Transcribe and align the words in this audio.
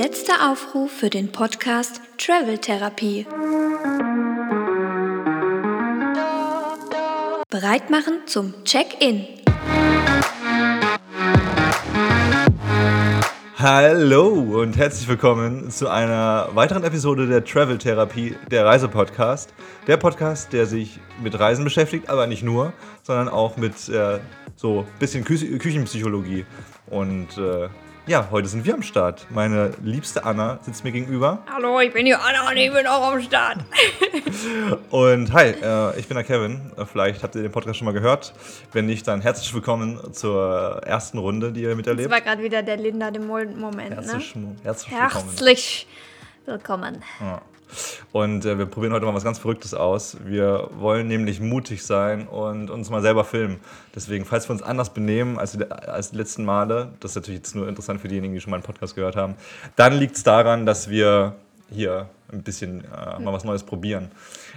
Letzter 0.00 0.52
Aufruf 0.52 0.92
für 0.92 1.10
den 1.10 1.32
Podcast 1.32 2.00
Travel 2.18 2.56
Therapie. 2.58 3.26
Bereit 7.50 7.90
machen 7.90 8.20
zum 8.26 8.54
Check-in. 8.62 9.26
Hallo 13.56 14.28
und 14.60 14.76
herzlich 14.76 15.08
willkommen 15.08 15.68
zu 15.72 15.88
einer 15.88 16.50
weiteren 16.52 16.84
Episode 16.84 17.26
der 17.26 17.44
Travel 17.44 17.78
Therapie, 17.78 18.36
der 18.52 18.66
Reisepodcast. 18.66 19.52
Der 19.88 19.96
Podcast, 19.96 20.52
der 20.52 20.66
sich 20.66 21.00
mit 21.20 21.36
Reisen 21.40 21.64
beschäftigt, 21.64 22.08
aber 22.08 22.28
nicht 22.28 22.44
nur, 22.44 22.72
sondern 23.02 23.28
auch 23.28 23.56
mit 23.56 23.88
äh, 23.88 24.20
so 24.54 24.82
ein 24.82 24.98
bisschen 25.00 25.24
Kü 25.24 25.58
Küchenpsychologie. 25.58 26.46
Und 26.88 27.36
äh, 27.36 27.68
ja, 28.08 28.28
heute 28.30 28.48
sind 28.48 28.64
wir 28.64 28.72
am 28.72 28.82
Start. 28.82 29.26
Meine 29.30 29.72
liebste 29.82 30.24
Anna 30.24 30.58
sitzt 30.62 30.82
mir 30.82 30.92
gegenüber. 30.92 31.42
Hallo, 31.52 31.78
ich 31.80 31.92
bin 31.92 32.06
die 32.06 32.14
Anna 32.14 32.48
und 32.48 32.56
ich 32.56 32.72
bin 32.72 32.86
auch 32.86 33.12
am 33.12 33.20
Start. 33.20 33.58
und 34.90 35.32
hi, 35.34 35.48
äh, 35.50 35.98
ich 35.98 36.08
bin 36.08 36.14
der 36.14 36.24
Kevin. 36.24 36.72
Vielleicht 36.90 37.22
habt 37.22 37.34
ihr 37.34 37.42
den 37.42 37.52
Podcast 37.52 37.78
schon 37.78 37.84
mal 37.84 37.92
gehört. 37.92 38.32
Wenn 38.72 38.86
nicht, 38.86 39.06
dann 39.06 39.20
herzlich 39.20 39.52
willkommen 39.52 40.14
zur 40.14 40.80
ersten 40.86 41.18
Runde, 41.18 41.52
die 41.52 41.62
ihr 41.62 41.76
miterlebt. 41.76 42.10
Das 42.10 42.12
war 42.12 42.22
gerade 42.22 42.42
wieder 42.42 42.62
der 42.62 42.78
Linda 42.78 43.10
de 43.10 43.22
Mol-Moment. 43.22 43.90
Herzlich, 43.90 44.34
ne? 44.34 44.56
herzlich 44.62 44.90
willkommen. 44.92 45.28
Herzlich 45.28 45.86
willkommen. 46.46 47.04
Ja. 47.20 47.42
Und 48.12 48.44
äh, 48.44 48.58
wir 48.58 48.66
probieren 48.66 48.92
heute 48.92 49.06
mal 49.06 49.14
was 49.14 49.24
ganz 49.24 49.38
Verrücktes 49.38 49.74
aus. 49.74 50.16
Wir 50.24 50.70
wollen 50.78 51.08
nämlich 51.08 51.40
mutig 51.40 51.84
sein 51.84 52.26
und 52.26 52.70
uns 52.70 52.90
mal 52.90 53.02
selber 53.02 53.24
filmen. 53.24 53.60
Deswegen, 53.94 54.24
falls 54.24 54.48
wir 54.48 54.52
uns 54.52 54.62
anders 54.62 54.92
benehmen 54.92 55.38
als 55.38 55.52
die, 55.52 55.70
als 55.70 56.10
die 56.10 56.16
letzten 56.16 56.44
Male, 56.44 56.92
das 57.00 57.12
ist 57.12 57.16
natürlich 57.16 57.40
jetzt 57.40 57.54
nur 57.54 57.68
interessant 57.68 58.00
für 58.00 58.08
diejenigen, 58.08 58.34
die 58.34 58.40
schon 58.40 58.50
mal 58.50 58.56
einen 58.56 58.64
Podcast 58.64 58.94
gehört 58.94 59.16
haben, 59.16 59.34
dann 59.76 59.94
liegt 59.98 60.16
es 60.16 60.22
daran, 60.22 60.66
dass 60.66 60.88
wir 60.88 61.34
hier 61.70 62.08
ein 62.32 62.42
bisschen 62.42 62.84
äh, 62.84 63.18
mal 63.20 63.32
was 63.32 63.44
Neues 63.44 63.62
probieren. 63.62 64.10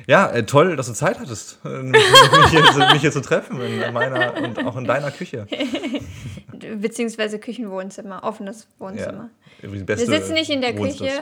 Ja, 0.07 0.29
äh, 0.29 0.45
toll, 0.45 0.75
dass 0.75 0.87
du 0.87 0.93
Zeit 0.93 1.19
hattest, 1.19 1.59
äh, 1.65 1.69
mich, 1.83 2.01
hier, 2.49 2.61
mich, 2.93 3.01
hier, 3.01 3.11
zu 3.11 3.21
treffen 3.21 3.61
in 3.61 3.93
meiner 3.93 4.35
und 4.41 4.65
auch 4.65 4.75
in 4.77 4.85
deiner 4.85 5.11
Küche. 5.11 5.47
Beziehungsweise 6.77 7.39
Küchenwohnzimmer, 7.39 8.23
offenes 8.23 8.67
Wohnzimmer. 8.77 9.29
Ja, 9.29 9.40
wir 9.61 9.97
sitzen 9.97 10.33
nicht 10.33 10.49
in 10.49 10.61
der 10.61 10.75
Küche. 10.75 11.21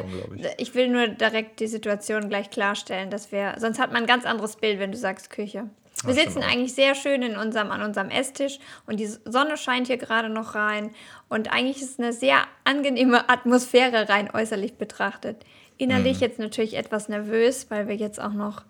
Ich. 0.57 0.73
will 0.75 0.87
nur 0.87 1.07
direkt 1.07 1.59
die 1.59 1.67
Situation 1.67 2.29
gleich 2.29 2.49
klarstellen, 2.49 3.09
dass 3.09 3.31
wir, 3.31 3.55
sonst 3.57 3.79
hat 3.79 3.91
man 3.91 4.03
ein 4.03 4.07
ganz 4.07 4.25
anderes 4.25 4.55
Bild, 4.55 4.79
wenn 4.79 4.91
du 4.91 4.97
sagst 4.97 5.29
Küche. 5.29 5.69
Wir 6.05 6.13
Ach, 6.13 6.17
sitzen 6.17 6.43
eigentlich 6.43 6.73
sehr 6.73 6.95
schön 6.95 7.21
in 7.21 7.35
unserem, 7.35 7.71
an 7.71 7.81
unserem 7.81 8.09
Esstisch 8.09 8.59
und 8.85 8.99
die 8.99 9.07
Sonne 9.07 9.57
scheint 9.57 9.87
hier 9.87 9.97
gerade 9.97 10.29
noch 10.29 10.55
rein. 10.55 10.91
Und 11.27 11.51
eigentlich 11.51 11.81
ist 11.81 11.91
es 11.91 11.99
eine 11.99 12.13
sehr 12.13 12.43
angenehme 12.63 13.29
Atmosphäre 13.29 14.07
rein 14.07 14.29
äußerlich 14.33 14.75
betrachtet. 14.75 15.43
Innerlich 15.77 16.15
hm. 16.15 16.21
jetzt 16.21 16.39
natürlich 16.39 16.75
etwas 16.75 17.09
nervös, 17.09 17.67
weil 17.69 17.87
wir 17.87 17.95
jetzt 17.95 18.21
auch 18.21 18.33
noch 18.33 18.63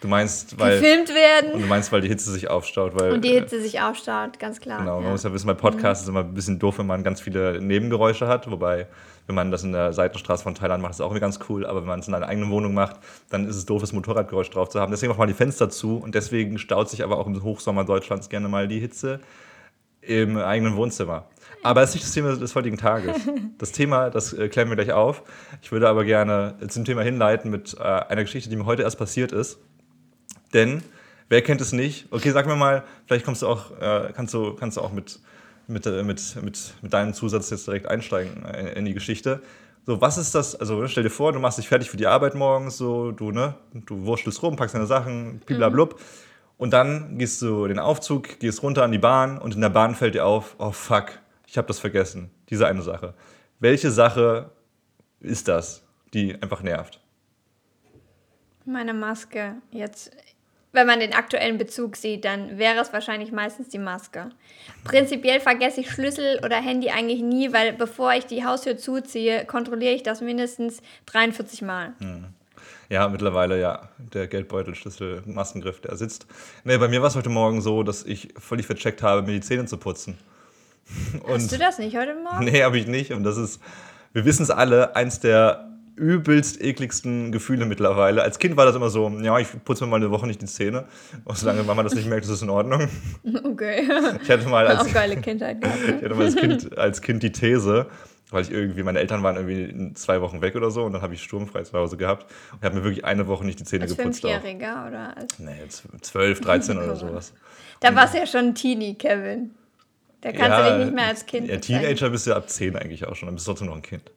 Du 0.00 0.08
meinst, 0.08 0.58
weil. 0.58 0.78
Gefilmt 0.78 1.08
werden. 1.08 1.52
Und 1.52 1.62
du 1.62 1.66
meinst, 1.66 1.90
weil 1.90 2.02
die 2.02 2.08
Hitze 2.08 2.30
sich 2.30 2.48
aufstaut. 2.48 2.98
Weil, 2.98 3.12
und 3.12 3.24
die 3.24 3.30
Hitze 3.30 3.60
sich 3.60 3.80
aufstaut, 3.80 4.38
ganz 4.38 4.60
klar. 4.60 4.80
Genau, 4.80 4.96
man 4.96 5.04
ja. 5.04 5.10
muss 5.10 5.22
ja 5.22 5.32
wissen, 5.32 5.46
bei 5.46 5.54
Podcasts 5.54 6.02
ist 6.02 6.08
immer 6.08 6.20
ein 6.20 6.34
bisschen 6.34 6.58
doof, 6.58 6.78
wenn 6.78 6.86
man 6.86 7.02
ganz 7.02 7.20
viele 7.20 7.60
Nebengeräusche 7.60 8.28
hat. 8.28 8.50
Wobei, 8.50 8.86
wenn 9.26 9.34
man 9.34 9.50
das 9.50 9.64
in 9.64 9.72
der 9.72 9.92
Seitenstraße 9.92 10.42
von 10.42 10.54
Thailand 10.54 10.82
macht, 10.82 10.92
ist 10.92 11.00
auch 11.00 11.06
irgendwie 11.06 11.20
ganz 11.20 11.38
cool. 11.48 11.64
Aber 11.64 11.80
wenn 11.80 11.88
man 11.88 12.00
es 12.00 12.08
in 12.08 12.14
einer 12.14 12.28
eigenen 12.28 12.50
Wohnung 12.50 12.74
macht, 12.74 12.96
dann 13.30 13.48
ist 13.48 13.56
es 13.56 13.64
doof, 13.64 13.80
das 13.80 13.92
Motorradgeräusch 13.92 14.50
drauf 14.50 14.68
zu 14.68 14.80
haben. 14.80 14.90
Deswegen 14.90 15.12
auch 15.12 15.18
mal 15.18 15.26
die 15.26 15.34
Fenster 15.34 15.70
zu. 15.70 15.96
Und 15.96 16.14
deswegen 16.14 16.58
staut 16.58 16.90
sich 16.90 17.02
aber 17.02 17.18
auch 17.18 17.26
im 17.26 17.42
Hochsommer 17.42 17.84
Deutschlands 17.84 18.28
gerne 18.28 18.48
mal 18.48 18.68
die 18.68 18.80
Hitze 18.80 19.20
im 20.02 20.36
eigenen 20.36 20.76
Wohnzimmer. 20.76 21.24
Aber 21.62 21.80
das 21.80 21.90
ist 21.90 21.94
nicht 21.96 22.06
das 22.06 22.12
Thema 22.12 22.36
des 22.36 22.54
heutigen 22.54 22.76
Tages. 22.76 23.16
Das 23.58 23.72
Thema, 23.72 24.10
das 24.10 24.34
äh, 24.34 24.50
klären 24.50 24.68
wir 24.68 24.76
gleich 24.76 24.92
auf. 24.92 25.22
Ich 25.62 25.72
würde 25.72 25.88
aber 25.88 26.04
gerne 26.04 26.56
zum 26.68 26.84
Thema 26.84 27.00
hinleiten 27.00 27.50
mit 27.50 27.74
äh, 27.78 27.82
einer 27.82 28.22
Geschichte, 28.22 28.50
die 28.50 28.56
mir 28.56 28.66
heute 28.66 28.82
erst 28.82 28.98
passiert 28.98 29.32
ist. 29.32 29.58
Denn 30.52 30.82
wer 31.28 31.42
kennt 31.42 31.60
es 31.60 31.72
nicht? 31.72 32.06
Okay, 32.10 32.30
sag 32.30 32.46
mir 32.46 32.56
mal, 32.56 32.84
vielleicht 33.06 33.24
kommst 33.24 33.42
du 33.42 33.48
auch, 33.48 33.70
äh, 33.80 34.12
kannst, 34.14 34.34
du, 34.34 34.54
kannst 34.54 34.76
du 34.76 34.80
auch 34.80 34.92
mit, 34.92 35.18
mit, 35.66 35.86
äh, 35.86 36.02
mit, 36.02 36.42
mit, 36.42 36.74
mit 36.82 36.92
deinem 36.92 37.14
Zusatz 37.14 37.50
jetzt 37.50 37.66
direkt 37.66 37.86
einsteigen 37.86 38.44
in, 38.44 38.66
in 38.66 38.84
die 38.84 38.94
Geschichte. 38.94 39.42
So, 39.86 40.00
was 40.00 40.18
ist 40.18 40.34
das? 40.34 40.56
Also, 40.56 40.88
stell 40.88 41.04
dir 41.04 41.10
vor, 41.10 41.32
du 41.32 41.38
machst 41.38 41.58
dich 41.58 41.68
fertig 41.68 41.90
für 41.90 41.96
die 41.96 42.08
Arbeit 42.08 42.34
morgens, 42.34 42.76
so, 42.76 43.12
du, 43.12 43.30
ne, 43.30 43.54
du 43.72 44.04
wurschtelst 44.04 44.42
rum, 44.42 44.56
packst 44.56 44.74
deine 44.74 44.86
Sachen, 44.86 45.38
bliblablub. 45.46 45.94
Mhm. 45.94 46.04
Und 46.58 46.72
dann 46.72 47.18
gehst 47.18 47.42
du 47.42 47.64
in 47.64 47.68
den 47.68 47.78
Aufzug, 47.78 48.40
gehst 48.40 48.62
runter 48.62 48.82
an 48.82 48.90
die 48.90 48.98
Bahn 48.98 49.38
und 49.38 49.54
in 49.54 49.60
der 49.60 49.68
Bahn 49.68 49.94
fällt 49.94 50.14
dir 50.14 50.24
auf, 50.24 50.56
oh 50.58 50.72
fuck, 50.72 51.12
ich 51.46 51.58
habe 51.58 51.68
das 51.68 51.78
vergessen. 51.78 52.30
Diese 52.48 52.66
eine 52.66 52.82
Sache. 52.82 53.14
Welche 53.60 53.90
Sache 53.90 54.50
ist 55.20 55.48
das, 55.48 55.84
die 56.14 56.34
einfach 56.34 56.62
nervt? 56.62 57.00
Meine 58.64 58.94
Maske. 58.94 59.56
Jetzt 59.70 60.10
wenn 60.76 60.86
man 60.86 61.00
den 61.00 61.14
aktuellen 61.14 61.58
Bezug 61.58 61.96
sieht, 61.96 62.24
dann 62.24 62.58
wäre 62.58 62.78
es 62.80 62.92
wahrscheinlich 62.92 63.32
meistens 63.32 63.68
die 63.68 63.78
Maske. 63.78 64.28
Prinzipiell 64.84 65.40
vergesse 65.40 65.80
ich 65.80 65.90
Schlüssel 65.90 66.38
oder 66.44 66.56
Handy 66.56 66.90
eigentlich 66.90 67.22
nie, 67.22 67.52
weil 67.52 67.72
bevor 67.72 68.12
ich 68.12 68.26
die 68.26 68.44
Haustür 68.44 68.76
zuziehe, 68.76 69.46
kontrolliere 69.46 69.94
ich 69.94 70.02
das 70.02 70.20
mindestens 70.20 70.82
43 71.06 71.62
Mal. 71.62 71.94
Hm. 71.98 72.26
Ja, 72.88 73.08
mittlerweile 73.08 73.58
ja. 73.58 73.88
Der 73.98 74.28
Geldbeutelschlüssel, 74.28 75.22
Maskengriff, 75.26 75.80
der 75.80 75.96
sitzt. 75.96 76.26
Nee, 76.62 76.76
bei 76.76 76.88
mir 76.88 77.00
war 77.00 77.08
es 77.08 77.16
heute 77.16 77.30
Morgen 77.30 77.62
so, 77.62 77.82
dass 77.82 78.04
ich 78.04 78.34
völlig 78.38 78.66
vercheckt 78.66 79.02
habe, 79.02 79.22
mir 79.22 79.32
die 79.32 79.40
Zähne 79.40 79.64
zu 79.64 79.78
putzen. 79.78 80.18
Und 81.24 81.34
Hast 81.34 81.50
du 81.50 81.58
das 81.58 81.78
nicht 81.78 81.96
heute 81.96 82.14
Morgen? 82.14 82.44
Nee, 82.44 82.62
habe 82.62 82.78
ich 82.78 82.86
nicht. 82.86 83.12
Und 83.12 83.24
das 83.24 83.38
ist, 83.38 83.60
wir 84.12 84.24
wissen 84.24 84.42
es 84.42 84.50
alle, 84.50 84.94
eins 84.94 85.20
der 85.20 85.75
übelst 85.96 86.60
ekligsten 86.60 87.32
Gefühle 87.32 87.64
mittlerweile. 87.64 88.22
Als 88.22 88.38
Kind 88.38 88.56
war 88.56 88.66
das 88.66 88.76
immer 88.76 88.90
so, 88.90 89.08
ja, 89.22 89.38
ich 89.38 89.48
putze 89.64 89.84
mir 89.84 89.90
mal 89.90 89.96
eine 89.96 90.10
Woche 90.10 90.26
nicht 90.26 90.40
die 90.42 90.46
Zähne. 90.46 90.84
Und 91.24 91.36
solange 91.38 91.62
Mama 91.62 91.82
das 91.82 91.94
nicht 91.94 92.08
merkt, 92.08 92.24
ist 92.24 92.30
es 92.30 92.42
in 92.42 92.50
Ordnung. 92.50 92.88
Okay. 93.44 93.88
Ich 94.22 94.30
hatte 94.30 94.48
mal 94.48 94.66
als, 94.66 94.80
auch 94.80 94.92
geile 94.92 95.16
Kindheit 95.16 95.60
gehabt. 95.60 95.78
Ne? 95.86 95.96
Ich 95.96 96.04
hatte 96.04 96.14
mal 96.14 96.24
als 96.24 96.36
kind, 96.36 96.78
als 96.78 97.00
kind 97.00 97.22
die 97.22 97.32
These, 97.32 97.86
weil 98.30 98.42
ich 98.42 98.50
irgendwie, 98.50 98.82
meine 98.82 98.98
Eltern 98.98 99.22
waren 99.22 99.36
irgendwie 99.36 99.94
zwei 99.94 100.20
Wochen 100.20 100.42
weg 100.42 100.56
oder 100.56 100.70
so 100.70 100.84
und 100.84 100.92
dann 100.92 101.02
habe 101.02 101.14
ich 101.14 101.22
sturmfrei 101.22 101.62
zu 101.62 101.72
Hause 101.72 101.96
gehabt 101.96 102.26
und 102.52 102.62
habe 102.64 102.76
mir 102.76 102.84
wirklich 102.84 103.04
eine 103.04 103.26
Woche 103.26 103.44
nicht 103.44 103.60
die 103.60 103.64
Zähne 103.64 103.84
als 103.84 103.96
geputzt. 103.96 104.24
Als 104.24 104.34
Fünfjähriger 104.34 104.86
oder 104.88 105.16
als? 105.16 105.38
Nee, 105.38 105.54
12, 106.00 106.40
13 106.40 106.76
oder 106.76 106.96
sowas. 106.96 107.32
Da 107.80 107.94
warst 107.94 108.14
du 108.14 108.18
ja 108.18 108.26
schon 108.26 108.46
ein 108.46 108.54
Teenie, 108.54 108.94
Kevin. 108.94 109.54
Da 110.20 110.32
kannst 110.32 110.48
ja, 110.48 110.70
du 110.70 110.76
dich 110.76 110.86
nicht 110.86 110.94
mehr 110.94 111.06
als 111.06 111.26
Kind 111.26 111.48
Ja, 111.48 111.56
Teenager 111.58 112.10
bist 112.10 112.26
du 112.26 112.30
ja 112.30 112.36
ab 112.36 112.48
10 112.48 112.76
eigentlich 112.76 113.06
auch 113.06 113.14
schon, 113.14 113.26
dann 113.26 113.36
bist 113.36 113.46
du 113.46 113.52
trotzdem 113.52 113.68
noch 113.68 113.76
ein 113.76 113.82
Kind. 113.82 114.10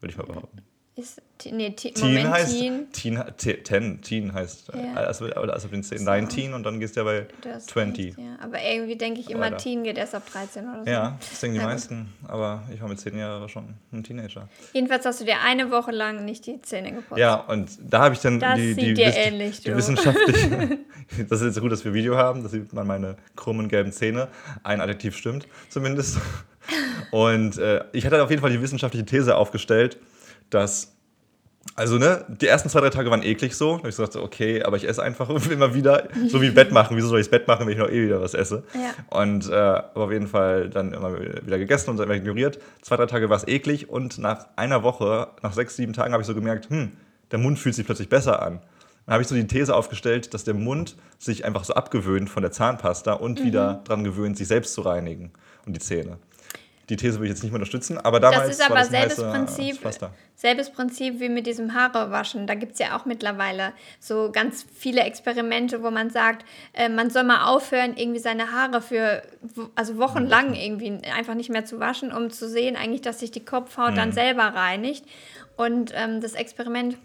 Würde 0.00 0.12
ich 0.12 0.18
mal 0.18 0.26
behaupten. 0.26 0.62
Ist, 0.98 1.22
nee, 1.44 1.70
teen 1.70 1.92
Moment, 2.00 2.28
heißt, 2.28 2.58
teen. 2.58 2.90
Teen, 2.90 3.22
ten, 3.62 4.02
teen 4.02 4.34
heißt, 4.34 4.72
ja. 4.74 4.94
also, 4.94 5.26
also 5.26 5.66
ab 5.66 5.70
den 5.70 5.84
10, 5.84 6.02
19 6.02 6.54
und 6.54 6.64
dann 6.64 6.80
gehst 6.80 6.96
du 6.96 7.00
ja 7.00 7.04
bei 7.04 7.26
20. 7.60 8.16
ja. 8.18 8.24
Aber 8.42 8.60
irgendwie 8.60 8.96
denke 8.96 9.20
ich 9.20 9.30
immer. 9.30 9.56
Teen 9.56 9.84
geht 9.84 9.96
erst 9.96 10.16
ab 10.16 10.24
13 10.28 10.64
oder 10.68 10.84
so. 10.84 10.90
Ja, 10.90 11.16
das 11.20 11.38
denken 11.38 11.54
die 11.54 11.60
Na, 11.60 11.68
meisten, 11.68 12.12
aber 12.26 12.64
ich 12.74 12.80
war 12.80 12.88
mit 12.88 12.98
10 12.98 13.16
Jahren 13.16 13.48
schon 13.48 13.74
ein 13.92 14.02
Teenager. 14.02 14.48
Jedenfalls 14.72 15.06
hast 15.06 15.20
du 15.20 15.24
dir 15.24 15.40
eine 15.40 15.70
Woche 15.70 15.92
lang 15.92 16.24
nicht 16.24 16.44
die 16.46 16.60
Zähne 16.62 16.90
geputzt. 16.90 17.16
Ja, 17.16 17.36
und 17.36 17.70
da 17.80 18.00
habe 18.00 18.16
ich 18.16 18.20
dann 18.20 18.40
das 18.40 18.56
die, 18.56 18.74
die, 18.74 18.94
die, 18.94 19.02
ähnlich, 19.02 19.60
die 19.60 19.76
wissenschaftliche, 19.76 20.78
das 21.28 21.40
ist 21.42 21.54
jetzt 21.54 21.60
gut, 21.60 21.70
dass 21.70 21.84
wir 21.84 21.94
Video 21.94 22.16
haben, 22.16 22.42
da 22.42 22.48
sieht 22.48 22.72
man 22.72 22.88
meine 22.88 23.16
krummen 23.36 23.68
gelben 23.68 23.92
Zähne. 23.92 24.26
Ein 24.64 24.80
Adjektiv 24.80 25.16
stimmt 25.16 25.46
zumindest. 25.68 26.18
Und 27.10 27.58
äh, 27.58 27.84
ich 27.92 28.04
hatte 28.04 28.22
auf 28.22 28.30
jeden 28.30 28.42
Fall 28.42 28.50
die 28.50 28.60
wissenschaftliche 28.60 29.06
These 29.06 29.36
aufgestellt, 29.36 29.98
dass 30.50 30.98
also, 31.74 31.96
ne, 31.96 32.24
die 32.28 32.46
ersten 32.46 32.68
zwei, 32.68 32.80
drei 32.80 32.90
Tage 32.90 33.10
waren 33.10 33.22
eklig 33.22 33.54
so. 33.54 33.78
Habe 33.78 33.88
ich 33.88 33.96
gesagt, 33.96 34.16
okay, 34.16 34.62
aber 34.62 34.76
ich 34.76 34.88
esse 34.88 35.02
einfach 35.02 35.28
immer 35.50 35.74
wieder, 35.74 36.08
so 36.28 36.42
wie 36.42 36.50
Bett 36.50 36.72
machen. 36.72 36.96
Wieso 36.96 37.08
soll 37.08 37.20
ich 37.20 37.26
das 37.26 37.30
Bett 37.30 37.46
machen, 37.46 37.66
wenn 37.66 37.72
ich 37.72 37.78
noch 37.78 37.88
eh 37.88 38.04
wieder 38.04 38.20
was 38.20 38.34
esse? 38.34 38.64
Ja. 38.74 39.16
Und 39.16 39.48
äh, 39.48 39.54
aber 39.54 40.04
auf 40.04 40.12
jeden 40.12 40.26
Fall 40.26 40.70
dann 40.70 40.92
immer 40.92 41.18
wieder 41.20 41.58
gegessen 41.58 41.90
und 41.90 41.98
dann 41.98 42.10
ignoriert. 42.10 42.58
Zwei, 42.82 42.96
drei 42.96 43.06
Tage 43.06 43.30
war 43.30 43.36
es 43.36 43.46
eklig 43.46 43.88
und 43.88 44.18
nach 44.18 44.46
einer 44.56 44.82
Woche, 44.82 45.28
nach 45.42 45.52
sechs, 45.52 45.76
sieben 45.76 45.92
Tagen 45.92 46.12
habe 46.12 46.22
ich 46.22 46.26
so 46.26 46.34
gemerkt, 46.34 46.68
hm, 46.70 46.92
der 47.30 47.38
Mund 47.38 47.58
fühlt 47.58 47.74
sich 47.74 47.86
plötzlich 47.86 48.08
besser 48.08 48.42
an. 48.42 48.60
Dann 49.06 49.12
habe 49.12 49.22
ich 49.22 49.28
so 49.28 49.34
die 49.34 49.46
These 49.46 49.74
aufgestellt, 49.74 50.34
dass 50.34 50.44
der 50.44 50.54
Mund 50.54 50.96
sich 51.18 51.44
einfach 51.44 51.64
so 51.64 51.74
abgewöhnt 51.74 52.28
von 52.28 52.42
der 52.42 52.52
Zahnpasta 52.52 53.12
und 53.12 53.40
mhm. 53.40 53.44
wieder 53.44 53.82
daran 53.84 54.04
gewöhnt, 54.04 54.36
sich 54.36 54.48
selbst 54.48 54.74
zu 54.74 54.82
reinigen 54.82 55.30
und 55.64 55.74
die 55.74 55.80
Zähne. 55.80 56.18
Die 56.88 56.96
These 56.96 57.16
würde 57.16 57.26
ich 57.26 57.30
jetzt 57.30 57.42
nicht 57.42 57.52
mehr 57.52 57.60
unterstützen, 57.60 57.98
aber 57.98 58.18
damals 58.18 58.42
das 58.42 58.50
ist 58.58 58.64
aber 58.64 58.76
war 58.76 58.80
das 58.80 58.90
selbes 58.90 59.16
Prinzip, 59.16 59.78
selbes 60.36 60.70
Prinzip 60.70 61.20
wie 61.20 61.28
mit 61.28 61.46
diesem 61.46 61.74
Haarewaschen. 61.74 62.46
Da 62.46 62.54
gibt 62.54 62.74
es 62.74 62.78
ja 62.78 62.96
auch 62.96 63.04
mittlerweile 63.04 63.72
so 64.00 64.30
ganz 64.32 64.64
viele 64.74 65.02
Experimente, 65.02 65.82
wo 65.82 65.90
man 65.90 66.08
sagt, 66.10 66.46
äh, 66.72 66.88
man 66.88 67.10
soll 67.10 67.24
mal 67.24 67.44
aufhören, 67.44 67.96
irgendwie 67.96 68.20
seine 68.20 68.52
Haare 68.52 68.80
für 68.80 69.22
also 69.74 69.98
wochenlang 69.98 70.54
irgendwie 70.54 70.98
einfach 71.14 71.34
nicht 71.34 71.50
mehr 71.50 71.64
zu 71.64 71.78
waschen, 71.78 72.12
um 72.12 72.30
zu 72.30 72.48
sehen 72.48 72.76
eigentlich, 72.76 73.02
dass 73.02 73.20
sich 73.20 73.30
die 73.30 73.44
Kopfhaut 73.44 73.92
mhm. 73.92 73.96
dann 73.96 74.12
selber 74.12 74.44
reinigt. 74.44 75.04
Und 75.56 75.92
ähm, 75.94 76.20
das 76.20 76.34
Experiment 76.34 76.96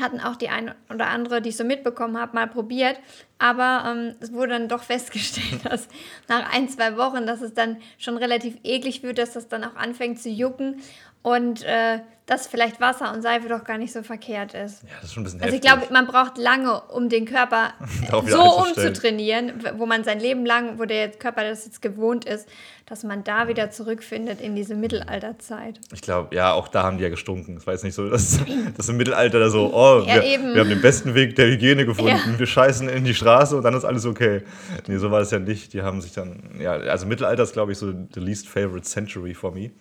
hatten 0.00 0.20
auch 0.20 0.36
die 0.36 0.48
eine 0.48 0.74
oder 0.92 1.08
andere, 1.08 1.40
die 1.40 1.50
ich 1.50 1.56
so 1.56 1.64
mitbekommen 1.64 2.18
habe, 2.18 2.34
mal 2.34 2.48
probiert. 2.48 2.98
Aber 3.38 3.84
ähm, 3.86 4.16
es 4.20 4.32
wurde 4.32 4.52
dann 4.52 4.68
doch 4.68 4.82
festgestellt, 4.84 5.64
dass 5.64 5.88
nach 6.28 6.52
ein, 6.52 6.68
zwei 6.68 6.96
Wochen, 6.96 7.26
dass 7.26 7.40
es 7.40 7.54
dann 7.54 7.78
schon 7.98 8.16
relativ 8.16 8.56
eklig 8.64 9.02
wird, 9.02 9.18
dass 9.18 9.32
das 9.32 9.48
dann 9.48 9.64
auch 9.64 9.76
anfängt 9.76 10.20
zu 10.20 10.28
jucken 10.28 10.82
und 11.26 11.64
äh, 11.64 11.98
dass 12.26 12.46
vielleicht 12.46 12.80
Wasser 12.80 13.12
und 13.12 13.20
Seife 13.20 13.48
doch 13.48 13.64
gar 13.64 13.78
nicht 13.78 13.92
so 13.92 14.04
verkehrt 14.04 14.54
ist. 14.54 14.84
Ja, 14.84 14.90
das 15.00 15.06
ist 15.06 15.14
schon 15.14 15.22
ein 15.22 15.24
bisschen 15.24 15.42
Also 15.42 15.56
ich 15.56 15.60
glaube, 15.60 15.82
man 15.90 16.06
braucht 16.06 16.38
lange, 16.38 16.80
um 16.82 17.08
den 17.08 17.24
Körper 17.24 17.72
so 18.26 18.42
umzutrainieren, 18.42 19.54
wo 19.76 19.86
man 19.86 20.04
sein 20.04 20.20
Leben 20.20 20.46
lang, 20.46 20.78
wo 20.78 20.84
der 20.84 21.10
Körper 21.10 21.42
das 21.42 21.64
jetzt 21.64 21.82
gewohnt 21.82 22.24
ist, 22.24 22.48
dass 22.86 23.02
man 23.02 23.24
da 23.24 23.48
wieder 23.48 23.72
zurückfindet 23.72 24.40
in 24.40 24.54
diese 24.54 24.76
Mittelalterzeit. 24.76 25.80
Ich 25.92 26.00
glaube, 26.00 26.32
ja, 26.32 26.52
auch 26.52 26.68
da 26.68 26.84
haben 26.84 26.98
die 26.98 27.02
ja 27.02 27.10
gestunken. 27.10 27.56
Es 27.56 27.66
war 27.66 27.74
jetzt 27.74 27.82
nicht 27.82 27.94
so, 27.94 28.08
dass, 28.08 28.38
dass 28.76 28.88
im 28.88 28.96
Mittelalter 28.96 29.40
da 29.40 29.50
so, 29.50 29.74
oh, 29.74 30.04
ja, 30.06 30.22
wir, 30.22 30.54
wir, 30.54 30.60
haben 30.60 30.68
den 30.68 30.80
besten 30.80 31.16
Weg 31.16 31.34
der 31.34 31.48
Hygiene 31.48 31.86
gefunden, 31.86 32.34
ja. 32.34 32.38
wir 32.38 32.46
scheißen 32.46 32.88
in 32.88 33.02
die 33.02 33.14
Straße 33.14 33.56
und 33.56 33.64
dann 33.64 33.74
ist 33.74 33.84
alles 33.84 34.06
okay. 34.06 34.42
Nee, 34.86 34.98
so 34.98 35.10
war 35.10 35.22
es 35.22 35.32
ja 35.32 35.40
nicht. 35.40 35.72
Die 35.72 35.82
haben 35.82 36.00
sich 36.00 36.12
dann, 36.12 36.54
ja, 36.60 36.74
also 36.74 37.04
Mittelalter 37.04 37.42
ist, 37.42 37.52
glaube 37.52 37.72
ich, 37.72 37.78
so 37.78 37.92
the 38.14 38.20
least 38.20 38.48
favorite 38.48 38.86
century 38.86 39.34
for 39.34 39.50
me. 39.50 39.72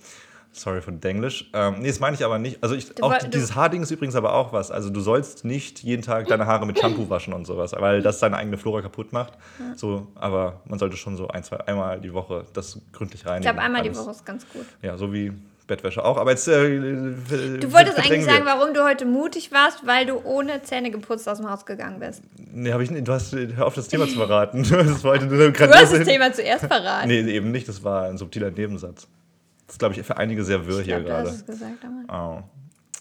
Sorry 0.55 0.81
für 0.81 0.93
Denglisch. 0.93 1.49
Ähm, 1.53 1.79
nee, 1.79 1.89
das 1.89 1.99
meine 1.99 2.15
ich 2.15 2.23
aber 2.23 2.39
nicht. 2.39 2.63
Also 2.63 2.75
ich, 2.75 3.01
auch 3.03 3.17
du, 3.17 3.27
dieses 3.27 3.55
Haarding 3.55 3.83
ist 3.83 3.91
übrigens 3.91 4.15
aber 4.15 4.33
auch 4.33 4.53
was. 4.53 4.71
Also 4.71 4.89
du 4.89 5.01
sollst 5.01 5.43
nicht 5.43 5.83
jeden 5.83 6.01
Tag 6.01 6.27
deine 6.27 6.45
Haare 6.45 6.65
mit 6.65 6.79
Shampoo 6.79 7.09
waschen 7.09 7.33
und 7.33 7.45
sowas, 7.45 7.73
weil 7.77 8.01
das 8.01 8.19
deine 8.19 8.37
eigene 8.37 8.57
Flora 8.57 8.81
kaputt 8.81 9.11
macht. 9.11 9.33
Ja. 9.59 9.75
So, 9.75 10.07
aber 10.15 10.61
man 10.65 10.79
sollte 10.79 10.95
schon 10.95 11.17
so 11.17 11.27
ein, 11.27 11.43
zwei, 11.43 11.57
einmal 11.67 11.99
die 11.99 12.13
Woche 12.13 12.45
das 12.53 12.79
gründlich 12.93 13.25
reinigen. 13.25 13.43
Ich 13.43 13.51
glaube, 13.51 13.61
einmal 13.61 13.81
alles. 13.81 13.97
die 13.97 13.99
Woche 13.99 14.11
ist 14.11 14.25
ganz 14.25 14.47
gut. 14.49 14.65
Ja, 14.81 14.97
so 14.97 15.11
wie 15.11 15.33
Bettwäsche 15.67 16.03
auch. 16.03 16.17
Aber 16.17 16.31
jetzt. 16.31 16.47
Äh, 16.47 16.79
du 16.79 17.73
wolltest 17.73 17.97
eigentlich 17.97 18.25
sagen, 18.25 18.45
warum 18.45 18.73
du 18.73 18.83
heute 18.83 19.05
mutig 19.05 19.51
warst, 19.51 19.85
weil 19.85 20.05
du 20.05 20.21
ohne 20.23 20.61
Zähne 20.63 20.91
geputzt 20.91 21.27
aus 21.27 21.39
dem 21.39 21.49
Haus 21.49 21.65
gegangen 21.65 21.99
bist. 21.99 22.21
Nee, 22.53 22.71
habe 22.71 22.83
ich 22.83 22.91
nicht. 22.91 23.07
Du 23.07 23.11
hast 23.11 23.33
hör 23.33 23.65
auf 23.65 23.75
das 23.75 23.87
Thema 23.87 24.07
zu 24.07 24.15
verraten. 24.15 24.63
Das 24.85 25.03
war 25.03 25.11
heute 25.13 25.27
du 25.27 25.73
hast 25.73 25.93
das 25.93 26.07
Thema 26.07 26.31
zuerst 26.31 26.65
verraten. 26.65 27.07
Nee, 27.07 27.21
eben 27.21 27.51
nicht. 27.51 27.67
Das 27.67 27.83
war 27.83 28.05
ein 28.05 28.17
subtiler 28.17 28.51
Nebensatz. 28.51 29.07
Das 29.67 29.75
ist, 29.75 29.79
glaube 29.79 29.95
ich, 29.95 30.05
für 30.05 30.17
einige 30.17 30.43
sehr 30.43 30.67
wirr 30.67 30.81
hier 30.81 31.01
gerade. 31.01 31.31
Du 31.31 31.45
gesagt, 31.45 31.85
oh. 32.11 32.41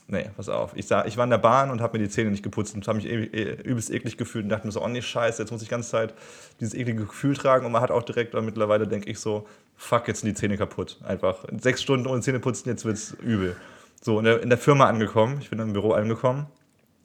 Nee, 0.07 0.29
pass 0.37 0.51
auf. 0.51 0.73
Ich, 0.77 0.87
sah, 0.87 1.07
ich 1.07 1.17
war 1.17 1.25
in 1.25 1.31
der 1.31 1.39
Bahn 1.39 1.71
und 1.71 1.81
habe 1.81 1.99
mir 1.99 2.05
die 2.05 2.11
Zähne 2.11 2.31
nicht 2.31 2.43
geputzt 2.43 2.75
und 2.75 2.87
habe 2.87 2.97
mich 2.97 3.07
e 3.07 3.25
e 3.25 3.63
übelst 3.63 3.91
eklig 3.91 4.19
gefühlt 4.19 4.45
und 4.45 4.51
dachte 4.51 4.67
mir 4.67 4.73
so, 4.73 4.83
oh 4.83 4.89
nee, 4.89 5.01
scheiße, 5.01 5.43
jetzt 5.43 5.51
muss 5.51 5.63
ich 5.63 5.69
die 5.69 5.71
ganze 5.71 5.91
Zeit 5.91 6.15
dieses 6.61 6.75
eklige 6.75 7.07
Gefühl 7.07 7.35
tragen 7.35 7.65
und 7.65 7.73
man 7.73 7.81
hat 7.81 7.91
auch 7.91 8.03
direkt, 8.03 8.35
und 8.35 8.45
mittlerweile 8.45 8.87
denke 8.87 9.09
ich 9.09 9.19
so, 9.19 9.47
fuck, 9.77 10.07
jetzt 10.07 10.21
sind 10.21 10.29
die 10.29 10.35
Zähne 10.35 10.59
kaputt. 10.59 10.99
Einfach 11.05 11.45
sechs 11.59 11.83
Stunden 11.83 12.07
ohne 12.07 12.21
Zähne 12.21 12.39
putzen, 12.39 12.69
jetzt 12.69 12.85
wird 12.85 12.97
es 12.97 13.13
übel. 13.23 13.57
So, 14.03 14.19
in 14.19 14.27
der, 14.27 14.43
in 14.43 14.51
der 14.51 14.59
Firma 14.59 14.87
angekommen, 14.87 15.39
ich 15.41 15.49
bin 15.49 15.59
im 15.59 15.73
Büro 15.73 15.93
angekommen 15.93 16.47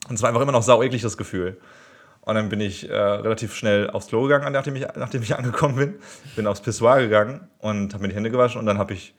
und 0.09 0.15
es 0.15 0.21
war 0.21 0.29
einfach 0.29 0.41
immer 0.41 0.51
noch 0.51 0.63
sau 0.63 0.83
eklig, 0.83 1.01
das 1.01 1.15
Gefühl. 1.15 1.57
Und 2.21 2.35
dann 2.35 2.49
bin 2.49 2.59
ich 2.59 2.89
äh, 2.89 2.93
relativ 2.93 3.55
schnell 3.55 3.89
aufs 3.89 4.07
Klo 4.07 4.23
gegangen, 4.23 4.51
nachdem 4.51 4.75
ich, 4.75 4.85
nachdem 4.95 5.23
ich 5.23 5.35
angekommen 5.37 5.75
bin. 5.75 5.95
Bin 6.35 6.47
aufs 6.47 6.61
Pissoir 6.61 6.99
gegangen 6.99 7.47
und 7.59 7.93
habe 7.93 8.01
mir 8.01 8.09
die 8.09 8.15
Hände 8.15 8.29
gewaschen 8.29 8.59
und 8.59 8.65
dann 8.65 8.77
habe 8.77 8.93
ich 8.93 9.15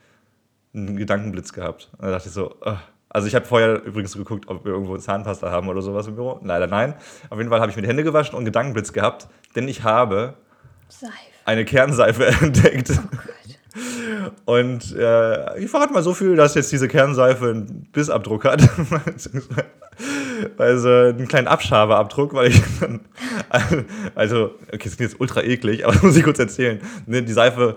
einen 0.74 0.96
Gedankenblitz 0.96 1.52
gehabt. 1.52 1.88
Und 1.98 2.04
da 2.04 2.10
dachte 2.10 2.28
ich 2.28 2.34
so, 2.34 2.56
uh. 2.64 2.76
also 3.08 3.26
ich 3.26 3.34
habe 3.34 3.44
vorher 3.44 3.82
übrigens 3.82 4.16
geguckt, 4.16 4.48
ob 4.48 4.64
wir 4.64 4.72
irgendwo 4.72 4.96
Zahnpasta 4.96 5.50
haben 5.50 5.68
oder 5.68 5.82
sowas 5.82 6.06
im 6.06 6.14
Büro. 6.14 6.40
Leider 6.42 6.66
nein. 6.66 6.94
Auf 7.28 7.38
jeden 7.38 7.50
Fall 7.50 7.60
habe 7.60 7.70
ich 7.70 7.76
mir 7.76 7.82
die 7.82 7.88
Hände 7.88 8.04
gewaschen 8.04 8.34
und 8.34 8.38
einen 8.38 8.46
Gedankenblitz 8.46 8.92
gehabt, 8.92 9.28
denn 9.56 9.68
ich 9.68 9.82
habe 9.82 10.34
Seife. 10.88 11.14
eine 11.44 11.64
Kernseife 11.64 12.26
entdeckt. 12.40 12.92
Oh 14.46 14.54
und 14.56 14.96
äh, 14.96 15.58
ich 15.58 15.70
verrate 15.70 15.92
mal 15.92 16.02
so 16.02 16.12
viel, 16.14 16.34
dass 16.34 16.54
jetzt 16.54 16.72
diese 16.72 16.88
Kernseife 16.88 17.50
einen 17.50 17.88
Bissabdruck 17.92 18.44
hat. 18.44 18.62
also 20.58 20.88
einen 20.88 21.28
kleinen 21.28 21.46
Abschabeabdruck, 21.46 22.34
weil 22.34 22.48
ich 22.48 22.62
dann, 22.80 23.00
also, 24.14 24.56
okay, 24.68 24.84
das 24.84 24.96
klingt 24.96 25.12
jetzt 25.12 25.20
ultra 25.20 25.42
eklig, 25.42 25.84
aber 25.84 25.94
das 25.94 26.02
muss 26.02 26.16
ich 26.16 26.24
kurz 26.24 26.38
erzählen. 26.38 26.80
Ne, 27.06 27.22
die 27.22 27.32
Seife 27.32 27.76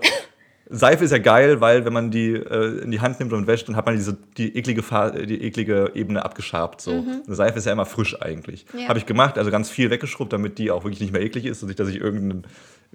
Seife 0.70 1.04
ist 1.04 1.10
ja 1.10 1.18
geil, 1.18 1.60
weil 1.60 1.84
wenn 1.84 1.92
man 1.92 2.10
die 2.10 2.32
äh, 2.32 2.82
in 2.82 2.90
die 2.90 3.00
Hand 3.00 3.20
nimmt 3.20 3.32
und 3.32 3.46
wäscht, 3.46 3.68
dann 3.68 3.76
hat 3.76 3.84
man 3.84 3.96
diese, 3.96 4.16
die, 4.38 4.56
eklige 4.56 4.82
die 5.26 5.42
eklige 5.42 5.92
Ebene 5.94 6.24
abgeschabt. 6.24 6.80
So. 6.80 7.02
Mhm. 7.02 7.22
Eine 7.26 7.34
Seife 7.34 7.58
ist 7.58 7.66
ja 7.66 7.72
immer 7.72 7.84
frisch 7.84 8.20
eigentlich. 8.22 8.64
Ja. 8.76 8.88
Habe 8.88 8.98
ich 8.98 9.04
gemacht, 9.04 9.36
also 9.36 9.50
ganz 9.50 9.68
viel 9.68 9.90
weggeschrubbt, 9.90 10.32
damit 10.32 10.58
die 10.58 10.70
auch 10.70 10.84
wirklich 10.84 11.00
nicht 11.00 11.12
mehr 11.12 11.22
eklig 11.22 11.44
ist 11.44 11.62
und 11.62 11.68
nicht, 11.68 11.78
dass 11.78 11.88
ich 11.88 12.00
irgendeinen 12.00 12.44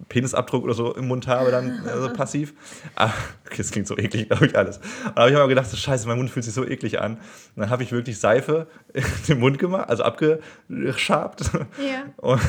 Penisabdruck 0.07 0.63
oder 0.63 0.73
so 0.73 0.93
im 0.95 1.07
Mund 1.07 1.27
habe, 1.27 1.51
dann 1.51 1.81
also 1.87 2.11
passiv. 2.13 2.53
Aber, 2.95 3.13
okay, 3.45 3.57
das 3.57 3.71
klingt 3.71 3.87
so 3.87 3.97
eklig, 3.97 4.29
glaube 4.29 4.45
ich, 4.45 4.57
alles. 4.57 4.77
Und 4.77 5.15
da 5.15 5.21
habe 5.21 5.31
ich 5.31 5.37
aber 5.37 5.47
gedacht, 5.47 5.69
so, 5.69 5.77
scheiße, 5.77 6.07
mein 6.07 6.17
Mund 6.17 6.29
fühlt 6.29 6.45
sich 6.45 6.53
so 6.53 6.65
eklig 6.65 7.01
an. 7.01 7.13
Und 7.15 7.21
dann 7.57 7.69
habe 7.69 7.83
ich 7.83 7.91
wirklich 7.91 8.19
Seife 8.19 8.67
in 8.93 9.03
den 9.27 9.39
Mund 9.39 9.59
gemacht, 9.59 9.89
also 9.89 10.03
abgeschabt. 10.03 11.51
Ja. 11.77 12.03
Und 12.17 12.41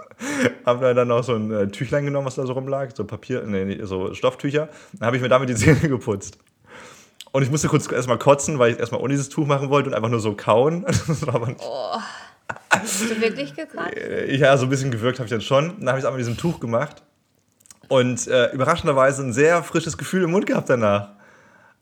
habe 0.66 0.94
dann 0.94 1.08
noch 1.08 1.22
so 1.22 1.34
ein 1.34 1.50
äh, 1.50 1.68
Tüchlein 1.68 2.04
genommen, 2.04 2.26
was 2.26 2.36
da 2.36 2.46
so 2.46 2.52
rumlag, 2.52 2.90
so 2.94 3.04
Papier, 3.04 3.42
nee, 3.42 3.78
so 3.84 4.14
Stofftücher. 4.14 4.68
Dann 4.94 5.06
habe 5.06 5.16
ich 5.16 5.22
mir 5.22 5.28
damit 5.28 5.48
die 5.48 5.54
Zähne 5.54 5.88
geputzt. 5.88 6.38
Und 7.32 7.42
ich 7.42 7.50
musste 7.50 7.68
kurz 7.68 7.90
erstmal 7.92 8.18
kotzen, 8.18 8.58
weil 8.58 8.72
ich 8.72 8.78
erstmal 8.78 9.00
ohne 9.02 9.12
dieses 9.12 9.28
Tuch 9.28 9.46
machen 9.46 9.68
wollte 9.68 9.90
und 9.90 9.94
einfach 9.94 10.08
nur 10.08 10.20
so 10.20 10.34
kauen. 10.34 10.86
Das 11.06 11.26
war 11.26 11.34
aber 11.34 11.48
nicht 11.48 11.60
oh. 11.62 11.98
Hast 12.86 13.10
du 13.10 13.20
wirklich 13.20 13.54
gekotzt? 13.54 13.96
Ja, 14.28 14.56
so 14.56 14.66
ein 14.66 14.70
bisschen 14.70 14.90
gewirkt 14.90 15.18
habe 15.18 15.26
ich 15.26 15.30
dann 15.30 15.40
schon. 15.40 15.74
Dann 15.78 15.88
habe 15.88 15.98
ich 15.98 16.04
es 16.04 16.08
auch 16.08 16.12
mit 16.12 16.20
diesem 16.20 16.36
Tuch 16.36 16.60
gemacht. 16.60 17.02
Und 17.88 18.26
äh, 18.26 18.52
überraschenderweise 18.52 19.22
ein 19.22 19.32
sehr 19.32 19.62
frisches 19.62 19.98
Gefühl 19.98 20.24
im 20.24 20.30
Mund 20.30 20.46
gehabt 20.46 20.68
danach. 20.70 21.10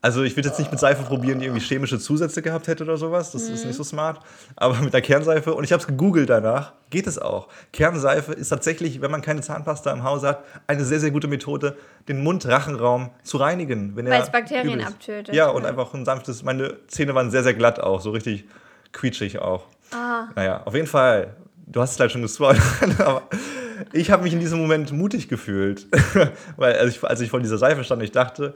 Also 0.05 0.23
ich 0.23 0.37
würde 0.37 0.51
jetzt 0.51 0.59
nicht 0.59 0.71
mit 0.71 0.79
Seife 0.79 1.03
probieren, 1.03 1.39
die 1.39 1.47
irgendwie 1.47 1.65
chemische 1.65 1.99
Zusätze 1.99 2.43
gehabt 2.43 2.69
hätte 2.69 2.85
oder 2.85 2.99
sowas. 2.99 3.33
Das 3.33 3.49
mhm. 3.49 3.55
ist 3.55 3.65
nicht 3.65 3.77
so 3.77 3.85
smart. 3.85 4.21
Aber 4.55 4.79
mit 4.83 4.93
der 4.93 5.01
Kernseife, 5.01 5.55
und 5.55 5.65
ich 5.65 5.73
habe 5.73 5.81
es 5.81 5.87
gegoogelt 5.87 6.29
danach, 6.29 6.75
geht 6.91 7.07
es 7.07 7.19
auch. 7.19 7.49
Kernseife 7.73 8.35
ist 8.35 8.50
tatsächlich, 8.50 9.00
wenn 9.00 9.11
man 9.11 9.23
keine 9.23 9.41
Zahnpasta 9.41 9.91
im 9.93 10.03
Haus 10.03 10.23
hat, 10.23 10.45
eine 10.67 10.85
sehr, 10.85 11.00
sehr 11.00 11.11
gute 11.11 11.27
Methode, 11.27 11.79
den 12.07 12.23
Mund-Rachenraum 12.23 13.12
zu 13.23 13.39
reinigen. 13.39 13.97
Weil 13.97 14.07
es 14.12 14.31
Bakterien 14.31 14.85
abtötet. 14.85 15.35
Ja, 15.35 15.49
und 15.49 15.65
einfach 15.65 15.95
ein 15.95 16.05
sanftes, 16.05 16.43
meine 16.43 16.87
Zähne 16.87 17.15
waren 17.15 17.31
sehr, 17.31 17.43
sehr 17.43 17.55
glatt 17.55 17.81
auch, 17.81 18.03
so 18.03 18.11
richtig 18.11 18.45
quietschig 18.93 19.39
auch. 19.39 19.69
Ah. 19.94 20.29
Naja, 20.35 20.62
auf 20.64 20.75
jeden 20.75 20.87
Fall, 20.87 21.35
du 21.67 21.81
hast 21.81 21.93
es 21.93 21.96
gleich 21.96 22.12
schon 22.12 22.23
gespoilert, 22.23 22.62
aber 22.99 23.23
ich 23.93 24.11
habe 24.11 24.25
mich 24.25 24.32
in 24.32 24.41
diesem 24.41 24.58
Moment 24.58 24.93
mutig 24.93 25.29
gefühlt. 25.29 25.87
Weil 26.56 26.75
als 26.75 26.96
ich, 26.96 27.05
als 27.05 27.20
ich 27.20 27.31
vor 27.31 27.41
dieser 27.41 27.58
Seife 27.58 27.85
stand, 27.85 28.02
ich 28.02 28.12
dachte, 28.12 28.55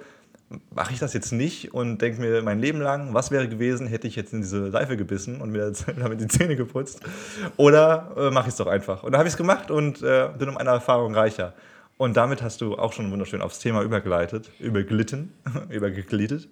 mache 0.74 0.92
ich 0.92 0.98
das 0.98 1.12
jetzt 1.12 1.32
nicht 1.32 1.74
und 1.74 1.98
denke 1.98 2.20
mir 2.20 2.42
mein 2.42 2.58
Leben 2.58 2.80
lang, 2.80 3.14
was 3.14 3.30
wäre 3.30 3.48
gewesen, 3.48 3.86
hätte 3.86 4.08
ich 4.08 4.16
jetzt 4.16 4.32
in 4.32 4.40
diese 4.40 4.70
Seife 4.70 4.96
gebissen 4.96 5.40
und 5.40 5.50
mir 5.50 5.72
damit 5.98 6.20
die 6.20 6.28
Zähne 6.28 6.56
geputzt? 6.56 7.00
Oder 7.56 8.12
äh, 8.16 8.30
mache 8.30 8.48
ich 8.48 8.52
es 8.52 8.56
doch 8.56 8.66
einfach? 8.66 9.02
Und 9.02 9.12
da 9.12 9.18
habe 9.18 9.28
ich 9.28 9.34
es 9.34 9.38
gemacht 9.38 9.70
und 9.70 10.02
äh, 10.02 10.28
bin 10.36 10.48
um 10.48 10.56
eine 10.56 10.70
Erfahrung 10.70 11.14
reicher. 11.14 11.54
Und 11.98 12.16
damit 12.16 12.42
hast 12.42 12.60
du 12.60 12.76
auch 12.76 12.92
schon 12.92 13.10
wunderschön 13.10 13.42
aufs 13.42 13.58
Thema 13.58 13.82
übergleitet, 13.82 14.50
überglitten, 14.60 15.32
übergeglittet. 15.68 16.48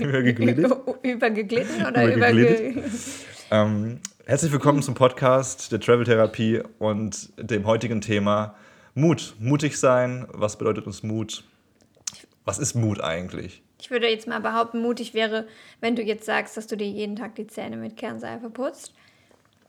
übergeglittet. 0.00 0.70
Übergeglitten 1.02 1.86
oder 1.86 2.14
übergeglittet? 2.14 2.84
Ähm, 3.50 4.00
herzlich 4.26 4.52
willkommen 4.52 4.82
zum 4.82 4.94
Podcast 4.94 5.72
der 5.72 5.80
Travel 5.80 6.04
Therapie 6.04 6.60
und 6.78 7.30
dem 7.38 7.64
heutigen 7.64 8.02
Thema 8.02 8.54
Mut. 8.94 9.36
Mutig 9.38 9.78
sein. 9.78 10.26
Was 10.32 10.58
bedeutet 10.58 10.86
uns 10.86 11.02
Mut? 11.02 11.44
Was 12.44 12.58
ist 12.58 12.74
Mut 12.74 13.00
eigentlich? 13.00 13.62
Ich 13.80 13.90
würde 13.90 14.08
jetzt 14.08 14.26
mal 14.26 14.40
behaupten, 14.40 14.82
mutig 14.82 15.14
wäre, 15.14 15.46
wenn 15.80 15.96
du 15.96 16.02
jetzt 16.02 16.26
sagst, 16.26 16.58
dass 16.58 16.66
du 16.66 16.76
dir 16.76 16.88
jeden 16.88 17.16
Tag 17.16 17.36
die 17.36 17.46
Zähne 17.46 17.78
mit 17.78 17.96
Kernseife 17.96 18.50
putzt. 18.50 18.92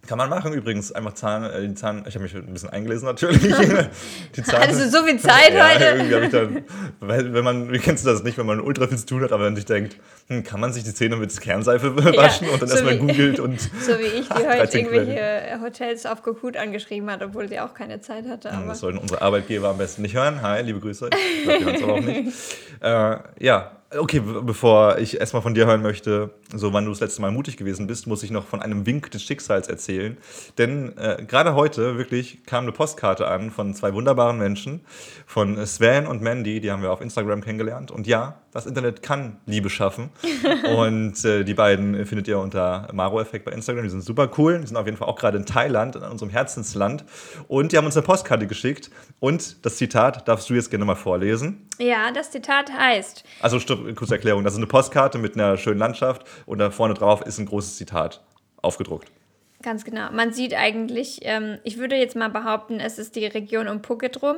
Kann 0.07 0.17
man 0.17 0.29
machen 0.29 0.53
übrigens, 0.53 0.91
einfach 0.91 1.13
Zahn, 1.13 1.43
äh, 1.43 1.67
die 1.67 1.75
Zahn, 1.75 2.03
ich 2.07 2.15
habe 2.15 2.23
mich 2.23 2.33
ein 2.33 2.53
bisschen 2.53 2.69
eingelesen 2.69 3.05
natürlich. 3.05 3.41
die 4.35 4.43
Zahn, 4.43 4.61
also 4.61 4.89
so 4.89 5.05
viel 5.05 5.19
Zeit 5.19 5.53
ja, 5.53 5.69
heute. 5.69 5.83
Irgendwie 5.85 6.25
ich 6.25 6.31
dann, 6.31 6.63
weil, 6.99 7.33
wenn 7.33 7.43
man, 7.43 7.71
wie 7.71 7.79
kennst 7.79 8.05
du 8.05 8.09
das 8.09 8.23
nicht, 8.23 8.37
wenn 8.37 8.45
man 8.45 8.61
ultra 8.61 8.87
viel 8.87 8.97
zu 8.97 9.05
tun 9.05 9.21
hat, 9.21 9.31
aber 9.31 9.43
wenn 9.43 9.53
man 9.53 9.57
sich 9.57 9.65
denkt, 9.65 9.97
hm, 10.27 10.43
kann 10.43 10.61
man 10.61 10.73
sich 10.73 10.83
die 10.83 10.93
Zähne 10.93 11.17
mit 11.17 11.39
Kernseife 11.39 11.95
waschen 12.17 12.47
ja, 12.47 12.53
und 12.53 12.61
dann 12.61 12.69
so 12.69 12.75
erstmal 12.75 12.97
googelt 12.97 13.39
und. 13.39 13.59
So 13.59 13.99
wie 13.99 14.19
ich, 14.19 14.29
die 14.29 14.47
heute 14.47 14.79
irgendwelche 14.79 15.59
Hotels 15.61 16.05
auf 16.05 16.23
Kokut 16.23 16.55
angeschrieben 16.55 17.11
hat, 17.11 17.21
obwohl 17.21 17.47
sie 17.49 17.59
auch 17.59 17.73
keine 17.73 17.99
Zeit 17.99 18.27
hatte. 18.27 18.51
Aber. 18.51 18.67
Das 18.67 18.79
sollten 18.79 18.97
unsere 18.97 19.21
Arbeitgeber 19.21 19.69
am 19.69 19.77
besten 19.77 20.01
nicht 20.01 20.15
hören. 20.15 20.41
Hi, 20.41 20.61
liebe 20.61 20.79
Grüße. 20.79 21.09
Ich 21.11 21.43
glaube, 21.43 21.59
die 21.59 21.65
hören 21.65 21.75
es 21.75 21.83
aber 21.83 21.93
auch 21.93 21.99
nicht. 21.99 22.37
Äh, 22.81 23.45
ja, 23.45 23.78
Okay, 23.91 24.19
bevor 24.19 24.99
ich 24.99 25.19
erstmal 25.19 25.41
von 25.41 25.55
dir 25.55 25.65
hören 25.65 25.81
möchte, 25.81 26.29
so 26.53 26.73
wann 26.73 26.85
du 26.85 26.91
das 26.91 26.99
letzte 26.99 27.23
Mal 27.23 27.31
mutig 27.31 27.57
gewesen 27.57 27.87
bist, 27.87 28.05
muss 28.05 28.21
ich 28.21 28.29
noch 28.29 28.45
von 28.45 28.61
einem 28.61 28.85
Wink 28.85 29.09
des 29.09 29.23
Schicksals 29.23 29.67
erzählen. 29.67 30.15
Denn 30.59 30.95
äh, 30.95 31.25
gerade 31.27 31.55
heute 31.55 31.97
wirklich 31.97 32.45
kam 32.45 32.65
eine 32.65 32.71
Postkarte 32.71 33.27
an 33.27 33.49
von 33.49 33.73
zwei 33.73 33.95
wunderbaren 33.95 34.37
Menschen, 34.37 34.81
von 35.25 35.65
Sven 35.65 36.05
und 36.05 36.21
Mandy, 36.21 36.59
die 36.61 36.71
haben 36.71 36.83
wir 36.83 36.91
auf 36.91 37.01
Instagram 37.01 37.41
kennengelernt. 37.41 37.89
Und 37.89 38.05
ja, 38.05 38.39
das 38.51 38.65
Internet 38.65 39.01
kann 39.01 39.37
Liebe 39.45 39.69
schaffen. 39.69 40.09
und 40.75 41.23
äh, 41.25 41.43
die 41.43 41.53
beiden 41.53 42.05
findet 42.05 42.27
ihr 42.27 42.39
unter 42.39 42.87
Maro-Effekt 42.93 43.45
bei 43.45 43.51
Instagram. 43.51 43.83
Die 43.83 43.89
sind 43.89 44.03
super 44.03 44.29
cool. 44.37 44.59
Die 44.59 44.67
sind 44.67 44.77
auf 44.77 44.85
jeden 44.85 44.97
Fall 44.97 45.07
auch 45.07 45.15
gerade 45.15 45.37
in 45.37 45.45
Thailand, 45.45 45.95
in 45.95 46.03
unserem 46.03 46.29
Herzensland. 46.29 47.05
Und 47.47 47.71
die 47.71 47.77
haben 47.77 47.85
uns 47.85 47.95
eine 47.95 48.05
Postkarte 48.05 48.47
geschickt. 48.47 48.89
Und 49.19 49.65
das 49.65 49.77
Zitat 49.77 50.27
darfst 50.27 50.49
du 50.49 50.53
jetzt 50.53 50.69
gerne 50.69 50.85
mal 50.85 50.95
vorlesen. 50.95 51.67
Ja, 51.77 52.11
das 52.11 52.31
Zitat 52.31 52.71
heißt. 52.71 53.23
Also, 53.41 53.59
stopp, 53.59 53.95
kurze 53.95 54.15
Erklärung. 54.15 54.43
Das 54.43 54.53
ist 54.53 54.59
eine 54.59 54.67
Postkarte 54.67 55.17
mit 55.17 55.35
einer 55.35 55.57
schönen 55.57 55.79
Landschaft 55.79 56.25
und 56.45 56.59
da 56.59 56.71
vorne 56.71 56.93
drauf 56.93 57.21
ist 57.21 57.39
ein 57.39 57.45
großes 57.45 57.77
Zitat 57.77 58.21
aufgedruckt. 58.61 59.11
Ganz 59.61 59.83
genau. 59.83 60.09
Man 60.11 60.31
sieht 60.31 60.53
eigentlich, 60.53 61.19
ähm, 61.23 61.57
ich 61.65 61.77
würde 61.77 61.97
jetzt 61.97 62.15
mal 62.15 62.29
behaupten, 62.29 62.79
es 62.79 62.97
ist 62.97 63.17
die 63.17 63.25
Region 63.25 63.67
um 63.67 63.83
Phuket 63.83 64.21
rum. 64.21 64.37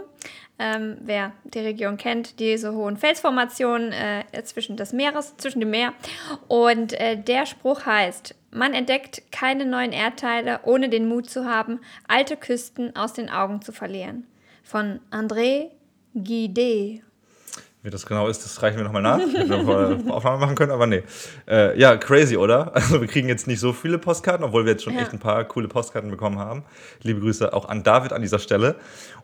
Ähm, 0.58 0.98
wer 1.02 1.34
die 1.44 1.60
Region 1.60 1.98
kennt, 1.98 2.40
diese 2.40 2.74
hohen 2.74 2.98
Felsformationen 2.98 3.92
äh, 3.92 4.44
zwischen 4.44 4.78
des 4.78 4.94
Meeres, 4.94 5.38
zwischen 5.38 5.60
dem 5.60 5.70
Meer. 5.70 5.94
Und 6.48 6.94
äh, 6.94 7.18
der 7.18 7.46
Spruch 7.46 7.86
heißt, 7.86 8.34
man 8.50 8.74
entdeckt 8.74 9.32
keine 9.32 9.66
neuen 9.66 9.92
Erdteile, 9.92 10.62
ohne 10.64 10.90
den 10.90 11.08
Mut 11.08 11.30
zu 11.30 11.46
haben, 11.46 11.80
alte 12.08 12.36
Küsten 12.36 12.96
aus 12.96 13.14
den 13.14 13.30
Augen 13.30 13.62
zu 13.62 13.72
verlieren. 13.72 14.26
Von 14.64 15.02
André 15.12 15.70
Guide. 16.16 17.02
Wie 17.84 17.90
das 17.90 18.06
genau 18.06 18.28
ist, 18.28 18.46
das 18.46 18.62
reichen 18.62 18.78
wir 18.78 18.84
nochmal 18.84 19.02
nach. 19.02 19.18
Hätten 19.18 19.50
wir 19.50 20.14
Aufnahme 20.14 20.38
machen 20.38 20.56
können, 20.56 20.72
aber 20.72 20.86
nee. 20.86 21.02
Äh, 21.48 21.80
ja, 21.80 21.98
crazy, 21.98 22.38
oder? 22.38 22.72
Also 22.76 23.02
wir 23.02 23.08
kriegen 23.08 23.28
jetzt 23.28 23.48
nicht 23.48 23.60
so 23.60 23.74
viele 23.74 23.98
Postkarten, 23.98 24.46
obwohl 24.46 24.66
wir 24.66 24.74
jetzt 24.74 24.84
schon 24.84 24.94
ja. 24.94 25.02
echt 25.02 25.14
ein 25.14 25.20
paar 25.20 25.44
coole 25.46 25.68
Postkarten 25.68 26.12
bekommen 26.12 26.38
haben. 26.38 26.64
Liebe 27.02 27.20
Grüße 27.20 27.54
auch 27.54 27.68
an 27.68 27.84
David 27.84 28.14
an 28.14 28.22
dieser 28.22 28.40
Stelle. 28.40 28.76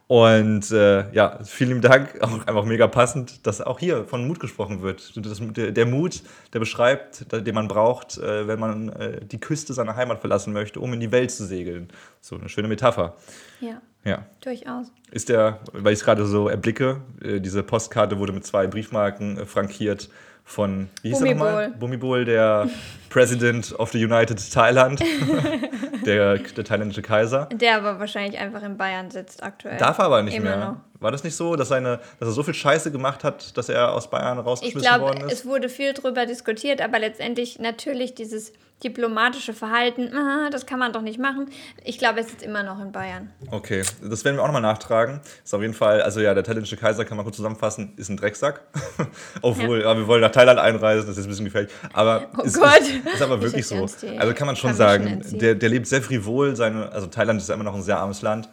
Und 0.07 0.71
äh, 0.71 1.11
ja, 1.11 1.39
vielen 1.43 1.81
Dank, 1.81 2.21
auch 2.21 2.47
einfach 2.47 2.63
mega 2.63 2.87
passend, 2.87 3.45
dass 3.45 3.61
auch 3.61 3.77
hier 3.77 4.05
von 4.05 4.25
Mut 4.25 4.39
gesprochen 4.39 4.81
wird. 4.81 5.11
Das, 5.17 5.39
der, 5.39 5.71
der, 5.71 5.85
Mut, 5.85 6.21
der 6.53 6.59
beschreibt, 6.59 7.31
den 7.31 7.53
man 7.53 7.67
braucht, 7.67 8.17
äh, 8.17 8.47
wenn 8.47 8.59
man 8.59 8.89
äh, 8.89 9.25
die 9.25 9.39
Küste 9.39 9.73
seiner 9.73 9.95
Heimat 9.97 10.19
verlassen 10.21 10.53
möchte, 10.53 10.79
um 10.79 10.93
in 10.93 11.01
die 11.01 11.11
Welt 11.11 11.29
zu 11.29 11.45
segeln. 11.45 11.89
So 12.21 12.37
eine 12.37 12.47
schöne 12.47 12.69
Metapher. 12.69 13.15
Ja. 13.59 13.81
Ja. 14.03 14.25
Durchaus. 14.41 14.91
Ist 15.11 15.29
der, 15.29 15.59
weil 15.73 15.93
ich 15.93 15.99
es 15.99 16.05
gerade 16.05 16.25
so 16.25 16.47
erblicke, 16.47 17.01
äh, 17.21 17.39
diese 17.41 17.61
Postkarte 17.63 18.19
wurde 18.19 18.31
mit 18.31 18.45
zwei 18.45 18.67
Briefmarken 18.67 19.37
äh, 19.39 19.45
frankiert 19.45 20.09
von, 20.45 20.87
wie 21.01 21.09
hieß 21.09 21.21
er 21.21 21.35
nochmal? 21.35 21.69
Bumibol, 21.71 22.23
der 22.23 22.69
President 23.09 23.77
of 23.77 23.91
the 23.91 24.03
United 24.03 24.39
Thailand, 24.53 25.03
der, 26.05 26.37
der 26.37 26.63
thailändische 26.63 27.01
Kaiser. 27.01 27.49
Der 27.51 27.75
aber 27.77 27.99
wahrscheinlich 27.99 28.39
einfach 28.39 28.63
in 28.63 28.77
Bayern 28.77 29.11
sitzt 29.11 29.43
aktuell. 29.43 29.77
Darf 29.77 29.97
er 29.97 30.05
aber 30.05 30.23
nicht 30.23 30.37
Immer 30.37 30.55
mehr. 30.55 30.57
Noch. 30.57 30.75
War 30.99 31.11
das 31.11 31.23
nicht 31.23 31.35
so, 31.35 31.55
dass, 31.55 31.69
seine, 31.69 31.99
dass 32.19 32.29
er 32.29 32.31
so 32.31 32.43
viel 32.43 32.53
Scheiße 32.53 32.91
gemacht 32.91 33.23
hat, 33.23 33.57
dass 33.57 33.69
er 33.69 33.93
aus 33.93 34.09
Bayern 34.09 34.39
rausgeschmissen 34.39 34.81
ich 34.81 34.87
glaub, 34.87 35.01
worden 35.01 35.25
ist? 35.27 35.33
Es 35.33 35.45
wurde 35.45 35.69
viel 35.69 35.93
drüber 35.93 36.25
diskutiert, 36.25 36.81
aber 36.81 36.99
letztendlich 36.99 37.59
natürlich 37.59 38.15
dieses 38.15 38.53
diplomatische 38.83 39.53
Verhalten, 39.53 40.13
ah, 40.15 40.49
das 40.51 40.67
kann 40.67 40.77
man 40.77 40.93
doch 40.93 41.01
nicht 41.01 41.19
machen. 41.19 41.49
Ich 41.83 41.97
glaube, 41.97 42.19
es 42.19 42.27
ist 42.27 42.43
immer 42.43 42.61
noch 42.61 42.79
in 42.79 42.91
Bayern. 42.91 43.31
Okay, 43.49 43.83
das 44.03 44.23
werden 44.23 44.37
wir 44.37 44.43
auch 44.43 44.47
nochmal 44.47 44.61
nachtragen. 44.61 45.19
Ist 45.43 45.53
auf 45.53 45.61
jeden 45.61 45.73
Fall, 45.73 46.01
also 46.01 46.19
ja, 46.19 46.33
der 46.35 46.43
thailändische 46.43 46.77
Kaiser, 46.77 47.03
kann 47.03 47.17
man 47.17 47.25
kurz 47.25 47.37
zusammenfassen, 47.37 47.93
ist 47.97 48.09
ein 48.09 48.17
Drecksack. 48.17 48.61
Obwohl, 49.41 49.81
ja. 49.81 49.91
ja. 49.91 49.97
wir 49.97 50.07
wollen 50.07 50.21
nach 50.21 50.31
Thailand 50.31 50.59
einreisen, 50.59 51.07
das 51.07 51.17
ist 51.17 51.25
ein 51.25 51.29
bisschen 51.29 51.45
gefährlich. 51.45 51.71
Aber 51.93 52.27
oh 52.37 52.43
ist, 52.43 52.59
Gott. 52.59 52.81
Ist, 52.81 53.15
ist 53.15 53.21
aber 53.21 53.41
wirklich 53.41 53.65
so. 53.65 53.87
Also 54.17 54.33
kann 54.35 54.45
man 54.45 54.55
schon 54.55 54.69
kann 54.69 54.77
sagen, 54.77 55.21
der, 55.31 55.55
der 55.55 55.69
lebt 55.69 55.87
sehr 55.87 56.03
frivol. 56.03 56.55
Seine, 56.55 56.91
also 56.91 57.07
Thailand 57.07 57.41
ist 57.41 57.49
ja 57.49 57.55
immer 57.55 57.63
noch 57.63 57.75
ein 57.75 57.83
sehr 57.83 57.97
armes 57.97 58.21
Land. 58.21 58.47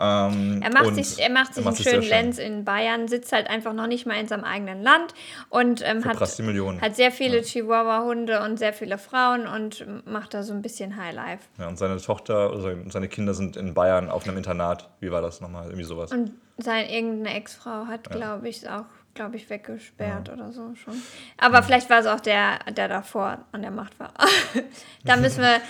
Ähm, 0.00 0.62
er 0.62 0.72
macht 0.72 0.94
sich, 0.94 1.18
er 1.18 1.30
macht 1.30 1.54
sich 1.54 1.64
er 1.64 1.70
macht 1.70 1.86
einen 1.86 2.02
schönen 2.02 2.08
Lenz 2.08 2.38
in 2.38 2.64
Bayern, 2.64 3.06
sitzt 3.06 3.32
halt 3.32 3.50
einfach 3.50 3.74
noch 3.74 3.86
nicht 3.86 4.06
mal 4.06 4.18
in 4.18 4.26
seinem 4.26 4.44
eigenen 4.44 4.82
Land 4.82 5.14
und 5.50 5.82
ähm, 5.84 6.04
hat, 6.04 6.18
hat 6.18 6.96
sehr 6.96 7.12
viele 7.12 7.38
ja. 7.38 7.42
Chihuahua-Hunde 7.42 8.42
und 8.42 8.58
sehr 8.58 8.72
viele 8.72 8.96
Frauen 8.96 9.46
und 9.46 9.84
macht 10.06 10.32
da 10.32 10.42
so 10.42 10.54
ein 10.54 10.62
bisschen 10.62 10.96
Highlife. 10.96 11.44
Ja, 11.58 11.68
und 11.68 11.78
seine 11.78 11.98
Tochter, 11.98 12.52
und 12.52 12.90
seine 12.92 13.08
Kinder 13.08 13.34
sind 13.34 13.56
in 13.56 13.74
Bayern 13.74 14.08
auf 14.08 14.26
einem 14.26 14.38
Internat. 14.38 14.88
Wie 15.00 15.10
war 15.10 15.20
das 15.20 15.40
nochmal? 15.40 15.66
Irgendwie 15.66 15.84
sowas. 15.84 16.10
Und 16.12 16.32
seine 16.56 16.92
irgendeine 16.92 17.36
Ex-Frau 17.36 17.86
hat, 17.86 18.08
ja. 18.08 18.16
glaube 18.16 18.48
ich, 18.48 18.68
auch 18.68 18.84
glaube 19.14 19.36
ich, 19.36 19.50
weggesperrt 19.50 20.28
ja. 20.28 20.34
oder 20.34 20.52
so 20.52 20.74
schon. 20.74 20.94
Aber 21.38 21.56
ja. 21.56 21.62
vielleicht 21.62 21.90
war 21.90 21.98
es 21.98 22.06
auch 22.06 22.20
der, 22.20 22.58
der 22.76 22.88
davor 22.88 23.38
an 23.52 23.62
der 23.62 23.70
Macht 23.70 23.98
war. 23.98 24.12
da 25.04 25.16
müssen 25.16 25.42
wir 25.42 25.60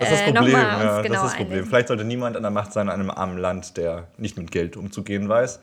das 0.00 0.10
ist 0.10 0.20
das 0.20 0.28
äh, 0.28 0.32
Problem. 0.32 0.56
Äh, 0.56 0.58
ja, 0.58 1.02
genau 1.02 1.14
das 1.14 1.24
ist 1.24 1.30
das 1.32 1.36
Problem. 1.36 1.66
Vielleicht 1.66 1.88
sollte 1.88 2.04
niemand 2.04 2.36
an 2.36 2.42
der 2.42 2.50
Macht 2.50 2.72
sein 2.72 2.86
in 2.86 2.92
einem 2.92 3.10
armen 3.10 3.38
Land, 3.38 3.76
der 3.76 4.08
nicht 4.16 4.38
mit 4.38 4.50
Geld 4.50 4.76
umzugehen 4.76 5.28
weiß. 5.28 5.60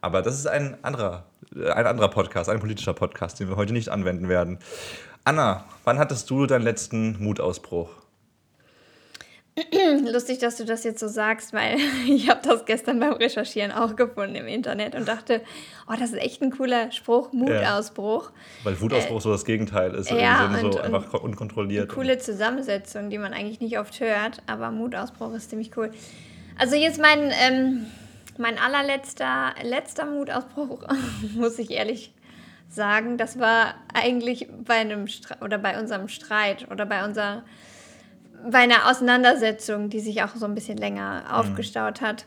Aber 0.00 0.22
das 0.22 0.34
ist 0.34 0.46
ein 0.46 0.76
anderer, 0.82 1.24
ein 1.54 1.86
anderer 1.86 2.08
Podcast, 2.08 2.50
ein 2.50 2.60
politischer 2.60 2.94
Podcast, 2.94 3.40
den 3.40 3.48
wir 3.48 3.56
heute 3.56 3.72
nicht 3.72 3.88
anwenden 3.88 4.28
werden. 4.28 4.58
Anna, 5.24 5.64
wann 5.84 5.98
hattest 5.98 6.28
du 6.30 6.46
deinen 6.46 6.62
letzten 6.62 7.22
Mutausbruch? 7.22 7.88
Lustig, 10.12 10.38
dass 10.38 10.56
du 10.56 10.64
das 10.64 10.84
jetzt 10.84 11.00
so 11.00 11.08
sagst, 11.08 11.52
weil 11.52 11.76
ich 12.08 12.28
habe 12.28 12.40
das 12.42 12.64
gestern 12.64 13.00
beim 13.00 13.12
Recherchieren 13.12 13.72
auch 13.72 13.96
gefunden 13.96 14.36
im 14.36 14.46
Internet 14.46 14.94
und 14.94 15.08
dachte, 15.08 15.40
oh, 15.88 15.94
das 15.98 16.12
ist 16.12 16.18
echt 16.18 16.42
ein 16.42 16.50
cooler 16.50 16.90
Spruch, 16.92 17.32
Mutausbruch. 17.32 18.24
Ja, 18.24 18.64
weil 18.64 18.80
Wutausbruch 18.80 19.18
äh, 19.18 19.20
so 19.20 19.32
das 19.32 19.44
Gegenteil 19.44 19.94
ist, 19.94 20.10
ja, 20.10 20.46
im 20.46 20.54
Sinne 20.54 20.72
so 20.72 20.80
einfach 20.80 21.14
unkontrolliert. 21.20 21.90
Coole 21.90 22.18
Zusammensetzung, 22.18 23.10
die 23.10 23.18
man 23.18 23.32
eigentlich 23.32 23.60
nicht 23.60 23.78
oft 23.78 24.00
hört, 24.00 24.42
aber 24.46 24.70
Mutausbruch 24.70 25.34
ist 25.34 25.50
ziemlich 25.50 25.76
cool. 25.76 25.90
Also 26.58 26.76
jetzt 26.76 27.00
mein, 27.00 27.32
ähm, 27.40 27.86
mein 28.36 28.58
allerletzter 28.58 29.54
letzter 29.62 30.06
Mutausbruch, 30.06 30.86
muss 31.34 31.58
ich 31.58 31.70
ehrlich 31.70 32.12
sagen, 32.68 33.16
das 33.16 33.38
war 33.38 33.74
eigentlich 33.94 34.48
bei 34.64 34.74
einem 34.74 35.06
Stre 35.06 35.36
oder 35.40 35.58
bei 35.58 35.80
unserem 35.80 36.08
Streit 36.08 36.70
oder 36.70 36.84
bei 36.84 37.04
unserer 37.04 37.42
bei 38.50 38.58
einer 38.58 38.88
Auseinandersetzung, 38.88 39.90
die 39.90 40.00
sich 40.00 40.22
auch 40.22 40.34
so 40.34 40.46
ein 40.46 40.54
bisschen 40.54 40.78
länger 40.78 41.24
mhm. 41.24 41.30
aufgestaut 41.30 42.00
hat. 42.00 42.26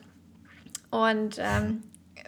Und 0.90 1.40
ähm, 1.40 1.82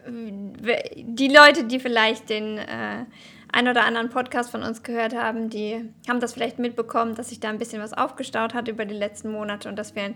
die 0.08 1.28
Leute, 1.28 1.66
die 1.66 1.80
vielleicht 1.80 2.30
den 2.30 2.58
äh, 2.58 3.06
ein 3.52 3.68
oder 3.68 3.86
anderen 3.86 4.10
Podcast 4.10 4.50
von 4.50 4.63
uns 4.63 4.84
gehört 4.84 5.16
haben, 5.16 5.50
die 5.50 5.90
haben 6.10 6.20
das 6.20 6.34
vielleicht 6.34 6.60
mitbekommen, 6.60 7.16
dass 7.16 7.30
sich 7.30 7.40
da 7.40 7.50
ein 7.50 7.60
bisschen 7.60 7.82
was 7.82 7.94
aufgestaut 7.94 8.54
hat 8.54 8.68
über 8.68 8.86
die 8.86 8.96
letzten 8.96 9.32
Monate 9.32 9.70
und 9.70 9.78
dass 9.78 9.96
wir 9.96 10.04
einen, 10.04 10.16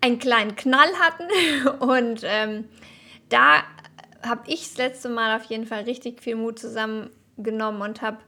einen 0.00 0.18
kleinen 0.18 0.56
Knall 0.56 0.88
hatten. 1.00 1.78
Und 1.82 2.22
ähm, 2.24 2.64
da 3.28 3.62
habe 4.22 4.42
ich 4.46 4.62
das 4.62 4.76
letzte 4.76 5.08
Mal 5.08 5.36
auf 5.36 5.44
jeden 5.44 5.66
Fall 5.66 5.84
richtig 5.84 6.22
viel 6.22 6.34
Mut 6.34 6.58
zusammengenommen 6.58 7.82
und 7.82 8.02
habe 8.02 8.18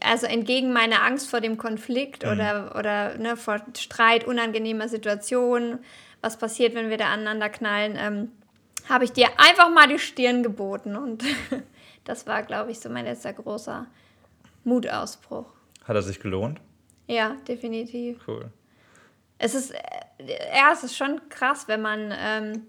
also 0.00 0.26
entgegen 0.26 0.72
meiner 0.72 1.02
Angst 1.02 1.30
vor 1.30 1.40
dem 1.40 1.56
Konflikt 1.56 2.24
mhm. 2.24 2.32
oder, 2.32 2.76
oder 2.78 3.18
ne, 3.18 3.36
vor 3.36 3.60
Streit, 3.76 4.24
unangenehmer 4.26 4.88
Situationen, 4.88 5.78
was 6.20 6.38
passiert, 6.38 6.74
wenn 6.74 6.90
wir 6.90 6.98
da 6.98 7.06
aneinander 7.06 7.48
knallen, 7.48 7.96
ähm, 7.98 8.32
habe 8.88 9.04
ich 9.04 9.12
dir 9.12 9.28
einfach 9.38 9.70
mal 9.70 9.88
die 9.88 9.98
Stirn 9.98 10.42
geboten. 10.42 10.96
Und 10.96 11.24
das 12.04 12.26
war, 12.26 12.42
glaube 12.42 12.72
ich, 12.72 12.80
so 12.80 12.90
mein 12.90 13.04
letzter 13.04 13.32
großer 13.32 13.86
Mutausbruch. 14.64 15.46
Hat 15.84 15.96
er 15.96 16.02
sich 16.02 16.20
gelohnt? 16.20 16.60
Ja, 17.06 17.36
definitiv. 17.48 18.18
Cool. 18.26 18.50
Es 19.38 19.54
ist, 19.54 19.72
äh, 19.72 19.78
ja, 20.54 20.72
es 20.72 20.84
ist 20.84 20.96
schon 20.96 21.20
krass, 21.30 21.66
wenn 21.66 21.80
man, 21.80 22.12
ähm, 22.16 22.66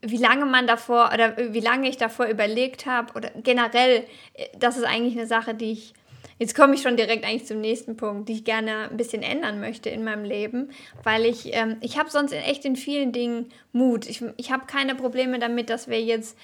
wie 0.00 0.16
lange 0.16 0.46
man 0.46 0.66
davor 0.66 1.10
oder 1.12 1.36
wie 1.36 1.60
lange 1.60 1.88
ich 1.88 1.96
davor 1.96 2.26
überlegt 2.26 2.86
habe 2.86 3.12
oder 3.14 3.30
generell, 3.42 4.04
äh, 4.34 4.46
das 4.58 4.76
ist 4.76 4.84
eigentlich 4.84 5.16
eine 5.16 5.26
Sache, 5.26 5.54
die 5.54 5.72
ich, 5.72 5.94
jetzt 6.38 6.54
komme 6.54 6.74
ich 6.74 6.82
schon 6.82 6.96
direkt 6.96 7.24
eigentlich 7.24 7.46
zum 7.46 7.60
nächsten 7.60 7.96
Punkt, 7.96 8.28
die 8.28 8.34
ich 8.34 8.44
gerne 8.44 8.90
ein 8.90 8.96
bisschen 8.96 9.22
ändern 9.22 9.60
möchte 9.60 9.90
in 9.90 10.04
meinem 10.04 10.24
Leben, 10.24 10.70
weil 11.02 11.24
ich, 11.24 11.54
ähm, 11.54 11.76
ich 11.80 11.98
habe 11.98 12.10
sonst 12.10 12.32
echt 12.32 12.64
in 12.64 12.76
vielen 12.76 13.12
Dingen 13.12 13.46
Mut. 13.72 14.06
Ich, 14.06 14.22
ich 14.36 14.52
habe 14.52 14.66
keine 14.66 14.94
Probleme 14.94 15.38
damit, 15.38 15.70
dass 15.70 15.88
wir 15.88 16.00
jetzt 16.00 16.38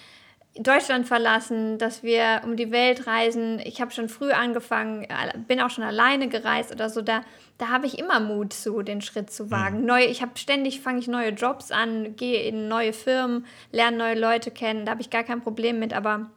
Deutschland 0.56 1.08
verlassen, 1.08 1.78
dass 1.78 2.04
wir 2.04 2.42
um 2.44 2.56
die 2.56 2.70
Welt 2.70 3.08
reisen. 3.08 3.58
Ich 3.64 3.80
habe 3.80 3.90
schon 3.90 4.08
früh 4.08 4.30
angefangen, 4.30 5.06
bin 5.48 5.60
auch 5.60 5.70
schon 5.70 5.82
alleine 5.82 6.28
gereist 6.28 6.72
oder 6.72 6.88
so. 6.88 7.02
Da, 7.02 7.22
da 7.58 7.70
habe 7.70 7.86
ich 7.86 7.98
immer 7.98 8.20
Mut 8.20 8.52
zu, 8.52 8.82
den 8.82 9.00
Schritt 9.00 9.32
zu 9.32 9.50
wagen. 9.50 9.80
Mhm. 9.80 9.86
Neue, 9.86 10.04
ich 10.04 10.22
habe 10.22 10.38
ständig 10.38 10.80
fange 10.80 11.00
ich 11.00 11.08
neue 11.08 11.30
Jobs 11.30 11.72
an, 11.72 12.14
gehe 12.14 12.42
in 12.42 12.68
neue 12.68 12.92
Firmen, 12.92 13.46
lerne 13.72 13.96
neue 13.96 14.18
Leute 14.18 14.52
kennen. 14.52 14.84
Da 14.84 14.92
habe 14.92 15.00
ich 15.00 15.10
gar 15.10 15.24
kein 15.24 15.40
Problem 15.40 15.80
mit. 15.80 15.92
Aber 15.92 16.30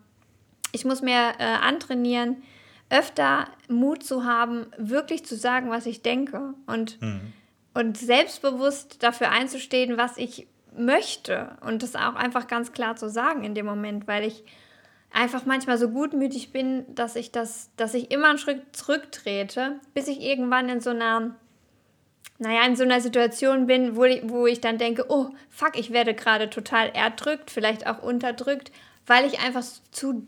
ich 0.71 0.83
muss 0.83 1.03
mir 1.03 1.33
äh, 1.37 1.43
antrainieren, 1.43 2.41
öfter 2.89 3.47
Mut 3.67 4.03
zu 4.03 4.25
haben, 4.25 4.65
wirklich 4.77 5.25
zu 5.25 5.35
sagen, 5.35 5.69
was 5.69 5.85
ich 5.85 6.01
denke 6.01 6.55
und 6.65 6.99
mhm. 7.01 7.33
und 7.75 7.97
selbstbewusst 7.97 9.03
dafür 9.03 9.29
einzustehen, 9.29 9.97
was 9.97 10.17
ich 10.17 10.47
möchte 10.77 11.57
und 11.61 11.83
das 11.83 11.95
auch 11.95 12.15
einfach 12.15 12.47
ganz 12.47 12.71
klar 12.71 12.95
zu 12.95 13.09
sagen 13.09 13.43
in 13.43 13.55
dem 13.55 13.65
Moment, 13.65 14.07
weil 14.07 14.23
ich 14.25 14.43
einfach 15.11 15.45
manchmal 15.45 15.77
so 15.77 15.89
gutmütig 15.89 16.51
bin, 16.51 16.85
dass 16.93 17.15
ich 17.15 17.31
das, 17.31 17.69
dass 17.77 17.93
ich 17.93 18.11
immer 18.11 18.29
einen 18.29 18.37
Schritt 18.37 18.75
zurücktrete, 18.75 19.79
bis 19.93 20.07
ich 20.07 20.21
irgendwann 20.21 20.69
in 20.69 20.81
so 20.81 20.91
einer, 20.91 21.35
naja, 22.39 22.65
in 22.65 22.75
so 22.75 22.83
einer 22.83 23.01
Situation 23.01 23.67
bin, 23.67 23.95
wo 23.95 24.03
ich, 24.03 24.21
wo 24.29 24.45
ich 24.47 24.61
dann 24.61 24.77
denke, 24.77 25.05
oh, 25.09 25.29
fuck, 25.49 25.77
ich 25.77 25.91
werde 25.91 26.13
gerade 26.13 26.49
total 26.49 26.89
erdrückt, 26.89 27.51
vielleicht 27.51 27.87
auch 27.87 28.03
unterdrückt, 28.03 28.71
weil 29.05 29.25
ich 29.25 29.39
einfach 29.39 29.63
zu 29.91 30.27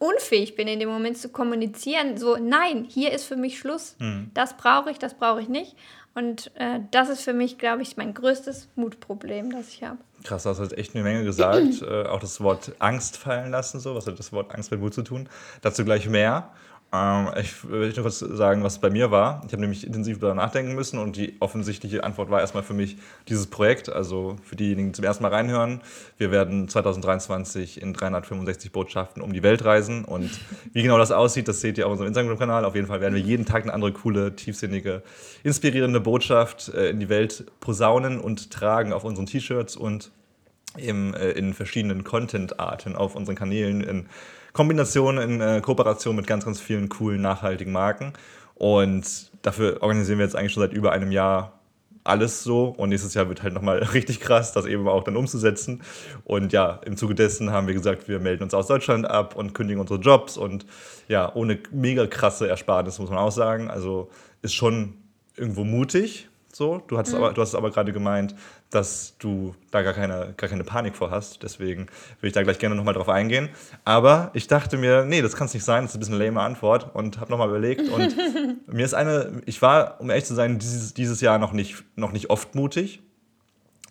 unfähig 0.00 0.56
bin, 0.56 0.66
in 0.66 0.80
dem 0.80 0.88
Moment 0.88 1.18
zu 1.18 1.28
kommunizieren, 1.28 2.18
so, 2.18 2.36
nein, 2.36 2.84
hier 2.88 3.12
ist 3.12 3.24
für 3.24 3.36
mich 3.36 3.58
Schluss, 3.58 3.96
mhm. 3.98 4.30
das 4.34 4.56
brauche 4.56 4.90
ich, 4.90 4.98
das 4.98 5.14
brauche 5.14 5.40
ich 5.40 5.48
nicht. 5.48 5.76
Und 6.14 6.52
äh, 6.54 6.78
das 6.92 7.08
ist 7.08 7.22
für 7.22 7.32
mich, 7.32 7.58
glaube 7.58 7.82
ich, 7.82 7.96
mein 7.96 8.14
größtes 8.14 8.68
Mutproblem, 8.76 9.50
das 9.50 9.68
ich 9.68 9.82
habe. 9.82 9.98
Krass, 10.22 10.44
du 10.44 10.50
hast 10.50 10.72
echt 10.72 10.94
eine 10.94 11.02
Menge 11.02 11.24
gesagt. 11.24 11.82
äh, 11.82 12.04
auch 12.04 12.20
das 12.20 12.40
Wort 12.40 12.72
Angst 12.78 13.16
fallen 13.16 13.50
lassen, 13.50 13.80
so. 13.80 13.94
Was 13.94 14.06
hat 14.06 14.18
das 14.18 14.32
Wort 14.32 14.54
Angst 14.54 14.70
mit 14.70 14.80
Mut 14.80 14.94
zu 14.94 15.02
tun? 15.02 15.28
Dazu 15.60 15.84
gleich 15.84 16.08
mehr. 16.08 16.50
Ähm, 16.92 17.28
ich 17.40 17.68
will 17.68 17.92
nur 17.92 18.02
kurz 18.02 18.20
sagen, 18.20 18.62
was 18.62 18.80
bei 18.80 18.90
mir 18.90 19.10
war. 19.10 19.42
Ich 19.46 19.52
habe 19.52 19.60
nämlich 19.60 19.86
intensiv 19.86 20.18
darüber 20.18 20.34
nachdenken 20.34 20.74
müssen 20.74 20.98
und 20.98 21.16
die 21.16 21.36
offensichtliche 21.40 22.04
Antwort 22.04 22.30
war 22.30 22.40
erstmal 22.40 22.62
für 22.62 22.74
mich 22.74 22.96
dieses 23.28 23.48
Projekt. 23.48 23.88
Also 23.88 24.36
für 24.44 24.56
diejenigen, 24.56 24.88
die 24.88 24.96
zum 24.96 25.04
ersten 25.04 25.22
Mal 25.22 25.30
reinhören, 25.32 25.80
wir 26.18 26.30
werden 26.30 26.68
2023 26.68 27.82
in 27.82 27.92
365 27.92 28.70
Botschaften 28.70 29.22
um 29.22 29.32
die 29.32 29.42
Welt 29.42 29.64
reisen 29.64 30.04
und 30.04 30.30
wie 30.72 30.82
genau 30.82 30.98
das 30.98 31.10
aussieht, 31.10 31.48
das 31.48 31.60
seht 31.60 31.78
ihr 31.78 31.86
auf 31.86 31.92
unserem 31.92 32.08
Instagram-Kanal. 32.08 32.64
Auf 32.64 32.74
jeden 32.74 32.86
Fall 32.86 33.00
werden 33.00 33.14
wir 33.14 33.22
jeden 33.22 33.44
Tag 33.44 33.64
eine 33.64 33.72
andere 33.72 33.92
coole, 33.92 34.36
tiefsinnige, 34.36 35.02
inspirierende 35.42 36.00
Botschaft 36.00 36.68
äh, 36.68 36.90
in 36.90 37.00
die 37.00 37.08
Welt 37.08 37.44
posaunen 37.60 38.20
und 38.20 38.50
tragen 38.50 38.92
auf 38.92 39.04
unseren 39.04 39.26
T-Shirts 39.26 39.76
und 39.76 40.12
im, 40.76 41.14
äh, 41.14 41.30
in 41.30 41.54
verschiedenen 41.54 42.04
Content-Arten 42.04 42.96
auf 42.96 43.14
unseren 43.14 43.36
Kanälen, 43.36 43.80
in 43.80 44.06
Kombination, 44.54 45.18
in 45.18 45.40
äh, 45.40 45.60
Kooperation 45.60 46.16
mit 46.16 46.26
ganz, 46.26 46.44
ganz 46.44 46.60
vielen 46.60 46.88
coolen, 46.88 47.20
nachhaltigen 47.20 47.72
Marken. 47.72 48.14
Und 48.54 49.32
dafür 49.42 49.82
organisieren 49.82 50.18
wir 50.18 50.24
jetzt 50.24 50.36
eigentlich 50.36 50.52
schon 50.52 50.62
seit 50.62 50.72
über 50.72 50.92
einem 50.92 51.10
Jahr 51.10 51.60
alles 52.04 52.44
so. 52.44 52.66
Und 52.68 52.90
nächstes 52.90 53.14
Jahr 53.14 53.28
wird 53.28 53.42
halt 53.42 53.52
nochmal 53.52 53.78
richtig 53.94 54.20
krass, 54.20 54.52
das 54.52 54.64
eben 54.66 54.86
auch 54.86 55.02
dann 55.02 55.16
umzusetzen. 55.16 55.82
Und 56.22 56.52
ja, 56.52 56.80
im 56.86 56.96
Zuge 56.96 57.16
dessen 57.16 57.50
haben 57.50 57.66
wir 57.66 57.74
gesagt, 57.74 58.08
wir 58.08 58.20
melden 58.20 58.44
uns 58.44 58.54
aus 58.54 58.68
Deutschland 58.68 59.06
ab 59.10 59.34
und 59.34 59.54
kündigen 59.54 59.80
unsere 59.80 59.98
Jobs. 59.98 60.36
Und 60.36 60.66
ja, 61.08 61.34
ohne 61.34 61.58
mega 61.72 62.06
krasse 62.06 62.48
Ersparnis, 62.48 63.00
muss 63.00 63.10
man 63.10 63.18
auch 63.18 63.32
sagen. 63.32 63.70
Also 63.70 64.08
ist 64.40 64.54
schon 64.54 64.94
irgendwo 65.36 65.64
mutig, 65.64 66.28
so, 66.54 66.80
du, 66.86 66.96
hattest 66.96 67.16
mhm. 67.16 67.24
aber, 67.24 67.32
du 67.32 67.42
hast 67.42 67.56
aber 67.56 67.72
gerade 67.72 67.92
gemeint, 67.92 68.36
dass 68.74 69.14
du 69.18 69.54
da 69.70 69.82
gar 69.82 69.92
keine, 69.92 70.34
gar 70.36 70.48
keine 70.50 70.64
Panik 70.64 70.96
vor 70.96 71.10
hast. 71.10 71.42
Deswegen 71.42 71.86
will 72.20 72.28
ich 72.28 72.32
da 72.32 72.42
gleich 72.42 72.58
gerne 72.58 72.74
nochmal 72.74 72.94
drauf 72.94 73.08
eingehen. 73.08 73.48
Aber 73.84 74.30
ich 74.34 74.46
dachte 74.46 74.76
mir, 74.76 75.04
nee, 75.04 75.22
das 75.22 75.36
kann 75.36 75.46
es 75.46 75.54
nicht 75.54 75.64
sein. 75.64 75.84
Das 75.84 75.92
ist 75.92 75.96
ein 75.96 76.00
bisschen 76.00 76.14
eine 76.16 76.24
lame 76.24 76.40
Antwort 76.40 76.94
und 76.94 77.20
habe 77.20 77.30
nochmal 77.30 77.48
überlegt. 77.48 77.88
Und 77.88 78.16
mir 78.66 78.84
ist 78.84 78.94
eine, 78.94 79.42
ich 79.46 79.62
war, 79.62 80.00
um 80.00 80.10
ehrlich 80.10 80.24
zu 80.24 80.34
sein, 80.34 80.58
dieses, 80.58 80.94
dieses 80.94 81.20
Jahr 81.20 81.38
noch 81.38 81.52
nicht, 81.52 81.84
noch 81.96 82.12
nicht 82.12 82.30
oft 82.30 82.54
mutig. 82.54 83.02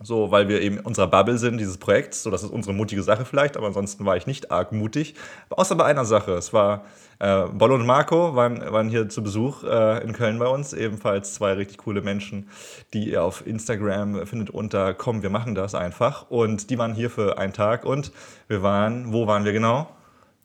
So, 0.02 0.32
weil 0.32 0.48
wir 0.48 0.60
eben 0.60 0.78
in 0.78 0.84
unserer 0.84 1.06
Bubble 1.06 1.38
sind, 1.38 1.58
dieses 1.58 1.78
Projekts. 1.78 2.24
So, 2.24 2.30
das 2.30 2.42
ist 2.42 2.50
unsere 2.50 2.74
mutige 2.74 3.02
Sache 3.04 3.24
vielleicht, 3.24 3.56
aber 3.56 3.68
ansonsten 3.68 4.04
war 4.04 4.16
ich 4.16 4.26
nicht 4.26 4.50
arg 4.50 4.72
mutig. 4.72 5.14
Außer 5.50 5.76
bei 5.76 5.84
einer 5.84 6.04
Sache. 6.04 6.32
Es 6.32 6.52
war, 6.52 6.84
äh, 7.20 7.44
Bollo 7.46 7.76
und 7.76 7.86
Marco 7.86 8.34
waren, 8.34 8.60
waren 8.72 8.88
hier 8.88 9.08
zu 9.08 9.22
Besuch 9.22 9.62
äh, 9.62 10.02
in 10.02 10.12
Köln 10.12 10.40
bei 10.40 10.48
uns. 10.48 10.72
Ebenfalls 10.72 11.34
zwei 11.34 11.52
richtig 11.52 11.78
coole 11.78 12.02
Menschen, 12.02 12.48
die 12.92 13.10
ihr 13.10 13.22
auf 13.22 13.46
Instagram 13.46 14.26
findet 14.26 14.50
unter 14.50 14.94
Komm, 14.94 15.22
wir 15.22 15.30
machen 15.30 15.54
das 15.54 15.76
einfach. 15.76 16.28
Und 16.28 16.70
die 16.70 16.78
waren 16.78 16.94
hier 16.94 17.08
für 17.08 17.38
einen 17.38 17.52
Tag 17.52 17.84
und 17.84 18.10
wir 18.48 18.64
waren, 18.64 19.12
wo 19.12 19.28
waren 19.28 19.44
wir 19.44 19.52
genau? 19.52 19.88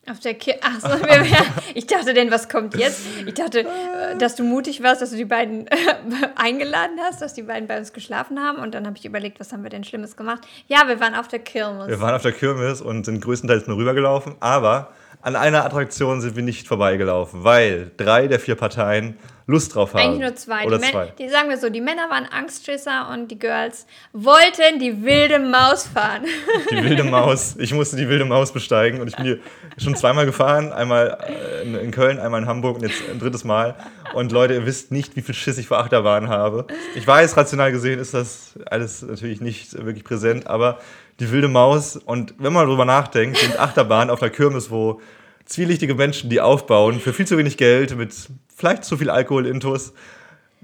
Auf 0.08 0.18
der 0.18 0.34
Kirche. 0.34 0.60
Achso, 0.62 0.88
ich 1.74 1.86
dachte 1.86 2.14
denn, 2.14 2.30
was 2.30 2.48
kommt 2.48 2.74
jetzt? 2.74 3.02
Ich 3.26 3.34
dachte, 3.34 3.60
äh, 3.60 4.16
dass 4.18 4.34
du 4.34 4.44
mutig 4.44 4.82
warst, 4.82 5.02
dass 5.02 5.10
du 5.10 5.16
die 5.16 5.26
beiden 5.26 5.66
eingeladen 6.36 6.98
hast, 7.02 7.20
dass 7.20 7.34
die 7.34 7.42
beiden 7.42 7.68
bei 7.68 7.78
uns 7.78 7.92
geschlafen 7.92 8.40
haben. 8.40 8.58
Und 8.58 8.74
dann 8.74 8.86
habe 8.86 8.96
ich 8.96 9.04
überlegt, 9.04 9.38
was 9.40 9.52
haben 9.52 9.62
wir 9.62 9.70
denn 9.70 9.84
Schlimmes 9.84 10.16
gemacht? 10.16 10.46
Ja, 10.66 10.88
wir 10.88 11.00
waren 11.00 11.14
auf 11.14 11.28
der 11.28 11.40
Kirmes. 11.40 11.88
Wir 11.88 12.00
waren 12.00 12.14
auf 12.14 12.22
der 12.22 12.32
Kirmes 12.32 12.80
und 12.80 13.04
sind 13.04 13.20
größtenteils 13.20 13.66
nur 13.66 13.76
rübergelaufen. 13.76 14.36
Aber 14.40 14.92
an 15.22 15.36
einer 15.36 15.64
Attraktion 15.64 16.20
sind 16.20 16.36
wir 16.36 16.42
nicht 16.42 16.66
vorbeigelaufen, 16.66 17.44
weil 17.44 17.90
drei 17.96 18.26
der 18.26 18.40
vier 18.40 18.54
Parteien 18.54 19.16
Lust 19.50 19.74
drauf 19.74 19.94
haben. 19.94 20.00
Eigentlich 20.00 20.20
nur 20.20 20.36
zwei. 20.36 20.64
Oder 20.64 20.78
die, 20.78 20.90
zwei. 20.90 21.12
die 21.18 21.28
sagen 21.28 21.48
wir 21.48 21.58
so, 21.58 21.68
die 21.70 21.80
Männer 21.80 22.08
waren 22.08 22.24
Angstschisser 22.26 23.10
und 23.12 23.28
die 23.30 23.38
Girls 23.38 23.86
wollten 24.12 24.78
die 24.78 25.02
wilde 25.02 25.40
Maus 25.40 25.88
fahren. 25.88 26.24
Die 26.70 26.84
wilde 26.84 27.02
Maus. 27.04 27.56
Ich 27.58 27.74
musste 27.74 27.96
die 27.96 28.08
wilde 28.08 28.24
Maus 28.24 28.52
besteigen 28.52 29.00
und 29.00 29.08
ich 29.08 29.16
bin 29.16 29.24
hier 29.24 29.38
schon 29.76 29.96
zweimal 29.96 30.24
gefahren. 30.24 30.72
Einmal 30.72 31.18
äh, 31.64 31.82
in 31.82 31.90
Köln, 31.90 32.20
einmal 32.20 32.42
in 32.42 32.48
Hamburg 32.48 32.76
und 32.76 32.82
jetzt 32.82 33.02
ein 33.10 33.18
drittes 33.18 33.44
Mal. 33.44 33.74
Und 34.14 34.30
Leute, 34.30 34.54
ihr 34.54 34.66
wisst 34.66 34.92
nicht, 34.92 35.16
wie 35.16 35.22
viel 35.22 35.34
Schiss 35.34 35.58
ich 35.58 35.66
vor 35.66 35.78
Achterbahnen 35.78 36.28
habe. 36.28 36.66
Ich 36.94 37.06
weiß, 37.06 37.36
rational 37.36 37.72
gesehen 37.72 37.98
ist 37.98 38.14
das 38.14 38.52
alles 38.66 39.02
natürlich 39.02 39.40
nicht 39.40 39.74
wirklich 39.74 40.04
präsent, 40.04 40.46
aber 40.46 40.78
die 41.20 41.30
wilde 41.30 41.48
Maus 41.48 41.96
und 41.96 42.34
wenn 42.38 42.52
man 42.52 42.66
darüber 42.66 42.84
nachdenkt, 42.84 43.38
sind 43.38 43.58
Achterbahnen 43.58 44.10
auf 44.10 44.20
der 44.20 44.30
Kirmes, 44.30 44.70
wo 44.70 45.00
zwielichtige 45.44 45.94
Menschen, 45.94 46.30
die 46.30 46.40
aufbauen, 46.40 46.98
für 46.98 47.12
viel 47.12 47.26
zu 47.26 47.36
wenig 47.36 47.56
Geld, 47.56 47.96
mit 47.96 48.14
vielleicht 48.54 48.84
zu 48.84 48.96
viel 48.96 49.10
Alkohol 49.10 49.46
intus, 49.46 49.92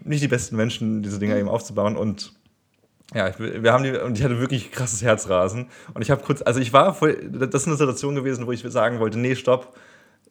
nicht 0.03 0.23
die 0.23 0.29
besten 0.29 0.57
Menschen, 0.57 1.03
diese 1.03 1.19
Dinger 1.19 1.37
eben 1.37 1.49
aufzubauen. 1.49 1.97
Und 1.97 2.33
ja, 3.15 3.29
ich, 3.29 3.39
wir 3.39 3.73
haben 3.73 3.85
die, 3.85 3.91
und 3.91 4.19
ich 4.19 4.25
hatte 4.25 4.41
wirklich 4.41 4.71
krasses 4.73 5.03
Herzrasen. 5.03 5.69
Und 5.93 6.03
ich 6.03 6.11
habe 6.11 6.23
kurz, 6.23 6.43
also 6.43 6.61
ich 6.61 6.73
war 6.73 6.95
voll, 6.95 7.17
das 7.31 7.63
ist 7.63 7.69
eine 7.69 7.77
Situation 7.77 8.15
gewesen, 8.15 8.47
wo 8.47 8.53
ich 8.53 8.63
sagen 8.63 8.99
wollte, 8.99 9.19
nee, 9.19 9.35
stopp, 9.35 9.77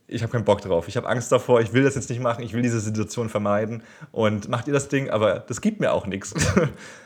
ich 0.08 0.22
habe 0.22 0.32
keinen 0.32 0.46
Bock 0.46 0.62
drauf. 0.62 0.88
Ich 0.88 0.98
habe 0.98 1.08
Angst 1.08 1.32
davor, 1.32 1.62
ich 1.62 1.74
will 1.74 1.84
das 1.84 1.96
jetzt 1.96 2.10
nicht 2.10 2.22
machen, 2.22 2.44
ich 2.44 2.54
will 2.54 2.62
diese 2.62 2.80
Situation 2.80 3.28
vermeiden. 3.28 3.82
Und 4.12 4.50
macht 4.50 4.68
ihr 4.68 4.74
das 4.74 4.88
Ding, 4.88 5.10
aber 5.10 5.40
das 5.40 5.62
gibt 5.62 5.80
mir 5.80 5.94
auch 5.94 6.06
nichts. 6.06 6.34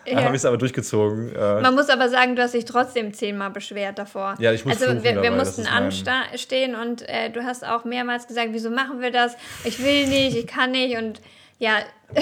Ja. 0.05 0.15
Dann 0.15 0.23
habe 0.25 0.35
ich 0.35 0.41
es 0.41 0.45
aber 0.45 0.57
durchgezogen. 0.57 1.35
Äh. 1.35 1.61
Man 1.61 1.75
muss 1.75 1.87
aber 1.89 2.09
sagen, 2.09 2.35
du 2.35 2.41
hast 2.41 2.55
dich 2.55 2.65
trotzdem 2.65 3.13
zehnmal 3.13 3.51
beschwert 3.51 3.99
davor. 3.99 4.33
Ja, 4.39 4.51
ich 4.51 4.65
muss 4.65 4.81
Also 4.81 4.91
wir, 4.91 5.03
wir 5.03 5.13
dabei, 5.13 5.29
mussten 5.29 5.67
anstehen 5.67 6.73
und 6.73 7.07
äh, 7.07 7.29
du 7.29 7.43
hast 7.43 7.63
auch 7.63 7.85
mehrmals 7.85 8.25
gesagt, 8.25 8.47
wieso 8.51 8.71
machen 8.71 9.01
wir 9.01 9.11
das? 9.11 9.35
Ich 9.65 9.83
will 9.83 10.07
nicht, 10.07 10.35
ich 10.35 10.47
kann 10.47 10.71
nicht 10.71 10.97
und 10.97 11.21
ja, 11.59 11.79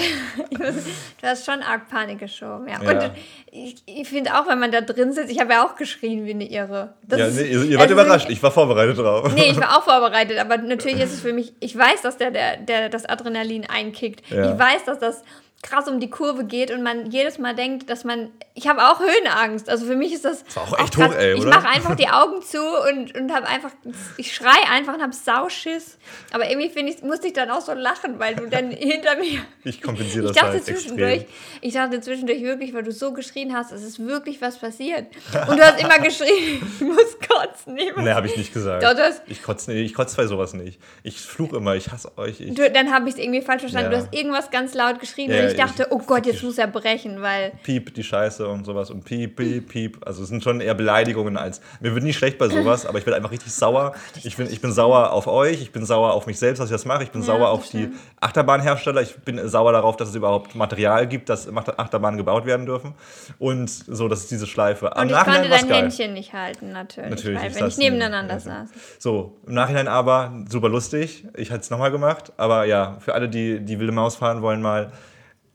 du 0.50 1.26
hast 1.26 1.46
schon 1.46 1.62
arg 1.62 1.88
Panik 1.88 2.18
geschoben. 2.18 2.68
Ja. 2.68 2.82
ja. 2.82 2.90
Und 2.90 3.12
ich, 3.50 3.76
ich 3.86 4.08
finde 4.08 4.34
auch, 4.34 4.46
wenn 4.48 4.58
man 4.58 4.72
da 4.72 4.80
drin 4.80 5.12
sitzt, 5.12 5.30
ich 5.30 5.40
habe 5.40 5.52
ja 5.52 5.64
auch 5.64 5.76
geschrien 5.76 6.26
wie 6.26 6.32
eine 6.32 6.50
Irre. 6.50 6.94
Das 7.06 7.20
ja, 7.20 7.28
nee, 7.28 7.48
ihr, 7.48 7.64
ihr 7.64 7.78
wart 7.78 7.90
also 7.90 7.94
überrascht, 7.94 8.28
ich 8.28 8.42
war 8.42 8.50
vorbereitet 8.50 8.98
drauf. 8.98 9.32
Nee, 9.34 9.50
ich 9.50 9.60
war 9.60 9.78
auch 9.78 9.84
vorbereitet, 9.84 10.38
aber 10.38 10.58
natürlich 10.58 11.00
ist 11.00 11.14
es 11.14 11.20
für 11.20 11.32
mich, 11.32 11.54
ich 11.60 11.76
weiß, 11.78 12.02
dass 12.02 12.18
der, 12.18 12.32
der, 12.32 12.56
der 12.58 12.88
das 12.88 13.06
Adrenalin 13.06 13.64
einkickt. 13.70 14.28
Ja. 14.28 14.52
Ich 14.52 14.58
weiß, 14.58 14.84
dass 14.84 14.98
das 14.98 15.22
krass 15.62 15.88
um 15.88 15.98
die 15.98 16.08
Kurve 16.08 16.44
geht 16.44 16.70
und 16.70 16.82
man 16.82 17.10
jedes 17.10 17.38
Mal 17.38 17.54
denkt, 17.54 17.90
dass 17.90 18.04
man. 18.04 18.30
Ich 18.54 18.68
habe 18.68 18.82
auch 18.82 19.00
Höhenangst. 19.00 19.68
Also 19.68 19.86
für 19.86 19.96
mich 19.96 20.12
ist 20.12 20.24
das. 20.24 20.44
Das 20.44 20.56
war 20.56 20.62
auch 20.64 20.78
echt 20.78 20.96
auch 20.96 21.08
hoch, 21.08 21.14
ey, 21.14 21.34
oder? 21.34 21.40
Ich 21.40 21.44
mache 21.46 21.68
einfach 21.68 21.96
die 21.96 22.08
Augen 22.08 22.42
zu 22.42 22.60
und, 22.60 23.16
und 23.16 23.34
habe 23.34 23.46
einfach. 23.46 23.70
Ich 24.16 24.34
schrei 24.34 24.56
einfach 24.70 24.94
und 24.94 25.02
habe 25.02 25.12
Sauschiss. 25.12 25.98
Aber 26.32 26.48
irgendwie 26.48 26.68
finde 26.68 26.92
ich, 26.92 27.02
musste 27.02 27.26
ich 27.26 27.32
dann 27.32 27.50
auch 27.50 27.60
so 27.60 27.72
lachen, 27.72 28.18
weil 28.18 28.36
du 28.36 28.46
dann 28.46 28.70
hinter 28.70 29.16
mir. 29.16 29.40
Ich 29.64 29.82
kompensiere 29.82 30.28
das 30.28 30.36
ich 30.36 30.42
dachte 30.42 30.52
halt 30.54 30.64
zwischendurch, 30.64 31.12
extrem. 31.12 31.34
Ich 31.60 31.74
dachte 31.74 32.00
zwischendurch 32.00 32.42
wirklich, 32.42 32.72
weil 32.72 32.84
du 32.84 32.92
so 32.92 33.12
geschrien 33.12 33.54
hast, 33.54 33.72
es 33.72 33.82
ist 33.82 34.04
wirklich 34.04 34.40
was 34.40 34.58
passiert. 34.58 35.06
Und 35.48 35.58
du 35.58 35.62
hast 35.62 35.80
immer 35.80 35.98
geschrien, 36.02 36.62
ich 36.62 36.80
muss 36.80 37.16
kotzen. 37.18 37.74
nee, 37.74 38.10
habe 38.10 38.26
ich 38.26 38.36
nicht 38.36 38.52
gesagt. 38.52 38.82
Doch, 38.82 38.96
hast, 38.96 39.22
ich 39.26 39.42
kotze 39.42 39.72
ich 39.72 39.94
kotz 39.94 40.14
bei 40.14 40.26
sowas 40.26 40.54
nicht. 40.54 40.80
Ich 41.02 41.20
fluche 41.20 41.56
immer, 41.56 41.74
ich 41.74 41.90
hasse 41.90 42.16
euch. 42.16 42.40
Ich, 42.40 42.54
du, 42.54 42.70
dann 42.70 42.92
habe 42.92 43.08
ich 43.08 43.16
es 43.16 43.20
irgendwie 43.20 43.42
falsch 43.42 43.62
verstanden. 43.62 43.92
Ja. 43.92 43.98
Du 43.98 44.04
hast 44.04 44.14
irgendwas 44.14 44.50
ganz 44.50 44.74
laut 44.74 45.00
geschrien. 45.00 45.30
Ja, 45.30 45.47
ich 45.48 45.56
dachte, 45.56 45.88
oh 45.90 45.98
Gott, 45.98 46.26
jetzt 46.26 46.42
muss 46.42 46.58
er 46.58 46.66
brechen, 46.66 47.22
weil. 47.22 47.52
Piep, 47.62 47.94
die 47.94 48.04
Scheiße 48.04 48.46
und 48.48 48.64
sowas 48.64 48.90
und 48.90 49.04
piep, 49.04 49.36
piep, 49.36 49.68
piep. 49.68 49.98
Also 50.06 50.22
es 50.22 50.28
sind 50.28 50.42
schon 50.42 50.60
eher 50.60 50.74
Beleidigungen 50.74 51.36
als. 51.36 51.60
Mir 51.80 51.94
wird 51.94 52.04
nie 52.04 52.12
schlecht 52.12 52.38
bei 52.38 52.48
sowas, 52.48 52.86
aber 52.86 52.98
ich 52.98 53.06
werde 53.06 53.16
einfach 53.16 53.30
richtig 53.30 53.52
sauer. 53.52 53.94
Ich 54.22 54.36
bin, 54.36 54.50
ich 54.50 54.60
bin 54.60 54.72
sauer 54.72 55.12
auf 55.12 55.26
euch, 55.26 55.60
ich 55.60 55.72
bin 55.72 55.84
sauer 55.84 56.12
auf 56.12 56.26
mich 56.26 56.38
selbst, 56.38 56.60
dass 56.60 56.68
ich 56.68 56.74
das 56.74 56.84
mache. 56.84 57.02
Ich 57.02 57.10
bin 57.10 57.20
ja, 57.22 57.26
sauer 57.26 57.48
auf 57.50 57.68
die 57.68 57.90
Achterbahnhersteller. 58.20 59.02
Ich 59.02 59.16
bin 59.16 59.48
sauer 59.48 59.72
darauf, 59.72 59.96
dass 59.96 60.10
es 60.10 60.14
überhaupt 60.14 60.54
Material 60.54 61.06
gibt, 61.06 61.28
dass 61.28 61.48
Achterbahnen 61.48 62.18
gebaut 62.18 62.46
werden 62.46 62.66
dürfen. 62.66 62.94
Und 63.38 63.68
so, 63.68 64.08
das 64.08 64.20
ist 64.20 64.30
diese 64.30 64.46
Schleife. 64.46 64.90
Und 64.90 65.10
ich 65.10 65.16
konnte 65.16 65.48
dein 65.48 65.68
geil. 65.68 65.82
Händchen 65.82 66.14
nicht 66.14 66.32
halten, 66.32 66.72
natürlich. 66.72 67.10
Natürlich. 67.10 67.40
Weil, 67.40 67.54
wenn 67.54 67.66
ich 67.68 67.78
nebeneinander 67.78 68.34
ein, 68.34 68.40
saß. 68.40 68.68
So, 68.98 69.36
im 69.46 69.54
Nachhinein 69.54 69.88
aber 69.88 70.32
super 70.48 70.68
lustig. 70.68 71.26
Ich 71.36 71.50
hatte 71.50 71.60
es 71.60 71.70
nochmal 71.70 71.90
gemacht. 71.90 72.32
Aber 72.36 72.64
ja, 72.64 72.96
für 73.00 73.14
alle, 73.14 73.28
die 73.28 73.60
die 73.60 73.78
wilde 73.78 73.92
Maus 73.92 74.16
fahren 74.16 74.42
wollen, 74.42 74.62
mal 74.62 74.92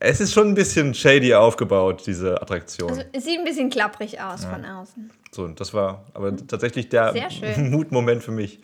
es 0.04 0.20
ist 0.20 0.32
schon 0.32 0.48
ein 0.48 0.54
bisschen 0.54 0.94
shady 0.94 1.34
aufgebaut, 1.34 2.02
diese 2.06 2.40
Attraktion. 2.40 2.90
Also, 2.90 3.02
es 3.12 3.24
sieht 3.24 3.38
ein 3.38 3.44
bisschen 3.44 3.70
klapprig 3.70 4.20
aus 4.20 4.44
ja. 4.44 4.50
von 4.50 4.64
außen. 4.64 5.10
So, 5.30 5.48
das 5.48 5.74
war 5.74 6.04
aber 6.14 6.36
tatsächlich 6.36 6.88
der 6.88 7.14
Mutmoment 7.56 8.22
für 8.22 8.30
mich. 8.30 8.60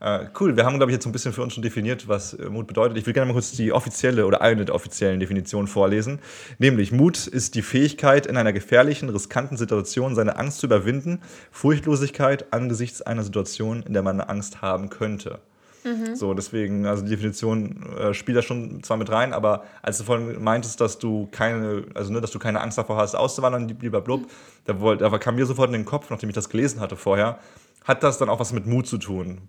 Äh, 0.00 0.26
cool, 0.40 0.56
wir 0.56 0.64
haben, 0.64 0.78
glaube 0.78 0.90
ich, 0.90 0.94
jetzt 0.94 1.04
so 1.04 1.08
ein 1.08 1.12
bisschen 1.12 1.32
für 1.32 1.42
uns 1.42 1.54
schon 1.54 1.62
definiert, 1.62 2.08
was 2.08 2.34
äh, 2.34 2.48
Mut 2.48 2.66
bedeutet. 2.66 2.98
Ich 2.98 3.06
will 3.06 3.12
gerne 3.12 3.28
mal 3.28 3.34
kurz 3.34 3.52
die 3.52 3.72
offizielle 3.72 4.26
oder 4.26 4.40
eine 4.40 4.64
der 4.64 4.74
offiziellen 4.74 5.20
Definitionen 5.20 5.68
vorlesen. 5.68 6.18
Nämlich, 6.58 6.90
Mut 6.90 7.28
ist 7.28 7.54
die 7.54 7.62
Fähigkeit, 7.62 8.26
in 8.26 8.36
einer 8.36 8.52
gefährlichen, 8.52 9.08
riskanten 9.10 9.56
Situation 9.56 10.16
seine 10.16 10.36
Angst 10.36 10.58
zu 10.58 10.66
überwinden. 10.66 11.20
Furchtlosigkeit 11.52 12.52
angesichts 12.52 13.00
einer 13.00 13.22
Situation, 13.22 13.84
in 13.84 13.92
der 13.92 14.02
man 14.02 14.20
Angst 14.20 14.60
haben 14.60 14.90
könnte. 14.90 15.38
Mhm. 15.84 16.14
So, 16.14 16.34
deswegen, 16.34 16.86
also 16.86 17.02
die 17.02 17.10
Definition 17.10 17.82
äh, 17.98 18.14
spielt 18.14 18.38
da 18.38 18.42
schon 18.42 18.82
zwar 18.82 18.96
mit 18.96 19.10
rein, 19.10 19.32
aber 19.32 19.64
als 19.82 19.98
du 19.98 20.04
vorhin 20.04 20.42
meintest, 20.42 20.80
dass 20.80 20.98
du 20.98 21.28
keine, 21.30 21.84
also 21.94 22.12
ne, 22.12 22.20
dass 22.20 22.30
du 22.30 22.38
keine 22.38 22.60
Angst 22.60 22.78
davor 22.78 22.96
hast, 22.96 23.14
auszuwandern, 23.14 23.68
lieber 23.80 24.00
Blub, 24.00 24.22
mhm. 24.22 24.26
da, 24.64 24.80
wollt, 24.80 25.00
da 25.00 25.10
kam 25.18 25.34
mir 25.34 25.46
sofort 25.46 25.68
in 25.68 25.74
den 25.74 25.84
Kopf, 25.84 26.10
nachdem 26.10 26.28
ich 26.28 26.34
das 26.34 26.48
gelesen 26.48 26.80
hatte 26.80 26.96
vorher, 26.96 27.38
hat 27.84 28.02
das 28.02 28.18
dann 28.18 28.28
auch 28.28 28.38
was 28.38 28.52
mit 28.52 28.66
Mut 28.66 28.86
zu 28.86 28.98
tun. 28.98 29.40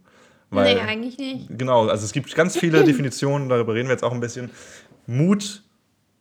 Weil, 0.49 0.75
nee, 0.75 0.81
eigentlich 0.81 1.17
nicht. 1.17 1.47
Genau, 1.49 1.87
also 1.87 2.03
es 2.05 2.13
gibt 2.13 2.33
ganz 2.35 2.57
viele 2.57 2.83
Definitionen, 2.85 3.49
darüber 3.49 3.73
reden 3.73 3.87
wir 3.87 3.93
jetzt 3.93 4.03
auch 4.03 4.11
ein 4.13 4.19
bisschen. 4.19 4.49
Mut 5.05 5.63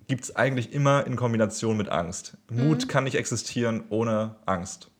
gibt 0.08 0.24
es 0.24 0.36
eigentlich 0.36 0.72
immer 0.72 1.06
in 1.06 1.16
Kombination 1.16 1.76
mit 1.76 1.88
Angst. 1.88 2.36
Mut 2.50 2.84
mhm. 2.84 2.88
kann 2.88 3.04
nicht 3.04 3.14
existieren 3.14 3.84
ohne 3.88 4.36
Angst. 4.46 4.90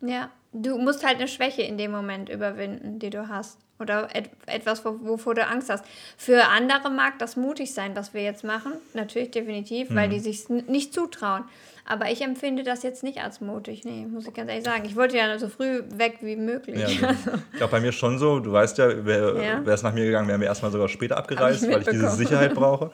Ja, 0.00 0.30
du 0.52 0.78
musst 0.78 1.04
halt 1.06 1.16
eine 1.16 1.28
Schwäche 1.28 1.62
in 1.62 1.78
dem 1.78 1.90
Moment 1.90 2.28
überwinden, 2.28 2.98
die 2.98 3.10
du 3.10 3.28
hast 3.28 3.65
oder 3.78 4.14
et 4.14 4.30
etwas, 4.46 4.84
wovor 4.84 5.34
du 5.34 5.46
Angst 5.46 5.70
hast. 5.70 5.84
Für 6.16 6.48
andere 6.48 6.90
mag 6.90 7.18
das 7.18 7.36
mutig 7.36 7.74
sein, 7.74 7.94
was 7.94 8.14
wir 8.14 8.22
jetzt 8.22 8.44
machen. 8.44 8.72
Natürlich, 8.94 9.30
definitiv, 9.30 9.90
mhm. 9.90 9.94
weil 9.96 10.08
die 10.08 10.20
sich 10.20 10.48
nicht 10.48 10.94
zutrauen. 10.94 11.44
Aber 11.88 12.10
ich 12.10 12.20
empfinde 12.20 12.64
das 12.64 12.82
jetzt 12.82 13.04
nicht 13.04 13.22
als 13.22 13.40
mutig, 13.40 13.84
nee, 13.84 14.06
muss 14.06 14.26
ich 14.26 14.34
ganz 14.34 14.50
ehrlich 14.50 14.64
sagen. 14.64 14.84
Ich 14.84 14.96
wollte 14.96 15.16
ja 15.16 15.38
so 15.38 15.48
früh 15.48 15.82
weg 15.96 16.18
wie 16.20 16.34
möglich. 16.34 17.00
Ja, 17.00 17.08
also. 17.08 17.30
Ich 17.52 17.58
glaube, 17.58 17.70
bei 17.70 17.80
mir 17.80 17.92
schon 17.92 18.18
so. 18.18 18.40
Du 18.40 18.52
weißt 18.52 18.76
ja, 18.78 19.06
wäre 19.06 19.42
ja. 19.42 19.62
es 19.72 19.82
nach 19.82 19.94
mir 19.94 20.04
gegangen, 20.04 20.28
wären 20.28 20.40
wir 20.40 20.48
erstmal 20.48 20.72
sogar 20.72 20.88
später 20.88 21.16
abgereist, 21.16 21.62
ich 21.62 21.70
weil 21.70 21.82
ich 21.82 21.88
diese 21.88 22.10
Sicherheit 22.10 22.54
brauche. 22.54 22.90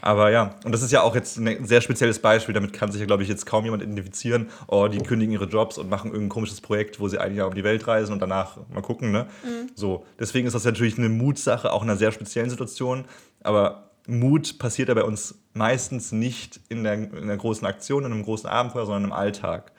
Aber 0.00 0.30
ja, 0.30 0.54
und 0.64 0.72
das 0.72 0.82
ist 0.82 0.92
ja 0.92 1.02
auch 1.02 1.14
jetzt 1.14 1.36
ein 1.38 1.66
sehr 1.66 1.80
spezielles 1.80 2.20
Beispiel. 2.20 2.54
Damit 2.54 2.72
kann 2.72 2.92
sich 2.92 3.00
ja, 3.00 3.06
glaube 3.06 3.24
ich, 3.24 3.28
jetzt 3.28 3.46
kaum 3.46 3.64
jemand 3.64 3.82
identifizieren. 3.82 4.48
Oh, 4.68 4.86
die 4.86 4.98
kündigen 4.98 5.32
ihre 5.32 5.46
Jobs 5.46 5.76
und 5.76 5.90
machen 5.90 6.12
irgendein 6.12 6.30
komisches 6.30 6.60
Projekt, 6.60 7.00
wo 7.00 7.08
sie 7.08 7.18
ein 7.18 7.34
Jahr 7.34 7.48
um 7.48 7.54
die 7.54 7.64
Welt 7.64 7.86
reisen 7.86 8.12
und 8.12 8.20
danach 8.20 8.58
mal 8.72 8.82
gucken. 8.82 9.10
Ne? 9.10 9.26
Mhm. 9.42 9.70
So, 9.74 10.06
deswegen 10.18 10.46
ist 10.46 10.54
das 10.54 10.64
natürlich 10.64 10.98
eine 10.98 11.08
Mutsache, 11.08 11.72
auch 11.72 11.82
in 11.82 11.90
einer 11.90 11.98
sehr 11.98 12.12
speziellen 12.12 12.50
Situation. 12.50 13.04
Aber 13.42 13.85
Mut 14.06 14.58
passiert 14.58 14.88
ja 14.88 14.94
bei 14.94 15.04
uns 15.04 15.38
meistens 15.52 16.12
nicht 16.12 16.60
in 16.68 16.84
der, 16.84 16.94
in 16.94 17.26
der 17.26 17.36
großen 17.36 17.66
Aktion, 17.66 18.04
in 18.04 18.12
einem 18.12 18.24
großen 18.24 18.48
Abenteuer, 18.48 18.86
sondern 18.86 19.04
im 19.04 19.12
Alltag. 19.12 19.72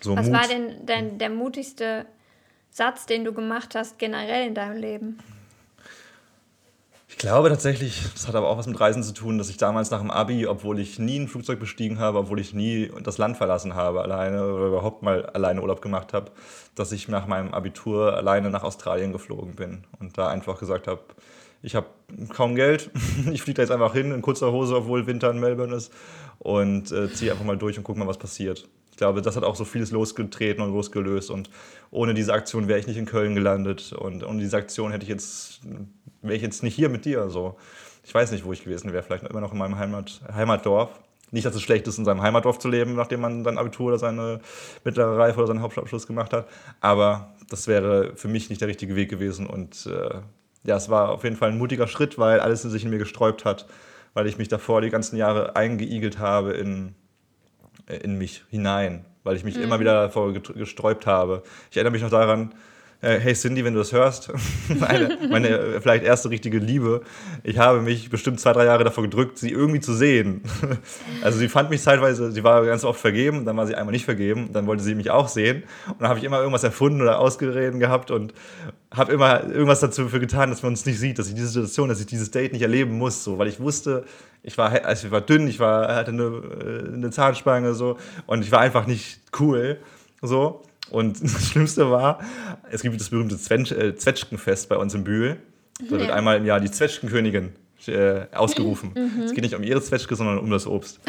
So 0.00 0.16
Was 0.16 0.26
Mut, 0.26 0.34
war 0.34 0.48
denn 0.48 0.84
dein, 0.84 1.18
der 1.18 1.30
mutigste 1.30 2.06
Satz, 2.70 3.06
den 3.06 3.24
du 3.24 3.32
gemacht 3.32 3.74
hast, 3.74 3.98
generell 3.98 4.46
in 4.46 4.54
deinem 4.54 4.76
Leben? 4.76 5.18
Ich 7.12 7.18
glaube 7.18 7.50
tatsächlich, 7.50 8.02
das 8.14 8.26
hat 8.26 8.34
aber 8.34 8.48
auch 8.48 8.56
was 8.56 8.66
mit 8.66 8.80
Reisen 8.80 9.02
zu 9.02 9.12
tun, 9.12 9.36
dass 9.36 9.50
ich 9.50 9.58
damals 9.58 9.90
nach 9.90 10.00
dem 10.00 10.10
Abi, 10.10 10.46
obwohl 10.46 10.80
ich 10.80 10.98
nie 10.98 11.20
ein 11.20 11.28
Flugzeug 11.28 11.60
bestiegen 11.60 11.98
habe, 11.98 12.18
obwohl 12.18 12.40
ich 12.40 12.54
nie 12.54 12.90
das 13.02 13.18
Land 13.18 13.36
verlassen 13.36 13.74
habe 13.74 14.00
alleine 14.00 14.46
oder 14.46 14.66
überhaupt 14.66 15.02
mal 15.02 15.26
alleine 15.26 15.60
Urlaub 15.60 15.82
gemacht 15.82 16.14
habe, 16.14 16.32
dass 16.74 16.90
ich 16.90 17.08
nach 17.08 17.26
meinem 17.26 17.52
Abitur 17.52 18.16
alleine 18.16 18.50
nach 18.50 18.64
Australien 18.64 19.12
geflogen 19.12 19.54
bin 19.54 19.84
und 20.00 20.16
da 20.16 20.28
einfach 20.28 20.58
gesagt 20.58 20.88
habe, 20.88 21.02
ich 21.62 21.74
habe 21.74 21.86
kaum 22.30 22.54
Geld, 22.54 22.90
ich 23.32 23.42
fliege 23.42 23.56
da 23.56 23.62
jetzt 23.62 23.70
einfach 23.70 23.92
hin 23.92 24.12
in 24.12 24.22
kurzer 24.22 24.52
Hose, 24.52 24.76
obwohl 24.76 25.06
Winter 25.06 25.30
in 25.30 25.40
Melbourne 25.40 25.74
ist 25.74 25.92
und 26.38 26.90
äh, 26.90 27.12
ziehe 27.12 27.32
einfach 27.32 27.44
mal 27.44 27.56
durch 27.56 27.78
und 27.78 27.84
gucke 27.84 27.98
mal, 27.98 28.08
was 28.08 28.18
passiert. 28.18 28.68
Ich 28.90 28.98
glaube, 28.98 29.22
das 29.22 29.36
hat 29.36 29.44
auch 29.44 29.56
so 29.56 29.64
vieles 29.64 29.90
losgetreten 29.90 30.62
und 30.62 30.72
losgelöst 30.72 31.30
und 31.30 31.48
ohne 31.90 32.14
diese 32.14 32.34
Aktion 32.34 32.68
wäre 32.68 32.78
ich 32.78 32.86
nicht 32.86 32.98
in 32.98 33.06
Köln 33.06 33.34
gelandet 33.34 33.92
und 33.92 34.24
ohne 34.24 34.40
diese 34.40 34.56
Aktion 34.56 34.92
hätte 34.92 35.04
ich 35.04 35.08
jetzt, 35.08 35.60
wäre 36.20 36.34
ich 36.34 36.42
jetzt 36.42 36.62
nicht 36.62 36.74
hier 36.74 36.88
mit 36.88 37.04
dir. 37.04 37.30
So. 37.30 37.56
Ich 38.04 38.14
weiß 38.14 38.32
nicht, 38.32 38.44
wo 38.44 38.52
ich 38.52 38.64
gewesen 38.64 38.92
wäre, 38.92 39.02
vielleicht 39.02 39.24
immer 39.24 39.40
noch 39.40 39.52
in 39.52 39.58
meinem 39.58 39.78
Heimat, 39.78 40.20
Heimatdorf. 40.32 40.90
Nicht, 41.30 41.46
dass 41.46 41.54
es 41.54 41.62
schlecht 41.62 41.88
ist, 41.88 41.96
in 41.96 42.04
seinem 42.04 42.20
Heimatdorf 42.20 42.58
zu 42.58 42.68
leben, 42.68 42.94
nachdem 42.94 43.20
man 43.20 43.42
sein 43.42 43.56
Abitur 43.56 43.86
oder 43.86 43.98
seine 43.98 44.40
mittlere 44.84 45.16
Reife 45.16 45.38
oder 45.38 45.46
seinen 45.46 45.62
Hauptschulabschluss 45.62 46.06
gemacht 46.06 46.34
hat. 46.34 46.46
Aber 46.80 47.32
das 47.48 47.68
wäre 47.68 48.14
für 48.16 48.28
mich 48.28 48.50
nicht 48.50 48.60
der 48.60 48.68
richtige 48.68 48.96
Weg 48.96 49.08
gewesen 49.08 49.46
und 49.46 49.86
äh, 49.86 50.20
ja, 50.64 50.76
es 50.76 50.88
war 50.88 51.10
auf 51.10 51.24
jeden 51.24 51.36
Fall 51.36 51.50
ein 51.50 51.58
mutiger 51.58 51.86
Schritt, 51.88 52.18
weil 52.18 52.40
alles 52.40 52.62
sich 52.62 52.84
in 52.84 52.90
mir 52.90 52.98
gesträubt 52.98 53.44
hat, 53.44 53.66
weil 54.14 54.26
ich 54.26 54.38
mich 54.38 54.48
davor 54.48 54.80
die 54.80 54.90
ganzen 54.90 55.16
Jahre 55.16 55.56
eingeigelt 55.56 56.18
habe 56.18 56.52
in, 56.52 56.94
in 57.86 58.16
mich 58.18 58.44
hinein, 58.50 59.04
weil 59.24 59.36
ich 59.36 59.44
mich 59.44 59.56
mhm. 59.56 59.64
immer 59.64 59.80
wieder 59.80 59.94
davor 59.94 60.32
gesträubt 60.32 61.06
habe. 61.06 61.42
Ich 61.70 61.76
erinnere 61.76 61.92
mich 61.92 62.02
noch 62.02 62.10
daran, 62.10 62.54
äh, 63.02 63.18
hey 63.18 63.34
Cindy, 63.34 63.64
wenn 63.64 63.74
du 63.74 63.80
das 63.80 63.92
hörst, 63.92 64.32
meine, 64.68 65.18
meine 65.28 65.48
äh, 65.48 65.80
vielleicht 65.80 66.04
erste 66.04 66.30
richtige 66.30 66.58
Liebe, 66.58 67.02
ich 67.42 67.58
habe 67.58 67.80
mich 67.80 68.08
bestimmt 68.08 68.40
zwei, 68.40 68.52
drei 68.52 68.64
Jahre 68.64 68.84
davor 68.84 69.02
gedrückt, 69.02 69.38
sie 69.38 69.50
irgendwie 69.50 69.80
zu 69.80 69.92
sehen. 69.92 70.42
also 71.22 71.38
sie 71.38 71.48
fand 71.48 71.68
mich 71.68 71.82
zeitweise, 71.82 72.30
sie 72.30 72.44
war 72.44 72.64
ganz 72.64 72.84
oft 72.84 73.00
vergeben, 73.00 73.44
dann 73.44 73.56
war 73.56 73.66
sie 73.66 73.74
einmal 73.74 73.92
nicht 73.92 74.04
vergeben, 74.04 74.50
dann 74.52 74.66
wollte 74.66 74.82
sie 74.84 74.94
mich 74.94 75.10
auch 75.10 75.28
sehen 75.28 75.64
und 75.88 76.00
dann 76.00 76.08
habe 76.08 76.20
ich 76.20 76.24
immer 76.24 76.38
irgendwas 76.38 76.64
erfunden 76.64 77.02
oder 77.02 77.18
ausgereden 77.18 77.80
gehabt 77.80 78.10
und 78.10 78.32
habe 78.92 79.12
immer 79.12 79.42
irgendwas 79.44 79.80
dazu 79.80 80.08
für 80.08 80.20
getan, 80.20 80.50
dass 80.50 80.62
man 80.62 80.72
uns 80.72 80.86
nicht 80.86 80.98
sieht, 80.98 81.18
dass 81.18 81.28
ich 81.28 81.34
diese 81.34 81.48
Situation, 81.48 81.88
dass 81.88 82.00
ich 82.00 82.06
dieses 82.06 82.30
Date 82.30 82.52
nicht 82.52 82.62
erleben 82.62 82.96
muss, 82.98 83.24
so, 83.24 83.36
weil 83.36 83.48
ich 83.48 83.58
wusste, 83.58 84.04
ich 84.44 84.56
war, 84.58 84.70
also 84.84 85.06
ich 85.06 85.12
war 85.12 85.20
dünn, 85.20 85.48
ich 85.48 85.58
war, 85.58 85.94
hatte 85.94 86.12
eine, 86.12 86.22
äh, 86.22 86.94
eine 86.94 87.10
Zahnspange 87.10 87.74
so 87.74 87.96
und 88.26 88.42
ich 88.42 88.52
war 88.52 88.60
einfach 88.60 88.86
nicht 88.86 89.20
cool, 89.40 89.78
so. 90.20 90.62
Und 90.92 91.22
das 91.22 91.48
Schlimmste 91.48 91.90
war, 91.90 92.20
es 92.70 92.82
gibt 92.82 93.00
das 93.00 93.10
berühmte 93.10 93.36
äh, 93.36 93.96
Zwetschgenfest 93.96 94.68
bei 94.68 94.76
uns 94.76 94.94
in 94.94 95.04
Bühl. 95.04 95.38
Da 95.88 95.98
wird 95.98 96.10
einmal 96.10 96.36
im 96.36 96.44
Jahr 96.44 96.60
die 96.60 96.70
Zwetschgenkönigin 96.70 97.54
äh, 97.88 98.26
ausgerufen. 98.32 98.92
Mhm. 98.94 99.22
Es 99.22 99.34
geht 99.34 99.42
nicht 99.42 99.54
um 99.54 99.62
ihre 99.62 99.80
Zwetschge, 99.80 100.14
sondern 100.16 100.38
um 100.38 100.50
das 100.50 100.66
Obst. 100.66 101.00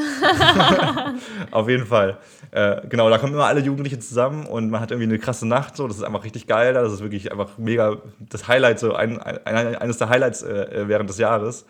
Auf 1.51 1.69
jeden 1.69 1.86
Fall. 1.86 2.17
Äh, 2.51 2.88
genau, 2.88 3.09
da 3.09 3.17
kommen 3.17 3.33
immer 3.33 3.45
alle 3.45 3.62
Jugendlichen 3.62 4.01
zusammen 4.01 4.45
und 4.45 4.69
man 4.69 4.81
hat 4.81 4.91
irgendwie 4.91 5.09
eine 5.09 5.19
krasse 5.19 5.47
Nacht. 5.47 5.77
So. 5.77 5.88
Das 5.88 5.97
ist 5.97 6.03
einfach 6.03 6.23
richtig 6.23 6.47
geil. 6.47 6.73
Das 6.73 6.93
ist 6.93 7.01
wirklich 7.01 7.31
einfach 7.31 7.57
mega 7.57 7.97
das 8.19 8.47
Highlight, 8.47 8.79
so 8.79 8.93
ein, 8.93 9.19
ein, 9.19 9.75
eines 9.75 9.97
der 9.97 10.09
Highlights 10.09 10.43
äh, 10.43 10.88
während 10.88 11.09
des 11.09 11.17
Jahres. 11.17 11.65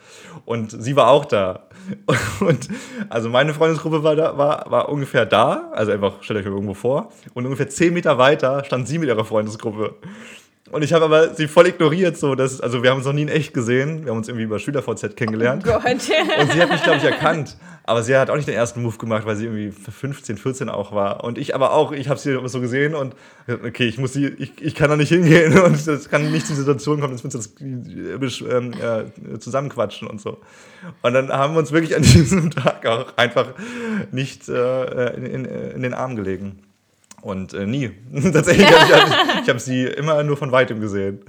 Und 0.46 0.72
sie 0.72 0.96
war 0.96 1.10
auch 1.10 1.26
da. 1.26 1.68
Und 2.40 2.70
also 3.10 3.30
meine 3.30 3.54
Freundesgruppe 3.54 4.04
war, 4.04 4.16
da, 4.16 4.38
war, 4.38 4.70
war 4.70 4.90
ungefähr 4.90 5.26
da. 5.26 5.72
Also 5.74 5.92
einfach, 5.92 6.22
stellt 6.22 6.40
euch 6.40 6.46
irgendwo 6.46 6.74
vor. 6.74 7.12
Und 7.34 7.46
ungefähr 7.46 7.70
zehn 7.70 7.94
Meter 7.94 8.18
weiter 8.18 8.64
stand 8.64 8.88
sie 8.88 8.98
mit 8.98 9.10
ihrer 9.10 9.26
Freundesgruppe. 9.26 9.96
Und 10.74 10.82
ich 10.82 10.92
habe 10.92 11.06
aber 11.06 11.36
sie 11.36 11.48
voll 11.48 11.68
ignoriert, 11.68 12.18
so 12.18 12.34
dass, 12.34 12.60
also 12.60 12.82
wir 12.82 12.90
haben 12.90 12.98
uns 12.98 13.06
noch 13.06 13.14
nie 13.14 13.22
in 13.22 13.28
echt 13.28 13.54
gesehen. 13.54 14.06
Wir 14.06 14.10
haben 14.10 14.18
uns 14.18 14.28
irgendwie 14.28 14.46
über 14.46 14.58
SchülerVZ 14.58 15.16
kennengelernt. 15.16 15.64
Oh 15.68 15.72
Gott. 15.72 15.86
Und 15.86 16.02
sie 16.02 16.16
hat 16.60 16.72
mich, 16.72 16.82
glaube 16.82 16.98
ich, 16.98 17.04
erkannt. 17.04 17.58
Aber 17.84 18.02
sie 18.02 18.18
hat 18.18 18.32
auch 18.32 18.36
nicht 18.36 18.48
den 18.48 18.56
ersten 18.56 18.82
Move 18.82 18.98
gemacht, 18.98 19.24
weil 19.28 19.36
sie 19.36 19.46
irgendwie 19.46 19.70
15, 19.70 20.36
14 20.36 20.70
auch 20.70 20.92
war. 20.92 21.24
Und 21.24 21.38
ich 21.38 21.54
aber 21.54 21.74
auch, 21.74 21.92
ich 21.92 22.10
habe 22.10 22.20
sie 22.20 22.40
so 22.48 22.60
gesehen 22.60 22.96
und 22.96 23.14
okay, 23.48 23.86
ich 23.86 24.00
muss 24.00 24.14
sie, 24.14 24.26
ich, 24.26 24.54
ich 24.62 24.74
kann 24.74 24.90
da 24.90 24.98
nicht 24.98 25.10
hingehen 25.10 25.60
und 25.64 25.76
es 25.86 26.10
kann 26.10 26.32
nicht 26.32 26.48
zur 26.48 26.56
Situation 26.56 27.00
kommen, 27.02 27.14
dass 27.14 27.24
wir 27.24 27.32
uns 27.32 27.54
das 27.54 28.42
ähm, 28.42 28.74
äh, 28.74 29.38
zusammenquatschen 29.38 30.08
und 30.08 30.22
so. 30.22 30.40
Und 31.04 31.14
dann 31.14 31.30
haben 31.30 31.54
wir 31.54 31.60
uns 31.60 31.72
wirklich 31.72 31.96
an 31.96 32.02
diesem 32.02 32.50
Tag 32.52 32.84
auch 32.88 33.16
einfach 33.16 33.50
nicht 34.12 34.50
äh, 34.50 35.16
in, 35.18 35.26
in, 35.26 35.46
in 35.46 35.82
den 35.84 35.94
Arm 35.94 36.16
gelegen. 36.16 36.64
Und 37.24 37.54
äh, 37.54 37.66
nie. 37.66 37.92
Tatsächlich 38.34 38.68
habe 38.68 38.86
ich, 38.86 39.42
ich 39.44 39.50
hab 39.50 39.60
sie 39.60 39.86
immer 39.86 40.22
nur 40.24 40.38
von 40.38 40.52
weitem 40.52 40.82
gesehen. 40.82 41.24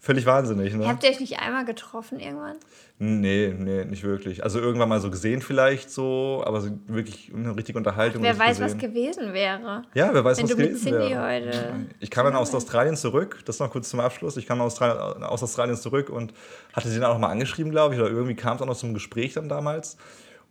Völlig 0.00 0.26
wahnsinnig. 0.26 0.74
Ne? 0.74 0.86
Habt 0.86 1.02
ihr 1.02 1.10
euch 1.10 1.20
nicht 1.20 1.38
einmal 1.40 1.64
getroffen 1.64 2.20
irgendwann? 2.20 2.56
Nee, 2.98 3.52
nee, 3.56 3.84
nicht 3.84 4.04
wirklich. 4.04 4.42
Also 4.42 4.60
irgendwann 4.60 4.88
mal 4.88 5.00
so 5.00 5.10
gesehen 5.10 5.42
vielleicht 5.42 5.90
so, 5.90 6.42
aber 6.46 6.60
so 6.60 6.70
wirklich 6.86 7.32
eine 7.34 7.56
richtige 7.56 7.76
Unterhaltung. 7.76 8.22
Wer 8.22 8.38
weiß, 8.38 8.58
gesehen. 8.58 8.64
was 8.64 8.78
gewesen 8.78 9.32
wäre. 9.32 9.82
Ja, 9.94 10.10
wer 10.12 10.24
weiß, 10.24 10.38
Wenn 10.38 10.44
was 10.44 10.56
gewesen 10.56 10.84
wäre. 10.92 11.00
Wenn 11.00 11.42
du 11.42 11.46
mit 11.46 11.54
Cindy 11.54 11.64
heute... 11.64 11.86
Ich 12.00 12.10
kam 12.10 12.24
dann 12.24 12.36
aus 12.36 12.54
Australien 12.54 12.96
zurück, 12.96 13.40
das 13.46 13.58
noch 13.58 13.70
kurz 13.70 13.90
zum 13.90 14.00
Abschluss. 14.00 14.36
Ich 14.36 14.46
kam 14.46 14.60
aus 14.60 14.74
Australien, 14.74 15.24
aus 15.24 15.42
Australien 15.42 15.76
zurück 15.76 16.08
und 16.08 16.32
hatte 16.72 16.88
sie 16.88 17.00
dann 17.00 17.10
auch 17.10 17.18
mal 17.18 17.28
angeschrieben, 17.28 17.70
glaube 17.70 17.94
ich, 17.94 18.00
oder 18.00 18.10
irgendwie 18.10 18.36
kam 18.36 18.56
es 18.56 18.62
auch 18.62 18.66
noch 18.66 18.76
zum 18.76 18.94
Gespräch 18.94 19.34
dann 19.34 19.48
damals. 19.48 19.96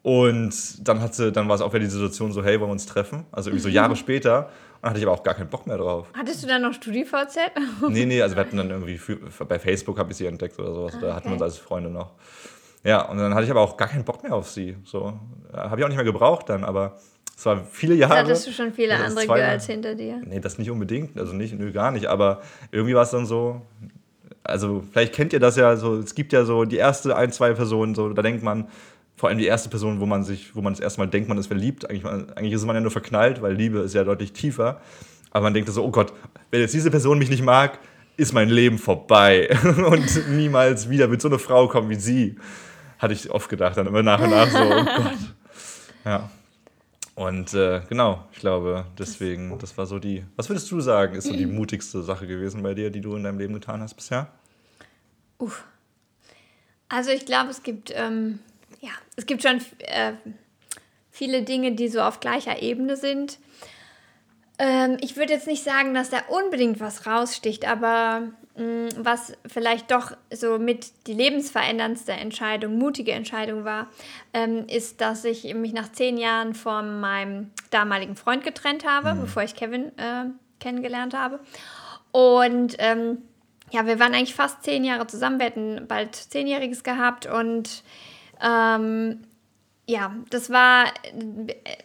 Und 0.06 0.88
dann, 0.88 1.02
hat 1.02 1.16
sie, 1.16 1.32
dann 1.32 1.48
war 1.48 1.56
es 1.56 1.62
auch 1.62 1.74
wieder 1.74 1.84
die 1.84 1.90
Situation 1.90 2.32
so, 2.32 2.44
hey, 2.44 2.60
wollen 2.60 2.70
wir 2.70 2.74
uns 2.74 2.86
treffen? 2.86 3.26
Also 3.32 3.50
irgendwie 3.50 3.64
so 3.64 3.70
Jahre 3.76 3.96
später. 3.96 4.52
Hatte 4.86 5.00
ich 5.00 5.04
aber 5.04 5.14
auch 5.14 5.24
gar 5.24 5.34
keinen 5.34 5.50
Bock 5.50 5.66
mehr 5.66 5.78
drauf. 5.78 6.12
Hattest 6.16 6.44
du 6.44 6.48
dann 6.48 6.62
noch 6.62 6.74
StudiVZ? 6.74 7.38
nee, 7.90 8.06
nee, 8.06 8.22
also 8.22 8.36
wir 8.36 8.42
hatten 8.42 8.58
dann 8.58 8.70
irgendwie, 8.70 9.00
für, 9.00 9.18
bei 9.18 9.58
Facebook 9.58 9.98
habe 9.98 10.12
ich 10.12 10.18
sie 10.18 10.28
entdeckt 10.28 10.60
oder 10.60 10.74
sowas. 10.74 10.94
Ah, 10.94 10.98
okay. 10.98 11.08
Da 11.08 11.16
hatten 11.16 11.30
wir 11.30 11.34
uns 11.34 11.42
als 11.42 11.58
Freunde 11.58 11.90
noch. 11.90 12.12
Ja, 12.84 13.02
und 13.10 13.18
dann 13.18 13.34
hatte 13.34 13.46
ich 13.46 13.50
aber 13.50 13.62
auch 13.62 13.78
gar 13.78 13.88
keinen 13.88 14.04
Bock 14.04 14.22
mehr 14.22 14.36
auf 14.36 14.48
sie. 14.48 14.78
So, 14.84 15.20
habe 15.52 15.80
ich 15.80 15.84
auch 15.84 15.90
nicht 15.90 15.98
mehr 15.98 16.06
gebraucht 16.06 16.50
dann, 16.50 16.64
aber 16.64 16.98
es 17.36 17.44
war 17.48 17.64
viele 17.72 17.96
Jahre. 17.96 18.16
Hattest 18.16 18.46
du 18.46 18.52
schon 18.52 18.74
viele 18.74 18.96
andere 18.96 19.26
Girls 19.26 19.66
hinter 19.66 19.96
dir? 19.96 20.22
Nee, 20.24 20.40
das 20.40 20.60
nicht 20.60 20.70
unbedingt, 20.70 21.18
also 21.18 21.34
nicht, 21.34 21.58
nö, 21.58 21.72
gar 21.72 21.90
nicht, 21.90 22.06
aber 22.06 22.42
irgendwie 22.72 22.94
war 22.94 23.04
es 23.04 23.10
dann 23.10 23.26
so, 23.26 23.64
also 24.44 24.84
vielleicht 24.92 25.16
kennt 25.16 25.34
ihr 25.34 25.40
das 25.40 25.56
ja 25.56 25.76
so, 25.78 25.98
es 25.98 26.14
gibt 26.14 26.32
ja 26.32 26.46
so 26.46 26.64
die 26.64 26.78
erste 26.78 27.16
ein, 27.16 27.32
zwei 27.32 27.54
Personen, 27.54 27.96
so, 27.96 28.14
da 28.14 28.22
denkt 28.22 28.44
man, 28.44 28.70
vor 29.16 29.30
allem 29.30 29.38
die 29.38 29.46
erste 29.46 29.70
Person, 29.70 30.00
wo 30.00 30.06
man 30.06 30.24
sich, 30.24 30.56
wo 30.56 30.62
man 30.62 30.74
das 30.74 30.80
erste 30.80 31.00
Mal 31.00 31.08
denkt, 31.08 31.30
man 31.30 31.38
ist 31.38 31.48
verliebt. 31.48 31.90
Eigentlich, 31.90 32.06
eigentlich 32.06 32.54
ist 32.54 32.66
man 32.66 32.76
ja 32.76 32.82
nur 32.82 32.92
verknallt, 32.92 33.42
weil 33.42 33.54
Liebe 33.54 33.80
ist 33.80 33.94
ja 33.94 34.04
deutlich 34.04 34.34
tiefer. 34.34 34.82
Aber 35.32 35.44
man 35.44 35.54
denkt 35.54 35.70
so, 35.70 35.84
oh 35.84 35.92
Gott, 35.92 36.14
wenn 36.52 36.62
jetzt 36.62 36.74
diese 36.74 36.92
Person 36.92 37.18
mich 37.18 37.30
nicht 37.30 37.44
mag, 37.44 37.80
ist 38.18 38.34
mein 38.34 38.50
Leben 38.50 38.78
vorbei. 38.78 39.50
und 39.64 40.30
niemals 40.30 40.90
wieder 40.90 41.10
wird 41.10 41.22
so 41.22 41.28
eine 41.30 41.40
Frau 41.40 41.68
kommen 41.68 41.90
wie 41.90 41.96
sie. 41.96 42.36
Hatte 43.00 43.14
ich 43.14 43.30
oft 43.30 43.50
gedacht, 43.50 43.78
dann 43.78 43.88
immer 43.88 44.04
nach 44.04 44.22
und 44.22 44.30
nach 44.30 44.50
so, 44.50 44.60
oh 44.60 44.86
Gott. 44.98 45.18
Ja. 46.06 46.30
Und 47.16 47.54
äh, 47.54 47.82
genau, 47.88 48.26
ich 48.34 48.40
glaube, 48.40 48.86
deswegen, 49.00 49.58
das 49.60 49.78
war 49.78 49.86
so 49.86 50.00
die. 50.00 50.26
Was 50.36 50.50
würdest 50.50 50.70
du 50.70 50.82
sagen, 50.82 51.16
ist 51.16 51.28
so 51.28 51.34
die 51.34 51.46
mutigste 51.46 52.02
Sache 52.02 52.28
gewesen 52.28 52.62
bei 52.62 52.74
dir, 52.74 52.90
die 52.90 53.00
du 53.00 53.16
in 53.16 53.24
deinem 53.24 53.40
Leben 53.40 53.54
getan 53.54 53.82
hast 53.82 53.94
bisher? 53.94 54.28
Uff. 55.38 55.64
Also 56.90 57.12
ich 57.12 57.26
glaube, 57.26 57.50
es 57.50 57.64
gibt 57.64 57.92
ähm, 57.96 58.40
ja, 58.86 58.92
es 59.16 59.26
gibt 59.26 59.42
schon 59.42 59.60
äh, 59.80 60.14
viele 61.10 61.42
Dinge, 61.42 61.72
die 61.72 61.88
so 61.88 62.02
auf 62.02 62.20
gleicher 62.20 62.62
Ebene 62.62 62.96
sind. 62.96 63.40
Ähm, 64.60 64.98
ich 65.02 65.18
würde 65.18 65.34
jetzt 65.34 65.48
nicht 65.48 65.64
sagen, 65.64 65.94
dass 65.94 66.12
da 66.12 66.20
unbedingt 66.30 66.80
was 66.80 67.08
raussticht, 67.08 67.68
aber 67.68 68.30
mh, 68.56 68.64
mm, 68.64 68.90
was 68.98 69.34
vielleicht 69.48 69.90
doch 69.92 70.12
so 70.32 70.60
mit 70.60 71.08
die 71.08 71.14
lebensveränderndste 71.14 72.14
Entscheidung, 72.14 72.78
mutige 72.78 73.12
Entscheidung 73.12 73.66
war, 73.66 73.90
ähm, 74.34 74.68
ist, 74.68 75.02
dass 75.02 75.26
ich 75.26 75.52
mich 75.56 75.74
nach 75.74 75.92
zehn 75.92 76.18
Jahren 76.18 76.54
von 76.54 77.00
meinem 77.00 77.52
damaligen 77.72 78.16
Freund 78.16 78.44
getrennt 78.44 78.86
habe, 78.86 79.16
mhm. 79.16 79.22
bevor 79.22 79.44
ich 79.44 79.56
Kevin 79.56 79.98
äh, 79.98 80.26
kennengelernt 80.60 81.16
habe. 81.16 81.40
Und 82.12 82.76
ähm, 82.78 83.24
ja, 83.72 83.88
wir 83.88 84.00
waren 84.00 84.14
eigentlich 84.14 84.36
fast 84.36 84.64
zehn 84.64 84.86
Jahre 84.86 85.08
zusammen. 85.08 85.40
Wir 85.40 85.48
hätten 85.48 85.88
bald 85.88 86.16
zehnjähriges 86.16 86.84
gehabt 86.84 87.26
und 87.26 87.84
ähm, 88.46 89.20
ja, 89.88 90.16
das 90.30 90.50
war 90.50 90.86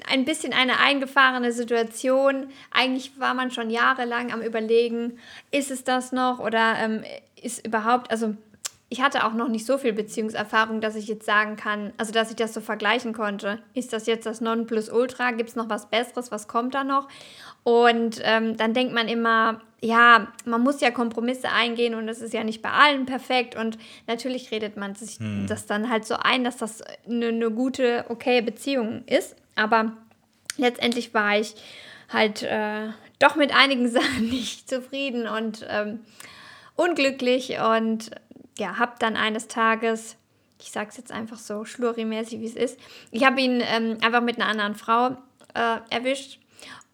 ein 0.09 0.25
bisschen 0.25 0.53
eine 0.53 0.79
eingefahrene 0.79 1.53
Situation. 1.53 2.49
Eigentlich 2.71 3.19
war 3.19 3.35
man 3.35 3.51
schon 3.51 3.69
jahrelang 3.71 4.33
am 4.33 4.41
Überlegen, 4.41 5.19
ist 5.51 5.71
es 5.71 5.85
das 5.85 6.13
noch 6.13 6.39
oder 6.39 6.77
ähm, 6.79 7.05
ist 7.43 7.67
überhaupt, 7.67 8.11
also 8.11 8.35
ich 8.93 9.01
hatte 9.01 9.25
auch 9.25 9.35
noch 9.35 9.49
nicht 9.49 9.65
so 9.65 9.79
viel 9.79 9.93
Beziehungserfahrung, 9.93 10.81
dass 10.81 10.97
ich 10.97 11.07
jetzt 11.07 11.25
sagen 11.25 11.55
kann, 11.55 11.93
also 11.97 12.13
dass 12.13 12.31
ich 12.31 12.37
das 12.37 12.53
so 12.53 12.61
vergleichen 12.61 13.13
konnte. 13.13 13.61
Ist 13.73 13.93
das 13.93 14.07
jetzt 14.07 14.27
das 14.27 14.41
Nonplusultra? 14.41 15.31
Gibt 15.31 15.51
es 15.51 15.57
noch 15.57 15.71
was 15.71 15.89
Besseres? 15.89 16.33
Was 16.33 16.49
kommt 16.49 16.75
da 16.75 16.83
noch? 16.83 17.07
Und 17.63 18.21
ähm, 18.25 18.57
dann 18.57 18.75
denkt 18.75 18.93
man 18.93 19.07
immer, 19.07 19.61
ja, 19.81 20.27
man 20.45 20.63
muss 20.63 20.81
ja 20.81 20.91
Kompromisse 20.91 21.51
eingehen 21.51 21.95
und 21.95 22.09
es 22.09 22.21
ist 22.21 22.35
ja 22.35 22.43
nicht 22.43 22.63
bei 22.63 22.71
allen 22.71 23.07
perfekt. 23.07 23.55
Und 23.55 23.79
natürlich 24.09 24.51
redet 24.51 24.77
man 24.77 24.97
sich 24.97 25.21
hm. 25.21 25.47
das 25.47 25.67
dann 25.67 25.89
halt 25.89 26.05
so 26.05 26.17
ein, 26.17 26.43
dass 26.43 26.57
das 26.57 26.83
eine, 27.09 27.29
eine 27.29 27.53
gute, 27.53 28.07
okay 28.09 28.41
Beziehung 28.41 29.05
ist. 29.07 29.37
Aber 29.55 29.93
letztendlich 30.57 31.15
war 31.15 31.39
ich 31.39 31.55
halt 32.09 32.43
äh, 32.43 32.89
doch 33.21 33.37
mit 33.37 33.55
einigen 33.55 33.89
Sachen 33.93 34.29
nicht 34.29 34.69
zufrieden 34.69 35.29
und 35.29 35.65
ähm, 35.71 36.01
unglücklich 36.75 37.57
und 37.61 38.11
ja, 38.61 38.79
habe 38.79 38.93
dann 38.99 39.17
eines 39.17 39.49
Tages, 39.49 40.17
ich 40.61 40.71
sage 40.71 40.91
es 40.91 40.97
jetzt 40.97 41.11
einfach 41.11 41.39
so 41.39 41.65
schlurrimäßig, 41.65 42.41
wie 42.41 42.47
es 42.47 42.55
ist, 42.55 42.79
ich 43.11 43.25
habe 43.25 43.41
ihn 43.41 43.63
ähm, 43.63 43.99
einfach 44.03 44.21
mit 44.21 44.37
einer 44.37 44.49
anderen 44.49 44.75
Frau 44.75 45.17
äh, 45.55 45.79
erwischt 45.91 46.39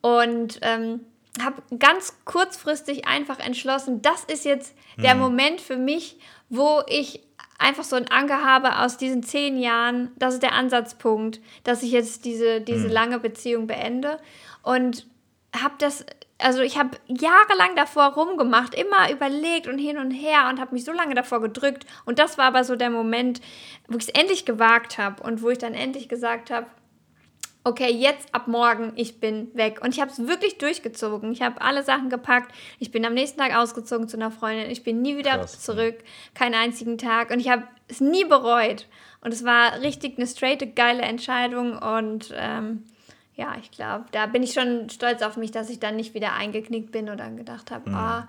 und 0.01 0.59
ähm, 0.63 1.01
habe 1.43 1.63
ganz 1.79 2.15
kurzfristig 2.25 3.07
einfach 3.07 3.41
entschlossen, 3.41 4.01
das 4.01 4.25
ist 4.25 4.45
jetzt 4.45 4.75
der 4.97 5.15
mhm. 5.15 5.21
Moment 5.21 5.61
für 5.61 5.77
mich, 5.77 6.19
wo 6.49 6.81
ich 6.87 7.23
einfach 7.59 7.85
so 7.85 7.97
einen 7.97 8.09
Anker 8.09 8.45
habe 8.45 8.79
aus 8.79 8.97
diesen 8.97 9.23
zehn 9.23 9.59
Jahren. 9.59 10.13
Das 10.17 10.35
ist 10.35 10.43
der 10.43 10.53
Ansatzpunkt, 10.53 11.41
dass 11.65 11.83
ich 11.83 11.91
jetzt 11.91 12.25
diese, 12.25 12.61
diese 12.61 12.87
mhm. 12.87 12.93
lange 12.93 13.19
Beziehung 13.19 13.67
beende. 13.67 14.19
Und 14.63 15.07
habe 15.55 15.75
das, 15.79 16.05
also 16.39 16.61
ich 16.61 16.79
habe 16.79 16.99
jahrelang 17.07 17.77
davor 17.77 18.13
rumgemacht, 18.15 18.75
immer 18.75 19.11
überlegt 19.11 19.67
und 19.67 19.79
hin 19.79 19.97
und 19.99 20.11
her 20.11 20.49
und 20.51 20.61
habe 20.61 20.75
mich 20.75 20.85
so 20.85 20.93
lange 20.93 21.15
davor 21.15 21.41
gedrückt. 21.41 21.87
Und 22.05 22.19
das 22.19 22.37
war 22.37 22.47
aber 22.47 22.65
so 22.65 22.77
der 22.77 22.91
Moment, 22.91 23.41
wo 23.89 23.97
ich 23.97 24.05
es 24.05 24.11
endlich 24.11 24.45
gewagt 24.45 24.99
habe 24.99 25.23
und 25.23 25.43
wo 25.43 25.49
ich 25.51 25.59
dann 25.59 25.75
endlich 25.75 26.09
gesagt 26.09 26.51
habe, 26.51 26.67
okay, 27.65 27.91
jetzt 27.91 28.33
ab 28.33 28.47
morgen, 28.47 28.93
ich 28.95 29.19
bin 29.19 29.49
weg. 29.55 29.81
Und 29.83 29.93
ich 29.93 30.01
habe 30.01 30.11
es 30.11 30.29
wirklich 30.29 30.59
durchgezogen. 30.59 31.33
Ich 31.33 31.43
habe 31.43 31.61
alle 31.61 31.83
Sachen 31.83 32.11
gepackt. 32.11 32.55
Ich 32.79 32.93
bin 32.93 33.05
am 33.05 33.15
nächsten 33.15 33.41
Tag 33.41 33.57
ausgezogen 33.57 34.09
zu 34.09 34.17
einer 34.17 34.31
Freundin. 34.31 34.71
Ich 34.71 34.85
bin 34.85 35.03
nie 35.03 35.17
wieder 35.17 35.39
Krass, 35.39 35.63
zurück. 35.63 35.97
Keinen 36.35 36.55
einzigen 36.55 36.97
Tag. 36.97 37.31
Und 37.31 37.41
ich 37.41 37.49
habe 37.49 37.65
es 37.89 38.01
nie 38.01 38.25
bereut. 38.25 38.87
Und 39.21 39.33
es 39.33 39.45
war 39.45 39.81
richtig 39.81 40.17
eine 40.17 40.29
straighte, 40.29 40.69
geile 40.69 41.03
Entscheidung. 41.03 41.77
Und 41.77 42.33
ähm, 42.37 42.85
ja, 43.37 43.55
ich 43.61 43.71
glaube, 43.71 44.07
da 44.13 44.27
bin 44.27 44.43
ich 44.43 44.55
schon 44.55 44.89
stolz 44.89 45.23
auf 45.23 45.37
mich, 45.37 45.51
dass 45.51 45.71
ich 45.71 45.79
dann 45.79 45.97
nicht 45.97 46.15
wieder 46.15 46.33
eingeknickt 46.33 46.91
bin 46.91 47.11
oder 47.11 47.31
gedacht 47.31 47.71
habe, 47.71 47.91
mhm. 47.91 47.97
ah, 47.97 48.29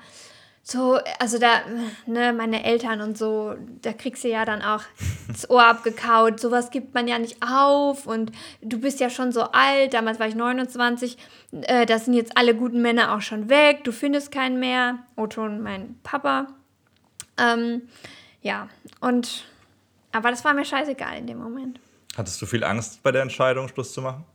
so, 0.69 0.99
also 1.19 1.39
da, 1.39 1.61
ne, 2.07 2.33
meine 2.33 2.65
Eltern 2.65 2.99
und 2.99 3.17
so, 3.17 3.55
da 3.81 3.93
kriegst 3.93 4.25
du 4.25 4.27
ja 4.27 4.43
dann 4.43 4.61
auch 4.61 4.83
das 5.29 5.49
Ohr 5.49 5.65
abgekaut. 5.65 6.41
Sowas 6.41 6.71
gibt 6.71 6.93
man 6.93 7.07
ja 7.07 7.17
nicht 7.19 7.37
auf 7.41 8.05
und 8.05 8.33
du 8.61 8.77
bist 8.77 8.99
ja 8.99 9.09
schon 9.09 9.31
so 9.31 9.43
alt. 9.43 9.93
Damals 9.93 10.19
war 10.19 10.27
ich 10.27 10.35
29. 10.35 11.17
Äh, 11.53 11.85
da 11.85 11.97
sind 11.99 12.15
jetzt 12.15 12.35
alle 12.35 12.53
guten 12.53 12.81
Männer 12.81 13.15
auch 13.15 13.21
schon 13.21 13.47
weg. 13.47 13.85
Du 13.85 13.93
findest 13.93 14.29
keinen 14.29 14.59
mehr. 14.59 14.99
Otto 15.15 15.45
und 15.45 15.61
mein 15.61 15.97
Papa. 16.03 16.47
Ähm, 17.37 17.83
ja, 18.41 18.67
und, 18.99 19.45
aber 20.11 20.31
das 20.31 20.43
war 20.43 20.53
mir 20.53 20.65
scheißegal 20.65 21.17
in 21.17 21.27
dem 21.27 21.37
Moment. 21.37 21.79
Hattest 22.17 22.41
du 22.41 22.45
viel 22.45 22.65
Angst 22.65 23.01
bei 23.03 23.13
der 23.13 23.21
Entscheidung, 23.21 23.69
Schluss 23.69 23.93
zu 23.93 24.01
machen? 24.01 24.25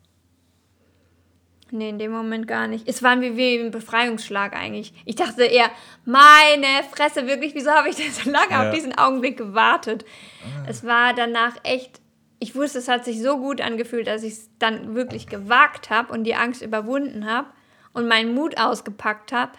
Nee, 1.74 1.88
in 1.88 1.98
dem 1.98 2.12
Moment 2.12 2.46
gar 2.46 2.66
nicht. 2.66 2.86
Es 2.86 3.02
war 3.02 3.18
wie, 3.22 3.34
wie 3.38 3.58
ein 3.58 3.70
Befreiungsschlag 3.70 4.54
eigentlich. 4.54 4.92
Ich 5.06 5.16
dachte 5.16 5.44
eher, 5.44 5.70
meine 6.04 6.66
Fresse, 6.94 7.26
wirklich, 7.26 7.54
wieso 7.54 7.70
habe 7.70 7.88
ich 7.88 7.96
denn 7.96 8.12
so 8.12 8.30
lange 8.30 8.50
ja. 8.50 8.68
auf 8.68 8.74
diesen 8.74 8.96
Augenblick 8.96 9.38
gewartet? 9.38 10.04
Ah. 10.44 10.66
Es 10.68 10.84
war 10.84 11.14
danach 11.14 11.56
echt, 11.62 12.02
ich 12.40 12.54
wusste, 12.54 12.78
es 12.78 12.88
hat 12.88 13.06
sich 13.06 13.22
so 13.22 13.38
gut 13.38 13.62
angefühlt, 13.62 14.06
dass 14.06 14.22
ich 14.22 14.34
es 14.34 14.50
dann 14.58 14.94
wirklich 14.94 15.28
gewagt 15.28 15.88
habe 15.88 16.12
und 16.12 16.24
die 16.24 16.34
Angst 16.34 16.60
überwunden 16.60 17.26
habe 17.26 17.48
und 17.94 18.06
meinen 18.06 18.34
Mut 18.34 18.58
ausgepackt 18.60 19.32
habe. 19.32 19.52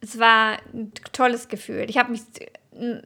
Es 0.00 0.20
war 0.20 0.58
ein 0.72 0.92
tolles 1.12 1.48
Gefühl. 1.48 1.86
Ich 1.88 1.98
habe 1.98 2.12
mich 2.12 2.22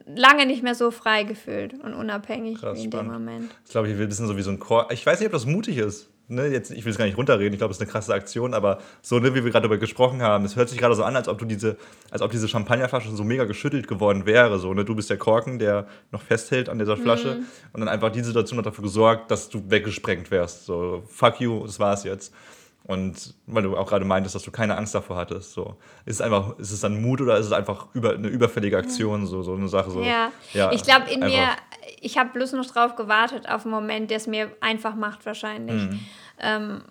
lange 0.05 0.45
nicht 0.45 0.61
mehr 0.61 0.75
so 0.75 0.91
frei 0.91 1.23
gefühlt 1.23 1.73
und 1.73 1.95
unabhängig 1.95 2.59
Krass, 2.59 2.77
wie 2.77 2.83
in 2.83 2.91
spannend. 2.91 3.11
dem 3.11 3.25
Moment. 3.25 3.55
Ich 3.65 3.71
glaube, 3.71 3.89
ich 3.89 3.97
will 3.97 4.07
wissen, 4.07 4.27
so 4.27 4.37
wie 4.37 4.43
so 4.43 4.51
ein 4.51 4.59
Chor. 4.59 4.91
Ich 4.91 5.03
weiß 5.03 5.19
nicht, 5.19 5.25
ob 5.25 5.33
das 5.33 5.47
mutig 5.47 5.79
ist 5.79 6.11
ne, 6.27 6.47
jetzt, 6.47 6.71
ich 6.71 6.85
will 6.85 6.91
es 6.91 6.97
gar 6.97 7.05
nicht 7.05 7.17
runterreden, 7.17 7.53
ich 7.53 7.59
glaube, 7.59 7.71
es 7.71 7.77
ist 7.77 7.81
eine 7.81 7.91
krasse 7.91 8.13
Aktion, 8.13 8.53
aber 8.53 8.79
so, 9.01 9.19
ne, 9.19 9.33
wie 9.35 9.43
wir 9.43 9.51
gerade 9.51 9.67
darüber 9.67 9.77
gesprochen 9.77 10.21
haben, 10.21 10.45
es 10.45 10.55
hört 10.55 10.69
sich 10.69 10.77
gerade 10.77 10.95
so 10.95 11.03
an, 11.03 11.15
als 11.15 11.27
ob 11.27 11.37
du 11.37 11.45
diese, 11.45 11.77
als 12.09 12.21
ob 12.21 12.31
diese 12.31 12.47
Champagnerflasche 12.47 13.09
so 13.15 13.23
mega 13.23 13.45
geschüttelt 13.45 13.87
geworden 13.87 14.25
wäre. 14.25 14.59
So, 14.59 14.73
ne? 14.73 14.85
Du 14.85 14.95
bist 14.95 15.09
der 15.09 15.17
Korken, 15.17 15.59
der 15.59 15.87
noch 16.11 16.21
festhält 16.21 16.69
an 16.69 16.79
dieser 16.79 16.97
Flasche 16.97 17.35
mhm. 17.35 17.45
und 17.73 17.79
dann 17.81 17.89
einfach 17.89 18.11
die 18.11 18.21
Situation 18.21 18.57
hat 18.59 18.65
dafür 18.65 18.83
gesorgt, 18.83 19.31
dass 19.31 19.49
du 19.49 19.69
weggesprengt 19.69 20.31
wärst. 20.31 20.65
So, 20.65 21.03
fuck 21.07 21.39
you, 21.39 21.65
das 21.65 21.79
war's 21.79 22.03
jetzt. 22.03 22.33
Und 22.87 23.33
weil 23.47 23.63
du 23.63 23.75
auch 23.75 23.87
gerade 23.87 24.05
meintest, 24.05 24.35
dass 24.35 24.43
du 24.43 24.51
keine 24.51 24.77
Angst 24.77 24.93
davor 24.93 25.17
hattest. 25.17 25.53
So. 25.53 25.75
Ist 26.05 26.15
es 26.15 26.21
einfach, 26.21 26.57
ist 26.59 26.71
es 26.71 26.81
dann 26.81 27.01
Mut 27.01 27.19
oder 27.19 27.37
ist 27.37 27.47
es 27.47 27.51
einfach 27.51 27.87
über, 27.93 28.13
eine 28.13 28.27
überfällige 28.27 28.77
Aktion, 28.77 29.25
so, 29.25 29.41
so 29.41 29.55
eine 29.55 29.67
Sache? 29.67 29.89
So. 29.89 30.01
Ja. 30.01 30.31
ja 30.53 30.71
ich 30.71 30.83
glaube, 30.83 31.09
in 31.09 31.21
mir, 31.21 31.47
ich 31.99 32.19
habe 32.19 32.29
bloß 32.31 32.53
noch 32.53 32.65
drauf 32.67 32.95
gewartet, 32.95 33.49
auf 33.49 33.65
einen 33.65 33.73
Moment, 33.73 34.11
der 34.11 34.17
es 34.17 34.27
mir 34.27 34.51
einfach 34.61 34.93
macht, 34.93 35.25
wahrscheinlich. 35.25 35.81
Mhm. 35.81 35.99
Ähm, 36.39 36.81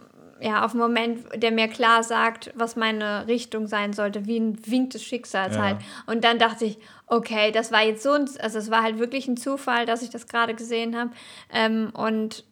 ja, 0.40 0.64
auf 0.64 0.72
einen 0.72 0.80
Moment, 0.80 1.26
der 1.36 1.52
mir 1.52 1.68
klar 1.68 2.02
sagt, 2.02 2.50
was 2.56 2.74
meine 2.74 3.28
Richtung 3.28 3.68
sein 3.68 3.92
sollte, 3.92 4.26
wie 4.26 4.38
ein 4.38 4.58
Wink 4.66 4.90
des 4.90 5.04
Schicksals 5.04 5.54
ja. 5.54 5.62
halt. 5.62 5.76
Und 6.06 6.24
dann 6.24 6.40
dachte 6.40 6.64
ich, 6.64 6.78
okay, 7.06 7.52
das 7.52 7.70
war 7.70 7.82
jetzt 7.82 8.02
so 8.02 8.10
ein, 8.10 8.28
also 8.40 8.58
es 8.58 8.70
war 8.70 8.82
halt 8.82 8.98
wirklich 8.98 9.28
ein 9.28 9.36
Zufall, 9.36 9.86
dass 9.86 10.02
ich 10.02 10.10
das 10.10 10.26
gerade 10.26 10.54
gesehen 10.54 10.98
habe. 10.98 11.10
Ähm, 11.52 11.90
und 11.94 12.44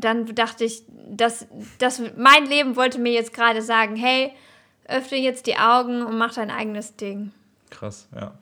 dann 0.00 0.34
dachte 0.34 0.64
ich, 0.64 0.84
dass, 1.10 1.46
dass 1.78 2.02
mein 2.16 2.46
Leben 2.46 2.76
wollte 2.76 2.98
mir 2.98 3.12
jetzt 3.12 3.32
gerade 3.32 3.62
sagen, 3.62 3.96
hey, 3.96 4.32
öffne 4.88 5.18
jetzt 5.18 5.46
die 5.46 5.56
Augen 5.56 6.02
und 6.02 6.18
mach 6.18 6.34
dein 6.34 6.50
eigenes 6.50 6.96
Ding. 6.96 7.32
Krass, 7.70 8.08
ja. 8.14 8.32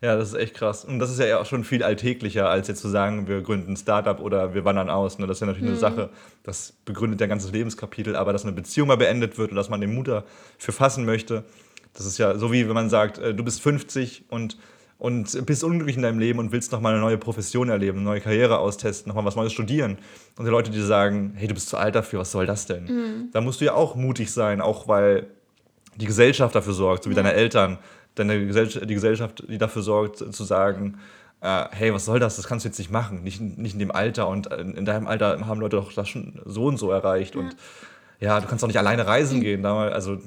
Ja, 0.00 0.16
das 0.16 0.28
ist 0.28 0.34
echt 0.34 0.54
krass. 0.54 0.84
Und 0.84 1.00
das 1.00 1.10
ist 1.10 1.18
ja 1.18 1.40
auch 1.40 1.46
schon 1.46 1.64
viel 1.64 1.82
alltäglicher, 1.82 2.48
als 2.48 2.68
jetzt 2.68 2.80
zu 2.80 2.88
sagen, 2.88 3.26
wir 3.26 3.42
gründen 3.42 3.72
ein 3.72 3.76
Startup 3.76 4.20
oder 4.20 4.54
wir 4.54 4.64
wandern 4.64 4.90
aus. 4.90 5.18
Ne? 5.18 5.26
Das 5.26 5.38
ist 5.38 5.40
ja 5.40 5.48
natürlich 5.48 5.64
mhm. 5.64 5.72
eine 5.72 5.80
Sache, 5.80 6.10
das 6.44 6.74
begründet 6.84 7.20
ja 7.20 7.26
ein 7.26 7.30
ganzes 7.30 7.50
Lebenskapitel, 7.50 8.14
aber 8.14 8.32
dass 8.32 8.44
eine 8.44 8.52
Beziehung 8.52 8.86
mal 8.86 8.96
beendet 8.96 9.38
wird 9.38 9.50
und 9.50 9.56
dass 9.56 9.68
man 9.68 9.80
den 9.80 9.92
Mut 9.92 10.06
dafür 10.06 10.74
fassen 10.74 11.04
möchte, 11.04 11.44
das 11.94 12.06
ist 12.06 12.18
ja 12.18 12.38
so 12.38 12.52
wie 12.52 12.66
wenn 12.68 12.74
man 12.74 12.90
sagt, 12.90 13.18
äh, 13.18 13.34
du 13.34 13.42
bist 13.42 13.60
50 13.60 14.26
und 14.28 14.56
und 14.98 15.46
bist 15.46 15.62
unglücklich 15.62 15.96
in 15.96 16.02
deinem 16.02 16.18
Leben 16.18 16.38
und 16.38 16.50
willst 16.50 16.72
nochmal 16.72 16.92
eine 16.92 17.00
neue 17.00 17.18
Profession 17.18 17.68
erleben, 17.68 17.98
eine 17.98 18.04
neue 18.04 18.20
Karriere 18.20 18.58
austesten, 18.58 19.08
nochmal 19.08 19.24
was 19.24 19.36
Neues 19.36 19.52
studieren. 19.52 19.98
Und 20.36 20.44
die 20.44 20.50
Leute, 20.50 20.70
die 20.70 20.80
sagen, 20.80 21.34
hey, 21.36 21.46
du 21.46 21.54
bist 21.54 21.68
zu 21.68 21.76
alt 21.76 21.94
dafür, 21.94 22.20
was 22.20 22.32
soll 22.32 22.46
das 22.46 22.66
denn? 22.66 22.84
Mhm. 22.84 23.28
Da 23.32 23.40
musst 23.40 23.60
du 23.60 23.64
ja 23.64 23.74
auch 23.74 23.94
mutig 23.94 24.32
sein, 24.32 24.60
auch 24.60 24.88
weil 24.88 25.28
die 25.96 26.06
Gesellschaft 26.06 26.54
dafür 26.54 26.72
sorgt, 26.72 27.04
so 27.04 27.10
wie 27.10 27.14
ja. 27.14 27.22
deine 27.22 27.34
Eltern, 27.34 27.78
deine 28.16 28.44
Gesellschaft, 28.46 28.90
die 28.90 28.94
Gesellschaft, 28.94 29.44
die 29.48 29.58
dafür 29.58 29.82
sorgt, 29.82 30.18
zu 30.18 30.44
sagen, 30.44 30.98
äh, 31.40 31.66
hey, 31.70 31.94
was 31.94 32.04
soll 32.04 32.18
das? 32.18 32.34
Das 32.34 32.48
kannst 32.48 32.64
du 32.64 32.68
jetzt 32.68 32.78
nicht 32.78 32.90
machen. 32.90 33.22
Nicht, 33.22 33.40
nicht 33.40 33.74
in 33.74 33.78
dem 33.78 33.92
Alter. 33.92 34.28
Und 34.28 34.48
in 34.48 34.84
deinem 34.84 35.06
Alter 35.06 35.46
haben 35.46 35.60
Leute 35.60 35.76
doch 35.76 35.92
das 35.92 36.08
schon 36.08 36.40
so 36.44 36.64
und 36.64 36.76
so 36.76 36.90
erreicht. 36.90 37.36
Ja. 37.36 37.42
Und 37.42 37.56
ja, 38.20 38.40
du 38.40 38.48
kannst 38.48 38.64
auch 38.64 38.68
nicht 38.68 38.78
alleine 38.78 39.06
reisen 39.06 39.40
gehen. 39.40 39.64
Also 39.64 40.18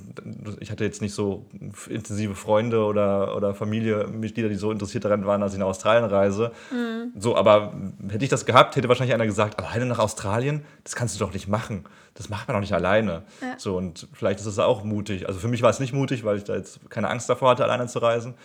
ich 0.62 0.72
hatte 0.72 0.86
jetzt 0.86 1.02
nicht 1.02 1.14
so 1.14 1.46
intensive 1.90 2.36
Freunde 2.36 2.86
oder, 2.86 3.36
oder 3.36 3.54
Familienmitglieder, 3.54 4.48
die 4.48 4.56
so 4.56 4.72
interessiert 4.72 5.04
daran 5.04 5.26
waren, 5.26 5.42
dass 5.42 5.52
ich 5.52 5.60
nach 5.60 5.66
Australien 5.66 6.06
reise. 6.06 6.54
Mhm. 6.72 7.12
So, 7.20 7.36
aber 7.36 7.74
hätte 8.10 8.24
ich 8.24 8.30
das 8.30 8.46
gehabt, 8.46 8.78
hätte 8.78 8.88
wahrscheinlich 8.88 9.14
einer 9.14 9.26
gesagt, 9.26 9.60
alleine 9.60 9.86
nach 9.88 10.00
Australien, 10.00 10.64
das 10.86 10.96
kannst 10.96 11.16
du 11.16 11.26
doch 11.26 11.34
nicht 11.34 11.50
machen. 11.50 11.84
Das 12.14 12.30
macht 12.30 12.48
man 12.48 12.56
doch 12.56 12.62
nicht 12.62 12.74
alleine. 12.74 13.24
Ja. 13.42 13.56
So, 13.58 13.76
und 13.76 14.08
vielleicht 14.14 14.40
ist 14.40 14.46
es 14.46 14.58
auch 14.58 14.86
mutig. 14.86 15.28
Also 15.28 15.42
für 15.42 15.50
mich 15.50 15.62
war 15.62 15.70
es 15.70 15.82
nicht 15.82 15.92
mutig, 15.92 16.24
weil 16.24 16.38
ich 16.38 16.46
da 16.46 16.56
jetzt 16.56 16.90
keine 16.90 17.10
Angst 17.10 17.30
davor 17.30 17.50
hatte, 17.50 17.66
alleine 17.66 17.88
zu 17.88 18.00
reisen. 18.00 18.36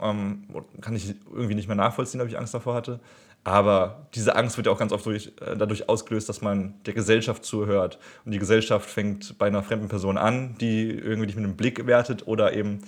Ähm, 0.00 0.44
kann 0.80 0.94
ich 0.94 1.16
irgendwie 1.32 1.56
nicht 1.56 1.66
mehr 1.66 1.76
nachvollziehen, 1.76 2.20
ob 2.20 2.28
ich 2.28 2.38
Angst 2.38 2.54
davor 2.54 2.74
hatte. 2.74 3.00
Aber 3.48 4.06
diese 4.14 4.36
Angst 4.36 4.58
wird 4.58 4.66
ja 4.66 4.72
auch 4.74 4.78
ganz 4.78 4.92
oft 4.92 5.06
durch, 5.06 5.32
äh, 5.40 5.56
dadurch 5.56 5.88
ausgelöst, 5.88 6.28
dass 6.28 6.42
man 6.42 6.74
der 6.84 6.92
Gesellschaft 6.92 7.46
zuhört. 7.46 7.98
Und 8.26 8.32
die 8.32 8.38
Gesellschaft 8.38 8.88
fängt 8.90 9.38
bei 9.38 9.46
einer 9.46 9.62
fremden 9.62 9.88
Person 9.88 10.18
an, 10.18 10.56
die 10.60 10.90
irgendwie 10.90 11.28
dich 11.28 11.36
mit 11.36 11.46
einem 11.46 11.56
Blick 11.56 11.86
wertet 11.86 12.26
oder 12.26 12.52
eben 12.52 12.80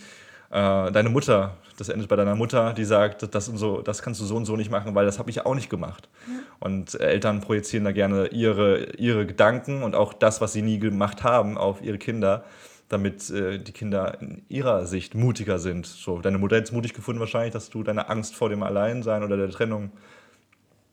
äh, 0.50 0.92
deine 0.92 1.08
Mutter, 1.08 1.56
das 1.78 1.88
endet 1.88 2.08
bei 2.08 2.16
deiner 2.16 2.34
Mutter, 2.34 2.74
die 2.74 2.84
sagt, 2.84 3.34
das, 3.34 3.48
und 3.48 3.56
so, 3.56 3.80
das 3.80 4.02
kannst 4.02 4.20
du 4.20 4.26
so 4.26 4.36
und 4.36 4.44
so 4.44 4.54
nicht 4.54 4.70
machen, 4.70 4.94
weil 4.94 5.06
das 5.06 5.18
habe 5.18 5.30
ich 5.30 5.46
auch 5.46 5.54
nicht 5.54 5.70
gemacht. 5.70 6.10
Ja. 6.26 6.34
Und 6.58 7.00
Eltern 7.00 7.40
projizieren 7.40 7.84
da 7.84 7.92
gerne 7.92 8.26
ihre, 8.26 8.92
ihre 8.96 9.24
Gedanken 9.24 9.82
und 9.82 9.94
auch 9.94 10.12
das, 10.12 10.42
was 10.42 10.52
sie 10.52 10.60
nie 10.60 10.78
gemacht 10.78 11.24
haben, 11.24 11.56
auf 11.56 11.80
ihre 11.80 11.96
Kinder. 11.96 12.44
damit 12.90 13.30
äh, 13.30 13.58
die 13.58 13.72
Kinder 13.72 14.20
in 14.20 14.42
ihrer 14.48 14.84
Sicht 14.84 15.14
mutiger 15.14 15.58
sind. 15.58 15.86
So, 15.86 16.20
deine 16.20 16.38
Mutter 16.38 16.56
hat 16.56 16.64
es 16.64 16.72
mutig 16.72 16.92
gefunden 16.92 17.20
wahrscheinlich, 17.20 17.52
dass 17.52 17.70
du 17.70 17.82
deine 17.84 18.08
Angst 18.10 18.34
vor 18.34 18.48
dem 18.48 18.62
Alleinsein 18.64 19.22
oder 19.22 19.36
der 19.36 19.48
Trennung 19.48 19.92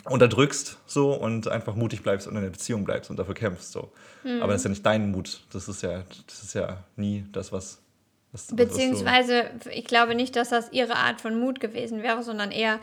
unterdrückst 0.10 0.78
so 0.86 1.14
und 1.14 1.48
einfach 1.48 1.76
mutig 1.76 2.04
bleibst 2.04 2.28
und 2.28 2.34
in 2.34 2.40
einer 2.40 2.50
Beziehung 2.50 2.84
bleibst 2.84 3.10
und 3.10 3.18
dafür 3.18 3.34
kämpfst 3.34 3.72
so. 3.72 3.92
Mhm. 4.24 4.42
Aber 4.42 4.52
das 4.52 4.62
ist 4.62 4.66
ja 4.66 4.70
nicht 4.70 4.86
dein 4.86 5.12
Mut. 5.12 5.42
Das 5.52 5.68
ist 5.68 5.84
ja, 5.84 6.04
das 6.26 6.44
ist 6.44 6.54
ja 6.54 6.84
nie 6.96 7.26
das, 7.32 7.52
was. 7.52 7.82
was 8.32 8.48
Beziehungsweise, 8.56 9.50
so 9.64 9.70
ich 9.70 9.86
glaube 9.86 10.16
nicht, 10.16 10.36
dass 10.36 10.50
das 10.50 10.72
ihre 10.72 10.96
Art 10.96 11.22
von 11.22 11.40
Mut 11.40 11.60
gewesen 11.60 12.04
wäre, 12.04 12.24
sondern 12.24 12.52
eher 12.52 12.80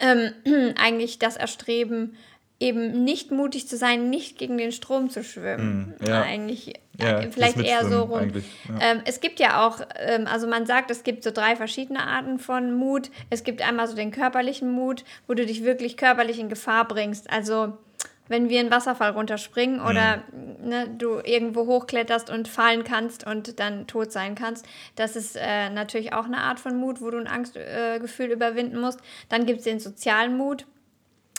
ähm, 0.00 0.32
eigentlich 0.76 1.18
das 1.18 1.36
Erstreben, 1.36 2.16
eben 2.60 3.04
nicht 3.04 3.30
mutig 3.30 3.68
zu 3.68 3.76
sein, 3.76 4.10
nicht 4.10 4.38
gegen 4.38 4.58
den 4.58 4.72
Strom 4.72 5.10
zu 5.10 5.22
schwimmen. 5.22 5.94
Mm, 6.00 6.06
ja. 6.06 6.22
Eigentlich 6.22 6.74
ja, 7.00 7.20
äh, 7.20 7.30
vielleicht 7.30 7.60
eher 7.60 7.88
so 7.88 8.02
rum. 8.02 8.32
Ja. 8.68 8.78
Ähm, 8.80 9.02
es 9.04 9.20
gibt 9.20 9.38
ja 9.38 9.64
auch, 9.64 9.80
ähm, 9.96 10.26
also 10.26 10.48
man 10.48 10.66
sagt, 10.66 10.90
es 10.90 11.04
gibt 11.04 11.22
so 11.22 11.30
drei 11.30 11.54
verschiedene 11.54 12.00
Arten 12.00 12.38
von 12.40 12.74
Mut. 12.74 13.10
Es 13.30 13.44
gibt 13.44 13.62
einmal 13.62 13.86
so 13.86 13.94
den 13.94 14.10
körperlichen 14.10 14.72
Mut, 14.72 15.04
wo 15.28 15.34
du 15.34 15.46
dich 15.46 15.62
wirklich 15.62 15.96
körperlich 15.96 16.40
in 16.40 16.48
Gefahr 16.48 16.88
bringst. 16.88 17.30
Also 17.30 17.78
wenn 18.26 18.48
wir 18.48 18.60
einen 18.60 18.72
Wasserfall 18.72 19.12
runterspringen 19.12 19.80
oder 19.80 20.24
mhm. 20.32 20.68
ne, 20.68 20.88
du 20.98 21.20
irgendwo 21.24 21.66
hochkletterst 21.66 22.28
und 22.28 22.48
fallen 22.48 22.82
kannst 22.82 23.24
und 23.24 23.60
dann 23.60 23.86
tot 23.86 24.10
sein 24.10 24.34
kannst, 24.34 24.66
das 24.96 25.14
ist 25.14 25.36
äh, 25.36 25.70
natürlich 25.70 26.12
auch 26.12 26.24
eine 26.24 26.38
Art 26.38 26.58
von 26.58 26.76
Mut, 26.76 27.00
wo 27.00 27.10
du 27.10 27.18
ein 27.18 27.28
Angstgefühl 27.28 28.30
äh, 28.30 28.34
überwinden 28.34 28.80
musst. 28.80 29.00
Dann 29.28 29.46
gibt 29.46 29.60
es 29.60 29.64
den 29.64 29.78
sozialen 29.78 30.36
Mut 30.36 30.66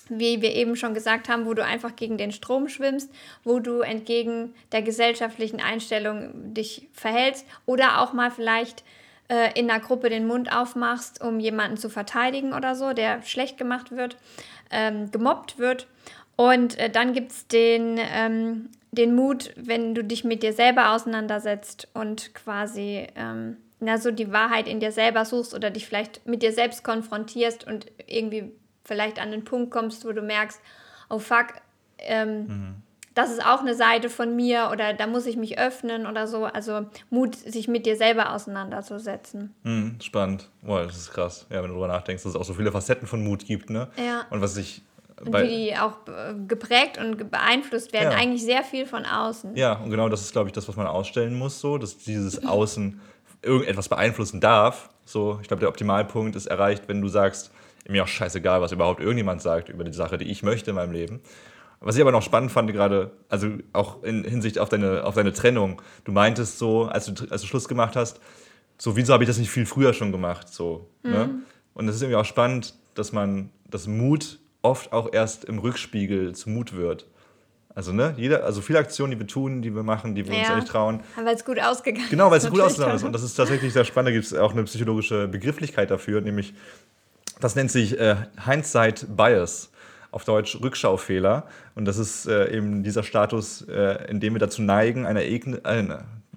wie 0.10 0.42
wir 0.42 0.54
eben 0.56 0.76
schon 0.76 0.94
gesagt 0.94 1.30
haben, 1.30 1.46
wo 1.46 1.54
du 1.54 1.64
einfach 1.64 1.96
gegen 1.96 2.18
den 2.18 2.32
Strom 2.32 2.68
schwimmst, 2.68 3.12
wo 3.44 3.60
du 3.60 3.82
entgegen 3.82 4.54
der 4.72 4.82
gesellschaftlichen 4.82 5.62
Einstellung 5.62 6.54
dich 6.54 6.88
verhältst 6.94 7.46
oder 7.66 8.02
auch 8.02 8.14
mal 8.14 8.32
vielleicht 8.32 8.84
äh, 9.30 9.58
in 9.60 9.70
einer 9.70 9.80
Gruppe 9.80 10.10
den 10.10 10.28
Mund 10.28 10.52
aufmachst, 10.52 11.22
um 11.22 11.40
jemanden 11.40 11.78
zu 11.78 11.90
verteidigen 11.90 12.54
oder 12.54 12.76
so, 12.76 12.94
der 12.94 13.22
schlecht 13.24 13.58
gemacht 13.58 13.92
wird, 13.92 14.18
ähm, 14.72 15.12
gemobbt 15.12 15.60
wird. 15.60 15.88
Und 16.36 16.78
äh, 16.80 16.90
dann 16.90 17.14
gibt 17.14 17.32
es 17.32 17.48
den, 17.48 18.00
ähm, 18.00 18.70
den 18.92 19.16
Mut, 19.16 19.54
wenn 19.56 19.94
du 19.94 20.04
dich 20.04 20.24
mit 20.24 20.42
dir 20.42 20.54
selber 20.54 20.92
auseinandersetzt 20.92 21.88
und 21.94 22.34
quasi 22.34 23.08
ähm, 23.16 23.58
na, 23.80 23.98
so 23.98 24.12
die 24.12 24.32
Wahrheit 24.32 24.68
in 24.68 24.80
dir 24.80 24.92
selber 24.92 25.26
suchst 25.26 25.54
oder 25.54 25.70
dich 25.70 25.86
vielleicht 25.88 26.26
mit 26.26 26.42
dir 26.44 26.52
selbst 26.52 26.84
konfrontierst 26.84 27.66
und 27.66 27.88
irgendwie 28.08 28.52
vielleicht 28.90 29.20
an 29.20 29.32
den 29.32 29.46
Punkt 29.46 29.72
kommst, 29.72 30.06
wo 30.06 30.12
du 30.12 30.22
merkst, 30.22 30.60
oh 31.10 31.20
fuck, 31.20 31.48
ähm, 32.00 32.48
mhm. 32.48 32.76
das 33.14 33.32
ist 33.32 33.46
auch 33.46 33.62
eine 33.62 33.76
Seite 33.76 34.10
von 34.10 34.36
mir 34.36 34.70
oder 34.74 34.94
da 34.94 35.08
muss 35.08 35.26
ich 35.26 35.38
mich 35.38 35.58
öffnen 35.58 36.06
oder 36.08 36.28
so. 36.28 36.44
Also 36.44 36.88
Mut, 37.10 37.36
sich 37.36 37.70
mit 37.70 37.86
dir 37.86 37.96
selber 37.96 38.34
auseinanderzusetzen. 38.34 39.56
Mhm, 39.64 39.96
spannend. 40.02 40.50
Boah, 40.62 40.84
das 40.84 40.98
ist 40.98 41.12
krass. 41.12 41.46
Ja, 41.50 41.58
wenn 41.58 41.70
du 41.70 41.76
darüber 41.76 41.88
nachdenkst, 41.88 42.24
dass 42.24 42.32
es 42.32 42.36
auch 42.36 42.44
so 42.44 42.54
viele 42.54 42.72
Facetten 42.72 43.08
von 43.08 43.24
Mut 43.24 43.46
gibt, 43.46 43.70
ne? 43.70 43.88
Ja. 43.96 44.26
Und 44.30 44.42
was 44.42 44.58
ich 44.58 44.82
und 45.22 45.34
wie 45.34 45.48
die 45.48 45.78
auch 45.78 45.98
geprägt 46.48 46.98
und 46.98 47.30
beeinflusst 47.30 47.92
werden, 47.92 48.12
ja. 48.12 48.18
eigentlich 48.18 48.44
sehr 48.44 48.64
viel 48.64 48.86
von 48.86 49.06
außen. 49.06 49.56
Ja, 49.56 49.74
und 49.74 49.90
genau 49.90 50.08
das 50.08 50.22
ist, 50.22 50.32
glaube 50.32 50.48
ich, 50.48 50.54
das, 50.54 50.68
was 50.68 50.78
man 50.78 50.88
ausstellen 50.88 51.38
muss, 51.38 51.60
so, 51.60 51.78
dass 51.78 51.98
dieses 51.98 52.46
Außen 52.46 53.00
irgendetwas 53.42 53.90
beeinflussen 53.90 54.40
darf. 54.40 54.90
So, 55.06 55.40
ich 55.42 55.48
glaube, 55.48 55.60
der 55.60 55.70
Optimalpunkt 55.70 56.36
ist 56.36 56.46
erreicht, 56.46 56.84
wenn 56.88 57.02
du 57.02 57.08
sagst, 57.08 57.52
mir 57.90 58.04
auch 58.04 58.08
scheißegal, 58.08 58.62
was 58.62 58.72
überhaupt 58.72 59.00
irgendjemand 59.00 59.42
sagt 59.42 59.70
über 59.70 59.84
die 59.84 59.94
Sache, 59.94 60.18
die 60.18 60.26
ich 60.26 60.44
möchte 60.44 60.72
in 60.72 60.76
meinem 60.76 60.92
Leben. 60.92 61.22
Was 61.82 61.96
ich 61.96 62.02
aber 62.02 62.12
noch 62.12 62.22
spannend 62.22 62.52
fand, 62.52 62.72
gerade, 62.72 63.12
also 63.30 63.50
auch 63.72 64.04
in 64.04 64.24
Hinsicht 64.24 64.60
auf 64.60 64.68
deine, 64.68 65.06
auf 65.06 65.16
deine 65.16 65.32
Trennung, 65.32 65.82
du 66.04 66.12
meintest 66.12 66.60
so, 66.60 66.86
als 66.86 67.06
du, 67.06 67.26
als 67.30 67.42
du 67.42 67.48
Schluss 67.48 67.68
gemacht 67.68 67.96
hast, 67.96 68.20
so, 68.78 68.96
wieso 68.96 69.14
habe 69.14 69.24
ich 69.24 69.30
das 69.30 69.38
nicht 69.38 69.50
viel 69.50 69.66
früher 69.66 69.94
schon 69.94 70.12
gemacht? 70.12 70.50
So, 70.50 70.90
ne? 71.04 71.10
mhm. 71.10 71.16
ne? 71.16 71.30
Und 71.74 71.88
es 71.88 71.96
ist 71.96 72.02
irgendwie 72.02 72.18
auch 72.18 72.26
spannend, 72.26 72.74
dass 72.96 73.14
man, 73.14 73.50
dass 73.70 73.88
Mut 73.88 74.40
oft 74.62 74.92
auch 74.92 75.14
erst 75.14 75.46
im 75.46 75.60
Rückspiegel 75.60 76.36
zu 76.36 76.50
Mut 76.50 76.76
wird. 76.76 77.06
Also, 77.76 77.94
ne, 77.94 78.14
jeder, 78.18 78.44
also 78.44 78.62
viele 78.62 78.80
Aktionen, 78.80 79.12
die 79.12 79.20
wir 79.20 79.28
tun, 79.28 79.62
die 79.62 79.74
wir 79.74 79.84
machen, 79.84 80.16
die 80.16 80.28
wir 80.28 80.34
ja. 80.34 80.48
uns 80.48 80.56
nicht 80.56 80.68
trauen. 80.68 81.02
Weil 81.16 81.36
es 81.36 81.46
gut 81.46 81.62
ausgegangen 81.62 82.04
ist. 82.04 82.10
Genau, 82.10 82.30
weil 82.30 82.40
es 82.40 82.50
gut 82.50 82.60
ausgegangen 82.60 82.96
ist. 82.96 83.04
Und 83.04 83.14
das 83.14 83.24
ist 83.24 83.36
tatsächlich 83.36 83.72
sehr 83.72 83.86
spannend. 83.86 84.10
Da 84.10 84.12
gibt 84.12 84.26
es 84.26 84.34
auch 84.34 84.52
eine 84.52 84.64
psychologische 84.64 85.28
Begrifflichkeit 85.28 85.90
dafür, 85.90 86.20
nämlich 86.20 86.54
das 87.40 87.56
nennt 87.56 87.72
sich 87.72 88.00
äh, 88.00 88.16
Hindsight 88.46 89.08
Bias, 89.16 89.72
auf 90.12 90.26
Deutsch 90.26 90.60
Rückschaufehler. 90.62 91.48
Und 91.76 91.86
das 91.86 91.98
ist 91.98 92.26
äh, 92.28 92.56
eben 92.56 92.84
dieser 92.84 93.04
Status, 93.04 93.62
äh, 93.62 94.10
in 94.10 94.20
dem 94.20 94.34
wir 94.34 94.40
dazu 94.40 94.62
neigen, 94.62 95.06
ein 95.06 95.16
Ereignis, 95.16 95.60
äh, 95.64 95.84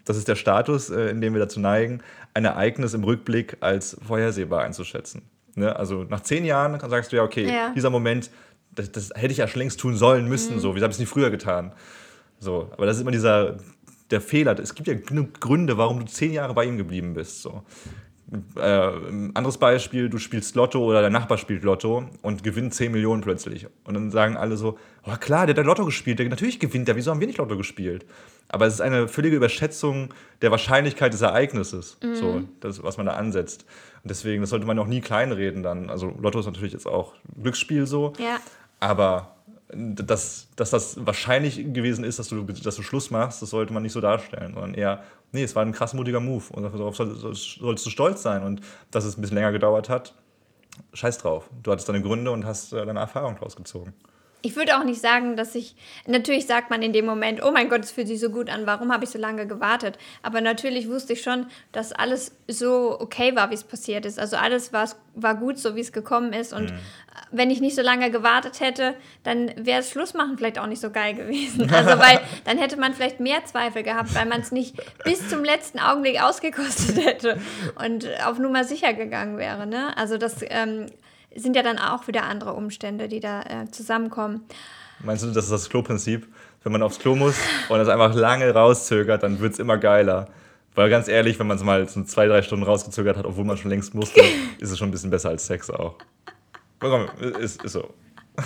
das 0.05 0.17
ist 0.17 0.29
der 0.29 0.37
Status, 0.37 0.91
äh, 0.91 1.11
in 1.11 1.21
dem 1.21 1.33
wir 1.33 1.41
dazu 1.41 1.61
neigen, 1.61 2.01
ein 2.35 2.45
Ereignis 2.45 2.95
im 2.95 3.05
Rückblick 3.05 3.57
als 3.61 3.97
vorhersehbar 4.07 4.63
einzuschätzen. 4.63 5.23
Ne? 5.55 5.75
Also 5.75 6.05
nach 6.05 6.21
zehn 6.21 6.45
Jahren 6.45 6.79
sagst 6.89 7.13
du 7.13 7.17
ja, 7.17 7.23
okay, 7.23 7.47
ja. 7.47 7.73
dieser 7.75 7.91
Moment, 7.91 8.31
das, 8.75 8.91
das, 8.93 9.11
hätte 9.15 9.33
ich 9.33 9.39
ja 9.39 9.49
schon 9.49 9.61
längst 9.61 9.81
tun 9.81 9.97
sollen, 9.97 10.29
müssen, 10.29 10.57
mhm. 10.57 10.61
so, 10.61 10.75
wieso 10.75 10.85
habe 10.85 10.93
ich 10.93 10.97
es 10.97 11.01
nicht 11.01 11.11
früher 11.11 11.31
getan? 11.31 11.73
So, 12.39 12.71
aber 12.73 12.87
das 12.87 12.97
ist 12.97 13.03
immer 13.03 13.11
dieser, 13.11 13.59
der 14.11 14.21
Fehler. 14.21 14.59
Es 14.59 14.75
gibt 14.75 14.89
ja 14.89 14.95
genug 14.95 15.41
Gründe, 15.41 15.79
warum 15.79 16.01
du 16.01 16.07
zehn 16.07 16.33
Jahre 16.33 16.55
bei 16.55 16.65
ihm 16.65 16.77
geblieben 16.77 17.15
bist. 17.15 17.43
So 17.43 17.63
äh, 18.57 18.91
anderes 19.35 19.59
Beispiel, 19.59 20.09
du 20.09 20.19
spielst 20.19 20.55
Lotto 20.55 20.85
oder 20.85 21.01
der 21.01 21.11
Nachbar 21.11 21.39
spielt 21.39 21.63
Lotto 21.63 22.09
und 22.23 22.43
gewinnt 22.43 22.75
10 22.75 22.91
Millionen 22.91 23.23
plötzlich. 23.23 23.67
Und 23.85 23.95
dann 23.95 24.11
sagen 24.11 24.37
alle 24.37 24.57
so, 24.57 24.79
oh 25.07 25.17
klar, 25.17 25.47
der 25.47 25.57
hat 25.57 25.67
Lotto 25.67 25.85
gespielt, 25.85 26.19
der 26.19 26.29
natürlich 26.29 26.59
gewinnt 26.59 26.89
der, 26.89 26.97
wieso 26.97 27.11
haben 27.11 27.21
wir 27.21 27.27
nicht 27.27 27.39
Lotto 27.39 27.57
gespielt? 27.57 28.07
Aber 28.49 28.67
es 28.67 28.75
ist 28.75 28.81
eine 28.81 29.09
völlige 29.09 29.37
Überschätzung 29.37 30.15
der 30.41 30.51
Wahrscheinlichkeit 30.51 31.13
des 31.13 31.21
Ereignisses, 31.21 31.99
mhm. 32.03 32.15
so, 32.15 32.43
das, 32.61 32.83
was 32.83 32.97
man 32.97 33.07
da 33.07 33.13
ansetzt. 33.13 33.67
Und 34.03 34.11
deswegen, 34.11 34.41
das 34.41 34.51
sollte 34.51 34.67
man 34.67 34.79
auch 34.79 34.87
nie 34.87 35.01
kleinreden 35.01 35.63
dann. 35.63 35.91
Also 35.91 36.15
Lotto 36.21 36.41
ist 36.41 36.47
natürlich 36.47 36.73
jetzt 36.73 36.87
auch 36.87 37.15
Glücksspiel 37.41 37.87
so, 37.87 38.15
ja. 38.19 38.39
aber 38.81 39.37
dass, 39.75 40.49
dass 40.57 40.71
das 40.71 41.07
wahrscheinlich 41.07 41.73
gewesen 41.73 42.05
ist, 42.05 42.19
dass 42.19 42.29
du, 42.29 42.43
dass 42.43 42.77
du 42.77 42.83
Schluss 42.83 43.11
machst, 43.11 43.41
das 43.41 43.51
sollte 43.51 43.73
man 43.73 43.83
nicht 43.83 43.93
so 43.93 44.01
darstellen, 44.01 44.53
sondern 44.55 44.75
eher, 44.75 45.03
nee, 45.33 45.43
es 45.43 45.57
war 45.57 45.65
ein 45.65 45.73
krass 45.73 45.95
mutiger 45.95 46.21
Move. 46.21 46.45
Und 46.53 46.63
darauf 46.63 46.97
sollst, 46.97 47.59
du 47.59 47.91
stolz 47.91 48.23
sein. 48.23 48.43
Und 48.43 48.61
dass 48.91 49.05
es 49.05 49.17
ein 49.17 49.21
bisschen 49.21 49.37
länger 49.37 49.53
gedauert 49.53 49.89
hat, 49.89 50.15
scheiß 50.93 51.19
drauf. 51.19 51.51
Du 51.63 51.73
hattest 51.73 51.89
deine 51.89 52.03
Gründe 52.03 52.31
und 52.31 52.45
hast 52.45 52.73
äh, 52.73 52.87
deine 52.87 53.01
Erfahrung 53.01 53.35
daraus 53.35 53.57
gezogen 53.57 53.95
ich 54.43 54.57
würde 54.57 54.77
auch 54.77 54.85
nicht 54.85 55.01
sagen, 55.01 55.37
dass 55.37 55.55
ich. 55.55 55.77
Natürlich 56.07 56.47
sagt 56.47 56.69
man 56.69 56.83
in 56.83 56.93
dem 56.93 57.07
Moment, 57.07 57.43
oh 57.43 57.53
mein 57.53 57.69
Gott, 57.69 57.85
es 57.85 57.93
fühlt 57.93 58.09
sich 58.09 58.21
so 58.21 58.29
gut 58.31 58.51
an, 58.51 58.67
warum 58.67 58.93
habe 58.93 59.05
ich 59.05 59.11
so 59.11 59.19
lange 59.19 59.47
gewartet? 59.47 59.97
Aber 60.23 60.41
natürlich 60.41 60.89
wusste 60.89 61.13
ich 61.13 61.23
schon, 61.23 61.47
dass 61.71 61.93
alles 61.93 62.33
so 62.49 63.01
okay 63.01 63.37
war, 63.37 63.51
wie 63.51 63.55
es 63.55 63.63
passiert 63.63 64.05
ist. 64.05 64.19
Also 64.19 64.37
alles 64.37 64.73
war, 64.73 64.89
war 65.15 65.37
gut, 65.37 65.59
so 65.59 65.77
wie 65.77 65.81
es 65.81 65.93
gekommen 65.93 66.33
ist. 66.33 66.53
Und 66.53 66.73
mhm. 66.73 66.79
wenn 67.31 67.51
ich 67.51 67.61
nicht 67.61 67.77
so 67.77 67.83
lange 67.83 68.11
gewartet 68.11 68.59
hätte, 68.59 68.95
dann 69.23 69.53
wäre 69.57 69.79
das 69.79 69.91
Schlussmachen 69.91 70.37
vielleicht 70.37 70.59
auch 70.59 70.67
nicht 70.67 70.81
so 70.81 70.91
geil 70.91 71.15
gewesen. 71.15 71.71
Also, 71.73 71.99
weil 72.01 72.21
dann 72.45 72.59
hätte 72.59 72.77
man 72.77 72.95
vielleicht 72.95 73.21
mehr 73.21 73.45
Zweifel 73.45 73.85
gehabt, 73.85 74.13
weil 74.17 74.27
man 74.27 74.41
es 74.41 74.51
nicht 74.51 74.75
bis 75.05 75.29
zum 75.29 75.45
letzten 75.45 75.79
Augenblick 75.79 76.21
ausgekostet 76.21 76.97
hätte 77.05 77.41
und 77.85 78.09
auf 78.27 78.39
Nummer 78.39 78.65
sicher 78.65 78.93
gegangen 78.93 79.39
wäre. 79.39 79.69
Ne? 79.69 79.97
Also, 79.97 80.19
das. 80.19 80.37
Ähm, 80.49 80.87
sind 81.37 81.57
ja 81.57 81.63
dann 81.63 81.79
auch 81.79 82.07
wieder 82.07 82.25
andere 82.25 82.53
Umstände, 82.55 83.09
die 83.09 83.21
da 83.21 83.43
äh, 83.43 83.71
zusammenkommen. 83.71 84.43
Meinst 85.01 85.25
du, 85.25 85.29
das 85.29 85.45
ist 85.45 85.51
das 85.51 85.69
Klo-Prinzip? 85.69 86.27
Wenn 86.63 86.73
man 86.73 86.83
aufs 86.83 86.99
Klo 86.99 87.17
muss 87.17 87.37
und 87.69 87.81
es 87.81 87.89
einfach 87.89 88.15
lange 88.15 88.53
rauszögert, 88.53 89.23
dann 89.23 89.41
wird 89.41 89.55
es 89.55 89.59
immer 89.59 89.79
geiler. 89.79 90.29
Weil 90.75 90.89
ganz 90.89 91.09
ehrlich, 91.09 91.39
wenn 91.39 91.47
man 91.47 91.57
es 91.57 91.65
mal 91.65 91.87
so 91.89 92.03
zwei, 92.05 92.27
drei 92.27 92.41
Stunden 92.43 92.65
rausgezögert 92.65 93.17
hat, 93.17 93.27
obwohl 93.27 93.45
man 93.45 93.57
schon 93.57 93.71
längst 93.71 93.95
musste, 93.95 94.23
ist 94.59 94.71
es 94.71 94.79
schon 94.79 94.89
ein 94.89 94.93
bisschen 94.93 95.11
besser 95.11 95.31
als 95.31 95.47
Sex 95.47 95.71
auch. 95.71 95.97
Komm, 96.79 97.09
ist, 97.41 97.63
ist 97.63 97.73
so. 97.73 97.93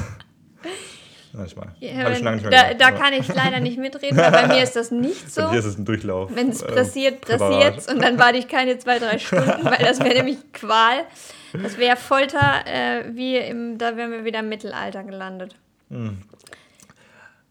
Manchmal. 1.32 1.68
Ja, 1.80 2.10
ich 2.10 2.22
lange 2.22 2.38
nicht 2.38 2.48
mehr 2.48 2.74
da, 2.74 2.74
da 2.74 2.90
kann 2.92 3.12
ich 3.12 3.28
leider 3.28 3.60
nicht 3.60 3.78
mitreden, 3.78 4.16
weil 4.16 4.30
bei 4.30 4.46
mir 4.46 4.62
ist 4.62 4.74
das 4.74 4.90
nicht 4.90 5.30
so. 5.34 5.42
Bei 5.42 5.50
dir 5.50 5.58
ist 5.58 5.66
es 5.66 5.78
ein 5.78 5.84
Durchlauf. 5.84 6.30
Wenn 6.34 6.48
es 6.48 6.62
pressiert, 6.62 7.28
äh, 7.28 7.36
pressiert 7.36 7.78
es 7.78 7.88
und 7.88 8.02
dann 8.02 8.18
warte 8.18 8.38
ich 8.38 8.48
keine 8.48 8.78
zwei, 8.78 8.98
drei 8.98 9.18
Stunden, 9.18 9.64
weil 9.64 9.84
das 9.84 10.00
wäre 10.00 10.14
nämlich 10.14 10.38
Qual. 10.52 11.04
Das 11.62 11.78
wäre 11.78 11.96
Folter, 11.96 12.64
äh, 12.66 13.14
wie 13.14 13.36
im, 13.36 13.78
da 13.78 13.96
wären 13.96 14.10
wir 14.10 14.24
wieder 14.24 14.40
im 14.40 14.48
Mittelalter 14.48 15.04
gelandet. 15.04 15.56
Hm. 15.90 16.18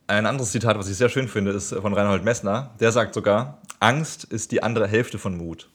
Ein 0.07 0.25
anderes 0.25 0.51
Zitat, 0.51 0.77
was 0.77 0.87
ich 0.87 0.97
sehr 0.97 1.09
schön 1.09 1.27
finde, 1.27 1.51
ist 1.51 1.73
von 1.73 1.93
Reinhold 1.93 2.23
Messner. 2.23 2.71
Der 2.79 2.91
sagt 2.91 3.13
sogar, 3.13 3.59
Angst 3.79 4.23
ist 4.23 4.51
die 4.51 4.61
andere 4.61 4.87
Hälfte 4.87 5.17
von 5.17 5.35
Mut. 5.35 5.69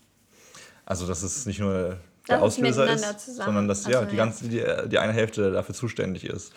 Also 0.86 1.06
das 1.06 1.22
ist 1.22 1.46
nicht 1.46 1.58
nur 1.58 1.98
der 2.28 2.36
das 2.36 2.42
Auslöser 2.42 2.92
ist, 2.92 3.04
ist 3.04 3.36
sondern 3.36 3.66
dass 3.66 3.86
also, 3.86 3.98
ja, 3.98 4.04
die, 4.04 4.16
ganze, 4.16 4.48
die, 4.48 4.64
die 4.88 4.98
eine 4.98 5.12
Hälfte 5.12 5.50
dafür 5.50 5.74
zuständig 5.74 6.24
ist. 6.24 6.52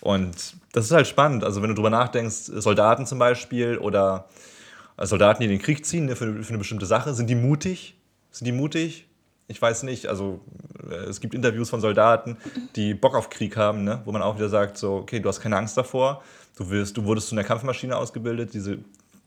Und 0.00 0.56
das 0.72 0.86
ist 0.86 0.92
halt 0.92 1.06
spannend. 1.06 1.42
Also 1.42 1.62
wenn 1.62 1.68
du 1.68 1.74
drüber 1.74 1.90
nachdenkst, 1.90 2.44
Soldaten 2.56 3.06
zum 3.06 3.18
Beispiel 3.18 3.78
oder 3.78 4.28
Soldaten, 4.98 5.40
die 5.40 5.46
in 5.46 5.52
den 5.52 5.62
Krieg 5.62 5.84
ziehen 5.84 6.06
ne, 6.06 6.16
für, 6.16 6.42
für 6.42 6.48
eine 6.48 6.58
bestimmte 6.58 6.86
Sache, 6.86 7.14
sind 7.14 7.28
die 7.28 7.34
mutig? 7.34 7.96
Sind 8.30 8.46
die 8.46 8.52
mutig? 8.52 9.05
Ich 9.48 9.60
weiß 9.60 9.84
nicht, 9.84 10.06
also 10.06 10.40
äh, 10.88 10.94
es 10.94 11.20
gibt 11.20 11.34
Interviews 11.34 11.70
von 11.70 11.80
Soldaten, 11.80 12.36
die 12.74 12.94
Bock 12.94 13.14
auf 13.14 13.30
Krieg 13.30 13.56
haben, 13.56 13.84
ne? 13.84 14.02
wo 14.04 14.12
man 14.12 14.22
auch 14.22 14.36
wieder 14.36 14.48
sagt, 14.48 14.78
so, 14.78 14.96
okay, 14.96 15.20
du 15.20 15.28
hast 15.28 15.40
keine 15.40 15.56
Angst 15.56 15.76
davor, 15.76 16.22
du, 16.56 16.70
wirst, 16.70 16.96
du 16.96 17.04
wurdest 17.04 17.28
zu 17.28 17.34
einer 17.34 17.44
Kampfmaschine 17.44 17.96
ausgebildet, 17.96 18.54
diese 18.54 18.78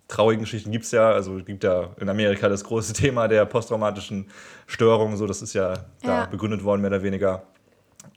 traurigen 0.09 0.43
Geschichten 0.43 0.72
gibt 0.72 0.86
es 0.86 0.91
ja. 0.91 1.11
Also 1.11 1.38
es 1.38 1.45
gibt 1.45 1.63
ja 1.63 1.89
in 1.99 2.09
Amerika 2.09 2.49
das 2.49 2.65
große 2.65 2.91
Thema 3.01 3.30
der 3.30 3.45
posttraumatischen 3.45 4.28
Störungen. 4.67 5.15
So, 5.15 5.26
das 5.26 5.41
ist 5.41 5.53
ja, 5.53 5.74
ja. 5.74 5.80
da 6.01 6.26
begründet 6.26 6.65
worden, 6.65 6.82
mehr 6.82 6.89
oder 6.91 7.03
weniger. 7.03 7.43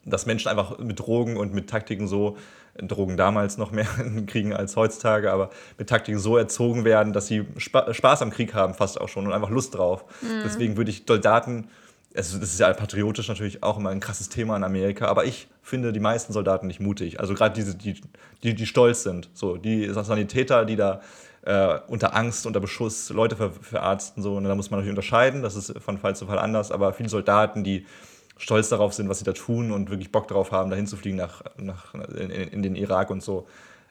Dass 0.04 0.26
Menschen 0.26 0.48
einfach 0.48 0.78
mit 0.78 0.98
Drogen 0.98 1.36
und 1.36 1.54
mit 1.54 1.70
Taktiken 1.70 2.08
so, 2.08 2.36
Drogen 2.76 3.16
damals 3.16 3.58
noch 3.58 3.70
mehr 3.70 3.86
kriegen 4.26 4.54
als 4.54 4.74
heutzutage, 4.76 5.30
aber 5.30 5.50
mit 5.78 5.88
Taktiken 5.88 6.18
so 6.18 6.36
erzogen 6.36 6.84
werden, 6.84 7.12
dass 7.12 7.26
sie 7.26 7.44
Spa 7.58 7.92
Spaß 7.92 8.22
am 8.22 8.30
Krieg 8.30 8.54
haben, 8.54 8.74
fast 8.74 9.00
auch 9.00 9.08
schon 9.08 9.26
und 9.26 9.32
einfach 9.32 9.50
Lust 9.50 9.74
drauf. 9.74 10.04
Mhm. 10.22 10.42
Deswegen 10.44 10.76
würde 10.76 10.90
ich 10.90 11.04
Soldaten 11.06 11.68
also 12.16 12.38
das 12.38 12.52
ist 12.52 12.60
ja 12.60 12.72
patriotisch 12.72 13.28
natürlich 13.28 13.62
auch 13.62 13.78
immer 13.78 13.90
ein 13.90 14.00
krasses 14.00 14.28
Thema 14.28 14.56
in 14.56 14.64
Amerika, 14.64 15.06
aber 15.06 15.24
ich 15.24 15.48
finde 15.62 15.92
die 15.92 16.00
meisten 16.00 16.32
Soldaten 16.32 16.66
nicht 16.66 16.80
mutig. 16.80 17.20
Also 17.20 17.34
gerade 17.34 17.54
diese, 17.54 17.74
die, 17.74 18.00
die, 18.42 18.54
die 18.54 18.66
stolz 18.66 19.02
sind, 19.02 19.30
so 19.34 19.56
die 19.56 19.88
Sanitäter, 19.92 20.64
die 20.64 20.76
da 20.76 21.00
äh, 21.44 21.78
unter 21.88 22.14
Angst, 22.14 22.46
unter 22.46 22.60
Beschuss 22.60 23.10
Leute 23.10 23.36
ver 23.36 23.50
verarzten, 23.50 24.22
so, 24.22 24.36
und 24.36 24.44
da 24.44 24.54
muss 24.54 24.70
man 24.70 24.80
natürlich 24.80 24.92
unterscheiden, 24.92 25.42
das 25.42 25.56
ist 25.56 25.78
von 25.80 25.98
Fall 25.98 26.14
zu 26.16 26.26
Fall 26.26 26.38
anders, 26.38 26.70
aber 26.70 26.92
viele 26.92 27.08
Soldaten, 27.08 27.64
die 27.64 27.86
stolz 28.36 28.68
darauf 28.68 28.92
sind, 28.92 29.08
was 29.08 29.18
sie 29.18 29.24
da 29.24 29.32
tun 29.32 29.70
und 29.70 29.90
wirklich 29.90 30.10
Bock 30.10 30.28
darauf 30.28 30.52
haben, 30.52 30.70
dahin 30.70 30.86
zu 30.86 30.96
fliegen 30.96 31.16
nach, 31.16 31.42
nach, 31.56 31.94
in, 31.94 32.30
in 32.30 32.62
den 32.62 32.74
Irak 32.74 33.10
und 33.10 33.22
so. 33.22 33.46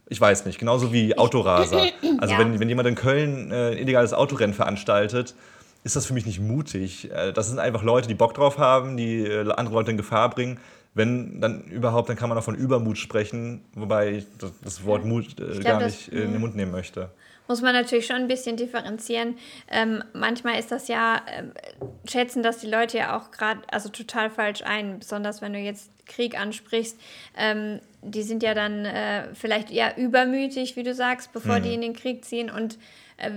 Ich 0.08 0.20
weiß 0.20 0.46
nicht, 0.46 0.60
genauso 0.60 0.92
wie 0.92 1.18
Autoraser. 1.18 1.86
Also 2.20 2.34
ja. 2.34 2.40
wenn, 2.40 2.60
wenn 2.60 2.70
jemand 2.70 2.88
in 2.88 2.96
Köln 2.96 3.52
äh, 3.52 3.72
ein 3.72 3.78
illegales 3.78 4.14
Autorennen 4.14 4.54
veranstaltet, 4.54 5.34
ist 5.84 5.96
das 5.96 6.06
für 6.06 6.14
mich 6.14 6.26
nicht 6.26 6.40
mutig. 6.40 7.12
Äh, 7.12 7.34
das 7.34 7.50
sind 7.50 7.60
einfach 7.60 7.84
Leute, 7.84 8.08
die 8.08 8.14
Bock 8.14 8.34
drauf 8.34 8.58
haben, 8.58 8.98
die 8.98 9.26
äh, 9.26 9.52
andere 9.54 9.76
Leute 9.76 9.92
in 9.92 9.98
Gefahr 9.98 10.30
bringen. 10.30 10.60
Wenn 10.94 11.40
dann 11.40 11.64
überhaupt, 11.64 12.10
dann 12.10 12.18
kann 12.18 12.28
man 12.28 12.38
auch 12.38 12.44
von 12.44 12.56
Übermut 12.56 12.98
sprechen, 12.98 13.64
wobei 13.76 14.12
ich 14.12 14.26
das 14.62 14.84
Wort 14.86 15.06
Mut 15.06 15.40
äh, 15.40 15.60
glaub, 15.60 15.64
gar 15.64 15.84
nicht 15.84 16.10
in 16.10 16.34
den 16.34 16.42
Mund 16.42 16.56
nehmen 16.56 16.72
möchte. 16.72 17.10
Muss 17.48 17.62
man 17.62 17.74
natürlich 17.74 18.06
schon 18.06 18.18
ein 18.18 18.28
bisschen 18.28 18.58
differenzieren. 18.58 19.38
Ähm, 19.70 20.04
manchmal 20.14 20.60
ist 20.60 20.72
das 20.72 20.90
ja, 20.90 21.18
äh, 21.18 21.44
schätzen 22.10 22.44
das 22.44 22.60
die 22.60 22.68
Leute 22.68 22.98
ja 22.98 23.18
auch 23.18 23.32
gerade, 23.32 23.62
also 23.72 23.90
total 23.90 24.30
falsch 24.30 24.64
ein, 24.64 25.00
besonders 25.00 25.42
wenn 25.42 25.54
du 25.54 25.60
jetzt 25.60 25.92
Krieg 26.06 26.40
ansprichst. 26.40 27.00
Ähm, 27.38 27.80
die 28.02 28.24
sind 28.24 28.44
ja 28.44 28.54
dann 28.54 28.86
äh, 28.86 29.34
vielleicht 29.34 29.72
eher 29.72 29.98
übermütig, 29.98 30.76
wie 30.76 30.84
du 30.84 30.94
sagst, 30.94 31.32
bevor 31.32 31.60
mhm. 31.60 31.64
die 31.64 31.74
in 31.74 31.82
den 31.82 31.94
Krieg 31.94 32.26
ziehen 32.26 32.50
und 32.50 32.76
äh, 32.76 32.80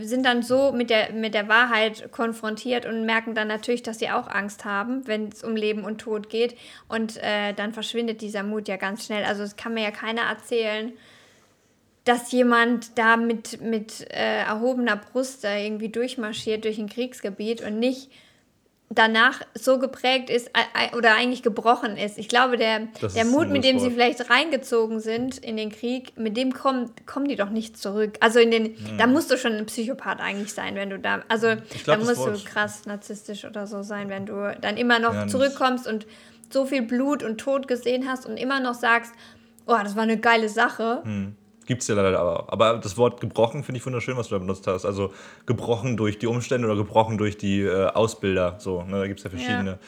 sind 0.01 0.25
dann 0.25 0.43
so 0.43 0.73
mit 0.73 0.91
der, 0.91 1.13
mit 1.13 1.35
der 1.35 1.49
Wahrheit 1.49 2.11
konfrontiert 2.13 2.87
und 2.87 3.05
merken 3.05 3.35
dann 3.35 3.49
natürlich, 3.49 3.83
dass 3.83 3.99
sie 3.99 4.11
auch 4.11 4.29
Angst 4.29 4.65
haben, 4.65 5.07
wenn 5.07 5.29
es 5.29 5.45
um 5.45 5.57
Leben 5.57 5.85
und 5.85 5.99
Tod 5.99 6.31
geht. 6.31 6.57
Und 6.89 7.17
äh, 7.19 7.53
dann 7.53 7.73
verschwindet 7.73 8.21
dieser 8.21 8.43
Mut 8.43 8.69
ja 8.69 8.77
ganz 8.77 9.05
schnell. 9.07 9.25
Also 9.25 9.43
es 9.43 9.57
kann 9.57 9.75
mir 9.75 9.83
ja 9.83 9.91
keiner 9.91 10.23
erzählen, 10.23 10.93
dass 12.05 12.33
jemand 12.33 12.99
da 12.99 13.17
mit, 13.17 13.61
mit 13.63 14.11
äh, 14.13 14.43
erhobener 14.43 14.97
Brust 14.97 15.45
irgendwie 15.45 15.89
durchmarschiert 15.89 16.65
durch 16.65 16.79
ein 16.79 16.89
Kriegsgebiet 16.89 17.63
und 17.63 17.79
nicht 17.79 18.11
danach 18.95 19.41
so 19.55 19.79
geprägt 19.79 20.31
ist 20.31 20.51
oder 20.97 21.15
eigentlich 21.15 21.43
gebrochen 21.43 21.97
ist. 21.97 22.19
Ich 22.19 22.29
glaube, 22.29 22.57
der, 22.57 22.89
der 23.15 23.25
Mut, 23.25 23.49
mit 23.49 23.65
dem 23.65 23.77
Wort. 23.77 23.85
sie 23.85 23.91
vielleicht 23.91 24.31
reingezogen 24.31 25.01
sind 25.01 25.39
in 25.39 25.57
den 25.57 25.71
Krieg, 25.71 26.17
mit 26.17 26.37
dem 26.37 26.53
kommen, 26.53 26.91
kommen 27.07 27.29
die 27.29 27.37
doch 27.37 27.51
nicht 27.51 27.77
zurück. 27.77 28.17
Also 28.21 28.39
in 28.39 28.51
den, 28.51 28.65
hm. 28.65 28.99
da 28.99 29.07
musst 29.07 29.31
du 29.31 29.37
schon 29.37 29.53
ein 29.53 29.67
Psychopath 29.67 30.21
eigentlich 30.21 30.53
sein, 30.53 30.75
wenn 30.75 30.91
du 30.91 30.99
da, 30.99 31.23
also 31.29 31.49
glaub, 31.85 31.99
da 31.99 32.05
musst 32.05 32.19
Wort. 32.19 32.37
du 32.37 32.45
krass 32.45 32.87
narzisstisch 32.87 33.45
oder 33.45 33.67
so 33.67 33.83
sein, 33.83 34.09
wenn 34.09 34.27
du 34.27 34.57
dann 34.61 34.77
immer 34.77 34.99
noch 34.99 35.15
ja, 35.15 35.27
zurückkommst 35.27 35.87
und 35.87 36.07
so 36.51 36.67
viel 36.67 36.83
Blut 36.83 37.23
und 37.23 37.39
Tod 37.39 37.69
gesehen 37.69 38.09
hast 38.09 38.27
und 38.27 38.37
immer 38.37 38.61
noch 38.61 38.75
sagst, 38.75 39.13
oh, 39.67 39.77
das 39.83 39.97
war 39.97 40.03
eine 40.03 40.19
geile 40.19 40.49
Sache. 40.49 41.03
Hm. 41.05 41.37
Gibt 41.67 41.83
es 41.83 41.89
ja 41.89 41.95
leider 41.95 42.19
aber. 42.19 42.53
Aber 42.53 42.79
das 42.79 42.97
Wort 42.97 43.21
gebrochen 43.21 43.65
finde 43.65 43.79
ich 43.79 43.87
wunderschön, 43.87 44.17
was 44.17 44.29
du 44.29 44.35
da 44.35 44.39
benutzt 44.39 44.67
hast. 44.67 44.85
Also 44.85 45.13
gebrochen 45.47 45.97
durch 45.97 46.19
die 46.19 46.27
Umstände 46.27 46.67
oder 46.67 46.77
gebrochen 46.77 47.19
durch 47.19 47.39
die 47.39 47.63
äh, 47.63 47.87
Ausbilder. 47.87 48.57
So, 48.59 48.83
ne? 48.83 49.01
Da 49.01 49.07
gibt 49.07 49.21
es 49.21 49.25
ja 49.25 49.31
verschiedene 49.31 49.79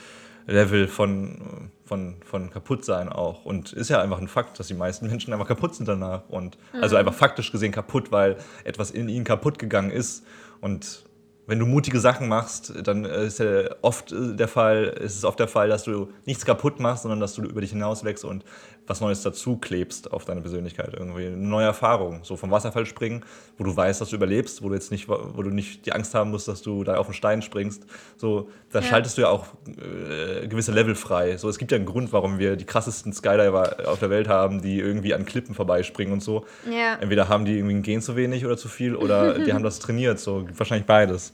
ja. 0.47 0.53
Level 0.55 0.89
von, 0.89 1.71
von, 1.85 2.17
von 2.25 2.51
Kaputtsein 2.51 3.09
auch. 3.09 3.45
Und 3.45 3.73
ist 3.73 3.91
ja 3.91 4.01
einfach 4.01 4.19
ein 4.19 4.29
Fakt, 4.29 4.59
dass 4.59 4.69
die 4.69 4.75
meisten 4.75 5.09
Menschen 5.09 5.33
einfach 5.33 5.49
kaputt 5.49 5.75
sind 5.75 5.89
danach. 5.89 6.29
Und 6.29 6.57
mhm. 6.73 6.83
also 6.83 6.97
einfach 6.97 7.15
faktisch 7.15 7.53
gesehen 7.53 7.73
kaputt, 7.73 8.13
weil 8.13 8.37
etwas 8.65 8.91
in 8.91 9.09
ihnen 9.09 9.25
kaputt 9.25 9.59
gegangen 9.59 9.91
ist. 9.91 10.25
Und 10.61 11.05
wenn 11.47 11.59
du 11.61 11.67
mutige 11.67 12.01
Sachen 12.01 12.29
machst, 12.29 12.73
dann 12.83 13.05
ist 13.05 13.39
ja 13.39 13.71
oft 13.83 14.13
äh, 14.13 14.35
der 14.35 14.49
Fall, 14.49 14.85
ist 15.01 15.17
es 15.17 15.25
oft 15.25 15.39
der 15.39 15.49
Fall, 15.49 15.69
dass 15.69 15.85
du 15.85 16.11
nichts 16.25 16.45
kaputt 16.45 16.81
machst, 16.81 17.03
sondern 17.03 17.21
dass 17.21 17.35
du 17.35 17.43
über 17.43 17.61
dich 17.61 17.71
hinaus 17.71 18.05
wächst 18.05 18.25
und 18.25 18.45
was 18.87 19.01
Neues 19.01 19.23
dazu 19.23 19.57
klebst 19.57 20.13
auf 20.13 20.25
deine 20.25 20.41
Persönlichkeit 20.41 20.93
irgendwie. 20.93 21.27
Eine 21.27 21.37
neue 21.37 21.67
Erfahrung. 21.67 22.21
So 22.23 22.37
vom 22.37 22.51
Wasserfall 22.51 22.87
springen, 22.87 23.25
wo 23.59 23.65
du 23.65 23.77
weißt, 23.77 24.01
dass 24.01 24.11
du 24.11 24.17
überlebst, 24.17 24.63
wo 24.63 24.69
du 24.69 24.75
jetzt 24.75 24.91
nicht, 24.91 25.09
wo 25.09 25.43
du 25.43 25.51
nicht 25.51 25.87
die 25.87 25.93
Angst 25.93 26.15
haben 26.15 26.31
musst, 26.31 26.49
dass 26.49 26.63
du 26.63 26.85
da 26.85 26.97
auf 26.97 27.07
den 27.07 27.15
Stein 27.15 27.43
springst. 27.43 27.85
So, 28.17 28.51
da 28.71 28.81
ja. 28.81 28.87
schaltest 28.87 29.19
du 29.19 29.23
ja 29.23 29.29
auch 29.29 29.47
äh, 29.67 30.47
gewisse 30.47 30.73
Level 30.73 30.95
frei. 30.95 31.37
So, 31.37 31.49
es 31.49 31.59
gibt 31.59 31.73
ja 31.73 31.77
einen 31.77 31.87
Grund, 31.87 32.13
warum 32.13 32.39
wir 32.39 32.57
die 32.57 32.65
krassesten 32.65 33.13
Skydiver 33.13 33.89
auf 33.89 33.99
der 33.99 34.11
Welt 34.11 34.29
haben, 34.29 34.63
die 34.63 34.79
irgendwie 34.79 35.15
an 35.15 35.27
Klippen 35.27 35.55
vorbeispringen 35.55 36.13
und 36.13 36.21
so. 36.23 36.47
Ja. 36.71 36.95
Entweder 36.95 37.29
haben 37.29 37.45
die 37.45 37.57
irgendwie 37.57 37.75
ein 37.75 37.83
Gen 37.83 38.03
zu 38.03 38.17
wenig 38.17 38.45
oder 38.45 38.57
zu 38.57 38.69
viel 38.69 38.95
oder 38.95 39.39
die 39.45 39.53
haben 39.53 39.65
das 39.65 39.79
trainiert. 39.79 40.19
So, 40.21 40.47
wahrscheinlich 40.57 40.87
beides. 40.87 41.33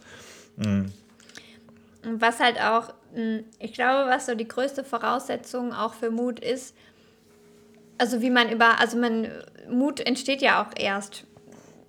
Mhm. 0.57 0.93
Was 2.19 2.41
halt 2.41 2.61
auch, 2.61 2.93
hm, 3.15 3.45
ich 3.59 3.75
glaube, 3.75 4.11
was 4.11 4.27
so 4.27 4.35
die 4.35 4.49
größte 4.49 4.83
Voraussetzung 4.83 5.73
auch 5.73 5.95
für 5.95 6.11
Mut 6.11 6.41
ist, 6.41 6.75
also 7.99 8.21
wie 8.21 8.31
man 8.31 8.51
über, 8.51 8.81
also 8.81 8.97
man, 8.99 9.29
Mut 9.71 10.01
entsteht 10.01 10.43
ja 10.43 10.63
auch 10.63 10.71
erst 10.79 11.25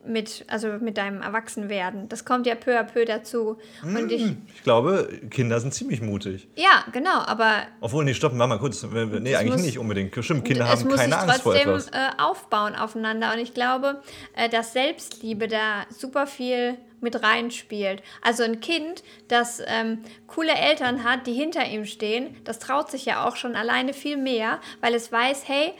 mit, 0.06 0.45
also 0.47 0.68
mit 0.80 0.97
deinem 0.97 1.22
Erwachsenwerden. 1.22 2.10
Das 2.10 2.26
kommt 2.26 2.45
ja 2.45 2.56
peu 2.56 2.78
à 2.78 2.84
peu 2.84 3.06
dazu. 3.06 3.58
Und 3.82 3.97
hm, 3.97 4.10
ich, 4.10 4.24
ich 4.56 4.64
glaube, 4.64 5.22
Kinder 5.30 5.60
sind 5.60 5.74
ziemlich 5.74 6.01
mutig. 6.01 6.47
Ja, 6.56 6.84
genau, 6.91 7.20
aber. 7.26 7.64
Obwohl, 7.82 8.04
nee, 8.04 8.14
stopp, 8.14 8.34
mach 8.34 8.47
mal 8.47 8.60
kurz. 8.60 8.84
Nee, 8.84 9.36
eigentlich 9.36 9.54
muss, 9.54 9.62
nicht 9.62 9.80
unbedingt. 9.80 10.14
Stimmt, 10.24 10.45
Kinder 10.45 10.68
haben 10.68 10.89
keine 10.89 11.18
Angst 11.18 11.41
vor 11.41 11.56
etwas. 11.56 11.88
Äh, 11.88 12.10
aufbauen 12.18 12.76
aufeinander. 12.76 13.34
Und 13.34 13.39
ich 13.39 13.54
glaube, 13.54 14.01
äh, 14.36 14.49
dass 14.49 14.74
Selbstliebe 14.74 15.47
da 15.47 15.86
super 15.89 16.28
viel 16.28 16.78
mit 17.04 17.22
reinspielt. 17.22 18.01
Also 18.22 18.43
ein 18.43 18.60
Kind, 18.62 19.04
das 19.28 19.62
ähm, 19.66 20.04
coole 20.28 20.54
Eltern 20.54 21.04
hat, 21.04 21.28
die 21.28 21.34
hinter 21.34 21.66
ihm 21.66 21.86
stehen, 21.86 22.36
das 22.43 22.60
traut 22.60 22.89
sich 22.89 23.06
ja 23.06 23.28
auch 23.28 23.36
schon 23.36 23.56
alleine 23.56 23.93
viel 23.93 24.18
mehr, 24.18 24.60
weil 24.82 24.95
es 24.95 25.12
weiß, 25.12 25.47
hey, 25.47 25.74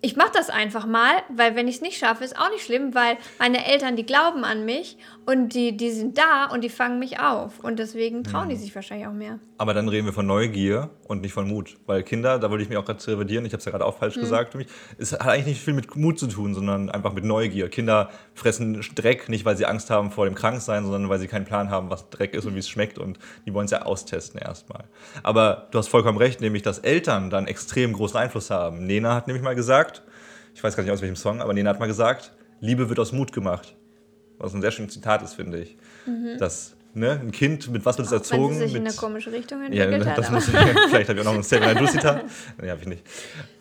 ich 0.00 0.16
mache 0.16 0.30
das 0.32 0.48
einfach 0.48 0.86
mal, 0.86 1.14
weil 1.28 1.56
wenn 1.56 1.66
ich 1.66 1.76
es 1.76 1.80
nicht 1.80 1.98
schaffe, 1.98 2.24
ist 2.24 2.38
auch 2.38 2.50
nicht 2.50 2.64
schlimm, 2.64 2.94
weil 2.94 3.16
meine 3.38 3.66
Eltern, 3.66 3.96
die 3.96 4.06
glauben 4.06 4.44
an 4.44 4.64
mich 4.64 4.96
und 5.28 5.50
die, 5.50 5.76
die 5.76 5.90
sind 5.90 6.16
da 6.16 6.46
und 6.46 6.64
die 6.64 6.70
fangen 6.70 6.98
mich 6.98 7.20
auf. 7.20 7.60
Und 7.60 7.78
deswegen 7.78 8.24
trauen 8.24 8.46
mhm. 8.46 8.52
die 8.52 8.56
sich 8.56 8.74
wahrscheinlich 8.74 9.06
auch 9.06 9.12
mehr. 9.12 9.38
Aber 9.58 9.74
dann 9.74 9.86
reden 9.86 10.06
wir 10.06 10.14
von 10.14 10.26
Neugier 10.26 10.88
und 11.06 11.20
nicht 11.20 11.34
von 11.34 11.46
Mut. 11.46 11.76
Weil 11.84 12.02
Kinder, 12.02 12.38
da 12.38 12.50
wollte 12.50 12.62
ich 12.62 12.70
mich 12.70 12.78
auch 12.78 12.84
gerade 12.86 13.06
revidieren, 13.06 13.44
ich 13.44 13.52
habe 13.52 13.58
es 13.58 13.66
ja 13.66 13.70
gerade 13.70 13.84
auch 13.84 13.98
falsch 13.98 14.16
mhm. 14.16 14.22
gesagt 14.22 14.52
für 14.52 14.58
mich, 14.58 14.68
es 14.96 15.12
hat 15.12 15.26
eigentlich 15.26 15.44
nicht 15.44 15.60
viel 15.60 15.74
mit 15.74 15.94
Mut 15.96 16.18
zu 16.18 16.28
tun, 16.28 16.54
sondern 16.54 16.88
einfach 16.88 17.12
mit 17.12 17.24
Neugier. 17.24 17.68
Kinder 17.68 18.08
fressen 18.32 18.80
Dreck, 18.94 19.28
nicht 19.28 19.44
weil 19.44 19.54
sie 19.54 19.66
Angst 19.66 19.90
haben 19.90 20.12
vor 20.12 20.24
dem 20.24 20.34
Kranksein, 20.34 20.84
sondern 20.84 21.10
weil 21.10 21.18
sie 21.18 21.28
keinen 21.28 21.44
Plan 21.44 21.68
haben, 21.68 21.90
was 21.90 22.08
Dreck 22.08 22.32
ist 22.32 22.46
und 22.46 22.54
wie 22.54 22.60
es 22.60 22.68
schmeckt 22.70 22.96
und 22.96 23.18
die 23.44 23.52
wollen 23.52 23.66
es 23.66 23.70
ja 23.70 23.82
austesten 23.82 24.40
erstmal. 24.40 24.84
Aber 25.22 25.68
du 25.72 25.78
hast 25.78 25.88
vollkommen 25.88 26.16
recht, 26.16 26.40
nämlich 26.40 26.62
dass 26.62 26.78
Eltern 26.78 27.28
dann 27.28 27.46
extrem 27.48 27.92
großen 27.92 28.18
Einfluss 28.18 28.48
haben. 28.48 28.86
Nena 28.86 29.14
hat 29.14 29.26
nämlich 29.26 29.44
mal 29.44 29.54
gesagt, 29.54 30.02
ich 30.54 30.64
weiß 30.64 30.74
gar 30.74 30.84
nicht 30.84 30.92
aus 30.92 31.02
welchem 31.02 31.16
Song, 31.16 31.42
aber 31.42 31.52
Nena 31.52 31.68
hat 31.68 31.80
mal 31.80 31.86
gesagt, 31.86 32.32
Liebe 32.60 32.88
wird 32.88 32.98
aus 32.98 33.12
Mut 33.12 33.34
gemacht. 33.34 33.76
Was 34.38 34.54
ein 34.54 34.60
sehr 34.60 34.70
schönes 34.70 34.92
Zitat 34.92 35.22
ist, 35.22 35.34
finde 35.34 35.58
ich. 35.58 35.76
Mhm. 36.06 36.38
Dass 36.38 36.76
ne, 36.94 37.20
ein 37.22 37.32
Kind, 37.32 37.70
mit 37.70 37.84
was 37.84 37.98
wird 37.98 38.06
es 38.06 38.12
erzogen? 38.12 38.54
Wenn 38.54 38.58
sich 38.58 38.72
mit, 38.72 38.82
in 38.82 38.88
eine 38.88 38.96
komische 38.96 39.32
Richtung 39.32 39.62
entwickelt 39.62 40.06
ja, 40.06 40.14
das 40.14 40.30
muss 40.30 40.48
ich, 40.48 40.54
vielleicht 40.54 41.08
habe 41.08 41.20
ich 41.20 41.26
auch 41.26 41.32
noch 41.32 41.38
ein 41.38 41.42
Seven 41.42 41.76
du 41.76 41.86
Zitat. 41.86 42.24
Nee, 42.60 42.70
habe 42.70 42.80
ich 42.80 42.88
nicht. 42.88 43.02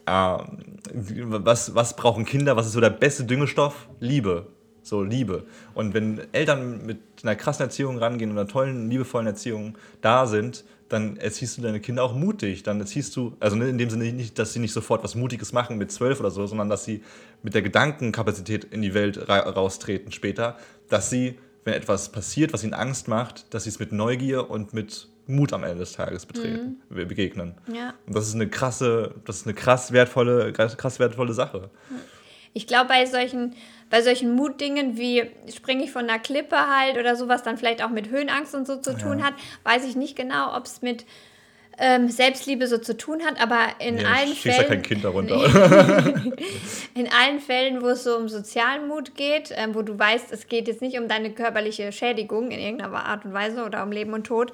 Ähm, 0.08 1.40
was, 1.44 1.76
was 1.76 1.96
brauchen 1.96 2.26
Kinder? 2.26 2.56
Was 2.56 2.68
ist 2.68 2.74
so 2.74 2.82
der 2.82 2.90
beste 2.90 3.26
Düngestoff? 3.26 3.88
Liebe. 4.00 4.48
So 4.82 5.04
Liebe. 5.04 5.44
Und 5.74 5.94
wenn 5.94 6.22
Eltern 6.32 6.86
mit 6.86 7.00
einer 7.24 7.36
krassen 7.36 7.64
Erziehung 7.64 7.98
rangehen 7.98 8.32
und 8.32 8.38
einer 8.38 8.48
tollen, 8.48 8.90
liebevollen 8.90 9.28
Erziehung 9.28 9.78
da 10.02 10.26
sind, 10.26 10.64
dann 10.90 11.18
erziehst 11.18 11.58
du 11.58 11.62
deine 11.62 11.80
Kinder 11.80 12.04
auch 12.04 12.14
mutig. 12.14 12.64
Dann 12.64 12.80
erziehst 12.80 13.16
du, 13.16 13.36
also 13.40 13.56
ne, 13.56 13.70
in 13.70 13.78
dem 13.78 13.90
Sinne 13.90 14.12
nicht, 14.12 14.40
dass 14.40 14.54
sie 14.54 14.60
nicht 14.60 14.74
sofort 14.74 15.04
was 15.04 15.16
Mutiges 15.16 15.54
machen 15.54 15.78
mit 15.78 15.92
zwölf 15.92 16.20
oder 16.20 16.32
so, 16.32 16.46
sondern 16.48 16.70
dass 16.70 16.86
sie 16.86 17.04
mit 17.44 17.54
der 17.54 17.62
Gedankenkapazität 17.62 18.66
in 18.66 18.82
die 18.82 18.94
Welt 18.94 19.28
ra 19.30 19.40
raustreten 19.40 20.12
später, 20.12 20.58
dass 20.90 21.10
sie, 21.10 21.38
wenn 21.64 21.74
etwas 21.74 22.12
passiert, 22.12 22.54
was 22.54 22.64
ihnen 22.64 22.74
Angst 22.74 23.08
macht, 23.08 23.54
dass 23.54 23.64
sie 23.64 23.70
es 23.70 23.80
mit 23.80 23.92
Neugier 23.92 24.50
und 24.50 24.74
mit 24.74 25.10
Mut 25.28 25.54
am 25.54 25.64
Ende 25.64 25.80
des 25.80 25.94
Tages 25.94 26.26
betreten, 26.26 26.82
mhm. 26.90 27.08
begegnen. 27.08 27.56
Ja. 27.74 27.94
Und 28.06 28.16
das 28.16 28.28
ist 28.28 28.36
eine 28.36 28.48
krasse, 28.48 29.16
das 29.26 29.38
ist 29.38 29.46
eine 29.46 29.54
krass 29.54 29.92
wertvolle, 29.92 30.54
krass 30.54 31.00
wertvolle 31.00 31.34
Sache. 31.34 31.70
Ich 32.54 32.66
glaube, 32.66 32.88
bei 32.88 33.06
solchen 33.06 33.54
bei 33.90 34.02
solchen 34.02 34.36
Mutdingen 34.36 34.98
wie 34.98 35.30
springe 35.54 35.84
ich 35.84 35.92
von 35.92 36.10
einer 36.10 36.20
Klippe 36.20 36.58
halt 36.58 36.98
oder 36.98 37.16
sowas 37.16 37.44
dann 37.44 37.58
vielleicht 37.58 37.84
auch 37.84 37.90
mit 37.90 38.10
Höhenangst 38.10 38.56
und 38.56 38.68
so 38.68 38.78
zu 38.78 38.98
tun 38.98 39.20
ja. 39.20 39.26
hat, 39.26 39.34
weiß 39.64 39.86
ich 39.86 39.96
nicht 39.96 40.16
genau, 40.16 40.56
ob 40.56 40.66
es 40.66 40.82
mit 40.82 41.06
ähm, 41.80 42.10
Selbstliebe 42.10 42.68
so 42.68 42.80
zu 42.80 42.98
tun 42.98 43.22
hat, 43.24 43.40
aber 43.40 43.60
in 43.80 44.00
ja, 44.00 44.08
allen 44.08 44.34
Fällen. 44.34 44.58
Ja 44.58 44.64
kein 44.64 44.82
Kind 44.82 45.04
darunter. 45.04 45.36
in 46.96 47.08
allen 47.12 47.40
Fällen, 47.40 47.82
wo 47.84 47.90
es 47.90 48.04
so 48.04 48.18
um 48.18 48.30
Sozialmut 48.30 49.16
geht, 49.16 49.54
ähm, 49.56 49.76
wo 49.76 49.84
du 49.84 49.98
weißt, 49.98 50.32
es 50.32 50.48
geht 50.48 50.68
jetzt 50.68 50.82
nicht 50.82 50.98
um 51.00 51.08
deine 51.08 51.32
körperliche 51.32 51.92
Schädigung 51.92 52.50
in 52.50 52.60
irgendeiner 52.60 53.06
Art 53.06 53.26
und 53.26 53.34
Weise 53.34 53.64
oder 53.64 53.84
um 53.84 53.92
Leben 53.92 54.14
und 54.14 54.26
Tod, 54.26 54.52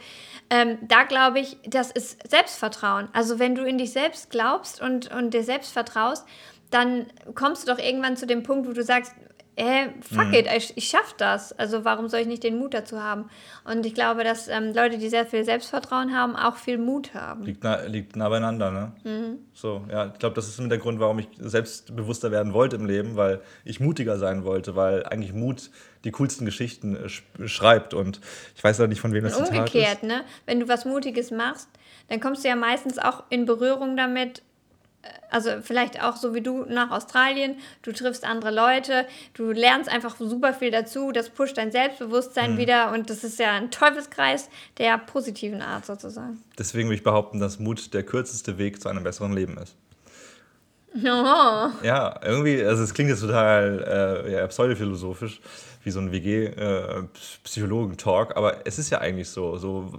ähm, 0.49 0.77
da 0.81 1.03
glaube 1.03 1.39
ich, 1.39 1.57
das 1.65 1.91
ist 1.91 2.29
Selbstvertrauen. 2.29 3.07
Also 3.13 3.39
wenn 3.39 3.55
du 3.55 3.63
in 3.63 3.77
dich 3.77 3.93
selbst 3.93 4.29
glaubst 4.29 4.81
und, 4.81 5.09
und 5.13 5.33
dir 5.33 5.43
selbst 5.43 5.71
vertraust, 5.71 6.25
dann 6.73 7.07
kommst 7.35 7.67
du 7.67 7.71
doch 7.71 7.79
irgendwann 7.79 8.17
zu 8.17 8.25
dem 8.25 8.43
Punkt, 8.43 8.67
wo 8.67 8.73
du 8.73 8.83
sagst, 8.83 9.13
äh, 9.55 9.89
fuck 10.01 10.27
mhm. 10.27 10.33
it, 10.33 10.47
ich, 10.55 10.75
ich 10.75 10.87
schaff 10.87 11.13
das. 11.17 11.53
Also 11.53 11.85
warum 11.85 12.07
soll 12.07 12.21
ich 12.21 12.27
nicht 12.27 12.43
den 12.43 12.57
Mut 12.57 12.73
dazu 12.73 13.01
haben? 13.01 13.29
Und 13.65 13.85
ich 13.85 13.93
glaube, 13.93 14.23
dass 14.23 14.47
ähm, 14.47 14.73
Leute, 14.73 14.97
die 14.97 15.09
sehr 15.09 15.27
viel 15.27 15.45
Selbstvertrauen 15.45 16.15
haben, 16.15 16.35
auch 16.35 16.55
viel 16.55 16.79
Mut 16.79 17.13
haben. 17.13 17.43
Liegt 17.43 17.63
nah, 17.63 17.81
liegt 17.83 18.15
nah 18.15 18.29
beieinander, 18.29 18.71
ne? 18.71 18.91
Mhm. 19.03 19.39
So, 19.53 19.83
ja, 19.91 20.07
ich 20.07 20.19
glaube, 20.19 20.35
das 20.35 20.47
ist 20.47 20.59
mit 20.59 20.71
der 20.71 20.79
Grund, 20.79 20.99
warum 20.99 21.19
ich 21.19 21.27
selbstbewusster 21.37 22.31
werden 22.31 22.53
wollte 22.53 22.77
im 22.77 22.87
Leben, 22.87 23.15
weil 23.15 23.41
ich 23.63 23.79
mutiger 23.79 24.17
sein 24.17 24.43
wollte, 24.43 24.75
weil 24.75 25.05
eigentlich 25.05 25.33
Mut 25.33 25.69
die 26.03 26.11
coolsten 26.11 26.45
Geschichten 26.45 26.95
äh, 26.95 27.47
schreibt 27.47 27.93
und 27.93 28.21
ich 28.55 28.63
weiß 28.63 28.79
ja 28.79 28.87
nicht, 28.87 29.01
von 29.01 29.13
wem 29.13 29.23
das 29.23 29.37
und 29.37 29.45
Zitat 29.45 29.59
umgekehrt, 29.59 29.97
ist. 29.97 30.03
ne? 30.03 30.23
Wenn 30.47 30.59
du 30.59 30.67
was 30.67 30.85
Mutiges 30.85 31.29
machst, 31.29 31.69
dann 32.09 32.19
kommst 32.19 32.43
du 32.43 32.47
ja 32.47 32.55
meistens 32.55 32.97
auch 32.97 33.23
in 33.29 33.45
Berührung 33.45 33.95
damit, 33.95 34.41
also 35.29 35.61
vielleicht 35.61 36.01
auch 36.01 36.15
so 36.15 36.33
wie 36.33 36.41
du 36.41 36.65
nach 36.65 36.91
Australien, 36.91 37.57
du 37.81 37.91
triffst 37.91 38.23
andere 38.23 38.51
Leute, 38.51 39.05
du 39.33 39.51
lernst 39.51 39.89
einfach 39.89 40.15
super 40.17 40.53
viel 40.53 40.71
dazu, 40.71 41.11
das 41.11 41.29
pusht 41.29 41.57
dein 41.57 41.71
Selbstbewusstsein 41.71 42.53
mhm. 42.53 42.57
wieder 42.57 42.91
und 42.91 43.09
das 43.09 43.23
ist 43.23 43.39
ja 43.39 43.53
ein 43.53 43.71
Teufelskreis 43.71 44.49
der 44.77 44.97
positiven 44.97 45.61
Art 45.61 45.85
sozusagen. 45.85 46.41
Deswegen 46.57 46.89
will 46.89 46.95
ich 46.95 47.03
behaupten, 47.03 47.39
dass 47.39 47.59
Mut 47.59 47.93
der 47.93 48.03
kürzeste 48.03 48.57
Weg 48.57 48.81
zu 48.81 48.89
einem 48.89 49.03
besseren 49.03 49.33
Leben 49.33 49.57
ist. 49.57 49.75
Oh. 50.95 51.69
Ja, 51.81 52.19
irgendwie, 52.23 52.63
also 52.63 52.83
es 52.83 52.93
klingt 52.93 53.09
jetzt 53.09 53.21
total 53.21 54.23
äh, 54.27 54.33
ja, 54.33 54.45
pseudophilosophisch, 54.45 55.41
wie 55.83 55.89
so 55.89 55.99
ein 55.99 56.11
WG-Psychologen-Talk, 56.11 58.29
äh, 58.31 58.35
aber 58.35 58.67
es 58.67 58.77
ist 58.77 58.91
ja 58.91 58.99
eigentlich 58.99 59.29
so. 59.29 59.57
so 59.57 59.91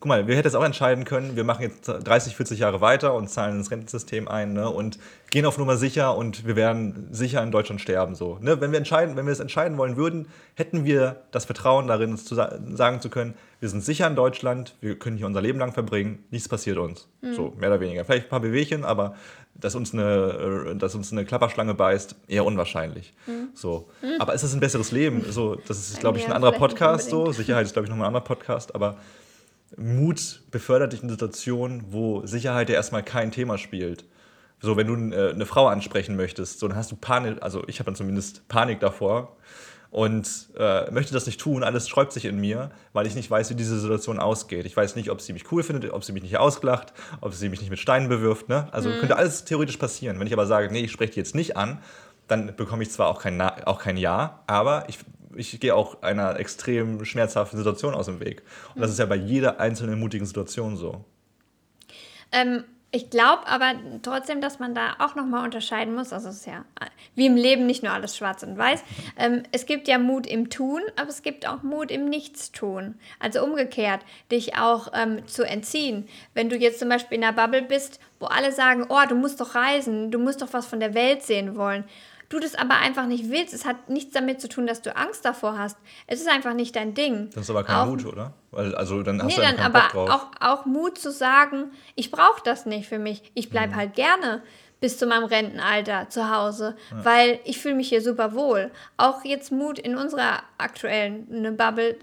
guck 0.00 0.08
mal, 0.08 0.26
wir 0.26 0.34
hätten 0.34 0.46
jetzt 0.46 0.54
auch 0.54 0.64
entscheiden 0.64 1.04
können, 1.04 1.36
wir 1.36 1.44
machen 1.44 1.62
jetzt 1.62 1.86
30, 1.86 2.34
40 2.34 2.58
Jahre 2.58 2.80
weiter 2.80 3.12
und 3.14 3.28
zahlen 3.28 3.58
ins 3.58 3.70
Rentensystem 3.70 4.28
ein 4.28 4.54
ne, 4.54 4.68
und 4.70 4.98
gehen 5.30 5.44
auf 5.44 5.58
Nummer 5.58 5.76
sicher 5.76 6.16
und 6.16 6.46
wir 6.46 6.56
werden 6.56 7.08
sicher 7.10 7.42
in 7.42 7.50
Deutschland 7.50 7.82
sterben. 7.82 8.14
So, 8.14 8.38
ne? 8.40 8.62
Wenn 8.62 8.72
wir 8.72 8.78
entscheiden, 8.78 9.16
wenn 9.16 9.26
wir 9.26 9.32
es 9.32 9.40
entscheiden 9.40 9.76
wollen 9.76 9.96
würden, 9.96 10.28
hätten 10.54 10.86
wir 10.86 11.22
das 11.32 11.44
Vertrauen 11.44 11.86
darin, 11.86 12.16
zu 12.16 12.34
sagen 12.34 13.00
zu 13.02 13.10
können, 13.10 13.34
wir 13.60 13.68
sind 13.68 13.84
sicher 13.84 14.06
in 14.06 14.16
Deutschland, 14.16 14.74
wir 14.80 14.98
können 14.98 15.18
hier 15.18 15.26
unser 15.26 15.42
Leben 15.42 15.58
lang 15.58 15.72
verbringen, 15.72 16.24
nichts 16.30 16.48
passiert 16.48 16.78
uns. 16.78 17.08
Mhm. 17.20 17.34
So, 17.34 17.54
mehr 17.58 17.68
oder 17.68 17.80
weniger. 17.80 18.06
Vielleicht 18.06 18.26
ein 18.26 18.30
paar 18.30 18.40
Bewegchen, 18.40 18.86
aber 18.86 19.14
dass 19.54 19.74
uns 19.74 19.92
eine, 19.92 20.76
dass 20.78 20.94
uns 20.94 21.12
eine 21.12 21.26
Klapperschlange 21.26 21.74
beißt, 21.74 22.16
eher 22.26 22.46
unwahrscheinlich. 22.46 23.12
Mhm. 23.26 23.50
So. 23.52 23.90
Mhm. 24.00 24.18
Aber 24.18 24.32
ist 24.32 24.44
es 24.44 24.54
ein 24.54 24.60
besseres 24.60 24.92
Leben? 24.92 25.24
So, 25.28 25.56
das 25.56 25.78
ist, 25.78 26.00
glaube 26.00 26.16
ich, 26.16 26.24
ein 26.24 26.32
anderer 26.32 26.52
Podcast. 26.52 27.10
So. 27.10 27.32
Sicherheit 27.32 27.66
ist, 27.66 27.74
glaube 27.74 27.84
ich, 27.84 27.90
nochmal 27.90 28.06
ein 28.06 28.14
anderer 28.14 28.24
Podcast, 28.24 28.74
aber 28.74 28.96
Mut 29.76 30.42
befördert 30.50 30.92
dich 30.92 31.02
in 31.02 31.08
Situationen, 31.08 31.84
wo 31.90 32.26
Sicherheit 32.26 32.68
ja 32.68 32.74
erstmal 32.74 33.02
kein 33.02 33.30
Thema 33.30 33.58
spielt. 33.58 34.04
So, 34.60 34.76
wenn 34.76 34.86
du 34.86 35.16
äh, 35.16 35.30
eine 35.30 35.46
Frau 35.46 35.68
ansprechen 35.68 36.16
möchtest, 36.16 36.58
so, 36.58 36.68
dann 36.68 36.76
hast 36.76 36.92
du 36.92 36.96
Panik, 36.96 37.42
also 37.42 37.62
ich 37.66 37.78
habe 37.78 37.86
dann 37.86 37.94
zumindest 37.94 38.46
Panik 38.48 38.80
davor 38.80 39.36
und 39.90 40.28
äh, 40.56 40.90
möchte 40.90 41.12
das 41.12 41.26
nicht 41.26 41.40
tun. 41.40 41.64
Alles 41.64 41.88
sträubt 41.88 42.12
sich 42.12 42.26
in 42.26 42.38
mir, 42.38 42.70
weil 42.92 43.06
ich 43.06 43.14
nicht 43.14 43.30
weiß, 43.30 43.50
wie 43.50 43.54
diese 43.54 43.78
Situation 43.80 44.18
ausgeht. 44.18 44.66
Ich 44.66 44.76
weiß 44.76 44.96
nicht, 44.96 45.10
ob 45.10 45.20
sie 45.20 45.32
mich 45.32 45.50
cool 45.50 45.62
findet, 45.62 45.92
ob 45.92 46.04
sie 46.04 46.12
mich 46.12 46.22
nicht 46.22 46.36
ausglacht, 46.36 46.92
ob 47.20 47.34
sie 47.34 47.48
mich 47.48 47.60
nicht 47.60 47.70
mit 47.70 47.78
Steinen 47.78 48.08
bewirft. 48.08 48.48
Ne? 48.48 48.68
Also 48.72 48.90
mhm. 48.90 48.98
könnte 48.98 49.16
alles 49.16 49.44
theoretisch 49.44 49.78
passieren. 49.78 50.20
Wenn 50.20 50.26
ich 50.26 50.32
aber 50.32 50.46
sage, 50.46 50.70
nee, 50.70 50.80
ich 50.80 50.92
spreche 50.92 51.12
die 51.12 51.20
jetzt 51.20 51.34
nicht 51.34 51.56
an, 51.56 51.78
dann 52.28 52.54
bekomme 52.54 52.82
ich 52.82 52.90
zwar 52.90 53.08
auch 53.08 53.20
kein, 53.20 53.36
Na 53.36 53.66
auch 53.66 53.80
kein 53.80 53.96
Ja, 53.96 54.42
aber 54.46 54.84
ich 54.88 54.98
ich 55.34 55.58
gehe 55.60 55.74
auch 55.74 56.02
einer 56.02 56.38
extrem 56.38 57.04
schmerzhaften 57.04 57.56
Situation 57.56 57.94
aus 57.94 58.06
dem 58.06 58.20
Weg. 58.20 58.42
Und 58.74 58.80
das 58.80 58.90
ist 58.90 58.98
ja 58.98 59.06
bei 59.06 59.16
jeder 59.16 59.60
einzelnen 59.60 59.98
mutigen 59.98 60.26
Situation 60.26 60.76
so. 60.76 61.04
Ähm, 62.32 62.64
ich 62.92 63.08
glaube 63.08 63.46
aber 63.46 63.74
trotzdem, 64.02 64.40
dass 64.40 64.58
man 64.58 64.74
da 64.74 64.96
auch 64.98 65.14
nochmal 65.14 65.44
unterscheiden 65.44 65.94
muss. 65.94 66.12
Also 66.12 66.28
es 66.28 66.38
ist 66.38 66.46
ja 66.46 66.64
wie 67.14 67.26
im 67.26 67.36
Leben 67.36 67.66
nicht 67.66 67.84
nur 67.84 67.92
alles 67.92 68.16
schwarz 68.16 68.42
und 68.42 68.58
weiß. 68.58 68.82
Ähm, 69.16 69.44
es 69.52 69.66
gibt 69.66 69.86
ja 69.86 69.98
Mut 69.98 70.26
im 70.26 70.50
Tun, 70.50 70.82
aber 70.96 71.08
es 71.08 71.22
gibt 71.22 71.46
auch 71.46 71.62
Mut 71.62 71.92
im 71.92 72.06
Nichtstun. 72.06 72.96
Also 73.20 73.44
umgekehrt, 73.44 74.00
dich 74.32 74.56
auch 74.56 74.88
ähm, 74.92 75.24
zu 75.28 75.44
entziehen. 75.44 76.08
Wenn 76.34 76.48
du 76.48 76.56
jetzt 76.56 76.80
zum 76.80 76.88
Beispiel 76.88 77.18
in 77.18 77.24
einer 77.24 77.32
Bubble 77.32 77.62
bist, 77.62 78.00
wo 78.18 78.26
alle 78.26 78.50
sagen, 78.50 78.86
oh, 78.88 79.06
du 79.08 79.14
musst 79.14 79.40
doch 79.40 79.54
reisen, 79.54 80.10
du 80.10 80.18
musst 80.18 80.42
doch 80.42 80.52
was 80.52 80.66
von 80.66 80.80
der 80.80 80.94
Welt 80.94 81.22
sehen 81.22 81.56
wollen 81.56 81.84
du 82.30 82.38
das 82.38 82.54
aber 82.54 82.76
einfach 82.76 83.06
nicht 83.06 83.28
willst. 83.28 83.52
Es 83.52 83.66
hat 83.66 83.90
nichts 83.90 84.14
damit 84.14 84.40
zu 84.40 84.48
tun, 84.48 84.66
dass 84.66 84.80
du 84.80 84.96
Angst 84.96 85.24
davor 85.24 85.58
hast. 85.58 85.76
Es 86.06 86.20
ist 86.20 86.28
einfach 86.28 86.54
nicht 86.54 86.74
dein 86.74 86.94
Ding. 86.94 87.28
Das 87.34 87.44
ist 87.44 87.50
aber 87.50 87.64
kein 87.64 87.76
auch, 87.76 87.86
Mut, 87.86 88.06
oder? 88.06 88.32
Weil, 88.52 88.74
also 88.74 89.02
dann 89.02 89.22
hast 89.22 89.28
nee, 89.28 89.34
du 89.36 89.42
dann 89.42 89.58
aber 89.58 89.94
Auch, 89.94 90.30
auch 90.40 90.64
Mut 90.64 90.96
zu 90.96 91.12
sagen, 91.12 91.72
ich 91.96 92.10
brauche 92.10 92.40
das 92.42 92.64
nicht 92.64 92.88
für 92.88 92.98
mich. 92.98 93.30
Ich 93.34 93.50
bleibe 93.50 93.74
mhm. 93.74 93.76
halt 93.76 93.94
gerne 93.94 94.42
bis 94.80 94.98
zu 94.98 95.06
meinem 95.06 95.24
Rentenalter 95.24 96.08
zu 96.08 96.34
Hause, 96.34 96.76
ja. 96.90 97.04
weil 97.04 97.40
ich 97.44 97.58
fühle 97.58 97.74
mich 97.74 97.88
hier 97.88 98.02
super 98.02 98.34
wohl. 98.34 98.70
Auch 98.96 99.24
jetzt 99.24 99.52
Mut 99.52 99.78
in 99.78 99.96
unserer 99.96 100.42
aktuellen 100.58 101.26
ne, 101.28 101.52
Bubble, 101.52 101.96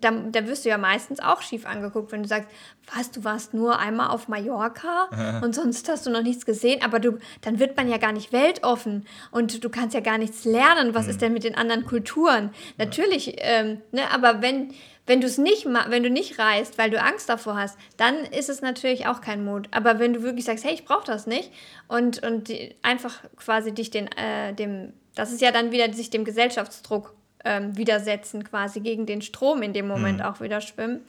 da, 0.00 0.10
da 0.10 0.46
wirst 0.46 0.64
du 0.64 0.68
ja 0.68 0.78
meistens 0.78 1.20
auch 1.20 1.42
schief 1.42 1.66
angeguckt, 1.66 2.12
wenn 2.12 2.22
du 2.22 2.28
sagst, 2.28 2.48
was, 2.94 3.10
du 3.10 3.24
warst 3.24 3.54
nur 3.54 3.78
einmal 3.78 4.08
auf 4.08 4.28
Mallorca 4.28 5.40
und 5.42 5.54
sonst 5.54 5.88
hast 5.88 6.06
du 6.06 6.10
noch 6.10 6.22
nichts 6.22 6.44
gesehen, 6.46 6.82
aber 6.82 6.98
du, 6.98 7.18
dann 7.42 7.58
wird 7.58 7.76
man 7.76 7.88
ja 7.88 7.98
gar 7.98 8.12
nicht 8.12 8.32
weltoffen 8.32 9.06
und 9.30 9.62
du 9.62 9.70
kannst 9.70 9.94
ja 9.94 10.00
gar 10.00 10.18
nichts 10.18 10.44
lernen. 10.44 10.94
Was 10.94 11.04
mhm. 11.04 11.10
ist 11.10 11.22
denn 11.22 11.32
mit 11.32 11.44
den 11.44 11.54
anderen 11.54 11.84
Kulturen? 11.86 12.50
Natürlich, 12.78 13.36
ähm, 13.38 13.80
ne, 13.92 14.02
aber 14.12 14.42
wenn, 14.42 14.72
wenn 15.06 15.20
du 15.20 15.26
es 15.26 15.38
nicht 15.38 15.66
wenn 15.66 16.02
du 16.02 16.10
nicht 16.10 16.38
reist, 16.38 16.78
weil 16.78 16.90
du 16.90 17.00
Angst 17.00 17.28
davor 17.28 17.56
hast, 17.56 17.76
dann 17.96 18.16
ist 18.24 18.48
es 18.48 18.62
natürlich 18.62 19.06
auch 19.06 19.20
kein 19.20 19.44
Mut. 19.44 19.68
Aber 19.70 19.98
wenn 19.98 20.12
du 20.12 20.22
wirklich 20.22 20.44
sagst, 20.44 20.64
hey, 20.64 20.74
ich 20.74 20.84
brauche 20.84 21.06
das 21.06 21.26
nicht 21.26 21.50
und, 21.88 22.22
und 22.22 22.48
die, 22.48 22.74
einfach 22.82 23.20
quasi 23.36 23.72
dich 23.72 23.90
den, 23.90 24.06
äh, 24.12 24.54
dem, 24.54 24.92
das 25.14 25.32
ist 25.32 25.40
ja 25.40 25.50
dann 25.50 25.72
wieder 25.72 25.92
sich 25.92 26.10
dem 26.10 26.24
Gesellschaftsdruck 26.24 27.14
ähm, 27.44 27.76
widersetzen, 27.76 28.44
quasi 28.44 28.80
gegen 28.80 29.06
den 29.06 29.22
Strom 29.22 29.62
in 29.62 29.72
dem 29.72 29.88
Moment 29.88 30.18
mhm. 30.18 30.24
auch 30.24 30.40
wieder 30.40 30.60
schwimmen. 30.60 31.00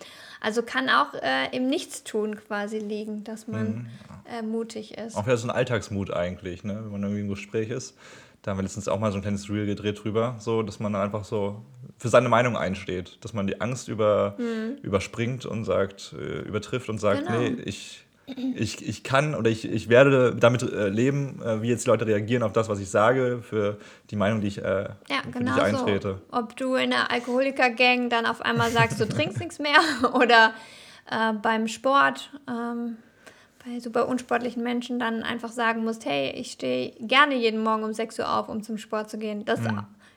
Also 0.42 0.64
kann 0.64 0.90
auch 0.90 1.14
äh, 1.14 1.56
im 1.56 1.70
Nichtstun 1.70 2.36
quasi 2.36 2.80
liegen, 2.80 3.24
dass 3.24 3.48
man 3.48 3.68
mhm. 3.68 3.88
äh, 4.26 4.42
mutig 4.42 4.98
ist. 4.98 5.16
Auch 5.16 5.26
wieder 5.26 5.38
so 5.38 5.48
ein 5.48 5.52
Alltagsmut 5.52 6.12
eigentlich, 6.12 6.64
ne? 6.64 6.82
wenn 6.84 6.92
man 6.92 7.04
irgendwie 7.04 7.22
im 7.22 7.30
Gespräch 7.30 7.70
ist. 7.70 7.96
Da 8.42 8.52
haben 8.52 8.58
wir 8.58 8.64
letztens 8.64 8.88
auch 8.88 9.00
mal 9.00 9.12
so 9.12 9.20
ein 9.20 9.22
kleines 9.22 9.50
Reel 9.50 9.66
gedreht 9.66 10.04
drüber, 10.04 10.36
so 10.40 10.64
dass 10.64 10.80
man 10.80 10.96
einfach 10.96 11.24
so 11.24 11.64
für 12.04 12.10
seine 12.10 12.28
Meinung 12.28 12.58
einsteht, 12.58 13.18
dass 13.22 13.32
man 13.32 13.48
die 13.48 13.62
Angst 13.62 13.88
über, 13.88 14.36
mhm. 14.38 14.76
überspringt 14.82 15.46
und 15.46 15.64
sagt, 15.64 16.14
äh, 16.20 16.42
übertrifft 16.42 16.90
und 16.90 16.98
sagt, 16.98 17.26
genau. 17.26 17.40
nee, 17.40 17.56
ich, 17.64 18.06
ich, 18.26 18.86
ich 18.86 19.06
kann 19.06 19.34
oder 19.36 19.50
ich, 19.50 19.64
ich 19.64 19.88
werde 19.88 20.36
damit 20.36 20.64
äh, 20.64 20.90
leben, 20.90 21.42
äh, 21.42 21.62
wie 21.62 21.70
jetzt 21.70 21.86
die 21.86 21.90
Leute 21.90 22.06
reagieren 22.06 22.44
auf 22.44 22.52
das, 22.52 22.68
was 22.68 22.82
ich 22.82 22.90
sage, 22.90 23.40
für 23.42 23.78
die 24.10 24.18
Meinung, 24.18 24.42
die 24.42 24.48
ich, 24.48 24.58
äh, 24.58 24.90
ja, 25.10 25.22
genau 25.32 25.54
die 25.54 25.60
ich 25.60 25.64
eintrete. 25.64 26.20
So. 26.30 26.38
Ob 26.38 26.58
du 26.58 26.76
in 26.76 26.92
einer 26.92 27.10
Alkoholiker-Gang 27.10 28.10
dann 28.10 28.26
auf 28.26 28.42
einmal 28.42 28.70
sagst, 28.70 29.00
du 29.00 29.06
trinkst 29.08 29.40
nichts 29.40 29.60
mehr 29.60 29.80
oder 30.14 30.54
äh, 31.10 31.32
beim 31.42 31.70
Sport. 31.70 32.32
Ähm 32.50 32.98
bei 33.66 33.80
super 33.80 34.10
unsportlichen 34.10 34.62
Menschen 34.62 35.00
dann 35.00 35.24
einfach 35.24 35.48
sagen 35.48 35.86
musst, 35.86 36.04
hey, 36.04 36.32
ich 36.32 36.52
stehe 36.52 36.92
gerne 37.00 37.36
jeden 37.36 37.64
Morgen 37.64 37.86
um 37.86 37.94
6 37.94 38.20
Uhr 38.20 38.30
auf, 38.30 38.50
um 38.50 38.62
zum 38.62 38.78
Sport 38.78 39.10
zu 39.10 39.18
gehen. 39.18 39.46
Das 39.46 39.62
ist 39.62 39.70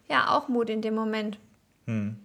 ja 0.08 0.30
auch 0.30 0.48
Mut 0.48 0.68
in 0.68 0.82
dem 0.82 0.96
Moment. 0.96 1.38
Hm. 1.86 2.16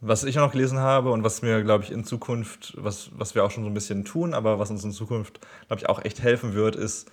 Was 0.00 0.24
ich 0.24 0.38
auch 0.38 0.46
noch 0.46 0.52
gelesen 0.52 0.78
habe 0.78 1.12
und 1.12 1.22
was 1.22 1.42
mir, 1.42 1.62
glaube 1.62 1.84
ich, 1.84 1.92
in 1.92 2.04
Zukunft, 2.04 2.74
was, 2.76 3.10
was 3.16 3.34
wir 3.34 3.44
auch 3.44 3.52
schon 3.52 3.62
so 3.62 3.70
ein 3.70 3.74
bisschen 3.74 4.04
tun, 4.04 4.34
aber 4.34 4.58
was 4.58 4.70
uns 4.70 4.82
in 4.82 4.90
Zukunft, 4.90 5.40
glaube 5.68 5.80
ich, 5.80 5.88
auch 5.88 6.04
echt 6.04 6.20
helfen 6.20 6.54
wird, 6.54 6.74
ist, 6.74 7.08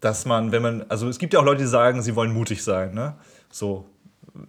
dass 0.00 0.26
man, 0.26 0.52
wenn 0.52 0.62
man, 0.62 0.84
also 0.88 1.08
es 1.08 1.18
gibt 1.18 1.32
ja 1.32 1.40
auch 1.40 1.44
Leute, 1.44 1.62
die 1.62 1.68
sagen, 1.68 2.02
sie 2.02 2.16
wollen 2.16 2.32
mutig 2.32 2.62
sein, 2.62 2.94
ne? 2.94 3.14
So, 3.50 3.86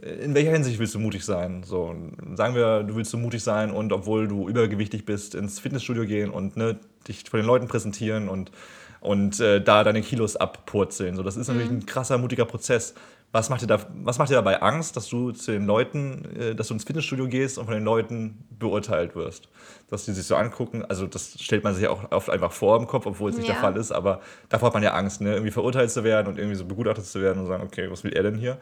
in 0.01 0.33
welcher 0.35 0.51
Hinsicht 0.51 0.79
willst 0.79 0.95
du 0.95 0.99
mutig 0.99 1.23
sein? 1.23 1.63
So, 1.63 1.95
sagen 2.35 2.55
wir, 2.55 2.83
du 2.83 2.95
willst 2.95 3.11
so 3.11 3.17
mutig 3.17 3.43
sein 3.43 3.71
und 3.71 3.91
obwohl 3.93 4.27
du 4.27 4.47
übergewichtig 4.47 5.05
bist, 5.05 5.35
ins 5.35 5.59
Fitnessstudio 5.59 6.05
gehen 6.05 6.29
und 6.29 6.55
ne, 6.55 6.79
dich 7.07 7.29
vor 7.29 7.39
den 7.39 7.47
Leuten 7.47 7.67
präsentieren 7.67 8.29
und, 8.29 8.51
und 8.99 9.39
äh, 9.39 9.61
da 9.61 9.83
deine 9.83 10.01
Kilos 10.01 10.35
abpurzeln. 10.35 11.15
So, 11.15 11.23
das 11.23 11.35
ist 11.35 11.47
natürlich 11.47 11.71
mhm. 11.71 11.77
ein 11.77 11.85
krasser, 11.85 12.17
mutiger 12.17 12.45
Prozess. 12.45 12.93
Was 13.33 13.49
macht, 13.49 13.61
dir 13.61 13.67
da, 13.67 13.79
was 14.03 14.17
macht 14.17 14.29
dir 14.29 14.35
dabei 14.35 14.61
Angst, 14.61 14.97
dass 14.97 15.07
du 15.07 15.31
zu 15.31 15.51
den 15.51 15.65
Leuten, 15.65 16.25
äh, 16.35 16.55
dass 16.55 16.67
du 16.67 16.73
ins 16.73 16.83
Fitnessstudio 16.83 17.27
gehst 17.27 17.57
und 17.57 17.65
von 17.65 17.73
den 17.73 17.83
Leuten 17.83 18.45
beurteilt 18.49 19.15
wirst? 19.15 19.47
Dass 19.89 20.03
die 20.05 20.11
sich 20.11 20.25
so 20.25 20.35
angucken, 20.35 20.83
also 20.83 21.07
das 21.07 21.41
stellt 21.41 21.63
man 21.63 21.73
sich 21.73 21.87
auch 21.87 22.11
oft 22.11 22.29
einfach 22.29 22.51
vor 22.51 22.77
im 22.77 22.87
Kopf, 22.87 23.05
obwohl 23.05 23.29
es 23.29 23.37
nicht 23.37 23.47
ja. 23.47 23.53
der 23.53 23.61
Fall 23.61 23.77
ist, 23.77 23.91
aber 23.91 24.19
davor 24.49 24.67
hat 24.67 24.73
man 24.73 24.83
ja 24.83 24.93
Angst, 24.93 25.21
ne? 25.21 25.31
irgendwie 25.31 25.51
verurteilt 25.51 25.91
zu 25.91 26.03
werden 26.03 26.27
und 26.27 26.37
irgendwie 26.37 26.57
so 26.57 26.65
begutachtet 26.65 27.05
zu 27.05 27.21
werden 27.21 27.39
und 27.39 27.47
sagen, 27.47 27.63
okay, 27.63 27.89
was 27.89 28.03
will 28.03 28.11
er 28.11 28.23
denn 28.23 28.35
hier? 28.35 28.57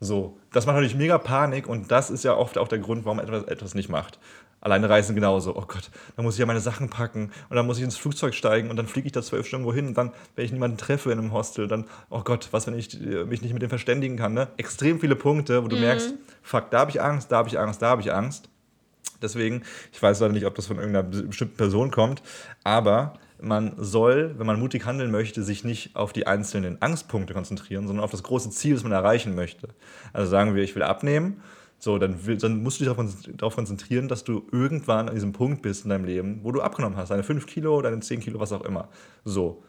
So, 0.00 0.38
das 0.52 0.64
macht 0.66 0.76
natürlich 0.76 0.96
mega 0.96 1.18
Panik 1.18 1.66
und 1.66 1.90
das 1.90 2.10
ist 2.10 2.24
ja 2.24 2.34
oft 2.34 2.56
auch 2.56 2.68
der 2.68 2.78
Grund, 2.78 3.04
warum 3.04 3.18
man 3.18 3.26
etwas, 3.26 3.44
etwas 3.44 3.74
nicht 3.74 3.90
macht. 3.90 4.18
Alleine 4.60 4.90
reisen 4.90 5.14
genauso. 5.14 5.56
Oh 5.56 5.64
Gott, 5.66 5.90
dann 6.16 6.24
muss 6.24 6.34
ich 6.34 6.40
ja 6.40 6.46
meine 6.46 6.60
Sachen 6.60 6.90
packen 6.90 7.32
und 7.48 7.56
dann 7.56 7.66
muss 7.66 7.78
ich 7.78 7.84
ins 7.84 7.96
Flugzeug 7.96 8.34
steigen 8.34 8.68
und 8.68 8.76
dann 8.76 8.86
fliege 8.86 9.06
ich 9.06 9.12
da 9.12 9.22
zwölf 9.22 9.46
Stunden 9.46 9.64
wohin 9.64 9.88
und 9.88 9.96
dann, 9.96 10.12
wenn 10.36 10.44
ich 10.44 10.52
niemanden 10.52 10.76
treffe 10.76 11.10
in 11.10 11.18
einem 11.18 11.32
Hostel, 11.32 11.66
dann, 11.66 11.86
oh 12.10 12.20
Gott, 12.22 12.48
was, 12.50 12.66
wenn 12.66 12.74
ich 12.74 13.00
äh, 13.00 13.24
mich 13.24 13.40
nicht 13.40 13.54
mit 13.54 13.62
dem 13.62 13.70
verständigen 13.70 14.16
kann, 14.16 14.34
ne? 14.34 14.48
Extrem 14.58 15.00
viele 15.00 15.16
Punkte, 15.16 15.64
wo 15.64 15.68
du 15.68 15.76
mhm. 15.76 15.82
merkst, 15.82 16.14
fuck, 16.42 16.70
da 16.70 16.80
habe 16.80 16.90
ich 16.90 17.00
Angst, 17.00 17.32
da 17.32 17.38
habe 17.38 17.48
ich 17.48 17.58
Angst, 17.58 17.80
da 17.80 17.88
habe 17.88 18.02
ich 18.02 18.12
Angst. 18.12 18.48
Deswegen, 19.22 19.62
ich 19.92 20.02
weiß 20.02 20.20
leider 20.20 20.32
nicht, 20.32 20.46
ob 20.46 20.54
das 20.54 20.66
von 20.66 20.76
irgendeiner 20.76 21.08
bestimmten 21.08 21.56
Person 21.56 21.90
kommt, 21.90 22.22
aber 22.64 23.14
man 23.40 23.74
soll, 23.78 24.34
wenn 24.38 24.46
man 24.46 24.60
mutig 24.60 24.84
handeln 24.84 25.10
möchte, 25.10 25.42
sich 25.42 25.64
nicht 25.64 25.96
auf 25.96 26.12
die 26.12 26.26
einzelnen 26.26 26.80
Angstpunkte 26.82 27.32
konzentrieren, 27.32 27.86
sondern 27.86 28.04
auf 28.04 28.10
das 28.10 28.22
große 28.22 28.50
Ziel, 28.50 28.74
das 28.74 28.82
man 28.82 28.92
erreichen 28.92 29.34
möchte. 29.34 29.68
Also 30.12 30.30
sagen 30.30 30.54
wir, 30.54 30.62
ich 30.62 30.74
will 30.74 30.82
abnehmen, 30.82 31.42
so, 31.80 31.98
dann, 31.98 32.26
will, 32.26 32.36
dann 32.36 32.62
musst 32.62 32.78
du 32.78 32.84
dich 32.84 33.36
darauf 33.36 33.56
konzentrieren, 33.56 34.06
dass 34.06 34.22
du 34.22 34.46
irgendwann 34.52 35.08
an 35.08 35.14
diesem 35.14 35.32
Punkt 35.32 35.62
bist 35.62 35.84
in 35.84 35.90
deinem 35.90 36.04
Leben, 36.04 36.40
wo 36.42 36.52
du 36.52 36.60
abgenommen 36.60 36.96
hast, 36.96 37.10
deine 37.10 37.22
5 37.22 37.46
Kilo, 37.46 37.80
deine 37.80 38.00
10 38.00 38.20
Kilo, 38.20 38.38
was 38.38 38.52
auch 38.52 38.64
immer. 38.64 38.90
So, 39.24 39.64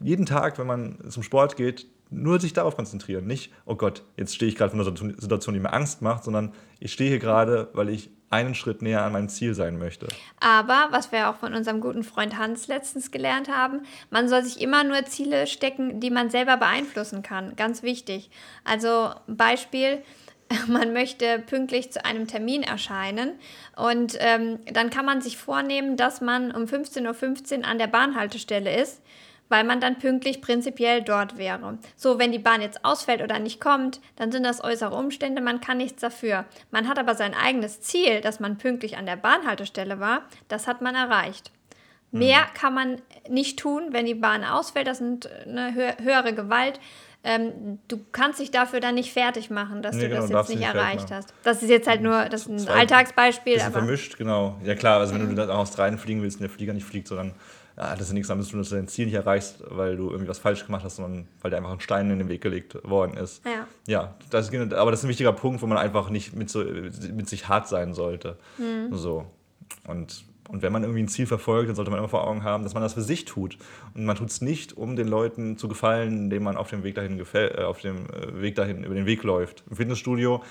jeden 0.00 0.26
Tag, 0.26 0.58
wenn 0.58 0.66
man 0.66 0.98
zum 1.08 1.22
Sport 1.22 1.56
geht, 1.56 1.86
nur 2.10 2.40
sich 2.40 2.52
darauf 2.52 2.76
konzentrieren. 2.76 3.26
Nicht, 3.26 3.52
oh 3.64 3.76
Gott, 3.76 4.02
jetzt 4.16 4.34
stehe 4.34 4.48
ich 4.48 4.56
gerade 4.56 4.76
vor 4.76 4.80
einer 4.84 5.14
Situation, 5.20 5.54
die 5.54 5.60
mir 5.60 5.72
Angst 5.72 6.02
macht, 6.02 6.24
sondern 6.24 6.52
ich 6.78 6.92
stehe 6.92 7.08
hier 7.08 7.18
gerade, 7.18 7.68
weil 7.72 7.88
ich 7.88 8.10
einen 8.28 8.54
Schritt 8.54 8.82
näher 8.82 9.04
an 9.04 9.12
meinem 9.12 9.28
Ziel 9.28 9.54
sein 9.54 9.78
möchte. 9.78 10.08
Aber, 10.40 10.88
was 10.90 11.12
wir 11.12 11.30
auch 11.30 11.36
von 11.36 11.54
unserem 11.54 11.80
guten 11.80 12.02
Freund 12.02 12.38
Hans 12.38 12.66
letztens 12.66 13.10
gelernt 13.10 13.48
haben, 13.48 13.82
man 14.10 14.28
soll 14.28 14.42
sich 14.42 14.60
immer 14.60 14.84
nur 14.84 15.04
Ziele 15.04 15.46
stecken, 15.46 16.00
die 16.00 16.10
man 16.10 16.30
selber 16.30 16.56
beeinflussen 16.56 17.22
kann. 17.22 17.54
Ganz 17.56 17.82
wichtig. 17.82 18.30
Also 18.64 19.10
Beispiel, 19.26 20.02
man 20.68 20.92
möchte 20.92 21.38
pünktlich 21.38 21.92
zu 21.92 22.04
einem 22.04 22.26
Termin 22.26 22.62
erscheinen 22.62 23.32
und 23.76 24.16
ähm, 24.20 24.58
dann 24.72 24.90
kann 24.90 25.04
man 25.04 25.20
sich 25.20 25.36
vornehmen, 25.36 25.96
dass 25.96 26.20
man 26.20 26.52
um 26.52 26.64
15.15 26.64 27.58
Uhr 27.58 27.64
an 27.66 27.78
der 27.78 27.86
Bahnhaltestelle 27.86 28.80
ist 28.80 29.00
weil 29.52 29.64
man 29.64 29.80
dann 29.80 29.98
pünktlich 29.98 30.40
prinzipiell 30.40 31.02
dort 31.02 31.36
wäre. 31.36 31.76
So, 31.94 32.18
wenn 32.18 32.32
die 32.32 32.38
Bahn 32.38 32.62
jetzt 32.62 32.86
ausfällt 32.86 33.20
oder 33.20 33.38
nicht 33.38 33.60
kommt, 33.60 34.00
dann 34.16 34.32
sind 34.32 34.44
das 34.44 34.64
äußere 34.64 34.96
Umstände, 34.96 35.42
man 35.42 35.60
kann 35.60 35.76
nichts 35.76 36.00
dafür. 36.00 36.46
Man 36.70 36.88
hat 36.88 36.98
aber 36.98 37.14
sein 37.14 37.34
eigenes 37.34 37.82
Ziel, 37.82 38.22
dass 38.22 38.40
man 38.40 38.56
pünktlich 38.56 38.96
an 38.96 39.04
der 39.04 39.16
Bahnhaltestelle 39.16 40.00
war, 40.00 40.22
das 40.48 40.66
hat 40.66 40.80
man 40.80 40.94
erreicht. 40.94 41.50
Mehr 42.10 42.40
mhm. 42.40 42.54
kann 42.54 42.74
man 42.74 43.02
nicht 43.28 43.58
tun, 43.58 43.88
wenn 43.90 44.06
die 44.06 44.14
Bahn 44.14 44.42
ausfällt, 44.42 44.86
das 44.86 45.02
ist 45.02 45.28
eine 45.46 45.74
höhere 45.74 46.32
Gewalt. 46.32 46.80
Ähm, 47.24 47.78
du 47.86 48.00
kannst 48.10 48.40
dich 48.40 48.50
dafür 48.50 48.80
dann 48.80 48.96
nicht 48.96 49.12
fertig 49.12 49.48
machen, 49.48 49.80
dass 49.80 49.94
nee, 49.94 50.02
du 50.02 50.08
genau, 50.08 50.22
das 50.22 50.30
jetzt 50.30 50.58
nicht 50.58 50.66
erreicht 50.66 51.10
hast. 51.12 51.32
Das 51.44 51.62
ist 51.62 51.70
jetzt 51.70 51.86
halt 51.86 52.02
nur 52.02 52.24
das 52.28 52.46
ist 52.46 52.68
ein 52.68 52.74
Alltagsbeispiel. 52.76 53.54
Bisschen 53.54 53.68
aber 53.68 53.78
vermischt, 53.78 54.18
genau. 54.18 54.58
Ja 54.64 54.74
klar, 54.74 54.98
also 54.98 55.14
wenn 55.14 55.28
du 55.28 55.34
dann 55.34 55.50
aus 55.50 55.68
Australien 55.68 55.98
fliegen 55.98 56.22
willst 56.22 56.38
und 56.38 56.42
der 56.42 56.50
Flieger 56.50 56.72
nicht 56.72 56.86
fliegt, 56.86 57.06
sondern 57.06 57.34
ja, 57.76 57.94
das 57.94 58.08
ist 58.08 58.12
nichts 58.12 58.28
damit 58.28 58.44
zu 58.44 58.50
tun, 58.50 58.60
dass 58.60 58.68
du 58.68 58.74
dein 58.74 58.88
Ziel 58.88 59.06
nicht 59.06 59.14
erreichst, 59.14 59.62
weil 59.68 59.96
du 59.96 60.10
irgendwie 60.10 60.28
was 60.28 60.38
falsch 60.38 60.66
gemacht 60.66 60.84
hast, 60.84 60.96
sondern 60.96 61.26
weil 61.40 61.50
dir 61.50 61.56
einfach 61.56 61.72
ein 61.72 61.80
Stein 61.80 62.10
in 62.10 62.18
den 62.18 62.28
Weg 62.28 62.42
gelegt 62.42 62.76
worden 62.88 63.16
ist. 63.16 63.42
Ja. 63.46 63.66
Ja, 63.86 64.14
das, 64.30 64.52
aber 64.52 64.90
das 64.90 65.00
ist 65.00 65.04
ein 65.04 65.08
wichtiger 65.08 65.32
Punkt, 65.32 65.62
wo 65.62 65.66
man 65.66 65.78
einfach 65.78 66.10
nicht 66.10 66.34
mit, 66.34 66.50
so, 66.50 66.62
mit 66.62 67.28
sich 67.28 67.48
hart 67.48 67.68
sein 67.68 67.94
sollte. 67.94 68.36
Mhm. 68.58 68.94
So. 68.94 69.26
Und, 69.86 70.24
und 70.48 70.62
wenn 70.62 70.72
man 70.72 70.82
irgendwie 70.82 71.02
ein 71.02 71.08
Ziel 71.08 71.26
verfolgt, 71.26 71.68
dann 71.68 71.76
sollte 71.76 71.90
man 71.90 71.98
immer 71.98 72.08
vor 72.08 72.26
Augen 72.26 72.42
haben, 72.42 72.64
dass 72.64 72.74
man 72.74 72.82
das 72.82 72.94
für 72.94 73.02
sich 73.02 73.24
tut. 73.24 73.56
Und 73.94 74.04
man 74.04 74.16
tut 74.16 74.28
es 74.28 74.40
nicht, 74.40 74.76
um 74.76 74.96
den 74.96 75.08
Leuten 75.08 75.56
zu 75.56 75.68
gefallen, 75.68 76.24
indem 76.24 76.42
man 76.42 76.56
auf 76.56 76.68
dem 76.68 76.82
Weg 76.82 76.96
dahin 76.96 77.18
äh, 77.20 77.62
auf 77.62 77.80
dem 77.80 78.06
äh, 78.06 78.42
Weg 78.42 78.56
dahin 78.56 78.84
über 78.84 78.94
den 78.94 79.06
Weg 79.06 79.22
läuft. 79.22 79.62
Im 79.70 79.76
Fitnessstudio, 79.76 80.42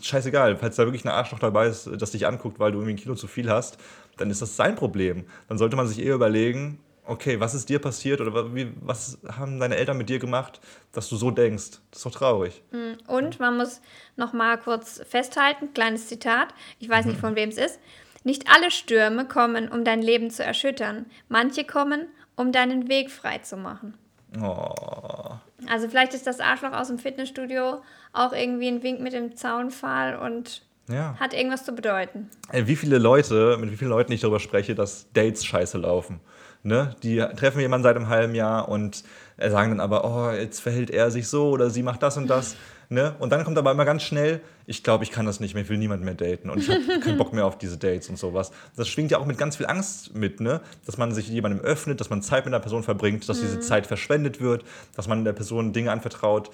scheißegal, 0.00 0.56
falls 0.56 0.76
da 0.76 0.84
wirklich 0.84 1.04
ein 1.04 1.08
Arschloch 1.08 1.38
dabei 1.38 1.66
ist, 1.66 1.90
das 1.98 2.10
dich 2.10 2.26
anguckt, 2.26 2.60
weil 2.60 2.72
du 2.72 2.78
irgendwie 2.78 2.94
ein 2.94 3.02
Kilo 3.02 3.14
zu 3.14 3.26
viel 3.26 3.50
hast, 3.50 3.78
dann 4.18 4.30
ist 4.30 4.42
das 4.42 4.56
sein 4.56 4.74
Problem. 4.74 5.24
Dann 5.48 5.58
sollte 5.58 5.76
man 5.76 5.86
sich 5.88 6.04
eher 6.04 6.14
überlegen, 6.14 6.78
okay, 7.04 7.40
was 7.40 7.54
ist 7.54 7.68
dir 7.68 7.78
passiert 7.78 8.20
oder 8.20 8.54
wie, 8.54 8.72
was 8.80 9.18
haben 9.28 9.58
deine 9.58 9.76
Eltern 9.76 9.98
mit 9.98 10.08
dir 10.08 10.18
gemacht, 10.18 10.60
dass 10.92 11.08
du 11.08 11.16
so 11.16 11.30
denkst? 11.30 11.78
Das 11.90 11.98
ist 11.98 12.06
doch 12.06 12.12
traurig. 12.12 12.62
Hm, 12.70 12.96
und 13.06 13.40
man 13.40 13.56
muss 13.56 13.80
noch 14.16 14.32
mal 14.32 14.58
kurz 14.58 15.00
festhalten, 15.08 15.72
kleines 15.74 16.08
Zitat, 16.08 16.54
ich 16.78 16.88
weiß 16.88 17.06
nicht, 17.06 17.16
mhm. 17.16 17.20
von 17.20 17.36
wem 17.36 17.48
es 17.48 17.56
ist. 17.56 17.80
Nicht 18.24 18.44
alle 18.48 18.70
Stürme 18.70 19.26
kommen, 19.26 19.68
um 19.68 19.84
dein 19.84 20.02
Leben 20.02 20.30
zu 20.30 20.44
erschüttern. 20.44 21.06
Manche 21.28 21.64
kommen, 21.64 22.06
um 22.36 22.52
deinen 22.52 22.88
Weg 22.88 23.10
frei 23.10 23.38
zu 23.38 23.56
machen. 23.56 23.94
Oh. 24.40 25.34
Also 25.68 25.88
vielleicht 25.88 26.14
ist 26.14 26.26
das 26.26 26.40
Arschloch 26.40 26.72
aus 26.72 26.88
dem 26.88 26.98
Fitnessstudio 26.98 27.82
auch 28.12 28.32
irgendwie 28.32 28.68
ein 28.68 28.82
Wink 28.82 29.00
mit 29.00 29.12
dem 29.12 29.36
Zaunpfahl 29.36 30.16
und 30.16 30.62
ja. 30.88 31.16
Hat 31.18 31.32
irgendwas 31.32 31.64
zu 31.64 31.72
bedeuten. 31.72 32.28
Wie 32.52 32.76
viele 32.76 32.98
Leute, 32.98 33.56
mit 33.58 33.70
wie 33.70 33.76
vielen 33.76 33.90
Leuten 33.90 34.12
ich 34.12 34.20
darüber 34.20 34.40
spreche, 34.40 34.74
dass 34.74 35.10
Dates 35.12 35.44
scheiße 35.44 35.78
laufen. 35.78 36.20
Ne? 36.64 36.94
Die 37.02 37.18
treffen 37.36 37.60
jemanden 37.60 37.84
seit 37.84 37.96
einem 37.96 38.08
halben 38.08 38.34
Jahr 38.34 38.68
und 38.68 39.04
sagen 39.50 39.70
dann 39.70 39.80
aber, 39.80 40.04
oh, 40.04 40.30
jetzt 40.30 40.60
verhält 40.60 40.90
er 40.90 41.10
sich 41.10 41.28
so 41.28 41.50
oder 41.50 41.70
sie 41.70 41.82
macht 41.82 42.02
das 42.02 42.16
und 42.16 42.28
das. 42.28 42.56
Ne? 42.88 43.14
Und 43.20 43.32
dann 43.32 43.42
kommt 43.44 43.56
aber 43.56 43.70
immer 43.70 43.86
ganz 43.86 44.02
schnell, 44.02 44.42
ich 44.66 44.82
glaube, 44.82 45.02
ich 45.04 45.10
kann 45.10 45.24
das 45.24 45.40
nicht 45.40 45.54
mehr, 45.54 45.62
ich 45.62 45.70
will 45.70 45.78
niemand 45.78 46.04
mehr 46.04 46.12
daten 46.12 46.50
und 46.50 46.58
ich 46.58 46.68
habe 46.68 46.80
keinen 47.00 47.16
Bock 47.16 47.32
mehr 47.32 47.46
auf 47.46 47.56
diese 47.56 47.78
Dates 47.78 48.10
und 48.10 48.18
sowas. 48.18 48.52
Das 48.76 48.86
schwingt 48.86 49.10
ja 49.10 49.16
auch 49.16 49.24
mit 49.24 49.38
ganz 49.38 49.56
viel 49.56 49.64
Angst 49.64 50.14
mit, 50.14 50.40
ne? 50.40 50.60
dass 50.84 50.98
man 50.98 51.12
sich 51.12 51.26
jemandem 51.28 51.60
öffnet, 51.60 52.00
dass 52.00 52.10
man 52.10 52.20
Zeit 52.20 52.44
mit 52.44 52.52
einer 52.52 52.60
Person 52.60 52.82
verbringt, 52.82 53.26
dass 53.30 53.38
mhm. 53.38 53.46
diese 53.46 53.60
Zeit 53.60 53.86
verschwendet 53.86 54.42
wird, 54.42 54.64
dass 54.94 55.08
man 55.08 55.24
der 55.24 55.32
Person 55.32 55.72
Dinge 55.72 55.90
anvertraut, 55.90 56.50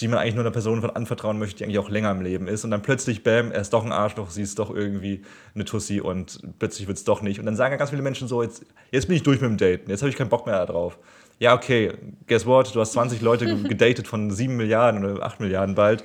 die 0.00 0.08
man 0.08 0.18
eigentlich 0.18 0.34
nur 0.34 0.42
einer 0.42 0.50
Person 0.50 0.80
von 0.80 0.90
anvertrauen 0.90 1.38
möchte, 1.38 1.58
die 1.58 1.64
eigentlich 1.64 1.78
auch 1.78 1.88
länger 1.88 2.10
im 2.10 2.20
Leben 2.20 2.48
ist. 2.48 2.64
Und 2.64 2.70
dann 2.70 2.82
plötzlich, 2.82 3.22
bam, 3.22 3.52
er 3.52 3.60
ist 3.60 3.72
doch 3.72 3.84
ein 3.84 3.92
Arschloch, 3.92 4.30
sie 4.30 4.42
ist 4.42 4.58
doch 4.58 4.74
irgendwie 4.74 5.22
eine 5.54 5.64
Tussi 5.64 6.00
und 6.00 6.40
plötzlich 6.58 6.88
wird 6.88 6.98
es 6.98 7.04
doch 7.04 7.22
nicht. 7.22 7.38
Und 7.38 7.46
dann 7.46 7.56
sagen 7.56 7.72
ja 7.72 7.76
ganz 7.76 7.90
viele 7.90 8.02
Menschen 8.02 8.26
so, 8.26 8.42
jetzt, 8.42 8.64
jetzt 8.90 9.06
bin 9.06 9.16
ich 9.16 9.22
durch 9.22 9.40
mit 9.40 9.50
dem 9.50 9.56
Daten, 9.56 9.90
jetzt 9.90 10.00
habe 10.00 10.10
ich 10.10 10.16
keinen 10.16 10.30
Bock 10.30 10.46
mehr 10.46 10.64
darauf. 10.66 10.98
Ja, 11.38 11.54
okay, 11.54 11.92
guess 12.26 12.46
what, 12.46 12.74
du 12.74 12.80
hast 12.80 12.92
20 12.92 13.20
Leute 13.20 13.62
gedatet 13.62 14.06
von 14.06 14.30
7 14.30 14.56
Milliarden 14.56 15.04
oder 15.04 15.24
8 15.24 15.40
Milliarden 15.40 15.74
bald. 15.74 16.04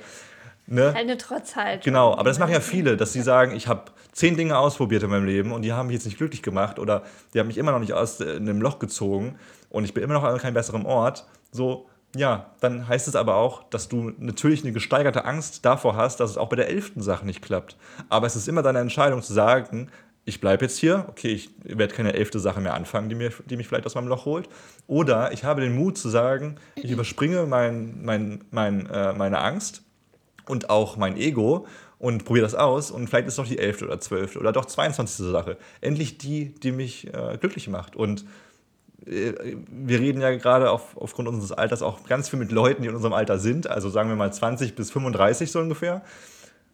Ne? 0.66 0.92
Eine 0.94 1.16
Trotzhaltung. 1.16 1.82
Genau, 1.82 2.12
aber 2.12 2.24
das 2.24 2.38
machen 2.38 2.52
ja 2.52 2.60
viele, 2.60 2.96
dass 2.96 3.12
sie 3.12 3.22
sagen, 3.22 3.56
ich 3.56 3.66
habe 3.66 3.90
zehn 4.12 4.36
Dinge 4.36 4.56
ausprobiert 4.56 5.02
in 5.02 5.10
meinem 5.10 5.26
Leben 5.26 5.50
und 5.50 5.62
die 5.62 5.72
haben 5.72 5.88
mich 5.88 5.94
jetzt 5.94 6.04
nicht 6.04 6.18
glücklich 6.18 6.42
gemacht 6.42 6.78
oder 6.78 7.02
die 7.34 7.40
haben 7.40 7.48
mich 7.48 7.58
immer 7.58 7.72
noch 7.72 7.80
nicht 7.80 7.92
aus 7.92 8.20
äh, 8.20 8.36
einem 8.36 8.60
Loch 8.60 8.78
gezogen 8.78 9.36
und 9.68 9.84
ich 9.84 9.94
bin 9.94 10.04
immer 10.04 10.14
noch 10.14 10.22
an 10.22 10.38
keinem 10.38 10.54
besseren 10.54 10.86
Ort. 10.86 11.26
So, 11.50 11.88
ja, 12.14 12.50
dann 12.60 12.86
heißt 12.86 13.08
es 13.08 13.16
aber 13.16 13.36
auch, 13.36 13.64
dass 13.70 13.88
du 13.88 14.12
natürlich 14.18 14.62
eine 14.62 14.72
gesteigerte 14.72 15.24
Angst 15.24 15.64
davor 15.64 15.96
hast, 15.96 16.20
dass 16.20 16.30
es 16.30 16.38
auch 16.38 16.48
bei 16.48 16.56
der 16.56 16.68
elften 16.68 17.02
Sache 17.02 17.26
nicht 17.26 17.42
klappt. 17.42 17.76
Aber 18.08 18.26
es 18.26 18.36
ist 18.36 18.48
immer 18.48 18.62
deine 18.62 18.78
Entscheidung 18.80 19.22
zu 19.22 19.32
sagen, 19.32 19.88
ich 20.24 20.40
bleibe 20.40 20.64
jetzt 20.64 20.78
hier, 20.78 21.06
okay, 21.08 21.32
ich 21.32 21.50
werde 21.64 21.94
keine 21.94 22.12
elfte 22.12 22.38
Sache 22.38 22.60
mehr 22.60 22.74
anfangen, 22.74 23.08
die, 23.08 23.14
mir, 23.14 23.32
die 23.46 23.56
mich 23.56 23.68
vielleicht 23.68 23.86
aus 23.86 23.94
meinem 23.94 24.08
Loch 24.08 24.26
holt. 24.26 24.48
Oder 24.86 25.32
ich 25.32 25.44
habe 25.44 25.60
den 25.60 25.74
Mut 25.74 25.98
zu 25.98 26.08
sagen, 26.08 26.56
ich 26.76 26.90
überspringe 26.90 27.46
mein, 27.46 28.02
mein, 28.02 28.44
mein, 28.50 28.86
äh, 28.86 29.12
meine 29.14 29.38
Angst 29.38 29.82
und 30.46 30.70
auch 30.70 30.96
mein 30.96 31.16
Ego 31.16 31.66
und 31.98 32.24
probiere 32.24 32.44
das 32.44 32.54
aus 32.54 32.90
und 32.90 33.08
vielleicht 33.08 33.28
ist 33.28 33.38
doch 33.38 33.46
die 33.46 33.58
elfte 33.58 33.84
oder 33.86 34.00
zwölfte 34.00 34.38
oder 34.38 34.52
doch 34.52 34.64
22. 34.64 35.26
Sache. 35.26 35.56
Endlich 35.80 36.18
die, 36.18 36.54
die 36.54 36.72
mich 36.72 37.12
äh, 37.12 37.36
glücklich 37.38 37.68
macht. 37.68 37.96
Und 37.96 38.24
äh, 39.06 39.56
wir 39.70 40.00
reden 40.00 40.20
ja 40.20 40.30
gerade 40.36 40.70
auf, 40.70 40.96
aufgrund 40.96 41.28
unseres 41.28 41.52
Alters 41.52 41.82
auch 41.82 42.06
ganz 42.06 42.28
viel 42.28 42.38
mit 42.38 42.52
Leuten, 42.52 42.82
die 42.82 42.88
in 42.88 42.94
unserem 42.94 43.14
Alter 43.14 43.38
sind, 43.38 43.68
also 43.68 43.88
sagen 43.90 44.08
wir 44.08 44.16
mal 44.16 44.32
20 44.32 44.74
bis 44.74 44.90
35 44.90 45.50
so 45.50 45.60
ungefähr. 45.60 46.02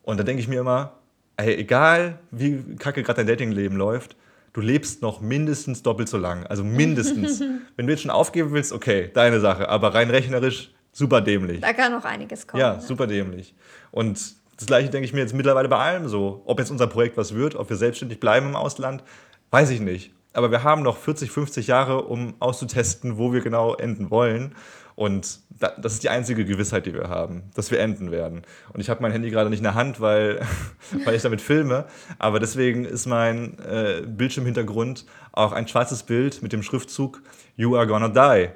Und 0.03 0.19
da 0.19 0.25
denke 0.25 0.41
ich 0.41 0.49
mir 0.49 0.61
immer, 0.61 0.93
ey, 1.37 1.55
egal 1.57 2.19
wie 2.31 2.77
kacke 2.79 3.03
gerade 3.03 3.19
dein 3.19 3.27
Datingleben 3.27 3.77
läuft, 3.77 4.17
du 4.53 4.61
lebst 4.61 5.03
noch 5.03 5.21
mindestens 5.21 5.83
doppelt 5.83 6.09
so 6.09 6.19
lang. 6.19 6.47
Also 6.47 6.65
mindestens. 6.65 7.41
Wenn 7.77 7.87
du 7.87 7.93
jetzt 7.93 8.03
schon 8.03 8.11
aufgeben 8.11 8.53
willst, 8.53 8.73
okay, 8.73 9.11
deine 9.13 9.41
Sache. 9.41 9.69
Aber 9.69 9.95
rein 9.95 10.11
rechnerisch, 10.11 10.73
super 10.93 11.21
dämlich. 11.21 11.61
Da 11.61 11.73
kann 11.73 11.93
noch 11.93 12.05
einiges 12.05 12.47
kommen. 12.47 12.61
Ja, 12.61 12.81
super 12.81 13.07
dämlich. 13.07 13.55
Und 13.91 14.19
das 14.57 14.67
gleiche 14.67 14.89
denke 14.89 15.05
ich 15.05 15.13
mir 15.13 15.21
jetzt 15.21 15.35
mittlerweile 15.35 15.69
bei 15.69 15.79
allem 15.79 16.09
so. 16.09 16.43
Ob 16.47 16.59
jetzt 16.59 16.71
unser 16.71 16.87
Projekt 16.87 17.17
was 17.17 17.35
wird, 17.35 17.55
ob 17.57 17.69
wir 17.69 17.77
selbstständig 17.77 18.21
bleiben 18.21 18.47
im 18.47 18.57
Ausland, 18.57 19.03
weiß 19.51 19.71
ich 19.71 19.81
nicht 19.81 20.13
aber 20.37 20.51
wir 20.51 20.63
haben 20.63 20.83
noch 20.83 20.99
40, 20.99 21.31
50 21.31 21.67
Jahre, 21.67 22.03
um 22.03 22.35
auszutesten, 22.41 23.17
wo 23.17 23.33
wir 23.33 23.41
genau 23.41 23.75
enden 23.75 24.11
wollen. 24.11 24.55
Und 24.97 25.41
das 25.59 25.93
ist 25.93 26.03
die 26.03 26.09
einzige 26.09 26.47
Gewissheit, 26.47 26.87
die 26.87 26.95
wir 26.95 27.09
haben, 27.09 27.45
dass 27.55 27.71
wir 27.71 27.81
enden 27.81 28.11
werden. 28.11 28.43
Und 28.73 28.81
ich 28.81 28.89
habe 28.89 29.03
mein 29.03 29.13
Handy 29.13 29.31
gerade 29.31 29.51
nicht 29.51 29.61
in 29.61 29.65
der 29.65 29.75
Hand, 29.75 30.01
weil, 30.01 30.41
weil 31.05 31.15
ich 31.15 31.23
damit 31.23 31.43
filme. 31.43 31.85
Aber 32.19 32.41
deswegen 32.41 32.87
ist 32.87 33.07
mein 33.07 33.59
äh, 33.59 34.03
Bildschirmhintergrund 34.07 35.05
auch 35.33 35.53
ein 35.53 35.69
schwarzes 35.69 36.03
Bild 36.03 36.43
mit 36.43 36.53
dem 36.53 36.63
Schriftzug 36.63 37.23
You 37.57 37.77
are 37.77 37.87
gonna 37.87 38.09
die. 38.09 38.49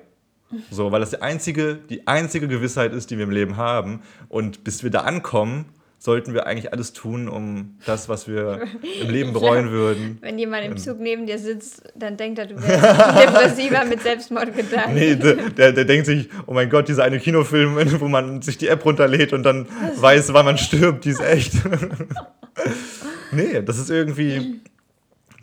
So, 0.71 0.91
weil 0.91 1.01
das 1.01 1.11
die 1.11 1.23
einzige, 1.23 1.77
die 1.77 2.07
einzige 2.09 2.49
Gewissheit 2.49 2.93
ist, 2.93 3.11
die 3.11 3.19
wir 3.19 3.25
im 3.25 3.31
Leben 3.31 3.57
haben. 3.57 4.03
Und 4.29 4.65
bis 4.65 4.83
wir 4.83 4.91
da 4.91 5.01
ankommen, 5.01 5.67
sollten 6.01 6.33
wir 6.33 6.47
eigentlich 6.47 6.73
alles 6.73 6.95
tun, 6.95 7.29
um 7.29 7.77
das, 7.85 8.09
was 8.09 8.27
wir 8.27 8.63
im 9.03 9.11
Leben 9.11 9.35
bereuen 9.35 9.71
würden. 9.71 10.17
Wenn 10.23 10.39
jemand 10.39 10.65
im 10.65 10.79
Zug 10.79 10.99
neben 10.99 11.27
dir 11.27 11.39
sitzt, 11.39 11.83
dann 11.95 12.17
denkt 12.17 12.39
er, 12.39 12.47
du 12.47 12.57
wärst 12.57 13.23
depressiver 13.23 13.85
mit 13.85 14.03
Selbstmordgedanken. 14.03 14.95
Nee, 14.95 15.15
der, 15.15 15.35
der, 15.51 15.73
der, 15.73 15.85
denkt 15.85 16.07
sich, 16.07 16.31
oh 16.47 16.55
mein 16.55 16.71
Gott, 16.71 16.89
dieser 16.89 17.05
eine 17.05 17.21
Kinofilm, 17.21 17.77
wo 18.01 18.09
man 18.09 18.41
sich 18.41 18.57
die 18.57 18.69
App 18.69 18.83
runterlädt 18.83 19.35
und 19.35 19.43
dann 19.43 19.67
weiß, 19.97 20.33
wann 20.33 20.47
man 20.47 20.57
stirbt, 20.57 21.05
die 21.05 21.11
ist 21.11 21.21
echt. 21.21 21.53
nee, 23.33 23.61
das 23.61 23.79
ist 23.79 23.91
irgendwie 23.91 24.63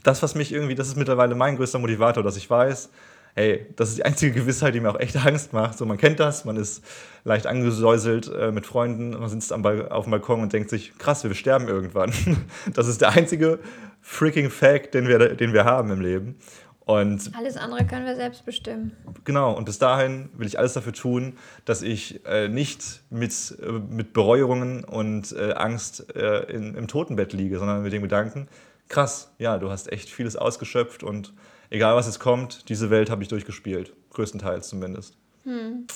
das, 0.02 0.24
was 0.24 0.34
mich 0.34 0.52
irgendwie, 0.52 0.74
das 0.74 0.88
ist 0.88 0.98
mittlerweile 0.98 1.36
mein 1.36 1.56
größter 1.56 1.78
Motivator, 1.78 2.24
dass 2.24 2.36
ich 2.36 2.50
weiß, 2.50 2.90
hey, 3.38 3.68
das 3.76 3.90
ist 3.90 4.00
die 4.00 4.06
einzige 4.06 4.32
Gewissheit, 4.32 4.74
die 4.74 4.80
mir 4.80 4.90
auch 4.90 5.00
echt 5.00 5.16
Angst 5.16 5.54
macht. 5.54 5.78
So, 5.78 5.86
man 5.86 5.98
kennt 5.98 6.20
das, 6.20 6.44
man 6.44 6.58
ist 6.58 6.84
leicht 7.24 7.46
angesäuselt 7.46 8.32
äh, 8.34 8.52
mit 8.52 8.66
Freunden, 8.66 9.12
man 9.12 9.30
sitzt 9.30 9.54
am 9.54 9.64
auf 9.64 10.06
dem 10.06 10.12
Balkon 10.12 10.42
und 10.42 10.54
denkt 10.54 10.72
sich, 10.72 10.98
krass, 10.98 11.24
wir 11.24 11.34
sterben 11.36 11.68
irgendwann. 11.68 12.12
das 12.74 12.88
ist 12.88 13.02
der 13.02 13.12
einzige 13.12 13.60
freaking 14.02 14.50
Fact, 14.50 14.96
den 14.96 15.08
wir, 15.08 15.36
den 15.36 15.54
wir 15.54 15.66
haben 15.66 15.92
im 15.92 16.02
Leben. 16.02 16.40
Und 16.80 17.32
alles 17.38 17.58
andere 17.58 17.86
können 17.86 18.06
wir 18.06 18.16
selbst 18.16 18.44
bestimmen. 18.46 18.94
Genau, 19.24 19.52
und 19.54 19.66
bis 19.66 19.78
dahin 19.78 20.30
will 20.36 20.48
ich 20.48 20.58
alles 20.58 20.74
dafür 20.74 20.94
tun, 20.94 21.38
dass 21.66 21.84
ich 21.84 22.26
äh, 22.26 22.48
nicht 22.48 23.04
mit, 23.12 23.58
äh, 23.62 23.72
mit 23.72 24.14
Bereuerungen 24.14 24.84
und 24.84 25.34
äh, 25.34 25.52
Angst 25.52 26.16
äh, 26.16 26.50
in, 26.52 26.74
im 26.74 26.88
Totenbett 26.88 27.34
liege, 27.34 27.60
sondern 27.60 27.84
mit 27.84 27.94
dem 27.94 28.02
Gedanken, 28.02 28.48
krass, 28.88 29.32
ja, 29.38 29.58
du 29.60 29.70
hast 29.70 29.92
echt 29.92 30.10
vieles 30.10 30.38
ausgeschöpft 30.38 31.04
und 31.04 31.34
egal 31.70 31.96
was 31.96 32.06
jetzt 32.06 32.20
kommt, 32.20 32.70
diese 32.70 32.90
Welt 32.90 33.10
habe 33.10 33.24
ich 33.24 33.30
durchgespielt. 33.30 33.94
Größtenteils 34.12 34.70
zumindest. 34.70 35.18
Hm. 35.44 35.88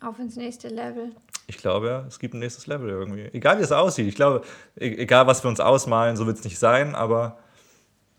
Auf 0.00 0.18
ins 0.18 0.36
nächste 0.36 0.68
Level. 0.68 1.12
Ich 1.46 1.58
glaube, 1.58 1.88
ja, 1.88 2.04
es 2.06 2.18
gibt 2.18 2.34
ein 2.34 2.38
nächstes 2.38 2.66
Level 2.66 2.88
irgendwie. 2.88 3.28
Egal 3.32 3.58
wie 3.58 3.62
es 3.62 3.72
aussieht. 3.72 4.06
Ich 4.06 4.14
glaube, 4.14 4.42
e-, 4.76 4.94
egal 4.94 5.26
was 5.26 5.44
wir 5.44 5.48
uns 5.48 5.60
ausmalen, 5.60 6.16
so 6.16 6.26
wird 6.26 6.38
es 6.38 6.44
nicht 6.44 6.58
sein, 6.58 6.94
aber 6.94 7.38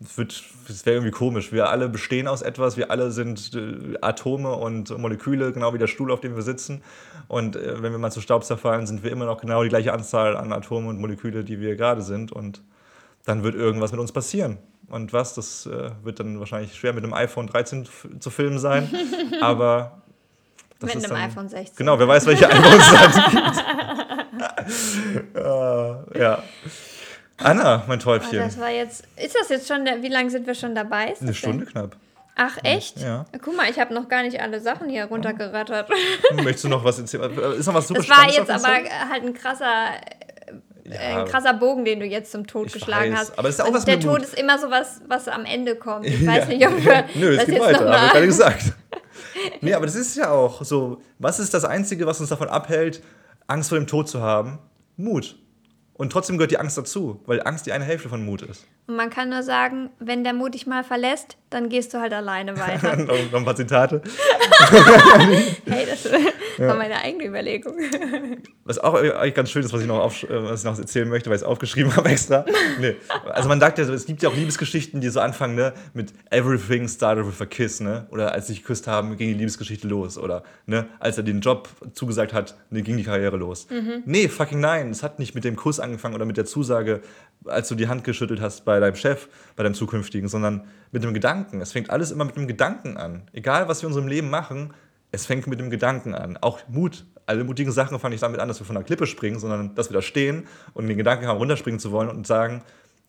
es, 0.00 0.42
es 0.68 0.86
wäre 0.86 0.96
irgendwie 0.96 1.12
komisch. 1.12 1.52
Wir 1.52 1.70
alle 1.70 1.88
bestehen 1.88 2.28
aus 2.28 2.42
etwas, 2.42 2.76
wir 2.76 2.90
alle 2.90 3.10
sind 3.10 3.52
äh, 3.54 3.96
Atome 4.00 4.52
und 4.52 4.96
Moleküle, 4.96 5.52
genau 5.52 5.72
wie 5.74 5.78
der 5.78 5.86
Stuhl, 5.86 6.10
auf 6.10 6.20
dem 6.20 6.34
wir 6.34 6.42
sitzen. 6.42 6.82
Und 7.28 7.56
äh, 7.56 7.82
wenn 7.82 7.92
wir 7.92 7.98
mal 7.98 8.12
zu 8.12 8.20
Staub 8.20 8.44
zerfallen, 8.44 8.86
sind 8.86 9.02
wir 9.02 9.10
immer 9.10 9.26
noch 9.26 9.40
genau 9.40 9.62
die 9.62 9.68
gleiche 9.68 9.92
Anzahl 9.92 10.36
an 10.36 10.52
Atomen 10.52 10.88
und 10.88 11.00
Moleküle, 11.00 11.44
die 11.44 11.60
wir 11.60 11.76
gerade 11.76 12.02
sind. 12.02 12.32
Und 12.32 12.62
dann 13.24 13.42
wird 13.42 13.54
irgendwas 13.54 13.92
mit 13.92 14.00
uns 14.00 14.12
passieren. 14.12 14.58
Und 14.88 15.12
was, 15.12 15.34
das 15.34 15.66
äh, 15.66 15.90
wird 16.02 16.20
dann 16.20 16.38
wahrscheinlich 16.38 16.74
schwer 16.74 16.92
mit 16.92 17.02
einem 17.04 17.14
iPhone 17.14 17.46
13 17.46 17.88
zu 18.20 18.30
filmen 18.30 18.58
sein. 18.58 18.90
Aber. 19.40 20.02
Das 20.78 20.94
mit 20.94 21.04
einem 21.04 21.14
dann, 21.14 21.30
iPhone 21.30 21.48
16. 21.48 21.76
Genau, 21.76 21.98
wer 21.98 22.08
weiß, 22.08 22.26
welche 22.26 22.48
iPhones 22.50 22.92
es 22.92 23.30
gibt. 23.30 23.62
uh, 25.36 26.18
ja. 26.18 26.42
Anna, 27.38 27.84
mein 27.86 28.00
Täubchen. 28.00 28.40
Oh, 28.40 28.44
das 28.44 28.58
war 28.58 28.70
jetzt. 28.70 29.04
Ist 29.16 29.34
das 29.34 29.48
jetzt 29.48 29.68
schon. 29.68 29.84
Der, 29.84 30.02
wie 30.02 30.08
lange 30.08 30.30
sind 30.30 30.46
wir 30.46 30.54
schon 30.54 30.74
dabei? 30.74 31.14
Eine 31.20 31.34
Stunde 31.34 31.64
denn? 31.64 31.72
knapp. 31.72 31.96
Ach, 32.34 32.56
echt? 32.62 32.98
Ja. 32.98 33.26
Guck 33.42 33.56
mal, 33.56 33.68
ich 33.68 33.78
habe 33.78 33.92
noch 33.92 34.08
gar 34.08 34.22
nicht 34.22 34.40
alle 34.40 34.60
Sachen 34.60 34.88
hier 34.88 35.04
runtergerattert. 35.04 35.90
Möchtest 36.34 36.64
du 36.64 36.68
noch 36.68 36.82
was 36.82 36.98
erzählen? 36.98 37.30
Ist 37.58 37.66
noch 37.66 37.74
was 37.74 37.88
super 37.88 38.00
Das 38.00 38.08
war 38.08 38.26
jetzt 38.26 38.50
aber 38.50 38.68
halt 39.10 39.22
ein 39.22 39.34
krasser 39.34 39.90
ja. 40.94 41.20
ein 41.20 41.26
krasser 41.26 41.54
Bogen, 41.54 41.84
den 41.84 42.00
du 42.00 42.06
jetzt 42.06 42.32
zum 42.32 42.46
Tod 42.46 42.66
ich 42.66 42.74
geschlagen 42.74 43.12
weiß. 43.12 43.18
hast. 43.18 43.38
Aber 43.38 43.48
ist 43.48 43.60
auch 43.60 43.72
was 43.72 43.84
der 43.84 44.00
Tod 44.00 44.22
ist 44.22 44.34
immer 44.38 44.58
so 44.58 44.70
was, 44.70 45.00
was 45.06 45.28
am 45.28 45.44
Ende 45.44 45.76
kommt. 45.76 46.06
Ich 46.06 46.26
weiß 46.26 46.48
nicht, 46.48 46.66
ob 46.66 46.76
wir 46.84 47.04
Nö, 47.14 47.36
es 47.36 47.46
geht 47.46 47.60
weiter, 47.60 47.88
habe 47.90 48.06
ich 48.06 48.12
gerade 48.12 48.26
gesagt. 48.26 48.72
nee, 49.60 49.74
aber 49.74 49.86
das 49.86 49.94
ist 49.94 50.16
ja 50.16 50.30
auch 50.30 50.64
so. 50.64 51.00
Was 51.18 51.38
ist 51.38 51.54
das 51.54 51.64
Einzige, 51.64 52.06
was 52.06 52.20
uns 52.20 52.28
davon 52.28 52.48
abhält, 52.48 53.02
Angst 53.46 53.68
vor 53.68 53.78
dem 53.78 53.86
Tod 53.86 54.08
zu 54.08 54.20
haben? 54.22 54.58
Mut. 54.96 55.36
Und 56.02 56.10
trotzdem 56.10 56.36
gehört 56.36 56.50
die 56.50 56.58
Angst 56.58 56.76
dazu, 56.76 57.20
weil 57.26 57.40
Angst 57.46 57.64
die 57.64 57.70
eine 57.70 57.84
Hälfte 57.84 58.08
von 58.08 58.24
Mut 58.24 58.42
ist. 58.42 58.66
Und 58.88 58.96
man 58.96 59.08
kann 59.08 59.28
nur 59.28 59.44
sagen, 59.44 59.88
wenn 60.00 60.24
der 60.24 60.32
Mut 60.32 60.54
dich 60.54 60.66
mal 60.66 60.82
verlässt, 60.82 61.36
dann 61.48 61.68
gehst 61.68 61.94
du 61.94 62.00
halt 62.00 62.12
alleine 62.12 62.58
weiter. 62.58 62.96
noch, 62.96 63.14
noch, 63.30 63.38
ein 63.38 63.44
paar 63.44 63.54
Zitate. 63.54 64.02
hey, 65.64 65.86
das 65.88 66.10
war 66.10 66.18
ja. 66.58 66.74
meine 66.74 66.96
eigene 66.96 67.26
Überlegung. 67.26 67.74
Was 68.64 68.80
auch 68.80 68.94
eigentlich 68.94 69.34
ganz 69.34 69.50
schön 69.50 69.64
ist, 69.64 69.72
was 69.72 69.80
ich 69.80 69.88
noch, 69.88 69.98
auf, 69.98 70.22
äh, 70.22 70.28
was 70.44 70.60
ich 70.60 70.64
noch 70.64 70.78
erzählen 70.78 71.08
möchte, 71.08 71.30
weil 71.30 71.36
ich 71.36 71.42
es 71.42 71.46
aufgeschrieben 71.46 71.94
habe 71.96 72.08
extra. 72.10 72.44
Nee. 72.80 72.94
Also 73.24 73.48
man 73.48 73.58
sagt 73.58 73.78
ja, 73.78 73.84
es 73.84 74.06
gibt 74.06 74.22
ja 74.22 74.28
auch 74.28 74.36
Liebesgeschichten, 74.36 75.00
die 75.00 75.08
so 75.08 75.18
anfangen 75.18 75.56
ne, 75.56 75.72
mit 75.94 76.12
Everything 76.30 76.86
started 76.88 77.26
with 77.26 77.40
a 77.40 77.46
kiss. 77.46 77.80
Ne? 77.80 78.06
Oder 78.10 78.32
als 78.32 78.46
sie 78.46 78.52
sich 78.52 78.62
geküsst 78.62 78.86
haben, 78.86 79.16
ging 79.16 79.28
die 79.28 79.34
Liebesgeschichte 79.34 79.88
los. 79.88 80.16
Oder 80.16 80.44
ne, 80.66 80.86
als 81.00 81.16
er 81.16 81.24
den 81.24 81.40
Job 81.40 81.68
zugesagt 81.92 82.32
hat, 82.32 82.56
ne, 82.70 82.82
ging 82.82 82.96
die 82.96 83.02
Karriere 83.02 83.36
los. 83.36 83.68
Mhm. 83.68 84.02
Nee, 84.04 84.28
fucking 84.28 84.60
nein. 84.60 84.90
Es 84.90 85.02
hat 85.02 85.18
nicht 85.18 85.34
mit 85.34 85.42
dem 85.42 85.56
Kuss 85.56 85.80
angefangen 85.80 85.91
oder 86.14 86.24
mit 86.24 86.36
der 86.36 86.44
Zusage, 86.44 87.00
als 87.44 87.68
du 87.68 87.74
die 87.74 87.88
Hand 87.88 88.04
geschüttelt 88.04 88.40
hast 88.40 88.64
bei 88.64 88.80
deinem 88.80 88.96
Chef, 88.96 89.28
bei 89.56 89.62
deinem 89.62 89.74
zukünftigen, 89.74 90.28
sondern 90.28 90.64
mit 90.90 91.02
dem 91.02 91.14
Gedanken. 91.14 91.60
Es 91.60 91.72
fängt 91.72 91.90
alles 91.90 92.10
immer 92.10 92.24
mit 92.24 92.36
dem 92.36 92.46
Gedanken 92.46 92.96
an. 92.96 93.22
Egal, 93.32 93.68
was 93.68 93.82
wir 93.82 93.88
in 93.88 93.92
unserem 93.92 94.08
Leben 94.08 94.30
machen, 94.30 94.72
es 95.10 95.26
fängt 95.26 95.46
mit 95.46 95.60
dem 95.60 95.70
Gedanken 95.70 96.14
an. 96.14 96.38
Auch 96.40 96.60
Mut. 96.68 97.04
Alle 97.26 97.44
mutigen 97.44 97.70
Sachen 97.70 97.98
fangen 98.00 98.12
nicht 98.12 98.22
damit 98.22 98.40
an, 98.40 98.48
dass 98.48 98.60
wir 98.60 98.66
von 98.66 98.74
der 98.74 98.84
Klippe 98.84 99.06
springen, 99.06 99.38
sondern 99.38 99.74
dass 99.74 99.90
wir 99.90 99.94
da 99.94 100.02
stehen 100.02 100.46
und 100.74 100.88
den 100.88 100.96
Gedanken 100.96 101.26
haben, 101.26 101.36
runterspringen 101.36 101.78
zu 101.78 101.92
wollen 101.92 102.08
und 102.08 102.26
sagen, 102.26 102.62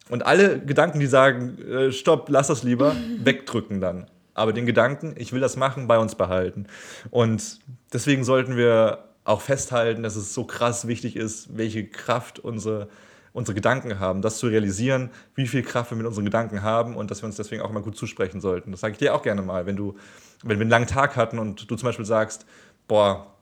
und 0.10 0.26
alle 0.26 0.60
Gedanken, 0.60 1.00
die 1.00 1.08
sagen, 1.08 1.58
äh, 1.60 1.92
stopp, 1.92 2.28
lass 2.30 2.48
das 2.48 2.64
lieber, 2.64 2.96
wegdrücken 3.24 3.80
dann. 3.80 4.08
Aber 4.34 4.52
den 4.52 4.66
Gedanken, 4.66 5.16
ich 5.18 5.32
will 5.32 5.40
das 5.40 5.56
machen, 5.56 5.88
bei 5.88 5.98
uns 5.98 6.16
behalten. 6.16 6.68
Und 7.10 7.60
deswegen 7.94 8.24
sollten 8.24 8.58
wir 8.58 9.06
auch 9.24 9.42
festhalten, 9.42 10.04
dass 10.04 10.16
es 10.16 10.34
so 10.34 10.44
krass 10.44 10.88
wichtig 10.88 11.16
ist, 11.16 11.58
welche 11.58 11.88
Kraft 11.88 12.40
unsere 12.40 12.90
unsere 13.34 13.56
Gedanken 13.56 14.00
haben, 14.00 14.22
das 14.22 14.38
zu 14.38 14.48
realisieren, 14.48 15.10
wie 15.36 15.48
viel 15.48 15.64
Kraft 15.64 15.92
wir 15.92 15.98
mit 15.98 16.06
unseren 16.06 16.26
Gedanken 16.26 16.62
haben 16.62 16.96
und 16.96 17.10
dass 17.12 17.24
wir 17.24 17.26
uns 17.26 17.36
deswegen 17.36 17.62
auch 17.62 17.72
mal 17.72 17.82
gut 17.82 17.98
zusprechen 17.98 18.40
sollten. 18.40 18.72
Das 18.72 18.82
sage 18.82 18.94
ich 18.94 19.00
dir 19.00 19.16
auch 19.16 19.24
gerne 19.24 19.42
mal, 19.42 19.66
wenn 19.66 19.76
du, 19.76 19.96
wenn 20.44 20.60
wir 20.60 20.62
einen 20.62 20.70
langen 20.70 20.88
Tag 20.88 21.16
hatten 21.16 21.40
und 21.40 21.70
du 21.70 21.76
zum 21.76 21.88
Beispiel 21.88 22.06
sagst, 22.06 22.46
boah, 22.88 23.34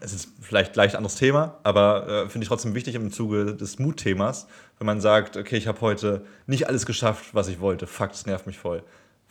es 0.00 0.14
ist 0.14 0.28
vielleicht 0.40 0.74
leicht 0.76 0.94
anderes 0.94 1.16
Thema, 1.16 1.58
aber 1.64 2.08
äh, 2.08 2.28
finde 2.28 2.44
ich 2.44 2.48
trotzdem 2.48 2.74
wichtig 2.74 2.94
im 2.94 3.10
Zuge 3.10 3.54
des 3.54 3.78
Mutthemas, 3.78 4.46
wenn 4.78 4.86
man 4.86 5.00
sagt, 5.00 5.36
okay, 5.36 5.56
ich 5.56 5.66
habe 5.66 5.80
heute 5.82 6.24
nicht 6.46 6.68
alles 6.68 6.86
geschafft, 6.86 7.34
was 7.34 7.48
ich 7.48 7.60
wollte. 7.60 7.86
Fakt, 7.86 8.14
es 8.14 8.24
nervt 8.24 8.46
mich 8.46 8.58
voll. 8.58 8.82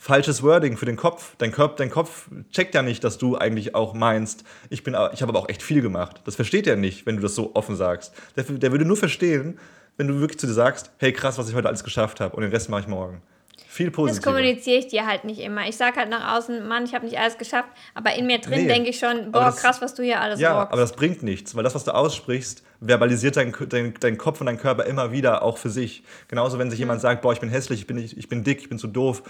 Falsches 0.04 0.42
Wording 0.42 0.76
für 0.76 0.84
den 0.84 0.96
Kopf. 0.96 1.36
Dein, 1.38 1.52
Kopf. 1.52 1.76
dein 1.76 1.88
Kopf 1.88 2.26
checkt 2.50 2.74
ja 2.74 2.82
nicht, 2.82 3.04
dass 3.04 3.18
du 3.18 3.38
eigentlich 3.38 3.76
auch 3.76 3.94
meinst, 3.94 4.42
ich, 4.68 4.82
bin, 4.82 4.94
ich 5.12 5.22
habe 5.22 5.30
aber 5.30 5.38
auch 5.38 5.48
echt 5.48 5.62
viel 5.62 5.80
gemacht. 5.80 6.22
Das 6.24 6.34
versteht 6.34 6.66
er 6.66 6.74
nicht, 6.74 7.06
wenn 7.06 7.14
du 7.14 7.22
das 7.22 7.36
so 7.36 7.52
offen 7.54 7.76
sagst. 7.76 8.12
Der, 8.34 8.42
der 8.42 8.72
würde 8.72 8.84
nur 8.84 8.96
verstehen, 8.96 9.60
wenn 9.98 10.08
du 10.08 10.18
wirklich 10.18 10.40
zu 10.40 10.48
dir 10.48 10.54
sagst, 10.54 10.90
hey 10.98 11.12
krass, 11.12 11.38
was 11.38 11.48
ich 11.48 11.54
heute 11.54 11.68
alles 11.68 11.84
geschafft 11.84 12.18
habe 12.18 12.34
und 12.34 12.42
den 12.42 12.50
Rest 12.50 12.68
mache 12.68 12.80
ich 12.80 12.88
morgen. 12.88 13.22
Viel 13.68 13.92
positiver. 13.92 14.20
Das 14.20 14.34
kommuniziere 14.34 14.78
ich 14.78 14.88
dir 14.88 15.06
halt 15.06 15.22
nicht 15.22 15.38
immer. 15.38 15.68
Ich 15.68 15.76
sage 15.76 15.96
halt 15.96 16.10
nach 16.10 16.36
außen, 16.36 16.66
Mann, 16.66 16.84
ich 16.84 16.94
habe 16.94 17.06
nicht 17.06 17.18
alles 17.18 17.38
geschafft, 17.38 17.68
aber 17.94 18.14
in 18.14 18.26
mir 18.26 18.38
drin 18.38 18.62
nee, 18.62 18.66
denke 18.66 18.90
ich 18.90 18.98
schon, 18.98 19.30
boah, 19.30 19.44
das, 19.44 19.56
krass, 19.56 19.80
was 19.80 19.94
du 19.94 20.02
hier 20.02 20.20
alles 20.20 20.40
Ja, 20.40 20.58
rockst. 20.58 20.72
aber 20.72 20.80
das 20.82 20.92
bringt 20.92 21.22
nichts, 21.22 21.54
weil 21.54 21.62
das, 21.62 21.74
was 21.74 21.84
du 21.84 21.94
aussprichst, 21.94 22.64
verbalisiert 22.80 23.36
dein, 23.36 23.54
dein, 23.68 23.94
dein 23.98 24.18
Kopf 24.18 24.40
und 24.40 24.46
dein 24.46 24.58
Körper 24.58 24.84
immer 24.84 25.12
wieder, 25.12 25.42
auch 25.42 25.58
für 25.58 25.70
sich. 25.70 26.02
Genauso, 26.28 26.58
wenn 26.58 26.70
sich 26.70 26.80
mhm. 26.80 26.82
jemand 26.82 27.00
sagt, 27.00 27.22
boah, 27.22 27.32
ich 27.32 27.40
bin 27.40 27.48
hässlich, 27.48 27.80
ich 27.80 27.86
bin, 27.86 27.98
ich, 27.98 28.18
ich 28.18 28.28
bin 28.28 28.42
dick, 28.44 28.60
ich 28.60 28.68
bin 28.68 28.78
zu 28.78 28.88
doof, 28.88 29.22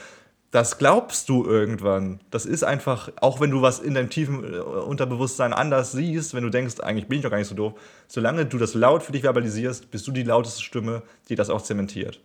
das 0.53 0.77
glaubst 0.77 1.31
du 1.31 1.47
irgendwann. 1.47 2.21
Das 2.31 2.45
ist 2.45 2.63
einfach, 2.63 3.11
auch 3.21 3.41
wenn 3.41 3.51
du 3.51 3.63
was 3.63 3.81
in 3.81 3.95
deinem 3.95 4.11
tiefen 4.11 4.45
äh, 4.45 4.59
Unterbewusstsein 4.59 5.55
anders 5.55 5.93
siehst, 5.93 6.35
wenn 6.35 6.45
du 6.45 6.51
denkst, 6.51 6.79
eigentlich 6.81 7.09
bin 7.09 7.19
ich 7.19 7.25
doch 7.25 7.31
gar 7.31 7.39
nicht 7.39 7.49
so 7.49 7.55
doof, 7.55 7.73
solange 8.07 8.45
du 8.45 8.59
das 8.59 8.75
laut 8.75 9.03
für 9.03 9.13
dich 9.13 9.23
verbalisierst, 9.23 9.91
bist 9.91 10.07
du 10.07 10.13
die 10.13 10.23
lauteste 10.23 10.63
Stimme, 10.63 11.03
die 11.31 11.37
das 11.37 11.49
auch 11.49 11.63
zementiert. 11.63 12.21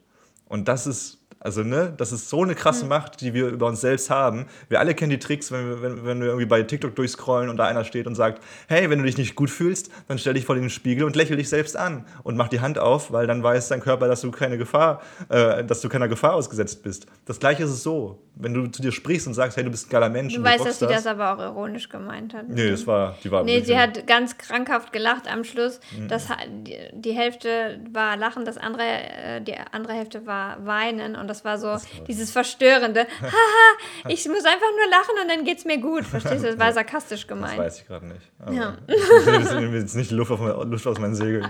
Und 0.50 0.68
das 0.68 0.88
ist 0.88 1.20
also, 1.48 1.64
ne, 1.64 1.94
das 1.96 2.12
ist 2.12 2.30
so 2.30 2.44
eine 2.44 2.56
krasse 2.56 2.84
mhm. 2.84 2.90
Macht, 2.90 3.22
die 3.22 3.34
wir 3.34 3.48
über 3.48 3.68
uns 3.68 3.80
selbst 3.80 4.10
haben. 4.10 4.48
Wir 4.68 4.82
alle 4.82 4.94
kennen 4.94 5.12
die 5.12 5.18
Tricks, 5.18 5.50
wenn 5.50 5.70
wir, 5.70 5.82
wenn, 5.82 6.06
wenn 6.06 6.20
wir 6.20 6.28
irgendwie 6.28 6.46
bei 6.46 6.62
TikTok 6.62 6.94
durchscrollen 6.94 7.50
und 7.50 7.56
da 7.56 7.68
einer 7.68 7.86
steht 7.86 8.06
und 8.06 8.16
sagt, 8.16 8.44
hey, 8.68 8.90
wenn 8.90 9.00
du 9.00 9.06
dich 9.06 9.18
nicht 9.18 9.36
gut 9.36 9.50
fühlst, 9.50 9.90
dann 10.10 10.20
stell 10.20 10.34
dich 10.34 10.44
vor 10.44 10.56
den 10.56 10.70
Spiegel 10.70 11.06
und 11.06 11.16
lächel 11.16 11.38
dich 11.38 11.48
selbst 11.48 11.78
an 11.78 12.04
und 12.24 12.36
mach 12.36 12.50
die 12.50 12.60
Hand 12.60 12.78
auf, 12.78 13.14
weil 13.14 13.28
dann 13.28 13.42
weiß 13.42 13.70
dein 13.70 13.80
Körper, 13.80 14.10
dass 14.10 14.20
du 14.20 14.30
keine 14.30 14.58
Gefahr, 14.58 15.02
äh, 15.30 15.64
dass 15.64 15.80
du 15.80 15.88
keiner 15.88 16.10
Gefahr 16.10 16.34
ausgesetzt 16.34 16.84
bist. 16.84 17.06
Das 17.24 17.40
gleiche 17.40 17.64
ist 17.64 17.70
es 17.70 17.82
so. 17.82 18.22
Wenn 18.36 18.54
du 18.54 18.68
zu 18.68 18.82
dir 18.82 18.92
sprichst 18.92 19.26
und 19.26 19.34
sagst, 19.34 19.58
hey, 19.58 19.64
du 19.64 19.72
bist 19.72 19.88
ein 19.88 19.90
geiler 19.90 20.10
Mensch. 20.10 20.36
Du 20.36 20.44
weißt, 20.44 20.64
dass 20.64 20.80
sie 20.80 20.86
das. 20.86 21.06
das 21.06 21.08
aber 21.08 21.34
auch 21.34 21.40
ironisch 21.40 21.90
gemeint 21.90 22.34
hat. 22.36 22.48
Nee, 22.48 22.70
das 22.70 22.86
war, 22.86 23.16
die 23.24 23.32
war. 23.32 23.44
Nee, 23.44 23.62
sie 23.62 23.76
hat 23.76 24.06
ganz 24.06 24.38
krankhaft 24.38 24.94
gelacht 24.94 25.32
am 25.32 25.44
Schluss. 25.44 25.80
Mhm. 25.98 26.08
Das, 26.08 26.28
die, 26.48 26.78
die 26.94 27.14
Hälfte 27.14 27.80
war 27.92 28.16
Lachen, 28.16 28.46
das 28.46 28.58
andere, 28.58 28.84
äh, 28.84 29.42
die 29.42 29.56
andere 29.72 29.94
Hälfte 29.94 30.28
war 30.28 30.64
Weinen 30.66 31.16
und 31.16 31.28
das 31.28 31.37
war 31.46 31.58
so, 31.58 31.68
das 31.68 31.86
dieses 32.08 32.32
Verstörende. 32.32 33.02
Haha, 33.22 34.10
ich 34.10 34.28
muss 34.28 34.46
einfach 34.46 34.72
nur 34.76 34.90
lachen 34.90 35.16
und 35.22 35.30
dann 35.30 35.46
geht's 35.46 35.66
mir 35.66 35.80
gut. 35.80 36.06
Verstehst 36.06 36.44
du? 36.44 36.48
Das 36.48 36.60
war 36.60 36.74
sarkastisch 36.74 37.28
gemeint. 37.28 37.58
Das 37.58 37.66
weiß 37.66 37.80
ich 37.80 37.88
gerade 37.88 38.06
nicht. 38.08 38.32
Aber 38.40 38.54
ja. 38.54 38.78
Jetzt 39.78 39.96
nicht 39.96 40.12
Luft, 40.12 40.32
auf, 40.32 40.40
Luft 40.40 40.88
aus 40.88 41.00
meinen 41.00 41.16
Segeln. 41.16 41.48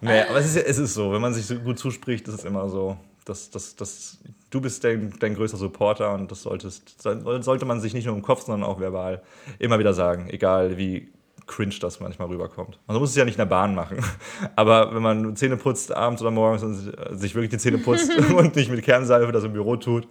Nee, 0.00 0.22
aber 0.22 0.38
es 0.38 0.46
ist, 0.46 0.56
es 0.56 0.78
ist 0.78 0.94
so, 0.94 1.12
wenn 1.12 1.20
man 1.20 1.34
sich 1.34 1.46
so 1.46 1.56
gut 1.56 1.78
zuspricht, 1.78 2.28
ist 2.28 2.34
es 2.34 2.44
immer 2.44 2.68
so. 2.68 2.96
Das, 3.24 3.50
das, 3.50 3.74
das, 3.74 4.18
du 4.50 4.60
bist 4.60 4.84
dein, 4.84 5.14
dein 5.18 5.34
größter 5.34 5.56
Supporter 5.56 6.12
und 6.12 6.30
das 6.30 6.42
solltest, 6.42 7.00
sollte 7.00 7.64
man 7.64 7.80
sich 7.80 7.94
nicht 7.94 8.04
nur 8.04 8.14
im 8.14 8.20
Kopf, 8.20 8.42
sondern 8.42 8.68
auch 8.68 8.80
verbal 8.80 9.22
immer 9.58 9.78
wieder 9.78 9.94
sagen. 9.94 10.28
Egal 10.28 10.76
wie 10.76 11.10
cringe 11.46 11.74
das 11.80 12.00
manchmal 12.00 12.28
rüberkommt. 12.28 12.78
Man 12.86 12.98
muss 12.98 13.10
es 13.10 13.16
ja 13.16 13.24
nicht 13.24 13.34
in 13.34 13.40
der 13.40 13.46
Bahn 13.46 13.74
machen. 13.74 13.98
Aber 14.56 14.94
wenn 14.94 15.02
man 15.02 15.36
Zähne 15.36 15.56
putzt 15.56 15.94
abends 15.94 16.22
oder 16.22 16.30
morgens 16.30 16.62
und 16.62 17.18
sich 17.18 17.34
wirklich 17.34 17.50
die 17.50 17.58
Zähne 17.58 17.78
putzt 17.78 18.10
und 18.30 18.56
nicht 18.56 18.70
mit 18.70 18.82
Kernseife 18.82 19.32
das 19.32 19.44
im 19.44 19.52
Büro 19.52 19.76
tut, 19.76 20.08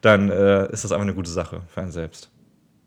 dann 0.00 0.30
äh, 0.30 0.70
ist 0.72 0.84
das 0.84 0.92
einfach 0.92 1.04
eine 1.04 1.14
gute 1.14 1.30
Sache 1.30 1.62
für 1.68 1.80
einen 1.80 1.92
selbst. 1.92 2.30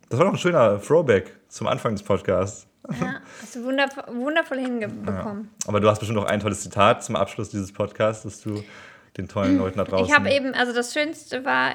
Das 0.09 0.19
war 0.19 0.25
noch 0.25 0.33
ein 0.33 0.39
schöner 0.39 0.81
Throwback 0.81 1.37
zum 1.47 1.67
Anfang 1.67 1.93
des 1.93 2.03
Podcasts. 2.03 2.67
Ja, 2.99 3.21
hast 3.41 3.55
du 3.55 3.63
wundervoll, 3.63 4.03
wundervoll 4.13 4.57
hinbekommen. 4.57 5.05
Ja. 5.05 5.67
Aber 5.67 5.79
du 5.79 5.87
hast 5.87 5.99
bestimmt 5.99 6.19
noch 6.19 6.25
ein 6.25 6.39
tolles 6.39 6.61
Zitat 6.61 7.03
zum 7.03 7.15
Abschluss 7.15 7.49
dieses 7.49 7.71
Podcasts, 7.71 8.23
das 8.23 8.41
du 8.41 8.63
den 9.17 9.27
tollen 9.27 9.57
Leuten 9.57 9.77
da 9.77 9.83
draußen. 9.83 10.05
Ich 10.05 10.13
habe 10.13 10.31
eben, 10.31 10.53
also 10.53 10.73
das 10.73 10.93
Schönste 10.93 11.43
war, 11.43 11.73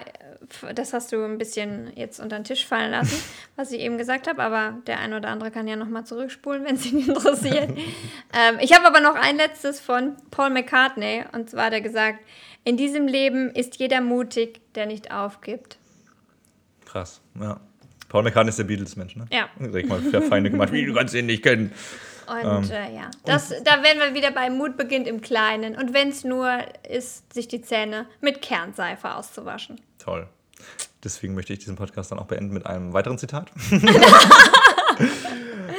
das 0.74 0.93
hast 0.93 1.12
du 1.12 1.22
ein 1.22 1.39
bisschen 1.39 1.93
jetzt 1.95 2.18
unter 2.18 2.39
den 2.39 2.45
Tisch 2.45 2.66
fallen 2.66 2.91
lassen, 2.91 3.22
was 3.57 3.72
ich 3.72 3.80
eben 3.80 3.99
gesagt 3.99 4.26
habe, 4.26 4.43
aber 4.43 4.78
der 4.87 5.01
eine 5.01 5.16
oder 5.16 5.28
andere 5.28 5.51
kann 5.51 5.68
ja 5.68 5.76
nochmal 5.76 6.05
zurückspulen, 6.05 6.64
wenn 6.64 6.76
es 6.76 6.87
ihn 6.87 7.07
interessiert. 7.07 7.70
ähm, 8.32 8.59
ich 8.61 8.72
habe 8.72 8.87
aber 8.87 9.01
noch 9.01 9.14
ein 9.14 9.37
letztes 9.37 9.80
von 9.80 10.16
Paul 10.30 10.51
McCartney, 10.51 11.24
und 11.32 11.51
zwar 11.51 11.66
hat 11.66 11.72
er 11.72 11.82
gesagt, 11.82 12.20
in 12.64 12.76
diesem 12.76 13.07
Leben 13.07 13.51
ist 13.51 13.76
jeder 13.76 14.01
mutig, 14.01 14.61
der 14.74 14.87
nicht 14.87 15.12
aufgibt. 15.12 15.78
Krass, 16.84 17.20
ja. 17.41 17.61
Paul 18.09 18.22
McCartney 18.22 18.51
ist 18.51 18.59
der 18.59 18.64
Beatles-Mensch, 18.64 19.16
ne? 19.16 19.26
Ja. 19.30 19.49
Sag 19.59 19.87
mal, 19.87 20.01
für 20.01 20.22
Feinde 20.22 20.51
gemacht, 20.51 20.72
wie 20.72 20.87
du 20.87 20.95
kannst 20.95 21.14
ihn 21.14 21.26
nicht 21.26 21.43
kennen. 21.43 21.72
Und 22.29 22.70
ähm, 22.70 22.70
äh, 22.70 22.95
ja, 22.95 23.11
das, 23.24 23.51
da 23.64 23.83
werden 23.83 24.01
wir 24.01 24.14
wieder 24.14 24.31
bei 24.31 24.51
Mut 24.51 24.77
beginnt 24.77 25.07
im 25.07 25.20
Kleinen. 25.20 25.77
Und 25.77 25.95
wenn 25.95 26.09
es 26.09 26.24
nur 26.24 26.59
ist, 26.89 27.33
sich 27.33 27.49
die 27.49 27.62
Zähne 27.62 28.07
mit 28.20 28.43
Kernseife 28.43 29.14
auszuwaschen. 29.14 29.81
Toll. 29.99 30.29
Deswegen 31.05 31.35
möchte 31.35 31.53
ich 31.53 31.61
diesen 31.61 31.77
Podcast 31.77 32.11
dann 32.11 32.18
auch 32.18 32.27
beenden 32.27 32.53
mit 32.53 32.66
einem 32.66 32.93
weiteren 32.93 33.18
Zitat. 33.18 33.53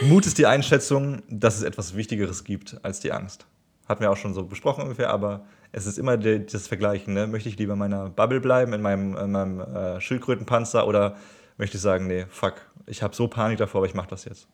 Mut 0.01 0.25
ist 0.25 0.37
die 0.37 0.45
Einschätzung, 0.45 1.23
dass 1.29 1.57
es 1.57 1.63
etwas 1.63 1.95
Wichtigeres 1.95 2.43
gibt 2.43 2.77
als 2.83 2.99
die 2.99 3.11
Angst. 3.11 3.45
Hatten 3.87 4.01
wir 4.01 4.11
auch 4.11 4.17
schon 4.17 4.33
so 4.33 4.43
besprochen 4.43 4.83
ungefähr, 4.83 5.09
aber 5.09 5.45
es 5.71 5.85
ist 5.85 5.97
immer 5.97 6.17
das 6.17 6.67
Vergleichen. 6.67 7.13
Ne? 7.13 7.27
Möchte 7.27 7.49
ich 7.49 7.57
lieber 7.57 7.73
in 7.73 7.79
meiner 7.79 8.09
Bubble 8.09 8.39
bleiben, 8.39 8.73
in 8.73 8.81
meinem, 8.81 9.17
in 9.17 9.31
meinem 9.31 9.59
äh, 9.59 9.99
Schildkrötenpanzer 9.99 10.87
oder 10.87 11.17
möchte 11.57 11.77
ich 11.77 11.81
sagen, 11.81 12.07
nee, 12.07 12.25
fuck, 12.29 12.55
ich 12.85 13.03
habe 13.03 13.15
so 13.15 13.27
Panik 13.27 13.57
davor, 13.57 13.79
aber 13.79 13.87
ich 13.87 13.95
mache 13.95 14.09
das 14.09 14.25
jetzt. 14.25 14.47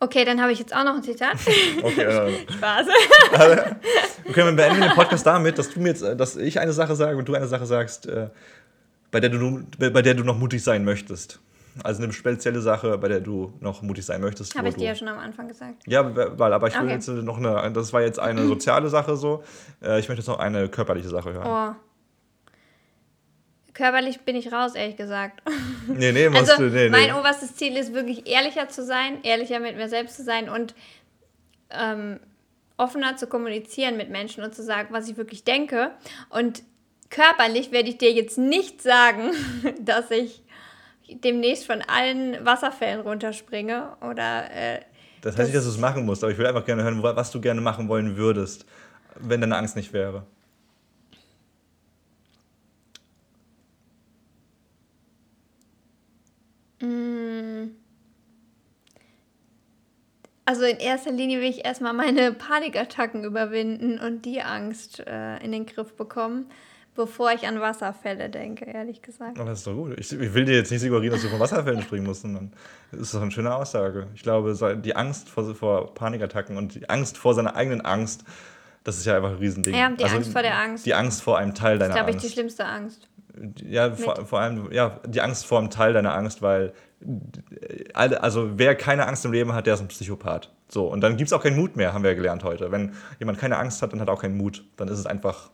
Okay, 0.00 0.24
dann 0.24 0.40
habe 0.40 0.52
ich 0.52 0.58
jetzt 0.58 0.74
auch 0.74 0.84
noch 0.84 0.94
ein 0.94 1.02
Zitat. 1.02 1.36
okay, 1.82 2.02
äh, 2.02 2.32
Spaß. 2.52 2.86
okay, 4.28 4.44
wir 4.44 4.52
beenden 4.52 4.80
den 4.80 4.90
Podcast 4.90 5.26
damit, 5.26 5.58
dass 5.58 5.70
du 5.70 5.80
mir 5.80 5.88
jetzt, 5.88 6.02
äh, 6.02 6.16
dass 6.16 6.36
ich 6.36 6.60
eine 6.60 6.72
Sache 6.72 6.94
sage 6.96 7.16
und 7.16 7.28
du 7.28 7.34
eine 7.34 7.46
Sache 7.46 7.66
sagst, 7.66 8.06
äh, 8.06 8.28
bei, 9.10 9.20
der 9.20 9.30
du, 9.30 9.62
bei 9.78 10.02
der 10.02 10.14
du 10.14 10.24
noch 10.24 10.38
mutig 10.38 10.62
sein 10.62 10.84
möchtest. 10.84 11.40
Also 11.82 12.02
eine 12.04 12.12
spezielle 12.12 12.60
Sache, 12.60 12.98
bei 12.98 13.08
der 13.08 13.20
du 13.20 13.52
noch 13.60 13.82
mutig 13.82 14.04
sein 14.06 14.20
möchtest. 14.20 14.56
Habe 14.56 14.68
ich 14.68 14.76
dir 14.76 14.88
ja 14.88 14.94
schon 14.94 15.08
am 15.08 15.18
Anfang 15.18 15.48
gesagt. 15.48 15.82
Ja, 15.86 16.14
weil, 16.14 16.52
aber 16.52 16.68
ich 16.68 16.74
will 16.74 16.84
okay. 16.84 16.94
jetzt 16.94 17.08
noch 17.08 17.38
eine, 17.38 17.72
das 17.72 17.92
war 17.92 18.02
jetzt 18.02 18.20
eine 18.20 18.46
soziale 18.46 18.88
Sache 18.88 19.16
so. 19.16 19.42
Äh, 19.82 19.98
ich 19.98 20.08
möchte 20.08 20.20
jetzt 20.20 20.28
noch 20.28 20.38
eine 20.38 20.68
körperliche 20.68 21.08
Sache 21.08 21.32
hören. 21.32 21.74
Oh. 21.74 21.83
Körperlich 23.74 24.20
bin 24.20 24.36
ich 24.36 24.52
raus, 24.52 24.74
ehrlich 24.74 24.96
gesagt. 24.96 25.42
Nee, 25.86 26.12
nee, 26.12 26.32
was 26.32 26.48
also, 26.48 26.62
du, 26.62 26.74
nee, 26.74 26.88
Mein 26.88 27.08
nee. 27.08 27.12
oberstes 27.12 27.56
Ziel 27.56 27.76
ist 27.76 27.92
wirklich 27.92 28.26
ehrlicher 28.26 28.70
zu 28.70 28.82
sein, 28.82 29.22
ehrlicher 29.22 29.60
mit 29.60 29.76
mir 29.76 29.90
selbst 29.90 30.16
zu 30.16 30.24
sein 30.24 30.48
und 30.48 30.74
ähm, 31.68 32.20
offener 32.78 33.16
zu 33.16 33.26
kommunizieren 33.26 33.98
mit 33.98 34.08
Menschen 34.08 34.42
und 34.42 34.54
zu 34.54 34.62
sagen, 34.62 34.88
was 34.92 35.08
ich 35.10 35.18
wirklich 35.18 35.44
denke. 35.44 35.90
Und 36.30 36.62
körperlich 37.10 37.70
werde 37.70 37.90
ich 37.90 37.98
dir 37.98 38.12
jetzt 38.12 38.38
nicht 38.38 38.80
sagen, 38.80 39.32
dass 39.80 40.10
ich 40.10 40.42
demnächst 41.08 41.66
von 41.66 41.82
allen 41.82 42.44
Wasserfällen 42.44 43.00
runterspringe 43.00 43.96
oder. 44.00 44.50
Äh, 44.50 44.80
das 45.20 45.36
heißt 45.36 45.48
nicht, 45.48 45.56
dass 45.56 45.64
du 45.64 45.70
es 45.70 45.78
machen 45.78 46.06
musst, 46.06 46.22
aber 46.22 46.32
ich 46.32 46.38
will 46.38 46.46
einfach 46.46 46.64
gerne 46.64 46.82
hören, 46.82 47.02
was 47.02 47.30
du 47.30 47.40
gerne 47.40 47.60
machen 47.60 47.88
wollen 47.88 48.16
würdest, 48.16 48.66
wenn 49.16 49.40
deine 49.40 49.56
Angst 49.56 49.76
nicht 49.76 49.92
wäre. 49.92 50.26
Also 60.46 60.64
in 60.64 60.76
erster 60.76 61.10
Linie 61.10 61.40
will 61.40 61.48
ich 61.48 61.64
erstmal 61.64 61.94
meine 61.94 62.32
Panikattacken 62.32 63.24
überwinden 63.24 63.98
und 63.98 64.24
die 64.24 64.42
Angst 64.42 65.00
äh, 65.00 65.38
in 65.38 65.52
den 65.52 65.64
Griff 65.64 65.96
bekommen, 65.96 66.46
bevor 66.94 67.32
ich 67.32 67.46
an 67.46 67.60
Wasserfälle 67.60 68.28
denke, 68.28 68.66
ehrlich 68.66 69.00
gesagt. 69.00 69.38
Aber 69.38 69.48
das 69.48 69.60
ist 69.60 69.66
doch 69.66 69.74
gut. 69.74 69.98
Ich, 69.98 70.12
ich 70.12 70.34
will 70.34 70.44
dir 70.44 70.54
jetzt 70.54 70.70
nicht 70.70 70.82
suggerieren, 70.82 71.14
dass 71.14 71.22
du 71.22 71.28
von 71.28 71.40
Wasserfällen 71.40 71.82
springen 71.82 72.04
musst, 72.04 72.22
sondern 72.22 72.52
das 72.92 73.00
ist 73.00 73.14
doch 73.14 73.22
eine 73.22 73.30
schöne 73.30 73.54
Aussage. 73.54 74.08
Ich 74.14 74.22
glaube, 74.22 74.54
die 74.76 74.94
Angst 74.94 75.30
vor, 75.30 75.54
vor 75.54 75.94
Panikattacken 75.94 76.58
und 76.58 76.74
die 76.74 76.90
Angst 76.90 77.16
vor 77.16 77.34
seiner 77.34 77.56
eigenen 77.56 77.80
Angst, 77.80 78.24
das 78.84 78.98
ist 78.98 79.06
ja 79.06 79.16
einfach 79.16 79.30
ein 79.30 79.36
Riesending. 79.36 79.74
Ja, 79.74 79.90
die 79.90 80.04
also, 80.04 80.16
Angst 80.16 80.32
vor 80.32 80.42
der 80.42 80.58
Angst. 80.58 80.84
Die 80.84 80.94
Angst 80.94 81.22
vor 81.22 81.38
einem 81.38 81.54
Teil 81.54 81.78
deiner 81.78 81.94
Angst. 81.94 81.96
Das 81.96 82.00
ist, 82.00 82.06
glaube 82.06 82.18
ich, 82.18 82.22
die 82.22 82.32
schlimmste 82.32 82.66
Angst. 82.66 83.08
Ja, 83.66 83.92
vor, 83.92 84.26
vor, 84.26 84.40
allem, 84.40 84.70
ja, 84.72 85.00
die 85.06 85.20
Angst 85.20 85.46
vor 85.46 85.58
einem 85.58 85.70
Teil 85.70 85.92
deiner 85.92 86.14
Angst, 86.14 86.42
weil, 86.42 86.72
also 87.92 88.58
wer 88.58 88.74
keine 88.76 89.06
Angst 89.06 89.24
im 89.24 89.32
Leben 89.32 89.52
hat, 89.52 89.66
der 89.66 89.74
ist 89.74 89.80
ein 89.80 89.88
Psychopath. 89.88 90.50
So, 90.68 90.86
und 90.86 91.00
dann 91.00 91.16
gibt 91.16 91.28
es 91.28 91.32
auch 91.32 91.42
keinen 91.42 91.56
Mut 91.56 91.76
mehr, 91.76 91.92
haben 91.92 92.02
wir 92.02 92.10
ja 92.10 92.16
gelernt 92.16 92.44
heute. 92.44 92.70
Wenn 92.70 92.94
jemand 93.18 93.38
keine 93.38 93.58
Angst 93.58 93.82
hat, 93.82 93.92
dann 93.92 94.00
hat 94.00 94.08
er 94.08 94.14
auch 94.14 94.22
keinen 94.22 94.36
Mut. 94.36 94.64
Dann 94.76 94.88
ist 94.88 94.98
es 94.98 95.06
einfach. 95.06 95.50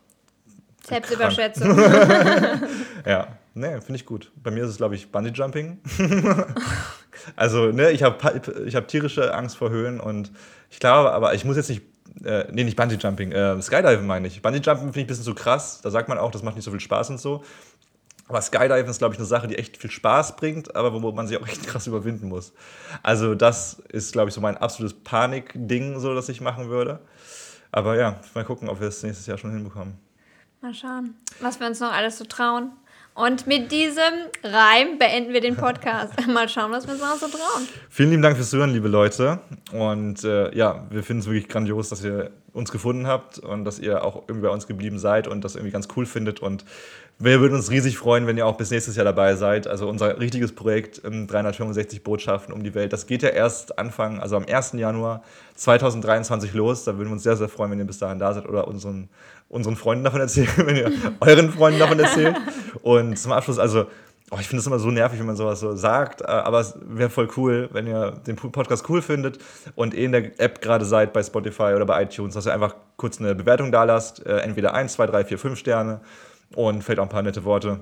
Selbstüberschätzung. 0.83 1.77
ja, 3.05 3.27
ne, 3.53 3.81
finde 3.81 3.95
ich 3.95 4.05
gut. 4.05 4.31
Bei 4.41 4.51
mir 4.51 4.63
ist 4.63 4.69
es, 4.69 4.77
glaube 4.77 4.95
ich, 4.95 5.11
Bungee 5.11 5.31
Jumping. 5.31 5.79
also, 7.35 7.71
ne, 7.71 7.91
ich 7.91 8.03
habe 8.03 8.41
ich 8.65 8.75
hab 8.75 8.87
tierische 8.87 9.33
Angst 9.33 9.57
vor 9.57 9.69
Höhen 9.69 9.99
und 9.99 10.31
ich 10.69 10.79
glaube, 10.79 11.11
aber 11.11 11.33
ich 11.33 11.45
muss 11.45 11.55
jetzt 11.55 11.69
nicht 11.69 11.83
äh, 12.23 12.45
nee, 12.51 12.63
nicht 12.63 12.75
Bungee 12.75 12.95
Jumping, 12.95 13.31
äh, 13.31 13.61
Skydiven 13.61 14.05
meine 14.05 14.27
ich. 14.27 14.41
Bungee 14.41 14.59
Jumping 14.59 14.85
finde 14.85 14.99
ich 14.99 15.05
ein 15.05 15.07
bisschen 15.07 15.23
zu 15.23 15.33
krass. 15.33 15.81
Da 15.81 15.89
sagt 15.89 16.09
man 16.09 16.17
auch, 16.17 16.31
das 16.31 16.43
macht 16.43 16.55
nicht 16.55 16.65
so 16.65 16.71
viel 16.71 16.79
Spaß 16.79 17.09
und 17.11 17.19
so. 17.19 17.43
Aber 18.31 18.41
Skydiven 18.41 18.89
ist, 18.89 18.99
glaube 18.99 19.13
ich, 19.13 19.19
eine 19.19 19.27
Sache, 19.27 19.49
die 19.49 19.57
echt 19.57 19.75
viel 19.75 19.91
Spaß 19.91 20.37
bringt, 20.37 20.73
aber 20.73 20.93
wo 20.93 21.11
man 21.11 21.27
sich 21.27 21.37
auch 21.37 21.45
echt 21.45 21.67
krass 21.67 21.85
überwinden 21.85 22.29
muss. 22.29 22.53
Also, 23.03 23.35
das 23.35 23.79
ist, 23.89 24.13
glaube 24.13 24.29
ich, 24.29 24.33
so 24.33 24.39
mein 24.39 24.55
absolutes 24.55 24.97
Panik-Ding, 25.03 25.99
so 25.99 26.15
dass 26.15 26.29
ich 26.29 26.39
machen 26.39 26.69
würde. 26.69 27.01
Aber 27.73 27.97
ja, 27.97 28.21
mal 28.33 28.45
gucken, 28.45 28.69
ob 28.69 28.79
wir 28.79 28.87
es 28.87 29.03
nächstes 29.03 29.27
Jahr 29.27 29.37
schon 29.37 29.51
hinbekommen. 29.51 29.95
Mal 30.61 30.73
schauen, 30.73 31.15
was 31.41 31.59
wir 31.59 31.67
uns 31.67 31.81
noch 31.81 31.91
alles 31.91 32.19
so 32.19 32.23
trauen. 32.23 32.71
Und 33.13 33.45
mit 33.45 33.71
diesem 33.71 34.29
Reim 34.41 34.97
beenden 34.97 35.33
wir 35.33 35.41
den 35.41 35.57
Podcast. 35.57 36.13
Mal 36.27 36.47
schauen, 36.47 36.71
was 36.71 36.87
wir 36.87 36.93
noch 36.93 37.17
so 37.17 37.27
trauen. 37.27 37.67
Vielen 37.89 38.11
lieben 38.11 38.21
Dank 38.21 38.37
fürs 38.37 38.49
Zuhören, 38.49 38.71
liebe 38.71 38.87
Leute. 38.87 39.39
Und 39.73 40.23
äh, 40.23 40.55
ja, 40.55 40.85
wir 40.89 41.03
finden 41.03 41.19
es 41.19 41.25
wirklich 41.25 41.49
grandios, 41.49 41.89
dass 41.89 42.03
ihr 42.03 42.31
uns 42.53 42.71
gefunden 42.71 43.07
habt 43.07 43.39
und 43.39 43.65
dass 43.65 43.79
ihr 43.79 44.03
auch 44.03 44.23
irgendwie 44.27 44.47
bei 44.47 44.53
uns 44.53 44.67
geblieben 44.67 44.97
seid 44.97 45.27
und 45.27 45.43
das 45.43 45.55
irgendwie 45.55 45.71
ganz 45.71 45.87
cool 45.95 46.05
findet. 46.05 46.41
Und 46.41 46.65
wir 47.19 47.39
würden 47.39 47.55
uns 47.55 47.69
riesig 47.69 47.97
freuen, 47.97 48.27
wenn 48.27 48.37
ihr 48.37 48.45
auch 48.45 48.57
bis 48.57 48.71
nächstes 48.71 48.95
Jahr 48.95 49.05
dabei 49.05 49.35
seid. 49.35 49.67
Also 49.67 49.87
unser 49.87 50.19
richtiges 50.19 50.53
Projekt 50.53 51.01
365 51.03 51.99
ähm, 51.99 52.03
Botschaften 52.03 52.53
um 52.53 52.63
die 52.63 52.73
Welt, 52.73 52.93
das 52.93 53.07
geht 53.07 53.23
ja 53.23 53.29
erst 53.29 53.77
Anfang, 53.77 54.19
also 54.19 54.37
am 54.37 54.45
1. 54.45 54.73
Januar 54.73 55.21
2023 55.55 56.53
los. 56.53 56.83
Da 56.83 56.97
würden 56.97 57.09
wir 57.09 57.13
uns 57.13 57.23
sehr, 57.23 57.37
sehr 57.37 57.49
freuen, 57.49 57.71
wenn 57.71 57.79
ihr 57.79 57.85
bis 57.85 57.99
dahin 57.99 58.19
da 58.19 58.33
seid 58.33 58.49
oder 58.49 58.67
unseren, 58.67 59.09
unseren 59.51 59.75
Freunden 59.75 60.03
davon 60.03 60.21
erzählt, 60.21 60.49
wenn 60.65 60.75
ihr 60.75 60.91
euren 61.19 61.51
Freunden 61.51 61.79
davon 61.79 61.99
erzählt. 61.99 62.35
Und 62.81 63.17
zum 63.17 63.31
Abschluss, 63.31 63.59
also 63.59 63.85
Oh, 64.33 64.37
ich 64.39 64.47
finde 64.47 64.61
es 64.61 64.67
immer 64.67 64.79
so 64.79 64.89
nervig, 64.89 65.19
wenn 65.19 65.25
man 65.25 65.35
sowas 65.35 65.59
so 65.59 65.75
sagt, 65.75 66.21
äh, 66.21 66.25
aber 66.27 66.61
es 66.61 66.73
wäre 66.81 67.09
voll 67.09 67.27
cool, 67.35 67.67
wenn 67.73 67.85
ihr 67.85 68.11
den 68.11 68.37
Podcast 68.37 68.89
cool 68.89 69.01
findet 69.01 69.39
und 69.75 69.93
eh 69.93 70.05
in 70.05 70.13
der 70.13 70.39
App 70.39 70.61
gerade 70.61 70.85
seid 70.85 71.11
bei 71.11 71.21
Spotify 71.21 71.73
oder 71.75 71.85
bei 71.85 72.01
iTunes, 72.01 72.35
dass 72.35 72.47
ihr 72.47 72.53
einfach 72.53 72.75
kurz 72.95 73.19
eine 73.19 73.35
Bewertung 73.35 73.73
da 73.73 73.83
lasst, 73.83 74.25
äh, 74.25 74.37
entweder 74.37 74.73
1, 74.73 74.93
2, 74.93 75.07
3, 75.07 75.25
4, 75.25 75.37
5 75.37 75.59
Sterne 75.59 75.99
und 76.55 76.81
vielleicht 76.81 76.99
auch 76.99 77.03
ein 77.03 77.09
paar 77.09 77.23
nette 77.23 77.43
Worte. 77.43 77.81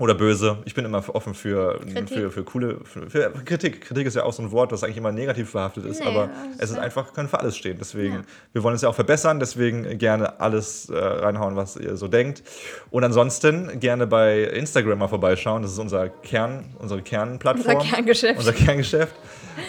Oder 0.00 0.14
böse. 0.14 0.58
Ich 0.64 0.74
bin 0.74 0.86
immer 0.86 1.04
offen 1.14 1.34
für, 1.34 1.78
für, 2.06 2.30
für 2.30 2.42
coole 2.42 2.78
für, 2.84 3.10
für, 3.10 3.30
Kritik. 3.44 3.82
Kritik 3.82 4.06
ist 4.06 4.16
ja 4.16 4.24
auch 4.24 4.32
so 4.32 4.42
ein 4.42 4.50
Wort, 4.50 4.72
das 4.72 4.82
eigentlich 4.82 4.96
immer 4.96 5.12
negativ 5.12 5.52
behaftet 5.52 5.84
ist, 5.84 6.00
nee, 6.00 6.06
aber 6.06 6.30
es 6.58 6.70
ist 6.70 6.78
einfach, 6.78 7.12
kann 7.12 7.28
für 7.28 7.38
alles 7.38 7.56
stehen. 7.56 7.76
Deswegen, 7.78 8.14
ja. 8.14 8.22
wir 8.54 8.62
wollen 8.62 8.74
es 8.74 8.80
ja 8.82 8.88
auch 8.88 8.94
verbessern, 8.94 9.38
deswegen 9.40 9.98
gerne 9.98 10.40
alles 10.40 10.88
äh, 10.88 10.96
reinhauen, 10.96 11.54
was 11.54 11.76
ihr 11.76 11.96
so 11.96 12.08
denkt. 12.08 12.42
Und 12.90 13.04
ansonsten 13.04 13.78
gerne 13.78 14.06
bei 14.06 14.44
Instagram 14.44 14.98
mal 14.98 15.08
vorbeischauen. 15.08 15.60
Das 15.62 15.72
ist 15.72 15.78
unser 15.78 16.08
Kern, 16.08 16.64
unsere 16.78 17.02
Kernplattform. 17.02 17.76
Unser 17.76 17.88
Kerngeschäft. 17.88 18.38
Unser 18.38 18.54
Kerngeschäft. 18.54 19.14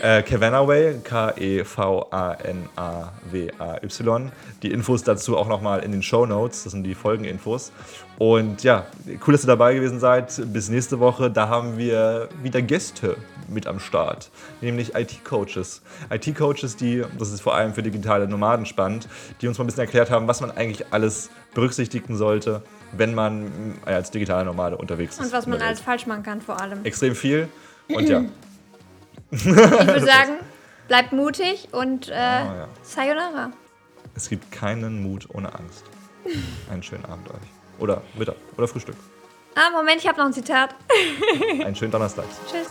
Äh, 0.02 0.24
Kevanaway, 0.24 0.96
K-E-V-A-N-A-W-A-Y. 1.04 1.62
Die 4.64 4.72
Infos 4.72 5.04
dazu 5.04 5.38
auch 5.38 5.48
nochmal 5.50 5.84
in 5.84 5.92
den 5.92 6.02
Show 6.02 6.26
Notes, 6.26 6.64
das 6.64 6.72
sind 6.72 6.84
die 6.84 6.96
Folgeninfos. 6.96 7.74
Und 8.22 8.62
ja, 8.62 8.86
cool, 9.26 9.32
dass 9.32 9.46
ihr 9.46 9.48
dabei 9.48 9.74
gewesen 9.74 10.00
seid. 10.00 10.40
Bis 10.54 10.70
nächste 10.70 11.00
Woche, 11.00 11.32
da 11.32 11.48
haben 11.50 11.80
wir 11.80 12.30
wieder 12.44 12.62
Gäste 12.62 13.18
mit 13.48 13.66
am 13.66 13.80
Start, 13.80 14.30
nämlich 14.62 14.94
IT-Coaches. 14.94 15.82
IT-Coaches, 16.12 16.76
die, 16.76 17.04
das 17.18 17.32
ist 17.32 17.42
vor 17.42 17.56
allem 17.56 17.74
für 17.74 17.82
digitale 17.82 18.28
Nomaden 18.28 18.68
spannend, 18.68 19.08
die 19.42 19.48
uns 19.48 19.58
mal 19.58 19.64
ein 19.64 19.68
bisschen 19.70 19.86
erklärt 19.86 20.12
haben, 20.12 20.28
was 20.28 20.40
man 20.40 20.52
eigentlich 20.52 20.86
alles 20.94 21.32
berücksichtigen 21.56 22.16
sollte, 22.16 22.62
wenn 22.92 23.16
man 23.16 23.80
äh, 23.88 23.94
als 23.94 24.12
digitaler 24.12 24.44
Nomade 24.44 24.78
unterwegs 24.78 25.16
ist. 25.16 25.26
Und 25.26 25.34
was 25.34 25.48
man 25.48 25.60
alles 25.60 25.82
falsch 25.82 26.06
machen 26.06 26.22
kann 26.22 26.42
vor 26.42 26.62
allem. 26.62 26.86
Extrem 26.86 27.16
viel. 27.16 27.48
Und 27.88 28.08
ja. 28.08 28.24
Ich 29.32 29.46
würde 29.46 30.00
sagen, 30.06 30.34
Bleibt 30.88 31.12
mutig 31.12 31.70
und 31.72 32.10
äh, 32.10 32.12
oh, 32.12 32.16
ja. 32.16 32.68
Sayonara. 32.84 33.52
Es 34.14 34.30
gibt 34.30 34.52
keinen 34.52 35.02
Mut 35.02 35.28
ohne 35.34 35.56
Angst. 35.56 35.86
Einen 36.70 36.84
schönen 36.84 37.06
Abend 37.06 37.28
euch. 37.30 37.61
Oder 37.82 38.02
Mittag 38.16 38.36
oder 38.58 38.68
Frühstück. 38.68 38.96
Ah, 39.56 39.72
Moment, 39.72 39.98
ich 40.02 40.08
habe 40.08 40.20
noch 40.20 40.28
ein 40.28 40.34
Zitat. 40.34 40.76
Einen 41.64 41.76
schönen 41.76 41.92
Donnerstag. 41.92 42.26
Tschüss. 42.50 42.70